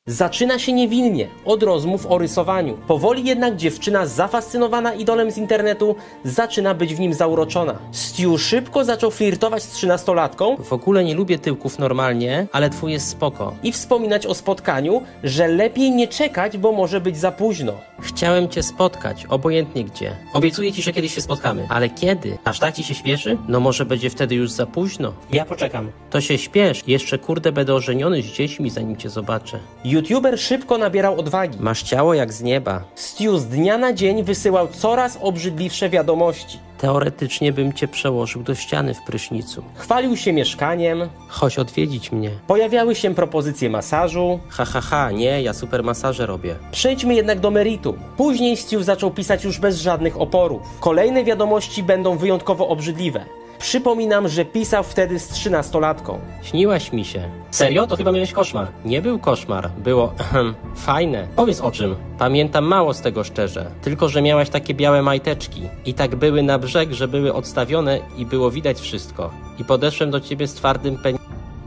Zaczyna 0.08 0.60
się 0.60 0.74
niewinnie, 0.74 1.28
od 1.45 1.64
rozmów 1.64 2.05
o 2.05 2.18
rysowaniu. 2.18 2.78
Powoli 2.88 3.26
jednak 3.26 3.55
dziewczyna 3.55 4.05
zafascynowana 4.05 4.93
idolem 4.93 5.32
z 5.32 5.38
internetu 5.38 5.95
zaczyna 6.24 6.74
być 6.74 6.95
w 6.95 6.99
nim 6.99 7.14
zauroczona. 7.14 7.76
Stu 7.91 8.38
szybko 8.38 8.84
zaczął 8.84 9.12
flirtować 9.12 9.64
z 9.64 9.72
trzynastolatką. 9.72 10.58
W 10.58 10.74
ogóle 10.74 11.03
nie 11.03 11.16
lubię 11.16 11.39
tyłków 11.39 11.80
normalnie, 11.80 12.47
ale 12.51 12.70
twój 12.70 12.91
jest 12.91 13.10
spoko. 13.10 13.53
I 13.64 13.72
wspominać 13.72 14.26
o 14.26 14.34
spotkaniu, 14.34 15.01
że 15.24 15.47
lepiej 15.47 15.91
nie 15.91 16.08
czekać, 16.08 16.58
bo 16.58 16.72
może 16.72 17.01
być 17.01 17.18
za 17.18 17.32
późno. 17.32 17.74
Chciałem 17.99 18.49
cię 18.49 18.64
spotkać, 18.64 19.26
obojętnie 19.26 19.84
gdzie. 19.84 20.16
Obiecuję 20.34 20.74
ci, 20.74 20.82
że 20.82 20.93
kiedyś 20.93 21.16
się 21.16 21.22
spotkamy. 21.22 21.68
Ale 21.70 21.89
kiedy? 21.89 22.38
Aż 22.43 22.60
tak 22.60 22.76
ci 22.76 22.84
się 22.84 22.95
śpieszy? 22.95 23.38
No 23.47 23.60
może 23.60 23.86
będzie 23.86 24.10
wtedy 24.10 24.36
już 24.36 24.51
za 24.51 24.66
późno. 24.66 25.14
Ja 25.32 25.45
poczekam. 25.45 25.91
To 26.10 26.22
się 26.22 26.38
śpiesz. 26.38 26.84
Jeszcze 26.88 27.18
kurde 27.18 27.51
będę 27.51 27.74
ożeniony 27.74 28.22
z 28.22 28.26
dziećmi, 28.26 28.70
zanim 28.70 28.97
cię 28.97 29.10
zobaczę. 29.10 29.60
YouTuber 29.98 30.39
szybko 30.39 30.78
nabierał 30.78 31.20
odwagi. 31.20 31.58
Masz 31.62 31.84
ciało 31.84 32.14
jak 32.14 32.34
z 32.34 32.41
nieba. 32.43 32.84
Stu 32.95 33.38
z 33.38 33.45
dnia 33.45 33.78
na 33.78 33.93
dzień 33.93 34.24
wysyłał 34.24 34.68
coraz 34.68 35.18
obrzydliwsze 35.22 35.89
wiadomości. 35.89 36.60
Teoretycznie 36.78 37.54
bym 37.54 37.74
cię 37.74 37.88
przełożył 37.88 38.43
do 38.43 38.56
ściany 38.56 38.93
w 38.93 39.02
prysznicu. 39.02 39.64
Chwalił 39.76 40.18
się 40.18 40.34
mieszkaniem. 40.34 41.10
Chodź 41.28 41.60
odwiedzić 41.60 42.12
mnie. 42.12 42.30
Pojawiały 42.48 42.95
się 42.95 43.16
propozycje 43.16 43.70
masażu. 43.70 44.39
Ha, 44.50 44.66
ha, 44.66 44.82
ha, 44.82 45.12
nie, 45.12 45.41
ja 45.41 45.54
super 45.54 45.84
masaże 45.84 46.26
robię. 46.26 46.56
Przejdźmy 46.72 47.16
jednak 47.16 47.39
do 47.39 47.52
meritum. 47.52 48.00
Później 48.18 48.58
Stu 48.58 48.84
zaczął 48.84 49.12
pisać 49.12 49.43
już 49.43 49.60
bez 49.60 49.78
żadnych 49.78 50.22
oporów. 50.22 50.62
Kolejne 50.80 51.24
wiadomości 51.24 51.84
będą 51.84 52.18
wyjątkowo 52.18 52.68
obrzydliwe. 52.68 53.26
Przypominam, 53.60 54.28
że 54.28 54.45
pisał 54.45 54.84
wtedy 54.84 55.20
z 55.20 55.28
trzynastolatką. 55.28 56.20
Śniłaś 56.43 56.93
mi 56.93 57.05
się. 57.05 57.30
Serio? 57.51 57.88
To 57.88 57.95
chyba 57.95 58.12
miałeś 58.12 58.32
koszmar. 58.32 58.68
Nie 58.86 59.01
był 59.01 59.20
koszmar. 59.20 59.70
Było 59.72 60.14
ehem, 60.20 60.55
fajne. 60.76 61.28
Powiedz 61.36 61.62
o 61.62 61.72
czym. 61.72 61.95
Pamiętam 62.20 62.66
mało 62.66 62.93
z 62.93 63.01
tego 63.01 63.24
szczerze. 63.24 63.72
Tylko, 63.82 64.10
że 64.10 64.22
miałaś 64.22 64.49
takie 64.49 64.74
białe 64.74 65.01
majteczki. 65.01 65.62
I 65.86 65.93
tak 65.93 66.16
były 66.16 66.43
na 66.43 66.60
brzeg, 66.60 66.93
że 66.93 67.08
były 67.08 67.34
odstawione 67.34 67.99
i 68.18 68.26
było 68.26 68.51
widać 68.51 68.80
wszystko. 68.80 69.32
I 69.60 69.64
podeszłem 69.64 70.12
do 70.12 70.20
ciebie 70.22 70.47
z 70.47 70.53
twardym 70.53 70.97
pen... 70.97 71.18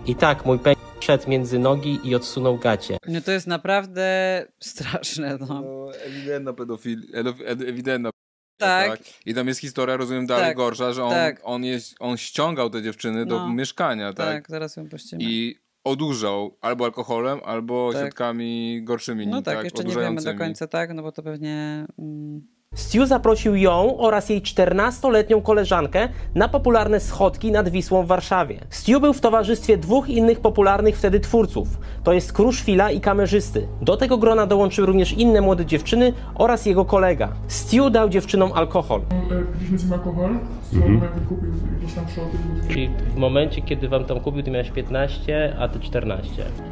I 0.07 0.15
tak, 0.15 0.47
mój 0.47 0.59
pen... 0.59 0.75
wszedł 1.01 1.31
między 1.31 1.59
nogi 1.59 2.01
i 2.05 2.15
odsunął 2.15 2.59
gacie. 2.59 2.99
No 3.09 3.21
to 3.21 3.31
jest 3.33 3.47
naprawdę 3.47 4.47
straszne, 4.61 5.39
no. 5.49 5.87
Ewidentna 6.07 6.53
pedofil, 6.53 7.03
ewidentna 7.47 8.11
Tak. 8.61 9.01
I 9.27 9.35
tam 9.35 9.49
jest 9.49 9.61
historia, 9.61 9.97
rozumiem, 9.97 10.27
dalej 10.27 10.45
Tak, 10.47 10.57
gorsza, 10.57 10.93
że 10.93 11.05
on, 11.05 11.11
tak. 11.11 11.41
on, 11.45 11.65
jest, 11.65 11.95
on 12.01 12.17
ściągał 12.17 12.71
te 12.71 12.83
dziewczyny 12.83 13.27
do 13.27 13.39
No. 13.39 13.53
mieszkania, 13.53 14.13
tak? 14.13 14.27
Tak, 14.27 14.49
zaraz 14.49 14.77
ją 14.77 14.89
puścimy. 14.89 15.23
I 15.25 15.57
odurzał 15.85 16.57
albo 16.61 16.85
alkoholem, 16.85 17.41
albo 17.45 17.93
Tak. 17.93 18.01
środkami 18.03 18.81
gorszymi. 18.85 19.27
No 19.27 19.37
nim, 19.37 19.45
tak, 19.45 19.65
jeszcze 19.65 19.85
nie 19.85 19.97
wiemy 19.97 20.23
do 20.23 20.35
końca, 20.35 20.67
tak, 20.67 20.95
no 20.95 21.03
bo 21.03 21.13
to 21.13 21.23
pewnie... 21.23 21.87
Mm, 21.99 22.60
Stu 22.75 23.07
zaprosił 23.07 23.57
ją 23.57 23.99
oraz 23.99 24.29
jej 24.29 24.43
14-letnią 24.43 25.43
koleżankę 25.43 26.09
na 26.35 26.49
popularne 26.49 27.01
schodki 27.01 27.53
nad 27.53 27.69
Wisłą 27.69 28.03
w 28.03 28.07
Warszawie. 28.07 28.61
Stu 28.71 29.01
był 29.01 29.13
w 29.13 29.21
towarzystwie 29.21 29.79
dwóch 29.79 30.09
innych 30.09 30.41
popularnych 30.41 30.99
wtedy 30.99 31.21
twórców, 31.21 31.69
to 32.05 32.13
jest 32.13 32.33
Kruszwila 32.33 32.91
i 32.91 33.01
kamerzysty. 33.01 33.67
Do 33.83 33.97
tego 33.97 34.19
grona 34.19 34.47
dołączyły 34.47 34.87
również 34.87 35.13
inne 35.13 35.41
młode 35.41 35.67
dziewczyny 35.67 36.13
oraz 36.35 36.67
jego 36.67 36.85
kolega. 36.85 37.29
Stu 37.49 37.91
dał 37.91 38.09
dziewczynom 38.09 38.53
alkohol. 38.53 39.01
Piliśmy 39.59 39.79
z 39.79 39.85
nim 39.85 39.93
alkohol, 39.93 40.39
Mhm. 40.75 41.01
kupił 41.29 41.51
jakieś 41.81 41.95
tam 41.95 42.05
szoty. 42.09 42.37
Czyli 42.69 42.91
w 43.15 43.17
momencie, 43.17 43.63
kiedy 43.63 43.89
wam 43.89 44.05
tam 44.05 44.21
kupił, 44.21 44.43
ty 44.43 44.51
miałeś 44.51 44.71
15, 44.71 45.57
a 45.59 45.69
ty 45.69 45.81
14. 45.81 46.31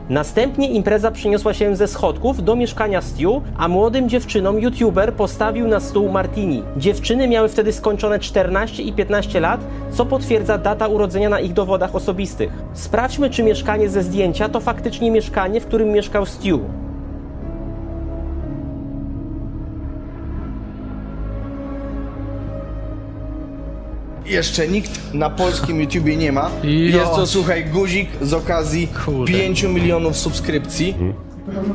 Następnie 0.08 0.70
impreza 0.70 1.10
przeniosła 1.10 1.54
się 1.54 1.76
ze 1.76 1.88
schodków 1.88 2.44
do 2.44 2.56
mieszkania 2.56 3.00
Stu, 3.00 3.42
a 3.56 3.68
młodym 3.68 4.08
dziewczynom 4.08 4.58
youtuber 4.58 5.14
postawił 5.14 5.68
na 5.68 5.80
stół 5.80 6.08
martini. 6.08 6.62
Dziewczyny 6.76 7.28
miały 7.28 7.48
wtedy 7.48 7.72
skończone 7.72 8.18
14 8.18 8.82
i 8.82 8.92
15 8.92 9.40
lat, 9.40 9.60
co 9.90 10.06
potwierdza 10.06 10.58
data 10.58 10.88
urodzenia 10.88 11.28
na 11.28 11.40
ich 11.40 11.52
dowodach 11.52 11.94
osobistych. 11.94 12.52
Sprawdźmy, 12.72 13.30
czy 13.30 13.42
mieszkanie 13.42 13.88
ze 13.88 14.02
zdjęcia 14.02 14.48
to 14.48 14.60
faktycznie 14.60 15.10
mieszkanie, 15.10 15.60
w 15.60 15.66
którym 15.66 15.88
mieszkał 15.88 16.26
Stu. 16.26 16.60
Jeszcze 24.28 24.68
nikt 24.68 25.14
na 25.14 25.30
polskim 25.30 25.80
YouTubie 25.82 26.16
nie 26.16 26.32
ma. 26.32 26.50
Jo. 26.62 26.98
Jest 26.98 27.10
to, 27.10 27.26
słuchaj, 27.26 27.64
guzik 27.64 28.08
z 28.20 28.34
okazji 28.34 28.88
5 29.26 29.62
milionów 29.62 30.16
subskrypcji. 30.16 30.94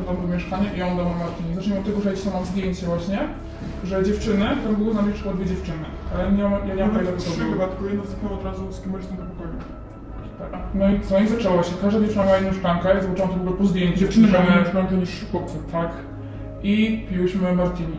Tam 0.06 0.16
do 0.22 0.34
mieszkania 0.34 0.72
i 0.74 0.82
on 0.82 0.90
mi 0.90 1.02
Martini. 1.02 1.54
Zacznijmy 1.54 1.80
od 1.80 1.86
tego, 1.86 2.00
że 2.00 2.10
ja 2.12 2.16
tam 2.24 2.32
mam 2.32 2.44
zdjęcie 2.44 2.86
właśnie, 2.86 3.18
że 3.84 4.04
dziewczyny, 4.04 4.46
tam 4.64 4.76
były 4.76 4.92
z 4.92 4.96
nami 4.96 5.12
tylko 5.12 5.34
dwie 5.34 5.46
dziewczyny, 5.46 5.84
ale 6.14 6.32
nie 6.32 6.42
mam, 6.42 6.68
ja 6.68 6.74
nie 6.74 6.82
mam 6.82 6.90
Były 6.90 7.04
pojęcia, 7.04 7.24
kto 7.24 7.32
trzy 7.32 7.44
chyba, 7.50 7.66
tylko 7.66 7.86
jedna 7.86 8.04
zniknęła 8.04 8.38
od 8.38 8.44
razu 8.44 8.72
z 8.72 8.80
kamerzystą 8.80 9.16
do 9.16 9.22
pokoju. 9.22 9.54
Tak. 10.38 10.60
No 10.74 10.90
i 10.90 11.00
co, 11.00 11.20
i 11.20 11.28
zaczęło 11.28 11.62
się. 11.62 11.72
Każda 11.82 12.00
dziewczyna 12.00 12.24
miała 12.24 12.38
inną 12.38 12.52
szklankę, 12.52 12.94
ja 12.94 13.02
zobaczyłam 13.02 13.30
to 13.30 13.36
w 13.36 13.40
ogóle 13.40 13.56
po 13.56 13.64
zdjęciu. 13.66 13.98
Dziewczyny 13.98 14.28
miały 14.28 14.44
inną 14.46 14.64
szklankę 14.64 14.94
niż 14.94 15.10
chłopcy. 15.30 15.56
Tak. 15.72 15.90
I 16.62 17.06
piłyśmy 17.10 17.52
Martini. 17.52 17.96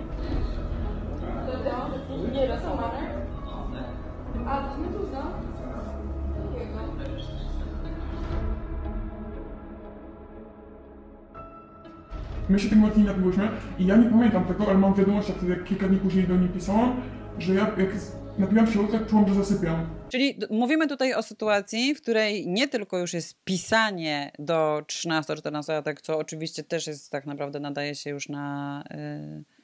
My 12.49 12.59
się 12.59 12.69
tym 12.69 12.79
Martini 12.79 13.05
napiłyśmy 13.05 13.49
i 13.79 13.85
ja 13.85 13.95
nie 13.95 14.09
pamiętam 14.09 14.45
tego, 14.45 14.67
ale 14.67 14.77
mam 14.77 14.93
wiadomość, 14.93 15.29
jak, 15.29 15.43
jak 15.43 15.63
kilka 15.63 15.87
dni 15.87 15.97
później 15.97 16.27
do 16.27 16.35
niej 16.37 16.49
pisałam, 16.49 17.01
że 17.39 17.53
ja 17.53 17.61
jak 17.61 17.89
napiłam 18.37 18.67
się 18.67 18.87
tak 18.87 19.07
czułam, 19.07 19.27
że 19.27 19.33
zasypiam. 19.33 19.89
Czyli 20.09 20.39
mówimy 20.49 20.87
tutaj 20.87 21.13
o 21.13 21.23
sytuacji, 21.23 21.95
w 21.95 22.01
której 22.01 22.47
nie 22.47 22.67
tylko 22.67 22.97
już 22.97 23.13
jest 23.13 23.43
pisanie 23.43 24.31
do 24.39 24.81
13-14-latek, 24.87 26.01
co 26.01 26.17
oczywiście 26.17 26.63
też 26.63 26.87
jest 26.87 27.11
tak 27.11 27.25
naprawdę 27.25 27.59
nadaje 27.59 27.95
się 27.95 28.09
już 28.09 28.29
na. 28.29 28.83
y, 28.91 29.54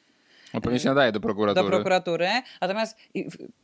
No 0.53 0.61
pewnie 0.61 0.79
się 0.79 0.89
nadaje 0.89 1.11
do 1.11 1.19
prokuratury. 1.19 1.63
do 1.63 1.71
prokuratury. 1.71 2.29
Natomiast 2.61 2.97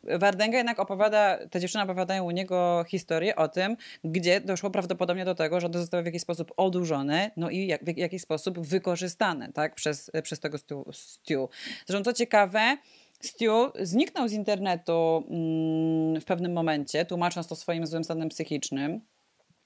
Wardęga 0.03 0.57
jednak 0.57 0.79
opowiada, 0.79 1.37
te 1.47 1.59
dziewczyny 1.59 1.83
opowiadają 1.83 2.23
u 2.23 2.31
niego 2.31 2.85
historię 2.87 3.35
o 3.35 3.47
tym, 3.47 3.77
gdzie 4.03 4.41
doszło 4.41 4.69
prawdopodobnie 4.69 5.25
do 5.25 5.35
tego, 5.35 5.59
że 5.59 5.67
on 5.67 5.73
został 5.73 6.03
w 6.03 6.05
jakiś 6.05 6.21
sposób 6.21 6.51
odurzony, 6.57 7.31
no 7.37 7.49
i 7.49 7.67
jak, 7.67 7.83
w 7.83 7.97
jakiś 7.97 8.21
sposób 8.21 8.59
wykorzystany 8.59 9.53
tak, 9.53 9.75
przez, 9.75 10.11
przez 10.23 10.39
tego 10.39 10.57
Stu. 10.57 10.85
Stu. 10.91 11.49
Zresztą 11.85 12.03
co 12.03 12.13
ciekawe, 12.13 12.77
Stu 13.19 13.71
zniknął 13.79 14.27
z 14.27 14.33
internetu 14.33 15.23
mm, 15.29 16.21
w 16.21 16.25
pewnym 16.25 16.53
momencie, 16.53 17.05
tłumacząc 17.05 17.47
to 17.47 17.55
swoim 17.55 17.87
złym 17.87 18.03
stanem 18.03 18.29
psychicznym. 18.29 19.01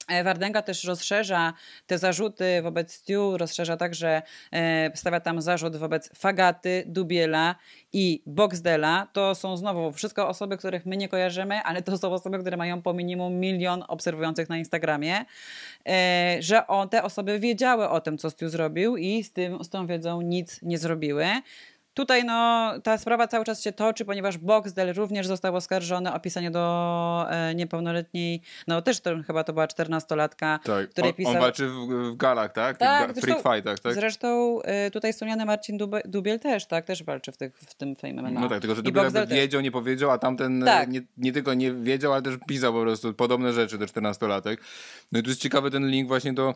E, 0.08 0.24
Wardęga 0.24 0.62
też 0.62 0.84
rozszerza 0.84 1.52
te 1.86 1.98
zarzuty 1.98 2.62
wobec 2.62 2.92
Stu, 2.92 3.38
rozszerza 3.38 3.76
także, 3.76 4.22
e, 4.52 4.90
stawia 4.96 5.20
tam 5.20 5.42
zarzut 5.42 5.76
wobec 5.76 6.10
Fagaty, 6.18 6.84
Dubiela 6.86 7.54
i 7.92 8.22
Boxdela. 8.26 9.08
To 9.12 9.34
są 9.34 9.56
znowu 9.56 9.92
wszystko 9.92 10.28
osoby, 10.28 10.56
których 10.56 10.86
my 10.86 10.96
nie 10.96 11.08
kojarzymy, 11.08 11.62
ale 11.62 11.82
to 11.82 11.98
są 11.98 12.12
osoby, 12.12 12.38
które 12.38 12.56
mają 12.56 12.82
po 12.82 12.94
minimum 12.94 13.40
milion 13.40 13.84
obserwujących 13.88 14.48
na 14.48 14.58
Instagramie, 14.58 15.24
e, 15.88 16.36
że 16.40 16.66
on, 16.66 16.88
te 16.88 17.02
osoby 17.02 17.38
wiedziały 17.38 17.88
o 17.88 18.00
tym, 18.00 18.18
co 18.18 18.30
Stu 18.30 18.48
zrobił 18.48 18.96
i 18.96 19.24
z, 19.24 19.32
tym, 19.32 19.64
z 19.64 19.68
tą 19.68 19.86
wiedzą 19.86 20.20
nic 20.20 20.62
nie 20.62 20.78
zrobiły. 20.78 21.26
Tutaj 21.94 22.24
no, 22.24 22.72
ta 22.82 22.98
sprawa 22.98 23.28
cały 23.28 23.44
czas 23.44 23.62
się 23.62 23.72
toczy, 23.72 24.04
ponieważ 24.04 24.38
Boxdel 24.38 24.94
również 24.94 25.26
został 25.26 25.56
oskarżony 25.56 26.12
o 26.12 26.20
pisanie 26.20 26.50
do 26.50 27.26
e, 27.30 27.54
niepełnoletniej, 27.54 28.42
no 28.66 28.82
też 28.82 29.00
to, 29.00 29.10
chyba 29.26 29.44
to 29.44 29.52
była 29.52 29.66
czternastolatka, 29.66 30.58
Tak. 30.64 30.90
której 30.90 31.10
On, 31.10 31.16
pisał... 31.16 31.32
on 31.32 31.40
walczy 31.40 31.68
w, 31.68 31.72
w 32.12 32.16
galach, 32.16 32.52
tak? 32.52 32.78
Tych 32.78 32.88
Tak, 32.88 33.10
ga- 33.10 33.14
zresztą- 33.14 33.42
freak 33.42 33.54
fightach, 33.56 33.80
tak? 33.80 33.94
Zresztą 33.94 34.58
y, 34.86 34.90
tutaj 34.90 35.12
wspomniany 35.12 35.44
Marcin 35.44 35.78
Dube, 35.78 36.00
Dubiel 36.04 36.40
też, 36.40 36.66
tak? 36.66 36.84
Też 36.84 37.02
walczy 37.04 37.32
w, 37.32 37.36
tych, 37.36 37.58
w 37.58 37.74
tym 37.74 37.96
Fame 37.96 38.12
MMA. 38.22 38.40
No 38.40 38.48
tak, 38.48 38.60
tylko 38.60 38.74
że 38.74 38.80
I 38.80 38.84
Dubiel 38.84 39.02
Boxdel 39.04 39.20
jakby 39.22 39.34
wiedział, 39.34 39.60
nie 39.60 39.70
powiedział, 39.72 40.10
a 40.10 40.18
tamten 40.18 40.62
e, 40.62 40.66
Tak. 40.66 40.88
nie, 40.88 41.00
nie 41.16 41.32
tylko 41.32 41.54
nie 41.54 41.72
wiedział, 41.72 42.12
ale 42.12 42.22
też 42.22 42.34
pisał 42.48 42.72
po 42.72 42.80
prostu 42.80 43.14
podobne 43.14 43.52
rzeczy 43.52 43.78
do 43.78 43.86
14-latek. 43.86 44.56
No 45.12 45.18
i 45.20 45.22
tu 45.22 45.30
jest 45.30 45.40
ciekawy 45.40 45.70
ten 45.70 45.88
link 45.88 46.08
właśnie 46.08 46.32
do 46.32 46.54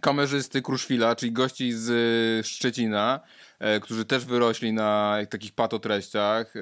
kamerzysty 0.00 0.62
Kruszwila, 0.62 1.16
czyli 1.16 1.32
gości 1.32 1.72
z 1.72 1.90
y, 1.90 2.48
Szczecina, 2.48 3.20
e, 3.24 3.51
którzy 3.82 4.04
też 4.04 4.24
wyrośli 4.24 4.72
na 4.72 5.18
takich 5.30 5.52
patotreściach. 5.52 6.54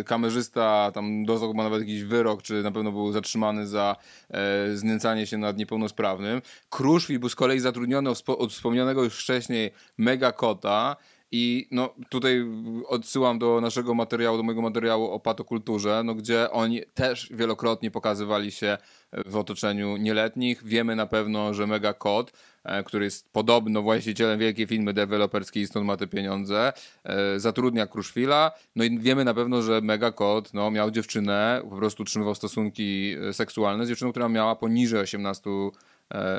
E, 0.00 0.04
kamerzysta 0.04 0.90
tam 0.94 1.24
dostał 1.24 1.50
chyba 1.50 1.62
nawet 1.62 1.80
jakiś 1.80 2.02
wyrok, 2.04 2.42
czy 2.42 2.62
na 2.62 2.72
pewno 2.72 2.92
był 2.92 3.12
zatrzymany 3.12 3.66
za 3.66 3.96
e, 4.30 4.76
znęcanie 4.76 5.26
się 5.26 5.38
nad 5.38 5.56
niepełnosprawnym. 5.56 6.42
Kruszwil 6.70 7.18
był 7.18 7.28
z 7.28 7.34
kolei 7.34 7.60
zatrudniony 7.60 8.10
od 8.10 8.18
spo- 8.18 8.38
od 8.38 8.52
wspomnianego 8.52 9.04
już 9.04 9.22
wcześniej 9.22 9.70
Megakota, 9.98 10.96
i 11.32 11.68
no, 11.70 11.94
tutaj 12.08 12.46
odsyłam 12.86 13.38
do 13.38 13.60
naszego 13.60 13.94
materiału, 13.94 14.36
do 14.36 14.42
mojego 14.42 14.62
materiału 14.62 15.10
o 15.10 15.20
patokulturze, 15.20 16.02
no, 16.04 16.14
gdzie 16.14 16.50
oni 16.50 16.82
też 16.94 17.28
wielokrotnie 17.34 17.90
pokazywali 17.90 18.52
się 18.52 18.78
w 19.26 19.36
otoczeniu 19.36 19.96
nieletnich. 19.96 20.64
Wiemy 20.64 20.96
na 20.96 21.06
pewno, 21.06 21.54
że 21.54 21.66
Mega 21.66 21.94
Kod, 21.94 22.32
e, 22.64 22.84
który 22.84 23.04
jest 23.04 23.32
podobno 23.32 23.82
właścicielem 23.82 24.38
wielkiej 24.38 24.66
firmy 24.66 24.92
deweloperskiej 24.92 25.62
i 25.62 25.66
stąd 25.66 25.86
ma 25.86 25.96
te 25.96 26.06
pieniądze, 26.06 26.72
e, 27.04 27.40
zatrudnia 27.40 27.86
Kruszwila. 27.86 28.52
No 28.76 28.84
i 28.84 28.98
wiemy 28.98 29.24
na 29.24 29.34
pewno, 29.34 29.62
że 29.62 29.80
Mega 29.80 30.12
Kod 30.12 30.54
no, 30.54 30.70
miał 30.70 30.90
dziewczynę, 30.90 31.62
po 31.70 31.76
prostu 31.76 32.02
utrzymywał 32.02 32.34
stosunki 32.34 33.16
e, 33.28 33.32
seksualne 33.32 33.86
z 33.86 33.88
dziewczyną, 33.88 34.10
która 34.10 34.28
miała 34.28 34.56
poniżej 34.56 35.00
18 35.00 35.50
e, 35.50 35.70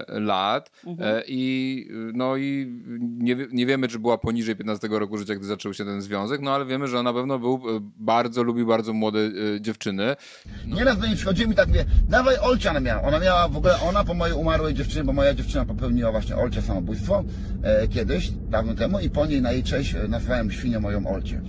lat 0.07 0.71
Mhm. 0.87 1.15
e, 1.17 1.21
i 1.27 1.87
no 2.13 2.37
i 2.37 2.67
nie, 2.99 3.37
nie 3.51 3.65
wiemy, 3.65 3.87
czy 3.87 3.99
była 3.99 4.17
poniżej 4.17 4.55
15 4.55 4.87
roku 4.91 5.17
życia, 5.17 5.35
gdy 5.35 5.45
zaczął 5.45 5.73
się 5.73 5.85
ten 5.85 6.01
związek, 6.01 6.41
no 6.41 6.51
ale 6.55 6.65
wiemy, 6.65 6.87
że 6.87 7.03
na 7.03 7.13
pewno 7.13 7.39
był 7.39 7.53
e, 7.53 7.59
bardzo, 7.97 8.43
lubił 8.43 8.67
bardzo 8.67 8.93
młode 8.93 9.19
e, 9.19 9.61
dziewczyny. 9.61 10.15
Nieraz 10.67 10.97
do 10.99 11.07
niej 11.07 11.15
przychodziły 11.15 11.49
mi 11.49 11.55
tak, 11.55 11.67
mówię, 11.67 11.85
dawaj 12.09 12.35
Olcia 12.41 12.69
ona 12.71 12.79
miała. 12.79 13.01
Ona 13.01 13.19
miała 13.19 13.47
w 13.47 13.57
ogóle, 13.57 13.79
ona 13.81 14.03
po 14.03 14.13
mojej 14.13 14.35
umarłej 14.35 14.73
dziewczynie, 14.73 15.03
bo 15.03 15.13
moja 15.13 15.33
dziewczyna 15.33 15.65
popełniła 15.65 16.11
właśnie 16.11 16.35
Olcie 16.35 16.61
samobójstwo 16.61 17.23
e, 17.63 17.87
kiedyś, 17.87 18.31
dawno 18.31 18.75
temu 18.75 18.99
i 18.99 19.09
po 19.09 19.25
niej 19.25 19.41
na 19.41 19.51
jej 19.51 19.63
cześć 19.63 19.95
e, 19.95 20.07
nazwałem 20.07 20.51
świnią 20.51 20.79
moją 20.79 21.07
Olcie. 21.07 21.41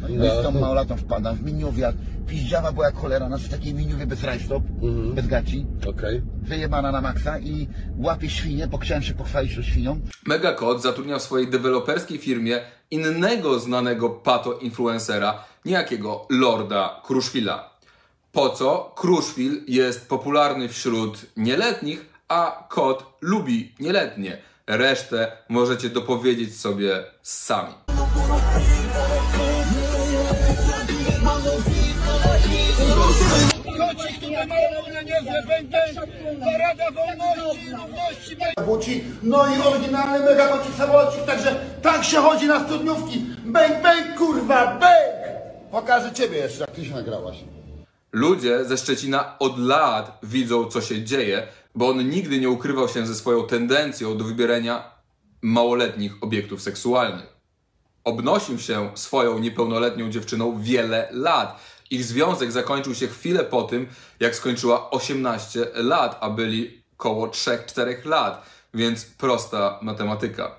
No 0.00 0.08
i 0.08 0.12
No. 0.16 0.40
z 0.40 0.42
tą 0.42 0.50
małolatą 0.50 0.96
wpadam 0.96 1.36
w 1.36 1.42
miniówiach, 1.42 1.94
piździawa 2.26 2.72
była 2.72 2.86
jak 2.86 2.94
cholera, 2.96 3.28
nas 3.28 3.40
w 3.42 3.48
takiej 3.50 3.74
miniówie 3.74 4.06
bez 4.06 4.24
rajstop, 4.24 4.62
bez 5.14 5.26
gaci, 5.26 5.66
Okej. 5.88 6.22
wyjebana 6.42 6.92
na 6.92 7.00
maksa 7.00 7.38
i 7.38 7.68
łapie 7.98 8.30
świnie, 8.30 8.66
bo 8.66 8.78
chciałem 8.78 9.02
się 9.02 9.14
pochwalić 9.14 9.56
tą 9.56 9.62
świnią. 9.62 10.00
Megakod 10.26 10.82
zatrudniał 10.82 11.18
w 11.18 11.22
swojej 11.22 11.48
deweloperskiej 11.50 12.18
firmie 12.18 12.60
innego 12.90 13.58
znanego 13.58 14.10
pato-influencera, 14.10 15.34
niejakiego 15.64 16.26
Lorda 16.30 17.00
Kruszwila. 17.06 17.70
Po 18.32 18.50
co? 18.50 18.92
Kruszwil 18.96 19.62
jest 19.68 20.08
popularny 20.08 20.68
wśród 20.68 21.26
nieletnich, 21.36 22.06
a 22.28 22.66
kot 22.68 23.04
lubi 23.20 23.74
nieletnie. 23.80 24.38
Resztę 24.66 25.32
możecie 25.48 25.88
dopowiedzieć 25.88 26.56
sobie 26.60 27.04
sami. 27.22 27.74
Będę, 35.64 36.06
parada 36.40 36.90
wolności, 36.90 37.70
równości, 37.70 39.04
no 39.22 39.46
i 39.46 39.60
oryginalny 39.60 40.24
mega 40.24 40.48
kocik 40.48 40.74
samolocik, 40.74 41.24
także 41.24 41.56
tak 41.82 42.04
się 42.04 42.16
chodzi 42.16 42.46
na 42.46 42.64
studniówki. 42.64 43.26
Bęk, 43.44 43.82
bęk, 43.82 44.18
kurwa, 44.18 44.78
bęk! 44.78 45.40
Pokażę 45.70 46.12
ciebie 46.12 46.36
jeszcze, 46.36 46.60
jak 46.60 46.70
ty 46.70 46.84
się 46.84 46.94
nagrałaś. 46.94 47.36
Ludzie 48.12 48.64
ze 48.64 48.76
Szczecina 48.78 49.38
od 49.38 49.58
lat 49.58 50.18
widzą, 50.22 50.66
co 50.66 50.80
się 50.80 51.02
dzieje, 51.02 51.46
bo 51.74 51.88
on 51.88 52.08
nigdy 52.08 52.40
nie 52.40 52.50
ukrywał 52.50 52.88
się 52.88 53.06
ze 53.06 53.14
swoją 53.14 53.46
tendencją 53.46 54.16
do 54.16 54.24
wybierania 54.24 54.84
małoletnich 55.42 56.12
obiektów 56.20 56.62
seksualnych. 56.62 57.40
Obnosił 58.04 58.58
się 58.58 58.90
swoją 58.94 59.38
niepełnoletnią 59.38 60.10
dziewczyną 60.10 60.62
wiele 60.62 61.08
lat. 61.10 61.60
Ich 61.90 62.04
związek 62.04 62.52
zakończył 62.52 62.94
się 62.94 63.08
chwilę 63.08 63.44
po 63.44 63.62
tym, 63.62 63.86
jak 64.20 64.36
skończyła 64.36 64.90
18 64.90 65.66
lat, 65.74 66.18
a 66.20 66.30
byli 66.30 66.82
koło 66.96 67.26
3-4 67.26 68.06
lat, 68.06 68.46
więc 68.74 69.04
prosta 69.04 69.78
matematyka. 69.82 70.54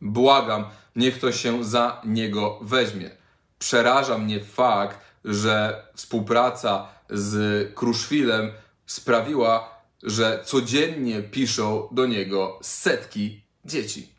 Błagam, 0.00 0.64
niech 0.96 1.18
ktoś 1.18 1.40
się 1.40 1.64
za 1.64 2.00
niego 2.04 2.58
weźmie. 2.62 3.10
Przeraża 3.58 4.18
mnie 4.18 4.40
fakt, 4.44 4.98
że 5.24 5.86
współpraca 5.94 6.86
z 7.10 7.74
Kruszwilem 7.74 8.52
sprawiła, 8.86 9.82
że 10.02 10.42
codziennie 10.44 11.22
piszą 11.22 11.88
do 11.92 12.06
niego 12.06 12.58
setki 12.62 13.42
dzieci. 13.64 14.12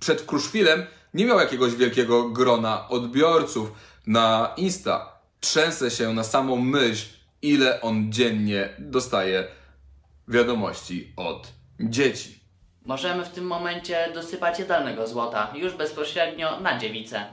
Przed 0.00 0.26
Kruszwilem 0.26 0.86
nie 1.14 1.26
miał 1.26 1.38
jakiegoś 1.38 1.74
wielkiego 1.74 2.28
grona 2.28 2.88
odbiorców 2.88 3.72
na 4.06 4.54
Insta. 4.56 5.17
Trzęsę 5.40 5.90
się 5.90 6.12
na 6.12 6.24
samą 6.24 6.56
myśl, 6.56 7.06
ile 7.42 7.80
on 7.80 8.12
dziennie 8.12 8.68
dostaje 8.78 9.46
wiadomości 10.28 11.12
od 11.16 11.52
dzieci. 11.80 12.40
Możemy 12.84 13.24
w 13.24 13.28
tym 13.28 13.44
momencie 13.46 14.10
dosypać 14.14 14.58
jadalnego 14.58 15.06
złota, 15.06 15.52
już 15.56 15.74
bezpośrednio 15.74 16.60
na 16.60 16.78
dziewicę. 16.78 17.24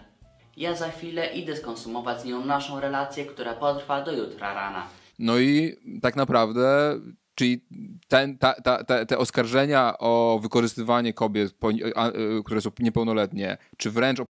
Ja 0.58 0.76
za 0.76 0.90
chwilę 0.90 1.34
idę 1.34 1.58
skonsumować 1.58 2.22
z 2.22 2.26
nią 2.26 2.46
naszą 2.46 2.80
relację, 2.80 3.26
która 3.26 3.54
potrwa 3.54 4.02
do 4.02 4.12
jutra 4.12 4.54
rana. 4.54 4.88
No 5.20 5.40
i 5.40 5.76
tak 6.02 6.16
naprawdę 6.16 7.00
Czyli 7.36 7.66
ten, 8.08 8.38
ta, 8.38 8.54
ta, 8.54 8.84
ta, 8.84 9.06
te 9.06 9.18
oskarżenia 9.18 9.98
o 10.00 10.40
wykorzystywanie 10.42 11.14
kobiet, 11.14 11.52
y, 11.52 12.44
które 12.46 12.62
są 12.62 12.72
niepełnoletnie, 12.80 13.58
czy 13.78 13.92
wręcz 13.92 14.20
o 14.20 14.26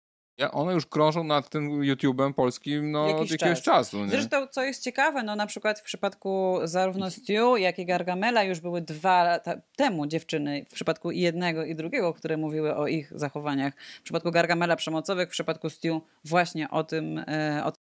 one 0.52 0.72
już 0.72 0.86
krążą 0.86 1.24
nad 1.24 1.48
tym 1.48 1.80
YouTube'em 1.80 2.32
polskim 2.32 2.92
no, 2.92 3.08
Jakiś 3.08 3.22
od 3.22 3.30
jakiegoś 3.30 3.62
czas. 3.62 3.64
czasu. 3.64 4.04
Nie? 4.04 4.10
Zresztą, 4.10 4.46
co 4.46 4.62
jest 4.62 4.82
ciekawe, 4.82 5.22
no 5.22 5.36
na 5.36 5.46
przykład 5.46 5.80
w 5.80 5.82
przypadku 5.82 6.58
zarówno 6.64 7.10
Stu, 7.10 7.56
jak 7.56 7.78
i 7.78 7.86
Gargamela 7.86 8.42
już 8.42 8.60
były 8.60 8.80
dwa 8.80 9.24
lata 9.24 9.54
temu 9.76 10.06
dziewczyny, 10.06 10.66
w 10.70 10.74
przypadku 10.74 11.10
jednego 11.10 11.64
i 11.64 11.74
drugiego, 11.74 12.14
które 12.14 12.36
mówiły 12.36 12.76
o 12.76 12.86
ich 12.86 13.12
zachowaniach. 13.14 13.74
W 14.00 14.02
przypadku 14.02 14.30
Gargamela 14.30 14.76
przemocowych, 14.76 15.28
w 15.28 15.32
przypadku 15.32 15.70
Stu 15.70 16.02
właśnie 16.24 16.70
o 16.70 16.84
tym, 16.84 17.18
e, 17.18 17.62
o. 17.64 17.81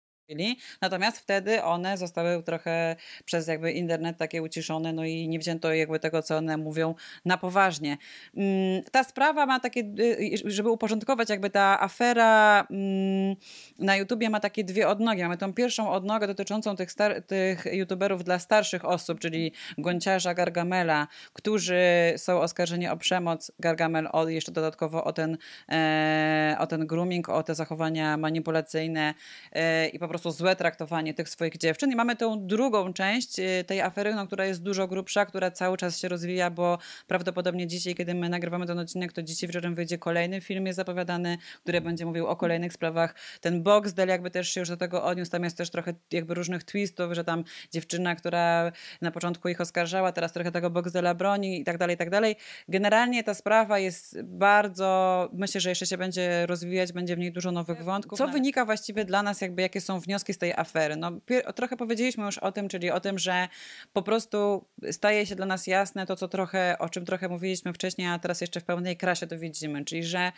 Natomiast 0.80 1.18
wtedy 1.18 1.62
one 1.62 1.98
zostały 1.98 2.42
trochę 2.42 2.96
przez 3.24 3.46
jakby 3.46 3.72
internet 3.72 4.16
takie 4.16 4.42
uciszone, 4.42 4.92
no 4.92 5.04
i 5.04 5.28
nie 5.28 5.38
wzięto 5.38 5.74
jakby 5.74 5.98
tego, 5.98 6.22
co 6.22 6.36
one 6.36 6.56
mówią 6.56 6.94
na 7.24 7.38
poważnie. 7.38 7.96
Mm, 8.36 8.82
Ta 8.92 9.04
sprawa 9.04 9.46
ma 9.46 9.60
takie, 9.60 9.80
y, 9.80 10.30
żeby 10.44 10.70
uporządkować 10.70 11.30
jakby 11.30 11.50
ta 11.50 11.80
afera 11.80 12.66
mm, 12.70 13.36
na 13.78 13.96
YouTubie 13.96 14.30
ma 14.30 14.40
takie 14.40 14.64
dwie 14.64 14.88
odnogi. 14.88 15.22
Mamy 15.22 15.36
tą 15.36 15.54
pierwszą 15.54 15.90
odnogę 15.90 16.26
dotyczącą 16.26 16.76
tych, 16.76 16.90
tych 17.26 17.66
YouTuberów 17.72 18.24
dla 18.24 18.38
starszych 18.38 18.84
osób, 18.84 19.20
czyli 19.20 19.52
Gonciarza, 19.78 20.34
Gargamela, 20.34 21.06
którzy 21.32 21.84
są 22.16 22.40
oskarżeni 22.40 22.88
o 22.88 22.96
przemoc, 22.96 23.52
Gargamel 23.58 24.08
o, 24.12 24.28
jeszcze 24.28 24.52
dodatkowo 24.52 25.04
o 25.04 25.12
ten, 25.12 25.38
e, 25.68 26.56
o 26.58 26.66
ten 26.66 26.86
grooming, 26.86 27.28
o 27.28 27.42
te 27.42 27.54
zachowania 27.54 28.16
manipulacyjne 28.16 29.14
e, 29.52 29.88
i 29.88 29.98
po 29.98 30.08
prostu 30.14 30.30
złe 30.30 30.56
traktowanie 30.56 31.14
tych 31.14 31.28
swoich 31.28 31.56
dziewczyn. 31.56 31.92
I 31.92 31.96
mamy 31.96 32.16
tą 32.16 32.46
drugą 32.46 32.92
część 32.92 33.38
e, 33.38 33.64
tej 33.64 33.80
afery, 33.80 34.14
no, 34.14 34.26
która 34.26 34.46
jest 34.46 34.62
dużo 34.62 34.88
grubsza, 34.88 35.26
która 35.26 35.50
cały 35.50 35.76
czas 35.76 35.98
się 35.98 36.08
rozwija, 36.08 36.50
bo 36.50 36.78
prawdopodobnie 37.06 37.66
dzisiaj, 37.66 37.94
kiedy 37.94 38.14
my 38.14 38.28
nagrywamy 38.28 38.66
ten 38.66 38.78
odcinek, 38.78 39.12
to 39.12 39.22
dzisiaj 39.22 39.48
wieczorem 39.48 39.74
wyjdzie 39.74 39.98
kolejny 39.98 40.40
film, 40.40 40.66
jest 40.66 40.76
zapowiadany, 40.76 41.38
który 41.62 41.80
będzie 41.80 42.06
mówił 42.06 42.26
o 42.26 42.36
kolejnych 42.36 42.72
sprawach. 42.72 43.14
Ten 43.40 43.62
Boxdel 43.62 44.08
jakby 44.08 44.30
też 44.30 44.48
się 44.48 44.60
już 44.60 44.68
do 44.68 44.76
tego 44.76 45.04
odniósł, 45.04 45.30
tam 45.30 45.44
jest 45.44 45.56
też 45.56 45.70
trochę 45.70 45.94
jakby 46.12 46.34
różnych 46.34 46.64
twistów, 46.64 47.12
że 47.12 47.24
tam 47.24 47.44
dziewczyna, 47.72 48.14
która 48.14 48.72
na 49.00 49.10
początku 49.10 49.48
ich 49.48 49.60
oskarżała, 49.60 50.12
teraz 50.12 50.32
trochę 50.32 50.52
tego 50.52 50.70
Boxdela 50.70 51.14
broni 51.14 51.60
i 51.60 51.64
tak 51.64 51.78
dalej, 51.78 51.94
i 51.94 51.98
tak 51.98 52.10
dalej. 52.10 52.36
Generalnie 52.68 53.24
ta 53.24 53.34
sprawa 53.34 53.78
jest 53.78 54.22
bardzo, 54.22 55.28
myślę, 55.32 55.60
że 55.60 55.68
jeszcze 55.68 55.86
się 55.86 55.98
będzie 55.98 56.46
rozwijać, 56.46 56.92
będzie 56.92 57.16
w 57.16 57.18
niej 57.18 57.32
dużo 57.32 57.52
nowych 57.52 57.84
wątków. 57.84 58.18
Co 58.18 58.28
wynika 58.28 58.64
właściwie 58.64 59.04
dla 59.04 59.22
nas, 59.22 59.40
jakby 59.40 59.62
jakie 59.62 59.80
są 59.80 60.03
wnioski 60.04 60.34
z 60.34 60.38
tej 60.38 60.52
afery? 60.52 60.96
No, 60.96 61.10
trochę 61.54 61.76
powiedzieliśmy 61.76 62.24
już 62.24 62.38
o 62.38 62.52
tym, 62.52 62.68
czyli 62.68 62.90
o 62.90 63.00
tym, 63.00 63.18
że 63.18 63.48
po 63.92 64.02
prostu 64.02 64.64
staje 64.90 65.26
się 65.26 65.36
dla 65.36 65.46
nas 65.46 65.66
jasne 65.66 66.06
to, 66.06 66.16
co 66.16 66.28
trochę, 66.28 66.76
o 66.78 66.88
czym 66.88 67.04
trochę 67.04 67.28
mówiliśmy 67.28 67.72
wcześniej, 67.72 68.08
a 68.08 68.18
teraz 68.18 68.40
jeszcze 68.40 68.60
w 68.60 68.64
pełnej 68.64 68.96
krasie 68.96 69.26
to 69.26 69.38
widzimy, 69.38 69.84
czyli 69.84 70.04
że 70.04 70.32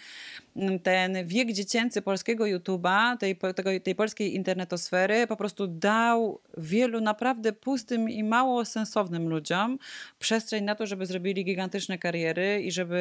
mm, 0.57 0.79
ten 0.79 1.27
wiek 1.27 1.53
dziecięcy 1.53 2.03
polskiego 2.03 2.45
YouTube'a, 2.45 3.17
tej, 3.17 3.37
tego, 3.37 3.71
tej 3.83 3.95
polskiej 3.95 4.35
internetosfery 4.35 5.27
po 5.27 5.37
prostu 5.37 5.67
dał 5.67 6.41
wielu 6.57 7.01
naprawdę 7.01 7.53
pustym 7.53 8.11
i 8.11 8.25
mało 8.25 8.65
sensownym 8.65 9.29
ludziom 9.29 9.79
przestrzeń 10.19 10.65
na 10.65 10.75
to, 10.75 10.87
żeby 10.87 11.07
zrobili 11.07 11.45
gigantyczne 11.45 11.99
kariery 11.99 12.63
i 12.63 12.73
żeby 12.73 12.97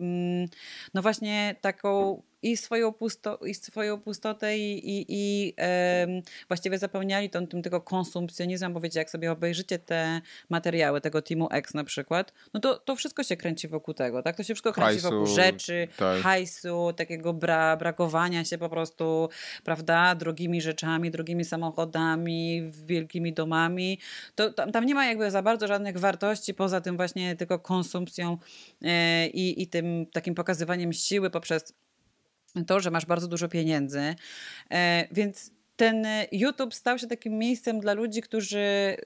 mm, 0.00 0.48
no 0.94 1.02
właśnie 1.02 1.54
taką 1.60 2.22
i 2.42 2.56
swoją, 2.56 2.92
pusto, 2.92 3.36
i 3.36 3.54
swoją 3.54 4.00
pustotę 4.00 4.58
i, 4.58 4.90
i, 4.90 5.06
i 5.08 5.54
em, 5.56 6.22
właściwie 6.48 6.78
zapełniali 6.78 7.30
tą, 7.30 7.46
tym 7.46 7.62
tylko 7.62 7.80
konsumpcjonizmem, 7.80 8.72
bo 8.72 8.80
wiecie, 8.80 8.98
jak 8.98 9.10
sobie 9.10 9.32
obejrzycie 9.32 9.78
te 9.78 10.20
materiały 10.48 11.00
tego 11.00 11.22
Teamu 11.22 11.48
X 11.50 11.74
na 11.74 11.84
przykład, 11.84 12.32
no 12.54 12.60
to, 12.60 12.78
to 12.78 12.96
wszystko 12.96 13.22
się 13.22 13.36
kręci 13.36 13.68
wokół 13.68 13.94
tego, 13.94 14.22
tak? 14.22 14.36
To 14.36 14.42
się 14.42 14.54
wszystko 14.54 14.72
kręci 14.72 14.92
Hajsu, 14.92 15.10
wokół 15.10 15.26
rzeczy, 15.26 15.88
tak. 15.96 16.22
hajsu, 16.22 16.92
takiego 16.96 17.32
bra, 17.32 17.76
brakowania 17.76 18.44
się 18.44 18.58
po 18.58 18.68
prostu, 18.68 19.28
prawda, 19.64 20.14
drogimi 20.14 20.60
rzeczami, 20.60 21.10
drogimi 21.10 21.44
samochodami, 21.44 22.70
wielkimi 22.84 23.32
domami. 23.32 23.98
To, 24.34 24.52
tam, 24.52 24.72
tam 24.72 24.86
nie 24.86 24.94
ma 24.94 25.06
jakby 25.06 25.30
za 25.30 25.42
bardzo 25.42 25.66
żadnych 25.66 25.98
wartości 25.98 26.54
poza 26.54 26.80
tym 26.80 26.96
właśnie 26.96 27.36
tylko 27.36 27.58
konsumpcją 27.58 28.38
e, 28.82 29.26
i, 29.26 29.62
i 29.62 29.66
tym 29.66 30.06
takim 30.12 30.34
pokazywaniem 30.34 30.92
siły 30.92 31.30
poprzez 31.30 31.74
to, 32.66 32.80
że 32.80 32.90
masz 32.90 33.06
bardzo 33.06 33.28
dużo 33.28 33.48
pieniędzy. 33.48 34.14
E, 34.70 35.08
więc 35.12 35.50
ten 35.76 36.06
YouTube 36.32 36.74
stał 36.74 36.98
się 36.98 37.06
takim 37.06 37.38
miejscem 37.38 37.80
dla 37.80 37.92
ludzi, 37.92 38.22
którzy, 38.22 38.96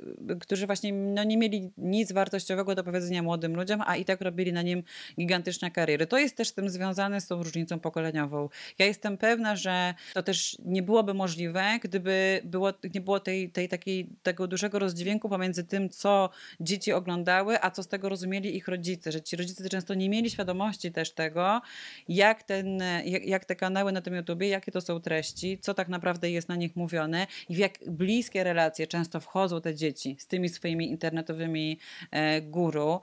którzy 0.40 0.66
właśnie 0.66 0.92
no, 0.92 1.24
nie 1.24 1.36
mieli 1.36 1.70
nic 1.78 2.12
wartościowego 2.12 2.74
do 2.74 2.84
powiedzenia 2.84 3.22
młodym 3.22 3.56
ludziom, 3.56 3.82
a 3.86 3.96
i 3.96 4.04
tak 4.04 4.20
robili 4.20 4.52
na 4.52 4.62
nim 4.62 4.82
gigantyczne 5.18 5.70
kariery. 5.70 6.06
To 6.06 6.18
jest 6.18 6.36
też 6.36 6.48
z 6.48 6.54
tym 6.54 6.70
związane 6.70 7.20
z 7.20 7.26
tą 7.26 7.42
różnicą 7.42 7.80
pokoleniową. 7.80 8.48
Ja 8.78 8.86
jestem 8.86 9.18
pewna, 9.18 9.56
że 9.56 9.94
to 10.14 10.22
też 10.22 10.56
nie 10.64 10.82
byłoby 10.82 11.14
możliwe, 11.14 11.78
gdyby 11.82 12.40
było, 12.44 12.72
nie 12.94 13.00
było 13.00 13.20
tej, 13.20 13.50
tej 13.50 13.68
takiej, 13.68 14.08
tego 14.22 14.46
dużego 14.46 14.78
rozdźwięku 14.78 15.28
pomiędzy 15.28 15.64
tym, 15.64 15.88
co 15.88 16.30
dzieci 16.60 16.92
oglądały, 16.92 17.62
a 17.62 17.70
co 17.70 17.82
z 17.82 17.88
tego 17.88 18.08
rozumieli 18.08 18.56
ich 18.56 18.68
rodzice. 18.68 19.12
Że 19.12 19.22
ci 19.22 19.36
rodzice 19.36 19.68
często 19.68 19.94
nie 19.94 20.08
mieli 20.08 20.30
świadomości 20.30 20.92
też 20.92 21.12
tego, 21.12 21.60
jak, 22.08 22.42
ten, 22.42 22.82
jak, 23.04 23.26
jak 23.26 23.44
te 23.44 23.56
kanały 23.56 23.92
na 23.92 24.00
tym 24.00 24.14
YouTubie, 24.14 24.48
jakie 24.48 24.72
to 24.72 24.80
są 24.80 25.00
treści, 25.00 25.58
co 25.58 25.74
tak 25.74 25.88
naprawdę 25.88 26.30
jest 26.30 26.48
na 26.48 26.55
nich 26.56 26.76
mówione 26.76 27.26
i 27.48 27.54
w 27.54 27.58
jak 27.58 27.72
bliskie 27.86 28.44
relacje 28.44 28.86
często 28.86 29.20
wchodzą 29.20 29.60
te 29.60 29.74
dzieci 29.74 30.16
z 30.18 30.26
tymi 30.26 30.48
swoimi 30.48 30.90
internetowymi 30.90 31.78
e, 32.10 32.42
guru 32.42 33.00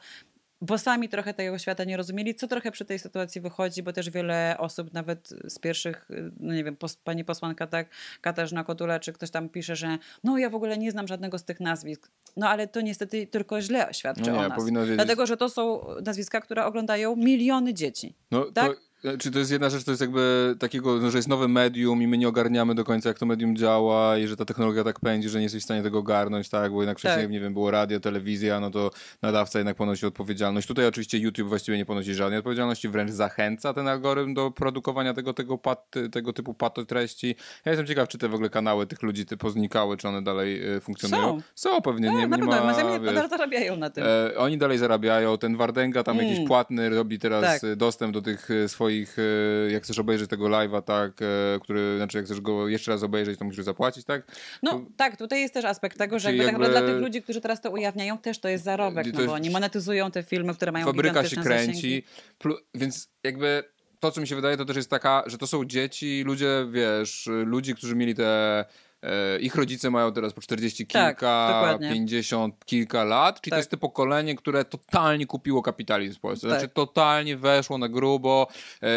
bo 0.64 0.78
sami 0.78 1.10
trochę 1.10 1.34
tego 1.34 1.60
świata 1.60 1.84
nie 1.84 1.98
rozumieli, 1.98 2.36
co 2.36 2.48
trochę 2.48 2.72
przy 2.72 2.86
tej 2.86 3.00
sytuacji 3.00 3.42
wychodzi, 3.42 3.84
bo 3.84 3.94
też 3.94 4.10
wiele 4.10 4.56
osób, 4.60 4.94
nawet 4.94 5.30
z 5.48 5.60
pierwszych, 5.60 6.10
no 6.40 6.54
nie 6.54 6.64
wiem, 6.64 6.76
pos, 6.76 6.96
pani 6.96 7.26
posłanka 7.26 7.68
tak, 7.68 7.90
Katarzyna 8.22 8.64
Kotula, 8.64 9.00
czy 9.00 9.14
ktoś 9.14 9.32
tam 9.32 9.50
pisze, 9.50 9.76
że 9.76 9.98
no 10.24 10.38
ja 10.38 10.50
w 10.50 10.56
ogóle 10.56 10.78
nie 10.78 10.92
znam 10.92 11.08
żadnego 11.08 11.38
z 11.38 11.44
tych 11.44 11.60
nazwisk. 11.60 12.12
No 12.38 12.50
ale 12.50 12.68
to 12.68 12.82
niestety 12.82 13.28
tylko 13.28 13.62
źle 13.62 13.90
świadczy 13.92 14.32
No 14.32 14.32
nie, 14.32 14.46
o 14.46 14.50
nas. 14.50 14.66
wiedzieć- 14.66 14.96
Dlatego, 14.96 15.26
że 15.26 15.38
to 15.38 15.50
są 15.50 15.86
nazwiska, 16.06 16.42
które 16.42 16.66
oglądają 16.66 17.16
miliony 17.16 17.74
dzieci. 17.74 18.16
No, 18.32 18.46
tak? 18.52 18.72
to, 18.72 18.80
czy 19.20 19.32
to 19.32 19.40
jest 19.40 19.52
jedna 19.52 19.70
rzecz, 19.70 19.84
to 19.84 19.92
jest 19.92 20.02
jakby 20.02 20.56
takiego, 20.60 21.00
no, 21.00 21.12
że 21.12 21.18
jest 21.18 21.28
nowe 21.28 21.48
medium 21.48 22.02
i 22.02 22.08
my 22.08 22.18
nie 22.18 22.28
ogarniamy 22.28 22.76
do 22.76 22.84
końca, 22.84 23.10
jak 23.10 23.20
to 23.20 23.26
medium 23.26 23.56
działa 23.56 24.18
i 24.18 24.28
że 24.28 24.38
ta 24.38 24.46
technologia 24.46 24.84
tak 24.84 25.00
pędzi, 25.00 25.30
że 25.30 25.38
nie 25.40 25.44
jesteś 25.44 25.62
w 25.62 25.66
stanie 25.66 25.84
tego 25.84 26.00
ogarnąć, 26.00 26.50
tak? 26.50 26.72
Bo 26.72 26.82
jednak 26.82 27.00
wcześniej, 27.00 27.24
Tak. 27.24 27.32
nie 27.32 27.40
wiem, 27.40 27.54
było 27.54 27.72
radio, 27.72 28.00
telewizja, 28.00 28.60
no 28.60 28.72
to 28.72 28.92
nadawca 29.22 29.60
jednak 29.60 29.76
ponosi 29.78 30.06
odpowiedzialność. 30.06 30.68
Tutaj 30.68 30.88
oczywiście 30.88 31.18
YouTube 31.18 31.48
właściwie 31.50 31.78
nie 31.78 31.86
ponosi 31.86 32.14
żadnej 32.14 32.38
odpowiedzialności, 32.40 32.90
wręcz 32.90 33.12
zachęca 33.12 33.74
ten 33.74 33.88
algorytm 33.88 34.34
do 34.34 34.52
produkowania 34.52 35.14
tego, 35.14 35.34
tego, 35.34 35.58
pat, 35.58 35.92
tego 36.12 36.34
typu 36.34 36.54
pato 36.54 36.86
treści. 36.86 37.36
Ja 37.66 37.72
jestem 37.72 37.88
ciekaw, 37.88 38.08
czy 38.10 38.18
te 38.18 38.28
w 38.30 38.34
ogóle 38.34 38.50
kanały 38.50 38.88
tych 38.88 39.02
ludzi 39.04 39.26
ty 39.26 39.38
poznikały, 39.38 39.98
czy 39.98 40.08
one 40.08 40.22
dalej 40.22 40.76
e, 40.76 40.80
funkcjonują. 40.82 41.24
Są. 41.24 41.70
Są 41.72 41.82
pewnie, 41.82 42.08
Tak, 42.08 42.16
nie, 42.16 42.28
na 42.28 42.38
nie 42.38 42.44
pewno, 42.44 42.66
ma... 42.66 43.00
nadal 43.12 43.30
zarabiają 43.30 43.76
na 43.78 43.90
tym. 43.90 44.04
E, 44.08 44.38
oni 44.38 44.58
dalej 44.58 44.78
zarabiają. 44.78 45.38
Ten 45.38 45.58
Wardenga 45.58 46.04
tam 46.04 46.14
Mm. 46.20 46.30
jakiś 46.32 46.48
płatny 46.48 46.90
robi 46.90 47.20
teraz 47.20 47.62
Tak. 47.62 47.76
dostęp 47.76 48.14
do 48.14 48.22
tych 48.22 48.52
e, 48.52 48.70
swoich, 48.94 49.20
e, 49.20 49.72
jak 49.72 49.84
chcesz 49.84 50.00
obejrzeć 50.00 50.30
tego 50.30 50.46
live'a, 50.46 50.82
tak, 50.82 51.22
e, 51.22 51.60
który, 51.62 51.98
znaczy 51.98 52.18
jak 52.18 52.26
chcesz 52.26 52.42
go 52.42 52.68
jeszcze 52.68 52.92
raz 52.92 53.04
obejrzeć, 53.04 53.40
to 53.40 53.46
musisz 53.46 53.66
zapłacić, 53.66 54.06
tak? 54.06 54.24
No 54.64 54.86
tak, 54.98 55.18
tutaj 55.18 55.42
jest 55.42 55.54
też 55.54 55.66
aspekt 55.66 55.98
tego, 55.98 56.20
że 56.20 56.30
jakby, 56.30 56.44
tak 56.44 56.52
jakby- 56.54 56.68
naprawdę 56.68 56.86
dla 56.88 56.94
tych 56.94 57.02
ludzi, 57.02 57.22
którzy 57.22 57.42
teraz 57.42 57.62
to 57.62 57.72
ujawniają, 57.72 58.18
też 58.18 58.40
to 58.40 58.48
jest 58.48 58.64
zarobek, 58.64 59.12
To 59.12 59.20
no 59.20 59.26
bo 59.26 59.34
oni 59.34 59.50
monetyzują 59.50 60.12
te 60.12 60.24
filmy, 60.24 60.54
które 60.56 60.72
mają 60.72 60.86
Fabryka 60.86 61.26
się 61.26 61.36
kręci, 61.36 62.04
plu- 62.40 62.58
więc 62.74 63.10
jakby 63.24 63.64
to, 64.00 64.12
co 64.12 64.22
mi 64.22 64.28
się 64.28 64.36
wydaje, 64.36 64.58
to 64.58 64.66
też 64.66 64.76
jest 64.76 64.90
taka, 64.90 65.24
że 65.26 65.38
to 65.38 65.48
są 65.48 65.66
dzieci, 65.66 66.24
ludzie, 66.26 66.68
wiesz, 66.72 67.30
ludzi, 67.46 67.76
którzy 67.76 67.96
mieli 67.96 68.16
te 68.16 68.66
ich 69.40 69.56
rodzice 69.56 69.90
mają 69.90 70.14
teraz 70.14 70.34
po 70.34 70.42
40 70.42 70.88
Tak, 70.88 71.18
kilka, 71.18 71.48
dokładnie. 71.54 71.90
50 71.90 72.66
kilka 72.66 73.04
lat, 73.04 73.42
czyli 73.42 73.50
to 73.50 73.56
Tak. 73.56 73.60
jest 73.60 73.72
to 73.72 73.78
pokolenie, 73.78 74.36
które 74.36 74.66
totalnie 74.66 75.26
kupiło 75.26 75.62
kapitalizm 75.62 76.18
w 76.18 76.20
Polsce. 76.20 76.48
Tak. 76.48 76.60
Znaczy 76.60 76.74
totalnie 76.74 77.38
weszło 77.38 77.78
na 77.78 77.90
grubo, 77.90 78.48
e, 78.84 78.88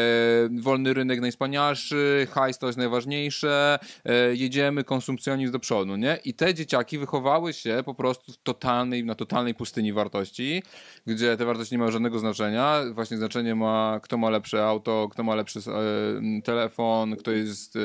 wolny 0.61 0.95
rynek 0.95 1.21
najwspanialszy, 1.21 2.27
hajs 2.31 2.59
to 2.59 2.67
jest 2.67 2.79
najważniejsze, 2.79 3.79
e, 4.05 4.35
jedziemy, 4.35 4.85
konsumpcjonizm 4.85 5.53
do 5.53 5.59
przodu, 5.59 5.97
nie? 5.97 6.19
I 6.25 6.35
te 6.35 6.55
dzieciaki 6.55 6.99
wychowały 6.99 7.53
się 7.53 7.83
po 7.85 7.95
prostu 7.95 8.33
w 8.33 8.37
totalnej, 8.37 9.05
na 9.05 9.15
totalnej 9.15 9.55
pustyni 9.55 9.93
wartości, 9.93 10.63
gdzie 11.07 11.37
te 11.37 11.45
wartości 11.45 11.75
nie 11.75 11.79
mają 11.79 11.91
żadnego 11.91 12.19
znaczenia. 12.19 12.81
Właśnie 12.93 13.17
znaczenie 13.17 13.55
ma, 13.55 14.01
kto 14.03 14.19
ma 14.19 14.31
lepsze 14.31 14.67
auto, 14.67 15.09
kto 15.13 15.23
ma 15.23 15.35
lepszy 15.35 15.59
e, 15.59 16.43
telefon, 16.43 17.17
kto 17.17 17.31
jest 17.31 17.77
e, 17.77 17.81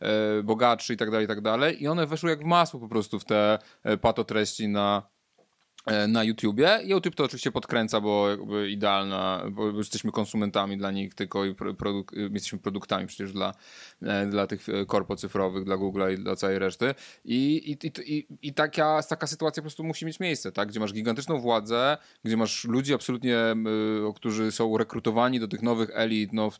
e, 0.00 0.42
bogatszy 0.42 0.94
i 0.94 0.96
tak 0.96 1.10
dalej, 1.10 1.24
i 1.24 1.28
tak 1.28 1.40
dalej. 1.40 1.65
I 1.72 1.88
one 1.88 2.06
weszły 2.06 2.30
jak 2.30 2.40
w 2.40 2.44
masło 2.44 2.80
po 2.80 2.88
prostu 2.88 3.20
w 3.20 3.24
te 3.24 3.58
e, 3.82 3.96
patotreści 3.96 4.68
na 4.68 5.15
na 6.08 6.24
YouTubie. 6.24 6.80
YouTube 6.84 7.14
to 7.14 7.24
oczywiście 7.24 7.52
podkręca, 7.52 8.00
bo 8.00 8.30
jakby 8.30 8.70
idealna, 8.70 9.42
bo 9.50 9.70
jesteśmy 9.70 10.12
konsumentami 10.12 10.78
dla 10.78 10.90
nich 10.90 11.14
tylko 11.14 11.44
i 11.44 11.54
produk 11.54 12.12
jesteśmy 12.32 12.58
produktami 12.58 13.06
przecież 13.06 13.32
dla, 13.32 13.54
e, 14.02 14.26
dla 14.26 14.46
tych 14.46 14.68
e, 14.68 14.86
korpo 14.86 15.16
cyfrowych, 15.16 15.64
dla 15.64 15.76
Google'a 15.76 16.14
i 16.14 16.18
dla 16.18 16.36
całej 16.36 16.58
reszty. 16.58 16.94
I, 17.24 17.70
i, 17.82 17.90
i, 18.16 18.26
i 18.42 18.54
taka, 18.54 19.02
taka 19.08 19.26
sytuacja 19.26 19.60
po 19.60 19.64
prostu 19.64 19.84
musi 19.84 20.06
mieć 20.06 20.20
miejsce, 20.20 20.52
tak? 20.52 20.68
gdzie 20.68 20.80
masz 20.80 20.92
gigantyczną 20.92 21.40
władzę, 21.40 21.98
gdzie 22.24 22.36
masz 22.36 22.64
ludzi 22.64 22.94
absolutnie, 22.94 23.38
y, 24.08 24.14
którzy 24.14 24.52
są 24.52 24.78
rekrutowani 24.78 25.40
do 25.40 25.48
tych 25.48 25.62
nowych 25.62 25.90
elit, 25.94 26.32
no, 26.32 26.50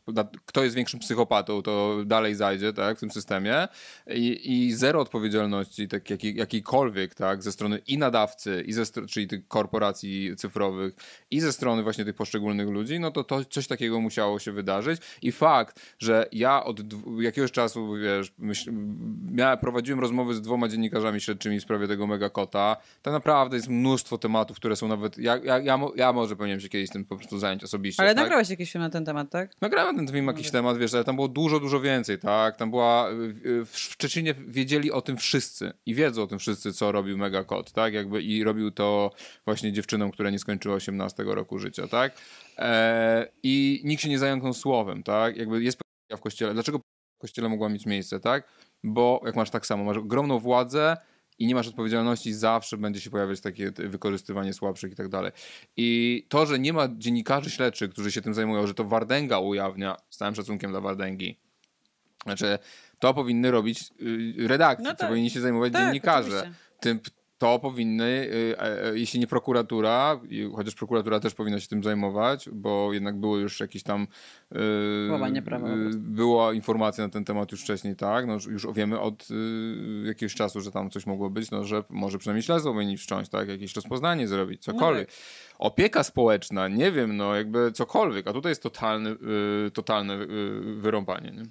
kto 0.47 0.65
jest 0.65 0.77
większym 0.77 1.01
psychopatą, 1.01 1.62
to 1.62 1.97
dalej 2.05 2.35
zajdzie 2.35 2.73
tak, 2.73 2.97
w 2.97 3.01
tym 3.01 3.11
systemie 3.11 3.69
i, 4.07 4.66
i 4.66 4.74
zero 4.74 5.01
odpowiedzialności 5.01 5.89
tak, 5.89 6.11
jakiej, 6.11 6.36
jakiejkolwiek 6.36 7.15
tak, 7.15 7.43
ze 7.43 7.53
strony 7.53 7.78
i 7.86 7.98
nadawcy, 7.98 8.65
i 8.66 8.73
ze, 8.73 8.85
czyli 9.17 9.29
tych 9.29 9.49
korporacji 9.49 10.37
cyfrowych, 10.37 10.95
i 11.31 11.41
ze 11.41 11.53
strony 11.53 11.83
właśnie 11.83 12.05
tych 12.05 12.15
poszczególnych 12.15 12.69
ludzi, 12.69 13.01
no 13.01 13.11
to, 13.11 13.25
to 13.25 13.45
coś 13.45 13.67
takiego 13.67 14.01
musiało 14.01 14.39
się 14.39 14.53
wydarzyć 14.53 15.01
i 15.23 15.33
fakt, 15.33 15.81
że 15.99 16.29
ja 16.33 16.65
od 16.65 16.81
jakiegoś 17.21 17.53
czasu, 17.53 17.95
wiesz, 17.95 18.33
myśl, 18.39 18.73
miałem, 19.31 19.59
prowadziłem 19.59 20.01
rozmowy 20.01 20.35
z 20.35 20.41
dwoma 20.41 20.69
dziennikarzami 20.69 21.21
śledczymi 21.21 21.61
w 21.61 21.63
sprawie 21.63 21.89
tego 21.89 22.07
megakota, 22.07 22.77
tak 23.03 23.15
naprawdę 23.15 23.57
jest 23.57 23.69
mnóstwo 23.69 24.19
tematów, 24.19 24.57
które 24.57 24.77
są 24.77 24.89
nawet, 24.89 25.19
ja, 25.19 25.37
ja, 25.37 25.59
ja, 25.59 25.79
ja 25.97 26.13
może 26.13 26.37
powinienem 26.37 26.61
się 26.61 26.69
kiedyś 26.69 26.91
tym 26.91 27.05
po 27.05 27.17
prostu 27.17 27.39
zająć 27.39 27.65
osobiście. 27.65 28.03
Ale 28.03 28.15
tak? 28.15 28.25
nagrałeś 28.25 28.51
jakiś 28.51 28.73
film 28.73 28.83
na 28.83 28.91
ten 28.91 29.05
temat, 29.05 29.31
tak? 29.31 29.51
Nagrałem 29.61 29.97
ten 29.97 30.09
film 30.09 30.27
jakiś 30.27 30.51
temat, 30.51 30.79
wiesz, 30.79 30.95
ale 30.95 31.05
tam 31.05 31.17
było 31.17 31.29
dużo, 31.29 31.61
dużo 31.61 31.81
więcej, 31.81 32.19
tak? 32.19 32.57
Tam 32.57 32.71
była, 32.71 33.09
w 33.65 33.79
Szczecinie 33.79 34.35
wiedzieli 34.47 34.93
o 34.93 35.01
tym 35.01 35.17
wszyscy 35.17 35.73
i 35.87 35.95
wiedzą 35.95 36.23
o 36.23 36.27
tym 36.27 36.39
wszyscy, 36.39 36.73
co 36.73 36.93
robił 36.93 37.19
Megakot, 37.19 37.73
tak? 37.73 37.95
Jakby 37.95 38.23
i 38.23 38.45
robił 38.45 38.71
to 38.71 39.06
właśnie 39.45 39.73
dziewczynom, 39.73 40.11
która 40.11 40.31
nie 40.31 40.39
skończyła 40.39 40.74
18 40.74 41.23
roku 41.23 41.59
życia, 41.59 41.89
tak? 41.89 42.12
E, 42.59 43.28
I 43.43 43.83
nikt 43.85 44.03
się 44.03 44.09
nie 44.09 44.19
zająknął 44.19 44.55
słowem, 44.55 45.03
tak? 45.03 45.37
Jakby 45.37 45.62
jest 45.62 45.78
w 46.16 46.20
kościele. 46.20 46.55
Dlaczego 46.55 46.78
w 46.78 47.20
kościele 47.20 47.49
mogła 47.49 47.69
mieć 47.69 47.87
miejsce, 47.87 48.20
tak? 48.20 48.49
Bo 48.85 49.20
jak 49.27 49.37
masz 49.37 49.51
tak 49.51 49.66
samo, 49.66 49.85
masz 49.85 49.97
ogromną 49.97 50.39
władzę, 50.39 50.97
i 51.39 51.47
nie 51.47 51.55
masz 51.55 51.69
odpowiedzialności, 51.69 52.33
zawsze 52.33 52.77
będzie 52.77 53.01
się 53.01 53.11
pojawiać 53.11 53.41
takie 53.41 53.70
wykorzystywanie 53.70 54.53
słabszych 54.53 54.93
i 54.93 54.97
tak 54.97 55.09
dalej. 55.09 55.33
I 55.77 56.27
to, 56.28 56.47
że 56.47 56.59
nie 56.59 56.73
ma 56.73 56.89
dziennikarzy 56.97 57.51
śledczych, 57.51 57.91
którzy 57.91 58.12
się 58.12 58.23
tym 58.23 58.35
zajmują, 58.35 58.66
że 58.66 58.74
to 58.74 58.85
Wardęga 58.85 59.39
ujawnia, 59.39 59.97
z 60.11 60.16
całym 60.16 60.35
szacunkiem 60.35 60.70
dla 60.70 60.81
Wardęgi, 60.81 61.39
znaczy 62.24 62.59
to 62.99 63.15
powinny 63.15 63.51
robić 63.51 63.91
y, 64.01 64.49
redakcje, 64.49 64.85
no 64.85 64.91
tak. 64.91 65.01
to 65.01 65.07
powinni 65.07 65.31
się 65.31 65.41
zajmować 65.41 65.73
tak, 65.73 65.83
dziennikarze. 65.83 66.53
Tym, 66.81 67.01
to 67.39 67.59
powinny, 67.59 68.05
y, 68.05 68.55
e, 68.59 68.85
e, 68.85 68.99
jeśli 68.99 69.21
nie 69.21 69.27
prokuratura, 69.27 70.21
chociaż 70.55 70.75
prokuratura 70.75 71.21
też 71.21 71.35
powinna 71.35 71.61
się 71.61 71.69
tym 71.69 71.83
zajmować, 71.83 72.49
bo 72.53 72.93
jednak 72.93 73.17
było 73.17 73.39
już 73.39 73.61
jakieś 73.61 73.83
tam. 73.83 74.07
Y, 75.09 75.11
Łamanie 75.13 75.43
prawa. 75.43 75.69
Była 75.95 76.53
informacja 76.53 77.05
na 77.05 77.11
ten 77.11 77.25
temat 77.25 77.53
już 77.53 77.63
wcześniej, 77.63 77.97
tak? 77.97 78.27
No, 78.27 78.39
już 78.49 78.67
wiemy 78.75 79.01
od 79.01 79.29
jakiegoś 80.05 80.35
czasu, 80.35 80.61
że 80.61 80.71
tam 80.71 80.91
coś 80.91 81.07
mogło 81.07 81.31
być, 81.31 81.51
no, 81.51 81.65
że 81.65 81.83
może 81.91 82.19
przynajmniej 82.19 82.43
śledztwo 82.43 82.73
powinni 82.73 82.97
wszcząć, 82.97 83.29
tak? 83.29 83.49
Jakieś 83.49 83.77
rozpoznanie 83.77 84.29
zrobić, 84.29 84.63
cokolwiek. 84.63 85.09
No 85.09 85.15
tak. 85.15 85.57
Opieka 85.59 86.03
społeczna, 86.03 86.69
nie 86.69 86.93
wiem, 86.93 87.17
no 87.17 87.35
jakby 87.35 87.73
cokolwiek, 87.73 88.27
a 88.27 88.33
tutaj 88.33 88.51
jest 88.51 88.63
totalny, 88.63 89.17
totalne 89.73 90.19
wyrąbanie. 90.77 91.31
Nie? 91.31 91.43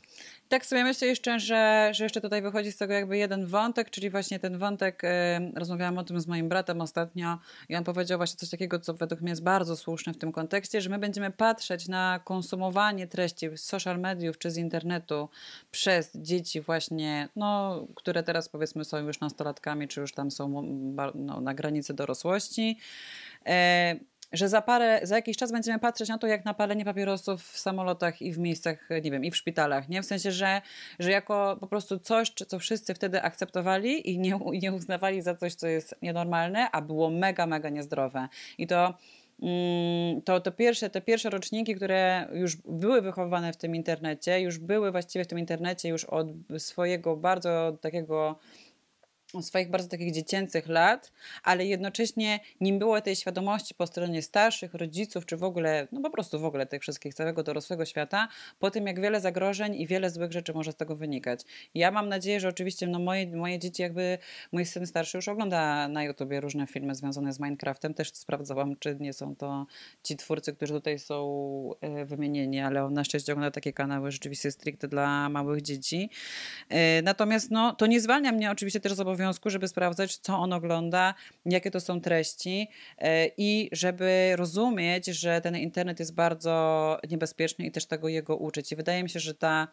Tak 0.50 0.66
sobie 0.66 0.84
myślę 0.84 1.08
jeszcze, 1.08 1.40
że, 1.40 1.90
że 1.94 2.04
jeszcze 2.04 2.22
tutaj 2.22 2.42
wychodzi 2.42 2.72
z 2.72 2.78
tego 2.78 2.94
jakby 2.94 3.18
jeden 3.18 3.46
wątek, 3.46 3.90
czyli 3.90 4.10
właśnie 4.10 4.40
ten 4.40 4.58
wątek, 4.58 5.04
y, 5.04 5.08
rozmawiałam 5.56 5.98
o 5.98 6.04
tym 6.04 6.20
z 6.20 6.28
moim 6.28 6.50
bratem 6.50 6.82
ostatnio 6.82 7.38
i 7.70 7.76
on 7.76 7.84
powiedział 7.84 8.18
właśnie 8.18 8.38
coś 8.38 8.50
takiego, 8.50 8.80
co 8.80 8.94
według 8.94 9.22
mnie 9.22 9.30
jest 9.30 9.44
bardzo 9.44 9.78
słuszne 9.78 10.14
w 10.14 10.18
tym 10.18 10.32
kontekście, 10.32 10.82
że 10.82 10.90
my 10.90 11.00
będziemy 11.00 11.32
patrzeć 11.32 11.88
na 11.88 12.20
konsumowanie 12.24 13.08
treści 13.08 13.58
z 13.58 13.62
social 13.62 14.00
mediów 14.00 14.38
czy 14.38 14.52
z 14.52 14.58
internetu 14.58 15.30
przez 15.72 16.12
dzieci 16.16 16.62
właśnie, 16.62 17.30
no, 17.36 17.80
które 17.96 18.24
teraz 18.24 18.50
powiedzmy 18.50 18.86
są 18.86 18.98
już 18.98 19.20
nastolatkami, 19.20 19.88
czy 19.88 20.02
już 20.02 20.14
tam 20.14 20.32
są 20.32 20.64
no, 21.16 21.42
na 21.42 21.54
granicy 21.54 21.94
dorosłości. 21.94 22.78
Y, 23.48 24.15
że 24.38 24.50
za 24.50 24.62
parę, 24.62 25.00
za 25.04 25.16
jakiś 25.16 25.38
czas 25.38 25.52
będziemy 25.52 25.80
patrzeć 25.80 26.10
na 26.10 26.18
to, 26.18 26.28
jak 26.28 26.46
na 26.46 26.54
palenie 26.54 26.86
papierosów 26.86 27.44
w 27.44 27.58
samolotach 27.58 28.22
i 28.22 28.34
w 28.34 28.38
miejscach, 28.38 28.90
nie 29.04 29.12
wiem, 29.12 29.26
i 29.26 29.32
w 29.32 29.38
szpitalach, 29.38 29.90
nie? 29.90 30.02
W 30.02 30.06
sensie, 30.06 30.32
że, 30.32 30.62
że 31.00 31.12
jako 31.12 31.58
po 31.60 31.68
prostu 31.68 32.00
coś, 32.00 32.32
co 32.32 32.60
wszyscy 32.60 32.94
wtedy 32.94 33.22
akceptowali 33.22 34.10
i 34.12 34.20
nie, 34.20 34.40
nie 34.62 34.74
uznawali 34.74 35.22
za 35.22 35.36
coś, 35.36 35.56
co 35.56 35.68
jest 35.68 35.96
nienormalne, 36.02 36.72
a 36.72 36.82
było 36.82 37.10
mega, 37.10 37.48
mega 37.48 37.70
niezdrowe. 37.70 38.28
I 38.58 38.68
to 38.68 38.94
mm, 39.42 40.22
to, 40.22 40.40
to 40.40 40.52
pierwsze, 40.52 40.90
te 40.90 41.02
pierwsze 41.02 41.30
roczniki, 41.30 41.76
które 41.76 42.28
już 42.34 42.56
były 42.56 43.02
wychowane 43.02 43.54
w 43.54 43.58
tym 43.58 43.76
internecie, 43.76 44.42
już 44.42 44.58
były 44.58 44.92
właściwie 44.92 45.26
w 45.26 45.28
tym 45.28 45.40
internecie 45.40 45.90
już 45.90 46.06
od 46.06 46.28
swojego 46.58 47.18
bardzo 47.18 47.78
takiego 47.82 48.40
swoich 49.42 49.70
bardzo 49.70 49.90
takich 49.90 50.14
dziecięcych 50.14 50.68
lat, 50.68 51.12
ale 51.44 51.66
jednocześnie 51.66 52.40
nie 52.62 52.74
było 52.74 53.02
tej 53.02 53.16
świadomości 53.16 53.76
po 53.76 53.88
stronie 53.88 54.22
starszych, 54.22 54.74
rodziców, 54.74 55.26
czy 55.26 55.38
w 55.38 55.44
ogóle, 55.44 55.88
no 55.92 56.02
po 56.02 56.10
prostu 56.10 56.40
w 56.40 56.46
ogóle 56.46 56.66
tych 56.66 56.82
wszystkich, 56.82 57.14
całego 57.14 57.44
dorosłego 57.44 57.86
świata, 57.86 58.28
po 58.60 58.72
tym 58.72 58.88
jak 58.88 59.02
wiele 59.02 59.22
zagrożeń 59.22 59.76
i 59.76 59.88
wiele 59.88 60.10
złych 60.10 60.32
rzeczy 60.32 60.54
może 60.54 60.72
z 60.72 60.76
tego 60.76 60.96
wynikać. 60.96 61.42
Ja 61.74 61.92
mam 61.92 62.10
nadzieję, 62.10 62.40
że 62.40 62.48
oczywiście 62.48 62.88
no 62.88 63.00
moje, 63.00 63.28
moje 63.28 63.60
dzieci 63.60 63.82
jakby, 63.82 64.18
mój 64.52 64.66
syn 64.66 64.88
starszy 64.88 65.18
już 65.18 65.28
ogląda 65.28 65.88
na 65.88 66.04
YouTubie 66.04 66.42
różne 66.42 66.68
filmy 66.68 66.96
związane 66.96 67.34
z 67.34 67.40
Minecraftem, 67.40 67.94
też 67.94 68.14
sprawdzałam, 68.14 68.76
czy 68.80 68.98
nie 69.00 69.14
są 69.14 69.36
to 69.36 69.66
ci 70.04 70.16
twórcy, 70.16 70.54
którzy 70.54 70.74
tutaj 70.74 71.00
są 71.00 71.16
e, 71.82 72.06
wymienieni, 72.06 72.60
ale 72.60 72.86
on 72.86 72.94
na 72.94 73.04
szczęście 73.04 73.34
ogląda 73.34 73.52
takie 73.52 73.74
kanały 73.74 74.12
rzeczywiście 74.12 74.52
stricte 74.52 74.88
dla 74.88 75.30
małych 75.30 75.62
dzieci. 75.62 76.10
E, 76.70 77.02
natomiast 77.02 77.52
no, 77.52 77.74
to 77.74 77.88
nie 77.88 78.02
zwalnia 78.02 78.32
mnie 78.32 78.52
oczywiście 78.52 78.80
też 78.80 78.94
z 78.94 79.00
obowiązku 79.00 79.25
obowiązku, 79.26 79.50
żeby 79.50 79.68
sprawdzać, 79.68 80.18
co 80.18 80.38
on 80.38 80.54
ogląda, 80.54 81.14
jakie 81.46 81.72
to 81.72 81.80
są 81.80 82.02
treści 82.02 82.68
e, 82.98 83.28
i 83.38 83.70
żeby 83.72 84.34
rozumieć, 84.36 85.06
że 85.06 85.42
ten 85.42 85.56
internet 85.56 86.00
jest 86.00 86.16
bardzo 86.16 86.98
niebezpieczny 87.10 87.66
i 87.66 87.72
też 87.72 87.86
tego 87.86 88.08
jego 88.08 88.38
uczyć. 88.38 88.72
I 88.72 88.76
wydaje 88.76 89.04
mi 89.04 89.10
się, 89.10 89.20
że 89.20 89.34
ta 89.34 89.68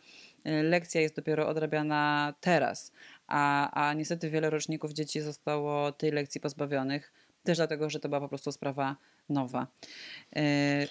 e, 0.44 0.62
lekcja 0.62 1.00
jest 1.00 1.16
dopiero 1.16 1.48
odrabiana 1.48 2.34
teraz, 2.40 2.92
a, 3.26 3.70
a 3.70 3.94
niestety 3.94 4.30
wiele 4.30 4.50
roczników 4.50 4.92
dzieci 4.92 5.20
zostało 5.20 5.92
tej 5.92 6.12
lekcji 6.12 6.40
pozbawionych, 6.40 7.12
też 7.42 7.58
dlatego, 7.58 7.90
że 7.90 8.00
to 8.00 8.08
była 8.08 8.20
po 8.20 8.28
prostu 8.28 8.52
sprawa 8.52 8.96
nowa. 9.28 9.66
E, 10.36 10.86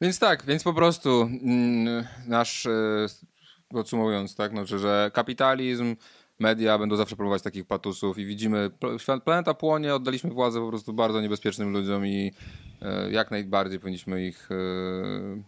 więc 0.00 0.18
tak, 0.18 0.44
więc 0.46 0.62
po 0.62 0.74
prostu 0.74 1.22
mm, 1.22 2.06
nasz, 2.26 2.68
podsumowując, 3.68 4.34
tak, 4.34 4.52
no, 4.52 4.66
że 4.66 5.10
kapitalizm 5.14 5.96
media 6.42 6.78
będą 6.78 6.96
zawsze 6.96 7.16
próbować 7.16 7.42
takich 7.42 7.66
patusów 7.66 8.18
i 8.18 8.24
widzimy, 8.26 8.70
planeta 9.24 9.54
płonie, 9.54 9.94
oddaliśmy 9.94 10.30
władzę 10.30 10.60
po 10.60 10.68
prostu 10.68 10.92
bardzo 10.92 11.20
niebezpiecznym 11.20 11.72
ludziom 11.72 12.06
i 12.06 12.32
e, 12.82 13.10
jak 13.10 13.30
najbardziej 13.30 13.80
powinniśmy 13.80 14.26
ich 14.26 14.48
e, 14.50 15.42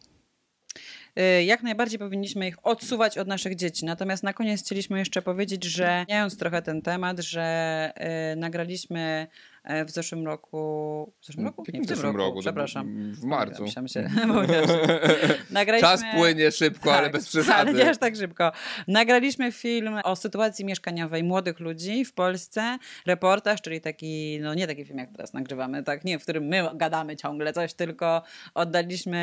e, 1.23 1.45
jak 1.45 1.62
najbardziej 1.62 1.99
powinniśmy 1.99 2.49
ich 2.49 2.66
odsuwać 2.66 3.19
od 3.19 3.29
naszych 3.29 3.55
dzieci. 3.57 3.85
Natomiast 3.85 4.23
na 4.23 4.33
koniec 4.33 4.61
chcieliśmy 4.61 4.99
jeszcze 4.99 5.23
powiedzieć, 5.23 5.65
że 5.65 6.05
zmieniając 6.07 6.39
trochę 6.39 6.62
ten 6.62 6.83
temat, 6.83 7.19
że 7.21 7.93
nagraliśmy 8.37 9.27
w 9.86 9.91
zeszłym 9.91 10.27
roku. 10.27 11.12
W 11.20 11.27
zeszłym 11.27 11.47
roku? 11.47 11.65
Nie, 11.74 11.81
w, 11.81 11.85
w 11.85 11.89
tym 11.89 12.01
roku, 12.01 12.19
roku, 12.19 12.41
przepraszam. 12.41 13.12
W 13.12 13.24
marcu. 13.24 13.65
Się. 13.86 14.11
Nagraliśmy... 15.51 15.89
Czas 15.89 16.03
płynie 16.16 16.51
szybko, 16.51 16.91
tak, 16.91 16.99
ale 16.99 17.11
bez 17.11 17.28
przesady. 17.28 17.70
Ale 17.70 17.73
nie 17.73 17.91
aż 17.91 17.99
tak 17.99 18.16
szybko. 18.16 18.53
Nagraliśmy 18.89 19.53
film 19.53 19.99
o 20.05 20.16
sytuacji 20.16 20.65
mieszkaniowej 20.65 21.24
młodych 21.24 21.61
ludzi 21.61 22.05
w 22.05 22.12
Polsce. 22.12 22.78
Reportaż, 23.07 23.62
czyli 23.62 23.81
taki, 23.81 24.39
no 24.43 24.55
nie 24.55 24.66
taki 24.66 24.85
film 24.85 24.99
jak 24.99 25.12
teraz 25.12 25.32
nagrywamy, 25.32 25.82
tak, 25.82 26.05
nie, 26.05 26.19
w 26.19 26.23
którym 26.23 26.45
my 26.45 26.69
gadamy 26.74 27.16
ciągle 27.16 27.53
coś, 27.53 27.74
tylko 27.74 28.23
oddaliśmy 28.55 29.19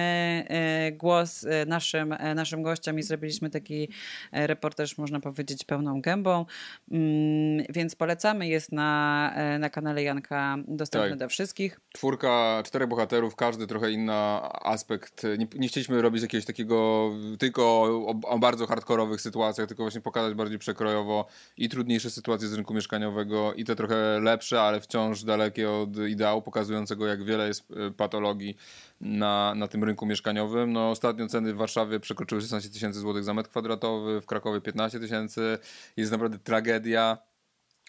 e, 0.47 0.91
głos 0.91 1.45
e, 1.45 1.65
naszym, 1.65 2.15
naszym 2.35 2.63
gościom 2.63 2.99
i 2.99 3.03
zrobiliśmy 3.03 3.49
taki 3.49 3.89
reportaż, 4.31 4.97
można 4.97 5.19
powiedzieć, 5.19 5.63
pełną 5.63 6.01
gębą. 6.01 6.45
Mm, 6.91 7.65
więc 7.69 7.95
polecamy, 7.95 8.47
jest 8.47 8.71
na, 8.71 9.33
na 9.59 9.69
kanale 9.69 10.03
Janka 10.03 10.30
dostępny 10.67 11.09
tak. 11.09 11.17
dla 11.17 11.27
wszystkich. 11.27 11.79
Czwórka, 11.93 12.63
czterech 12.65 12.87
bohaterów, 12.87 13.35
każdy 13.35 13.67
trochę 13.67 13.91
inny 13.91 14.13
aspekt. 14.13 15.23
Nie, 15.37 15.47
nie 15.55 15.67
chcieliśmy 15.67 16.01
robić 16.01 16.21
jakiegoś 16.21 16.45
takiego 16.45 17.09
tylko 17.39 17.63
o, 17.63 18.15
o, 18.27 18.39
bardzo 18.39 18.67
hardkorowych 18.67 19.21
sytuacjach, 19.21 19.67
tylko 19.67 19.83
właśnie 19.83 20.01
pokazać 20.01 20.33
bardziej 20.33 20.59
przekrojowo 20.59 21.25
i 21.57 21.69
trudniejsze 21.69 22.09
sytuacje 22.09 22.47
z 22.47 22.53
rynku 22.53 22.73
mieszkaniowego 22.73 23.53
i 23.53 23.65
te 23.65 23.75
trochę 23.75 24.19
lepsze, 24.19 24.61
ale 24.61 24.81
wciąż 24.81 25.23
dalekie 25.23 25.71
od 25.71 25.97
ideału, 25.97 26.41
pokazującego 26.41 27.07
jak 27.07 27.23
wiele 27.23 27.47
jest 27.47 27.71
e, 27.71 27.91
patologii 27.91 28.57
na, 29.01 29.55
na 29.55 29.67
tym 29.67 29.83
rynku 29.83 30.05
mieszkaniowym. 30.05 30.73
No, 30.73 30.89
ostatnio 30.89 31.27
ceny 31.27 31.53
w 31.53 31.57
Warszawie 31.57 31.99
przekroczyły 31.99 32.41
16 32.41 32.69
tysięcy 32.69 32.99
złotych 32.99 33.23
za 33.23 33.33
metr 33.33 33.49
kwadratowy, 33.49 34.21
w 34.21 34.25
Krakowie 34.25 34.61
15 34.61 34.99
tysięcy. 34.99 35.57
Jest 35.97 36.11
naprawdę 36.11 36.39
tragedia 36.39 37.17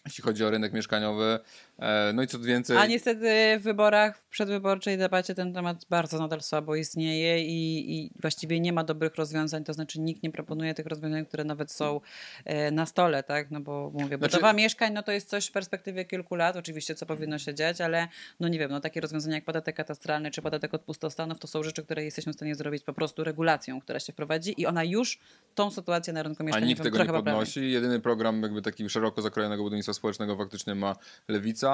jeśli 0.05 0.23
chodzi 0.23 0.45
o 0.45 0.49
rynek 0.49 0.73
mieszkaniowy. 0.73 1.39
E, 1.83 2.13
no 2.13 2.23
i 2.23 2.27
co 2.27 2.39
więcej... 2.39 2.77
A 2.77 2.85
niestety 2.85 3.57
w 3.59 3.63
wyborach, 3.63 4.17
w 4.17 4.27
przedwyborczej 4.29 4.97
debacie 4.97 5.35
ten 5.35 5.53
temat 5.53 5.85
bardzo 5.89 6.19
nadal 6.19 6.41
słabo 6.41 6.75
istnieje 6.75 7.45
i, 7.45 7.95
i 7.97 8.11
właściwie 8.21 8.59
nie 8.59 8.73
ma 8.73 8.83
dobrych 8.83 9.15
rozwiązań, 9.15 9.63
to 9.63 9.73
znaczy 9.73 9.99
nikt 9.99 10.23
nie 10.23 10.31
proponuje 10.31 10.73
tych 10.73 10.85
rozwiązań, 10.85 11.25
które 11.25 11.43
nawet 11.43 11.71
są 11.71 12.01
e, 12.45 12.71
na 12.71 12.85
stole, 12.85 13.23
tak? 13.23 13.51
No 13.51 13.59
bo 13.61 13.91
mówię, 13.93 14.17
Znaczy- 14.17 14.35
budowa 14.35 14.53
mieszkań, 14.53 14.93
no 14.93 15.03
to 15.03 15.11
jest 15.11 15.29
coś 15.29 15.47
w 15.47 15.51
perspektywie 15.51 16.05
kilku 16.05 16.35
lat, 16.35 16.55
oczywiście, 16.55 16.95
co 16.95 17.05
powinno 17.05 17.39
się 17.39 17.53
dziać, 17.53 17.81
ale 17.81 18.07
no 18.39 18.47
nie 18.47 18.59
wiem, 18.59 18.71
no 18.71 18.79
takie 18.79 19.01
rozwiązania 19.01 19.35
jak 19.35 19.45
podatek 19.45 19.75
katastralny 19.75 20.31
czy 20.31 20.41
podatek 20.41 20.73
od 20.73 20.81
pustostanów, 20.81 21.39
to 21.39 21.47
są 21.47 21.63
rzeczy, 21.63 21.83
które 21.83 22.03
jesteśmy 22.03 22.33
w 22.33 22.35
stanie 22.35 22.55
zrobić 22.55 22.83
po 22.83 22.93
prostu 22.93 23.23
regulacją, 23.23 23.81
która 23.81 23.99
się 23.99 24.13
wprowadzi 24.13 24.61
i 24.61 24.65
ona 24.65 24.83
już 24.83 25.19
tą 25.55 25.71
sytuację 25.71 26.13
na 26.13 26.23
rynku 26.23 26.43
A 26.43 26.45
mieszkaniowym 26.45 26.69
nikt 26.69 26.83
tego 26.83 26.97
nie 26.97 27.05
poprawi. 27.05 27.25
podnosi. 27.25 27.71
Jedyny 27.71 27.99
program 27.99 28.41
jakby 28.41 28.61
taki 28.61 28.89
szeroko 28.89 29.21
zakrojonego 29.21 29.63
budownictwa 29.63 29.93
społecznego 29.93 30.37
faktycznie 30.37 30.75
ma 30.75 30.95
Lewica. 31.27 31.72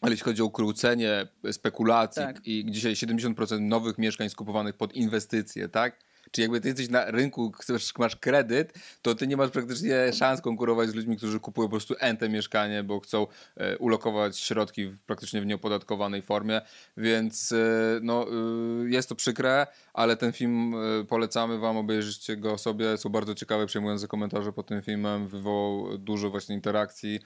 Ale 0.00 0.12
jeśli 0.12 0.24
chodzi 0.24 0.42
o 0.42 0.44
ukrócenie 0.44 1.26
spekulacji 1.52 2.22
Tak. 2.22 2.46
i 2.46 2.64
dzisiaj 2.68 2.92
70% 2.92 3.60
nowych 3.60 3.98
mieszkań 3.98 4.30
skupowanych 4.30 4.76
pod 4.76 4.92
inwestycje, 4.92 5.68
tak? 5.68 6.04
Czy 6.30 6.42
jakby 6.42 6.60
ty 6.60 6.68
jesteś 6.68 6.88
na 6.88 7.10
rynku, 7.10 7.52
chcesz, 7.52 7.92
masz 7.98 8.16
kredyt, 8.16 8.72
to 9.02 9.14
ty 9.14 9.26
nie 9.26 9.36
masz 9.36 9.50
praktycznie 9.50 10.12
szans 10.12 10.40
konkurować 10.40 10.88
z 10.88 10.94
ludźmi, 10.94 11.16
którzy 11.16 11.40
kupują 11.40 11.68
po 11.68 11.70
prostu 11.70 11.94
ente 12.00 12.28
mieszkanie, 12.28 12.82
bo 12.82 13.00
chcą 13.00 13.26
e, 13.56 13.78
ulokować 13.78 14.38
środki 14.38 14.86
w, 14.86 14.98
praktycznie 14.98 15.40
w 15.40 15.46
nieopodatkowanej 15.46 16.22
formie, 16.22 16.60
więc 16.96 17.52
e, 17.52 17.56
no, 18.02 18.26
e, 18.26 18.90
jest 18.90 19.08
to 19.08 19.14
przykre, 19.14 19.66
ale 19.92 20.16
ten 20.16 20.32
film 20.32 20.74
polecamy 21.08 21.58
wam, 21.58 21.76
obejrzyjcie 21.76 22.36
go 22.36 22.58
sobie, 22.58 22.98
są 22.98 23.08
bardzo 23.08 23.34
ciekawe, 23.34 23.66
przejmujące 23.66 24.08
komentarze 24.08 24.52
pod 24.52 24.66
tym 24.66 24.82
filmem, 24.82 25.28
wywołał 25.28 25.98
dużo 25.98 26.30
właśnie 26.30 26.54
interakcji, 26.54 27.20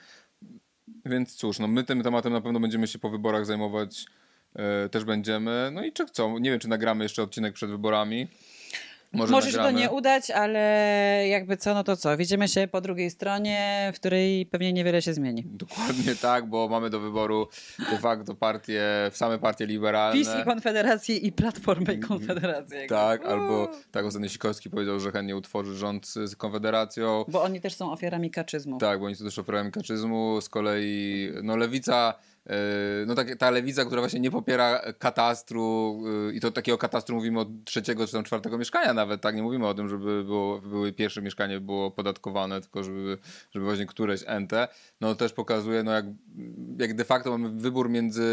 więc 1.04 1.34
cóż, 1.34 1.58
no 1.58 1.68
my 1.68 1.84
tym 1.84 2.02
tematem 2.02 2.32
na 2.32 2.40
pewno 2.40 2.60
będziemy 2.60 2.86
się 2.86 2.98
po 2.98 3.10
wyborach 3.10 3.46
zajmować, 3.46 4.06
e, 4.54 4.88
też 4.88 5.04
będziemy, 5.04 5.70
no 5.72 5.84
i 5.84 5.92
czy 5.92 6.06
co, 6.06 6.38
nie 6.38 6.50
wiem, 6.50 6.60
czy 6.60 6.68
nagramy 6.68 7.04
jeszcze 7.04 7.22
odcinek 7.22 7.54
przed 7.54 7.70
wyborami, 7.70 8.28
może, 9.12 9.32
Może 9.32 9.50
się 9.50 9.58
to 9.58 9.70
nie 9.70 9.90
udać, 9.90 10.30
ale 10.30 10.58
jakby 11.28 11.56
co, 11.56 11.74
no 11.74 11.84
to 11.84 11.96
co? 11.96 12.16
Widzimy 12.16 12.48
się 12.48 12.68
po 12.68 12.80
drugiej 12.80 13.10
stronie, 13.10 13.90
w 13.94 13.96
której 13.96 14.46
pewnie 14.46 14.72
niewiele 14.72 15.02
się 15.02 15.14
zmieni. 15.14 15.44
Dokładnie 15.46 16.14
tak, 16.14 16.46
bo 16.46 16.68
mamy 16.68 16.90
do 16.90 17.00
wyboru 17.00 17.48
de 17.90 17.98
facto 17.98 18.34
partie, 18.34 18.82
same 19.12 19.38
partie 19.38 19.66
liberalne. 19.66 20.18
PiS 20.18 20.28
i 20.42 20.44
Konfederację 20.44 21.16
i 21.16 21.32
Platformę 21.32 21.94
i 21.94 21.98
Konfederację. 21.98 22.86
Tak, 22.86 23.26
albo 23.26 23.68
tak 23.90 24.04
ostatnio 24.04 24.28
Sikorski 24.28 24.70
powiedział, 24.70 25.00
że 25.00 25.12
chętnie 25.12 25.36
utworzy 25.36 25.76
rząd 25.76 26.06
z 26.06 26.36
Konfederacją. 26.36 27.24
Bo 27.28 27.42
oni 27.42 27.60
też 27.60 27.74
są 27.74 27.92
ofiarami 27.92 28.30
kaczyzmu. 28.30 28.78
Tak, 28.78 29.00
bo 29.00 29.06
oni 29.06 29.16
są 29.16 29.24
też 29.24 29.38
ofiarami 29.38 29.70
kaczyzmu. 29.72 30.40
Z 30.40 30.48
kolei 30.48 31.30
no 31.42 31.56
lewica, 31.56 32.14
no 33.06 33.14
tak, 33.14 33.36
ta 33.36 33.50
lewica, 33.50 33.84
która 33.84 34.00
właśnie 34.00 34.20
nie 34.20 34.30
popiera 34.30 34.80
katastru 34.98 36.00
yy, 36.26 36.34
i 36.34 36.40
to 36.40 36.50
takiego 36.50 36.78
katastru 36.78 37.16
mówimy 37.16 37.40
od 37.40 37.48
trzeciego 37.64 38.06
czy 38.06 38.12
tam 38.12 38.24
czwartego 38.24 38.58
mieszkania 38.58 38.94
nawet, 38.94 39.20
tak? 39.20 39.36
Nie 39.36 39.42
mówimy 39.42 39.66
o 39.66 39.74
tym, 39.74 39.88
żeby 39.88 40.24
było, 40.24 40.60
były 40.60 40.92
pierwsze 40.92 41.22
mieszkanie 41.22 41.60
było 41.60 41.90
podatkowane, 41.90 42.60
tylko 42.60 42.84
żeby, 42.84 43.18
żeby 43.50 43.64
właśnie 43.64 43.86
któreś 43.86 44.24
ente. 44.26 44.68
No 45.00 45.14
też 45.14 45.32
pokazuje, 45.32 45.82
no 45.82 45.92
jak, 45.92 46.04
jak 46.78 46.94
de 46.94 47.04
facto 47.04 47.30
mamy 47.30 47.48
wybór 47.48 47.90
między 47.90 48.24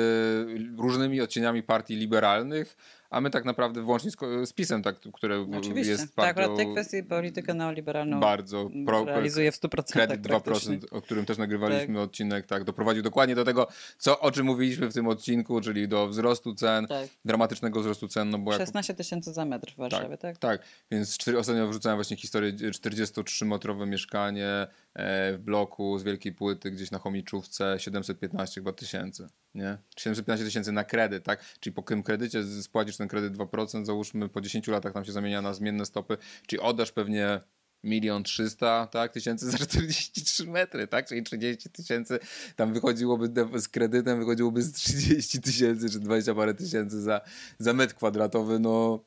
różnymi 0.78 1.22
odcieniami 1.22 1.64
partii 1.64 1.96
liberalnych, 1.96 2.78
a 3.16 3.22
my 3.22 3.30
tak 3.30 3.46
naprawdę 3.46 3.82
wyłącznie 3.82 4.12
z, 4.12 4.16
z 4.50 4.54
PiSem, 4.54 4.84
tak, 4.84 5.00
które 5.14 5.48
Oczywiście. 5.58 5.92
jest 5.92 6.04
tak, 6.04 6.14
partią... 6.14 6.30
akurat 6.30 6.58
tej 6.58 6.72
kwestii 6.72 7.04
politykę 7.04 7.54
neoliberalną 7.54 8.20
Bardzo 8.20 8.70
pro, 8.86 9.06
realizuje 9.06 9.52
w 9.52 9.56
100%. 9.56 9.92
Kredyt 9.92 10.22
2%, 10.22 10.42
praktycznie. 10.42 10.80
o 10.92 11.02
którym 11.02 11.26
też 11.26 11.38
nagrywaliśmy 11.38 12.02
odcinek, 12.02 12.46
tak, 12.46 12.64
doprowadził 12.64 13.04
dokładnie 13.04 13.36
do 13.36 13.44
tego, 13.44 13.68
co, 13.98 14.20
o 14.20 14.32
czym 14.32 14.46
mówiliśmy 14.46 14.90
w 14.90 14.94
tym 14.94 15.08
odcinku, 15.08 15.62
czyli 15.62 15.88
do 15.88 16.08
wzrostu 16.08 16.56
cen, 16.56 16.88
Tak. 16.88 17.10
dramatycznego 17.26 17.80
wzrostu 17.80 18.08
cen, 18.08 18.30
no 18.30 18.38
bo 18.40 18.52
jak 18.52 18.62
16 18.62 18.94
tysięcy 18.94 19.34
za 19.34 19.46
metr 19.46 19.72
w 19.74 19.76
Warszawie, 19.76 20.18
tak? 20.18 20.38
tak, 20.38 20.62
więc 20.92 21.18
cztery, 21.18 21.40
ostatnio 21.40 21.68
wrzucałem 21.68 21.98
właśnie 21.98 22.18
historię 22.18 22.54
43-metrowe 22.54 23.88
mieszkanie 23.88 24.68
w 24.96 25.38
bloku 25.40 26.00
z 26.00 26.04
wielkiej 26.04 26.34
płyty 26.34 26.72
gdzieś 26.72 26.92
na 26.92 27.00
Chomiczówce, 27.00 27.76
715 27.80 28.62
chyba 28.62 28.74
tysięcy, 28.74 29.28
nie? 29.56 29.78
715 29.98 30.46
tysięcy 30.46 30.72
na 30.72 30.84
kredyt, 30.84 31.24
tak? 31.24 31.46
Czyli 31.60 31.74
po 31.74 31.82
tym 31.82 32.04
kredycie 32.04 32.44
spłacisz 32.44 32.98
ten 32.98 33.08
kredyt 33.08 33.34
2%, 33.34 33.86
załóżmy 33.86 34.30
po 34.30 34.42
10 34.42 34.68
latach 34.68 34.94
tam 34.94 35.06
się 35.06 35.12
zamienia 35.12 35.42
na 35.42 35.54
zmienne 35.54 35.86
stopy, 35.86 36.18
czyli 36.48 36.62
oddasz 36.62 36.92
pewnie 36.92 37.42
milion 37.84 38.24
trzysta 38.24 38.88
tak, 38.88 39.12
tysięcy 39.12 39.52
za 39.52 39.58
43 39.58 40.48
metry, 40.48 40.88
tak? 40.88 41.08
Czyli 41.08 41.24
30 41.24 41.70
tysięcy 41.70 42.20
tam 42.56 42.74
wychodziłoby 42.74 43.60
z 43.60 43.68
kredytem, 43.68 44.20
wychodziłoby 44.20 44.62
z 44.62 44.72
30 44.72 45.42
tysięcy 45.42 45.90
czy 45.90 46.00
20 46.00 46.36
parę 46.36 46.54
tysięcy 46.54 47.02
za, 47.02 47.22
za 47.60 47.74
metr 47.74 47.96
kwadratowy, 47.96 48.60
no... 48.60 49.04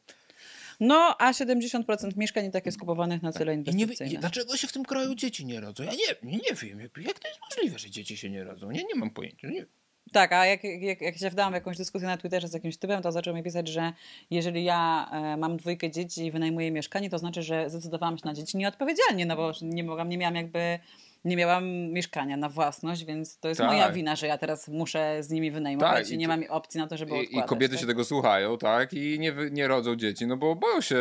No, 0.81 1.17
a 1.19 1.33
70% 1.33 2.17
mieszkań 2.17 2.45
i 2.47 2.51
tak 2.51 2.67
jest 2.67 2.79
kupowanych 2.79 3.23
na 3.23 3.33
cele 3.33 3.55
I 3.55 3.57
nie, 3.59 3.63
inwestycyjne. 3.63 4.13
wie- 4.13 4.19
dlaczego 4.19 4.57
się 4.57 4.67
w 4.67 4.73
tym 4.73 4.85
kraju 4.85 5.15
dzieci 5.15 5.47
nie 5.47 5.61
rodzą? 5.61 5.85
Ja 5.85 5.91
nie, 5.93 6.31
nie 6.33 6.55
wiem, 6.63 6.81
jak, 6.81 6.97
jak 6.99 7.19
to 7.19 7.29
jest 7.29 7.41
możliwe, 7.51 7.79
że 7.79 7.91
dzieci 7.91 8.17
się 8.17 8.31
nie 8.31 8.45
rodzą? 8.45 8.71
Nie, 8.71 8.81
nie 8.85 8.95
mam 8.95 9.11
pojęcia. 9.11 9.49
Nie. 9.49 9.67
Tak, 10.13 10.33
a 10.33 10.47
jak, 10.47 10.65
jak, 10.65 11.01
jak 11.01 11.19
się 11.19 11.31
wdałam 11.31 11.53
w 11.53 11.55
jakąś 11.55 11.77
dyskusję 11.77 12.09
na 12.09 12.17
Twitterze 12.17 12.49
z 12.49 12.53
jakimś 12.53 12.77
typem, 12.77 13.03
to 13.03 13.13
zaczął 13.13 13.35
mi 13.35 13.43
pisać, 13.43 13.69
że 13.69 13.93
jeżeli 14.31 14.65
ja 14.65 15.11
e, 15.13 15.37
mam 15.37 15.57
dwójkę 15.57 15.91
dzieci 15.91 16.27
i 16.27 16.31
wynajmuję 16.31 16.71
mieszkanie, 16.71 17.11
to 17.11 17.19
znaczy, 17.19 17.43
że 17.43 17.71
zdecydowałam 17.71 18.19
się 18.19 18.23
na 18.27 18.35
dzieci 18.35 18.57
nieodpowiedzialnie, 18.57 19.27
no 19.27 19.37
bo 19.37 19.53
nie 19.63 19.85
mogłam, 19.85 20.09
nie 20.09 20.19
miałam 20.19 20.35
jakby, 20.35 20.79
nie 21.25 21.37
miałam 21.37 21.65
mieszkania 21.93 22.37
na 22.37 22.49
własność, 22.49 23.05
więc 23.05 23.39
to 23.39 23.49
jest 23.49 23.59
Tak. 23.59 23.71
moja 23.71 23.91
wina, 23.93 24.17
że 24.17 24.27
ja 24.27 24.39
teraz 24.39 24.69
muszę 24.69 25.23
z 25.23 25.31
nimi 25.31 25.51
wynajmować 25.51 26.05
Tak, 26.05 26.11
i, 26.11 26.15
i 26.15 26.19
nie 26.19 26.29
mam 26.29 26.45
opcji 26.49 26.81
na 26.81 26.87
to, 26.87 26.97
żeby 26.97 27.15
odkładać. 27.15 27.45
I 27.45 27.49
kobiety 27.49 27.75
tak? 27.75 27.81
się 27.81 27.87
tego 27.87 28.05
słuchają, 28.05 28.59
tak? 28.59 28.93
I 28.93 29.19
nie, 29.19 29.35
nie 29.51 29.69
rodzą 29.69 29.97
dzieci, 29.97 30.27
no 30.27 30.37
bo 30.37 30.57
boją 30.57 30.81
się 30.81 30.99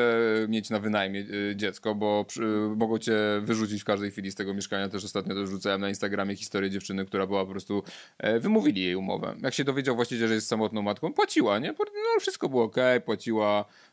mieć 0.47 0.69
na 0.69 0.79
wynajmie 0.79 1.19
y, 1.19 1.53
dziecko, 1.55 1.95
bo 1.95 2.25
przy, 2.25 2.41
mogą 2.75 2.97
cię 2.97 3.15
wyrzucić 3.41 3.81
w 3.81 3.85
każdej 3.85 4.11
chwili 4.11 4.31
z 4.31 4.35
tego 4.35 4.53
mieszkania. 4.53 4.89
Też 4.89 5.05
ostatnio 5.05 5.35
też 5.35 5.49
rzucałem 5.49 5.81
na 5.81 5.89
Instagramie 5.89 6.35
historię 6.35 6.69
dziewczyny, 6.69 7.05
która 7.05 7.27
była 7.27 7.45
po 7.45 7.51
prostu, 7.51 7.83
e, 8.17 8.39
wymówili 8.39 8.81
jej 8.83 8.95
umowę. 8.95 9.35
Jak 9.43 9.53
się 9.53 9.63
dowiedział 9.63 9.95
właściciel, 9.95 10.27
że 10.27 10.33
jest 10.33 10.47
samotną 10.47 10.81
matką, 10.81 11.13
płaciła, 11.13 11.59
nie? 11.59 11.67
No 11.79 12.19
wszystko 12.19 12.49
było 12.49 12.63
ok, 12.63 12.75
płaciła, 13.05 13.59
e, 13.59 13.86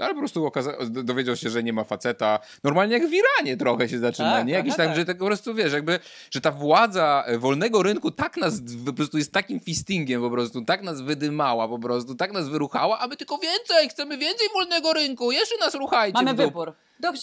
ale 0.00 0.14
po 0.14 0.18
prostu 0.18 0.50
dowiedział 0.88 1.36
się, 1.36 1.50
że 1.50 1.62
nie 1.62 1.72
ma 1.72 1.84
faceta. 1.84 2.38
Normalnie 2.64 2.94
jak 2.94 3.08
w 3.08 3.12
Iranie 3.12 3.56
trochę 3.56 3.88
się 3.88 3.98
zaczyna, 3.98 4.32
Tak, 4.32 4.46
nie? 4.46 4.52
Jakiś 4.52 4.76
tam, 4.76 4.86
tak. 4.86 4.96
że 4.96 5.04
tak 5.04 5.18
po 5.18 5.26
prostu, 5.26 5.54
wiesz, 5.54 5.72
jakby, 5.72 5.98
że 6.30 6.40
ta 6.40 6.50
władza 6.50 7.24
e, 7.26 7.38
wolnego 7.38 7.82
rynku 7.82 8.10
tak 8.10 8.36
nas 8.36 8.60
po 8.86 8.92
prostu 8.92 9.18
jest 9.18 9.32
takim 9.32 9.60
fistingiem 9.60 10.20
po 10.20 10.30
prostu, 10.30 10.64
tak 10.64 10.82
nas 10.82 11.00
wydymała 11.00 11.68
po 11.68 11.78
prostu, 11.78 12.14
tak 12.14 12.32
nas 12.32 12.48
wyruchała, 12.48 12.98
a 12.98 13.06
my 13.06 13.16
tylko 13.16 13.38
więcej, 13.38 13.88
chcemy 13.88 14.18
więcej 14.18 14.48
wolnego 14.54 14.92
rynku, 14.92 15.32
jeszcze 15.32 15.58
nas 15.60 15.74
ruchajcie. 15.74 16.22
Mamy 16.22 16.34
wybór. 16.34 16.72
Ktoś, 16.98 17.20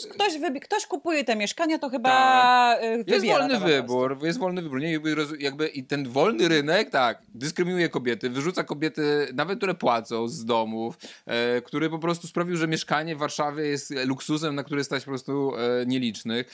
ktoś, 0.61 0.85
kupuje 0.88 1.23
te 1.23 1.35
mieszkania, 1.35 1.80
to 1.80 1.89
chyba 1.89 2.10
Tak. 2.10 2.84
y, 2.84 3.03
Jest 3.07 3.26
wolny 3.26 3.60
wybór, 3.60 4.18
jest 4.23 4.39
wolny 4.39 4.61
wybór. 4.61 4.80
Nie, 4.80 4.99
jakby, 5.39 5.68
I 5.68 5.84
ten 5.84 6.10
wolny 6.10 6.48
rynek, 6.48 6.89
tak, 6.89 7.22
dyskryminuje 7.27 7.89
kobiety, 7.89 8.30
wyrzuca 8.30 8.64
kobiety, 8.64 9.27
nawet 9.34 9.57
które 9.57 9.76
płacą 9.76 10.27
z 10.27 10.45
domów, 10.45 10.98
e, 11.26 11.61
który 11.61 11.89
po 11.89 11.99
prostu 11.99 12.27
sprawił, 12.27 12.57
że 12.57 12.68
mieszkanie 12.68 13.15
w 13.15 13.19
Warszawie 13.19 13.64
jest 13.68 13.93
luksusem, 14.06 14.56
na 14.56 14.64
który 14.64 14.84
stać 14.84 15.03
po 15.03 15.11
prostu 15.11 15.53
e, 15.56 15.85
nielicznych. 15.85 16.48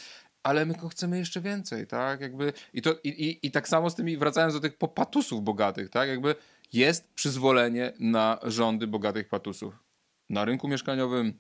Ale 0.44 0.66
my 0.66 0.74
go 0.74 0.90
chcemy 0.90 1.18
jeszcze 1.18 1.42
więcej, 1.42 1.88
tak? 1.88 2.22
Jakby, 2.22 2.54
i, 2.74 2.82
to, 2.82 2.96
i, 3.04 3.10
i, 3.10 3.48
I 3.48 3.52
tak 3.52 3.68
samo 3.68 3.90
z 3.90 3.96
tymi, 3.96 4.18
wracając 4.18 4.54
do 4.54 4.60
tych 4.60 4.78
po- 4.78 4.88
patusów 4.88 5.44
bogatych, 5.44 5.90
tak? 5.90 6.10
Jakby 6.10 6.36
jest 6.74 7.08
przyzwolenie 7.14 7.94
na 8.00 8.40
rządy 8.44 8.88
bogatych 8.88 9.28
patusów. 9.28 9.74
Na 10.30 10.46
rynku 10.46 10.68
mieszkaniowym, 10.68 11.34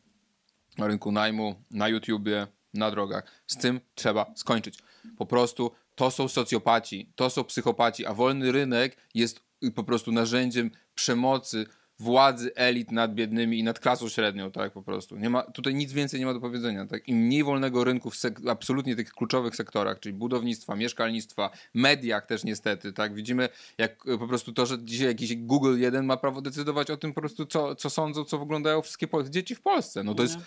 rynku 0.79 1.11
najmu, 1.11 1.55
na 1.71 1.87
YouTubie, 1.87 2.47
na 2.73 2.91
drogach. 2.91 3.23
Z 3.47 3.57
tym 3.57 3.79
trzeba 3.95 4.25
skończyć. 4.35 4.79
Po 5.17 5.25
prostu 5.25 5.71
to 5.95 6.11
są 6.11 6.27
socjopaci, 6.27 7.11
to 7.15 7.29
są 7.29 7.43
psychopaci, 7.43 8.05
a 8.05 8.13
wolny 8.13 8.51
rynek 8.51 8.97
jest 9.13 9.41
po 9.75 9.83
prostu 9.83 10.11
narzędziem 10.11 10.71
przemocy 10.95 11.65
władzy 11.99 12.51
elit 12.55 12.91
nad 12.91 13.13
biednymi 13.13 13.59
i 13.59 13.63
nad 13.63 13.79
klasą 13.79 14.09
średnią, 14.09 14.51
tak 14.51 14.73
po 14.73 14.83
prostu. 14.83 15.17
Nie 15.17 15.29
ma, 15.29 15.41
tutaj 15.43 15.75
nic 15.75 15.93
więcej 15.93 16.19
nie 16.19 16.25
ma 16.25 16.33
do 16.33 16.39
powiedzenia. 16.39 16.85
Tak? 16.85 17.07
Im 17.07 17.17
mniej 17.17 17.43
wolnego 17.43 17.83
rynku 17.83 18.09
w 18.09 18.15
sek- 18.15 18.49
absolutnie 18.49 18.95
tych 18.95 19.11
kluczowych 19.11 19.55
sektorach, 19.55 19.99
czyli 19.99 20.13
budownictwa, 20.15 20.75
mieszkalnictwa, 20.75 21.49
mediach 21.73 22.25
też 22.25 22.43
niestety, 22.43 22.93
tak? 22.93 23.13
Widzimy 23.13 23.49
jak 23.77 24.03
po 24.19 24.27
prostu 24.27 24.53
to, 24.53 24.65
że 24.65 24.83
dzisiaj 24.83 25.07
jakiś 25.07 25.35
Google 25.35 25.77
jeden 25.79 26.05
ma 26.05 26.17
prawo 26.17 26.41
decydować 26.41 26.91
o 26.91 26.97
tym 26.97 27.13
po 27.13 27.21
prostu, 27.21 27.45
co, 27.45 27.75
co 27.75 27.89
sądzą, 27.89 28.23
co 28.23 28.41
oglądają 28.41 28.81
wszystkie 28.81 29.07
pol- 29.07 29.29
dzieci 29.29 29.55
w 29.55 29.61
Polsce. 29.61 30.03
No 30.03 30.15
to 30.15 30.23
jest 30.23 30.37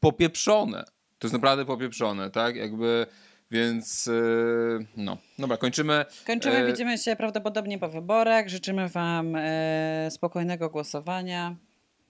popieprzone. 0.00 0.84
To 1.18 1.26
jest 1.26 1.32
naprawdę 1.34 1.64
popieprzone, 1.64 2.30
tak? 2.30 2.56
Jakby, 2.56 3.06
więc 3.50 4.06
yy, 4.06 4.86
no. 4.96 5.18
Dobra, 5.38 5.56
kończymy. 5.56 6.04
Kończymy, 6.26 6.56
E, 6.56 6.66
widzimy 6.66 6.98
się 6.98 7.16
prawdopodobnie 7.16 7.78
po 7.78 7.88
wyborach. 7.88 8.48
Życzymy 8.48 8.88
Wam 8.88 9.36
e, 9.36 10.08
spokojnego 10.10 10.70
głosowania. 10.70 11.56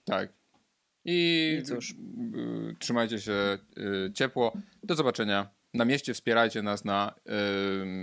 Tak. 0.05 0.29
I, 1.05 1.57
I 1.61 1.63
cóż. 1.63 1.91
y, 1.91 2.75
trzymajcie 2.79 3.19
się 3.19 3.57
y, 3.77 4.11
ciepło. 4.13 4.53
Do 4.83 4.95
zobaczenia 4.95 5.49
na 5.73 5.85
mieście 5.85 6.13
wspierajcie 6.13 6.61
nas 6.61 6.85
na, 6.85 7.13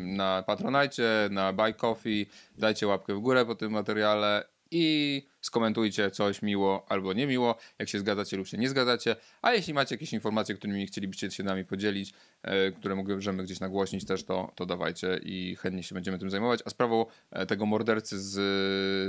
na 0.04 0.42
Patronajcie, 0.42 1.28
na 1.30 1.52
Buy 1.52 1.74
Coffee, 1.74 2.26
dajcie 2.58 2.86
łapkę 2.86 3.14
w 3.14 3.20
górę 3.20 3.46
po 3.46 3.54
tym 3.54 3.72
materiale 3.72 4.44
i 4.70 5.22
skomentujcie 5.44 6.10
coś 6.10 6.42
miło 6.42 6.86
albo 6.88 7.12
niemiło, 7.12 7.56
jak 7.78 7.88
się 7.88 7.98
zgadzacie 7.98 8.36
lub 8.36 8.46
się 8.46 8.58
nie 8.58 8.68
zgadzacie, 8.68 9.16
a 9.42 9.52
jeśli 9.52 9.74
macie 9.74 9.94
jakieś 9.94 10.12
informacje, 10.12 10.54
którymi 10.54 10.86
chcielibyście 10.86 11.30
się 11.30 11.42
nami 11.42 11.64
podzielić, 11.64 12.14
e, 12.42 12.72
które 12.72 12.94
możemy 12.94 13.44
gdzieś 13.44 13.60
nagłośnić 13.60 14.04
też, 14.04 14.24
to, 14.24 14.52
to 14.54 14.66
dawajcie 14.66 15.20
i 15.22 15.56
chętnie 15.56 15.82
się 15.82 15.94
będziemy 15.94 16.18
tym 16.18 16.30
zajmować. 16.30 16.60
A 16.64 16.70
sprawą 16.70 17.06
e, 17.30 17.46
tego 17.46 17.66
mordercy 17.66 18.20
z, 18.20 18.32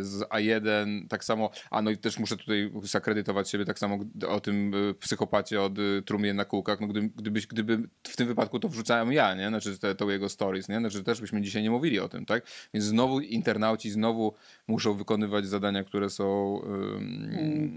z 0.06 0.22
A1, 0.22 1.08
tak 1.08 1.24
samo, 1.24 1.50
a 1.72 1.82
no 1.82 1.92
i 1.92 1.98
też 1.98 2.20
muszę 2.20 2.38
tutaj 2.38 2.72
zakredytować 2.84 3.50
siebie, 3.50 3.66
tak 3.66 3.80
samo 3.80 4.00
o 4.28 4.40
tym 4.40 4.74
e, 4.90 4.94
psychopacie 4.94 5.62
od 5.62 5.80
e, 5.80 6.02
trumien 6.06 6.36
na 6.36 6.46
kółkach, 6.46 6.82
no 6.82 6.88
gdyby, 6.88 7.10
gdybyś, 7.16 7.48
gdyby 7.48 7.90
w 8.04 8.16
tym 8.16 8.28
wypadku 8.28 8.60
to 8.60 8.70
wrzucałem 8.70 9.12
ja, 9.14 9.36
nie? 9.36 9.48
Znaczy 9.48 9.80
te, 9.80 9.96
to 9.96 10.12
jego 10.12 10.30
stories, 10.30 10.70
nie? 10.70 10.80
Znaczy 10.80 11.04
też 11.04 11.22
byśmy 11.22 11.42
dzisiaj 11.42 11.64
nie 11.64 11.72
mówili 11.72 12.00
o 12.00 12.10
tym, 12.10 12.26
tak? 12.26 12.44
Więc 12.74 12.86
znowu 12.86 13.20
internauci 13.20 13.92
znowu 13.92 14.34
muszą 14.68 14.94
wykonywać 14.94 15.48
zadania, 15.48 15.84
które 15.84 16.10
są... 16.10 16.25
ym, 16.66 17.26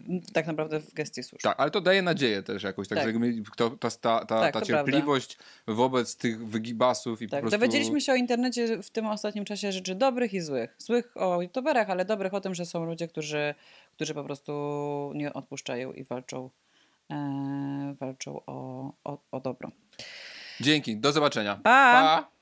Mm, 0.08 0.20
Tak 0.32 0.46
naprawdę 0.46 0.80
w 0.80 0.94
gestii 0.94 1.22
służb. 1.22 1.42
tak, 1.42 1.60
ale 1.60 1.70
to 1.70 1.80
daje 1.80 2.02
nadzieję 2.02 2.42
też 2.42 2.62
jakoś, 2.62 2.88
tak, 2.88 2.98
Tak. 2.98 3.14
to, 3.56 3.70
ta, 3.70 3.90
ta, 3.90 3.96
ta, 4.00 4.24
Tak, 4.26 4.54
ta 4.54 4.60
cierpliwość 4.60 5.38
wobec 5.66 6.16
tych 6.16 6.46
wygibasów 6.48 7.22
i 7.22 7.26
po 7.26 7.30
Tak, 7.30 7.40
prostu... 7.40 7.58
dowiedzieliśmy 7.58 8.00
się 8.00 8.12
o 8.12 8.16
internecie 8.16 8.82
w 8.82 8.90
tym 8.90 9.06
ostatnim 9.06 9.44
czasie 9.44 9.72
rzeczy 9.72 9.94
dobrych 9.94 10.34
i 10.34 10.40
złych. 10.40 10.74
Złych 10.78 11.12
o 11.16 11.42
youtuberach, 11.42 11.90
ale 11.90 12.04
dobrych 12.04 12.34
o 12.34 12.40
tym, 12.40 12.54
że 12.54 12.66
są 12.66 12.84
ludzie, 12.84 13.08
którzy, 13.08 13.54
którzy 13.92 14.14
po 14.14 14.24
prostu 14.24 14.52
nie 15.14 15.32
odpuszczają 15.32 15.92
i 15.92 16.04
walczą, 16.04 16.50
e, 17.10 17.94
walczą 18.00 18.40
o, 18.46 18.92
o, 19.04 19.18
o 19.30 19.40
dobro. 19.40 19.70
Dzięki, 20.60 20.96
do 20.96 21.12
zobaczenia. 21.12 21.54
Pa! 21.54 21.60
pa. 21.62 22.37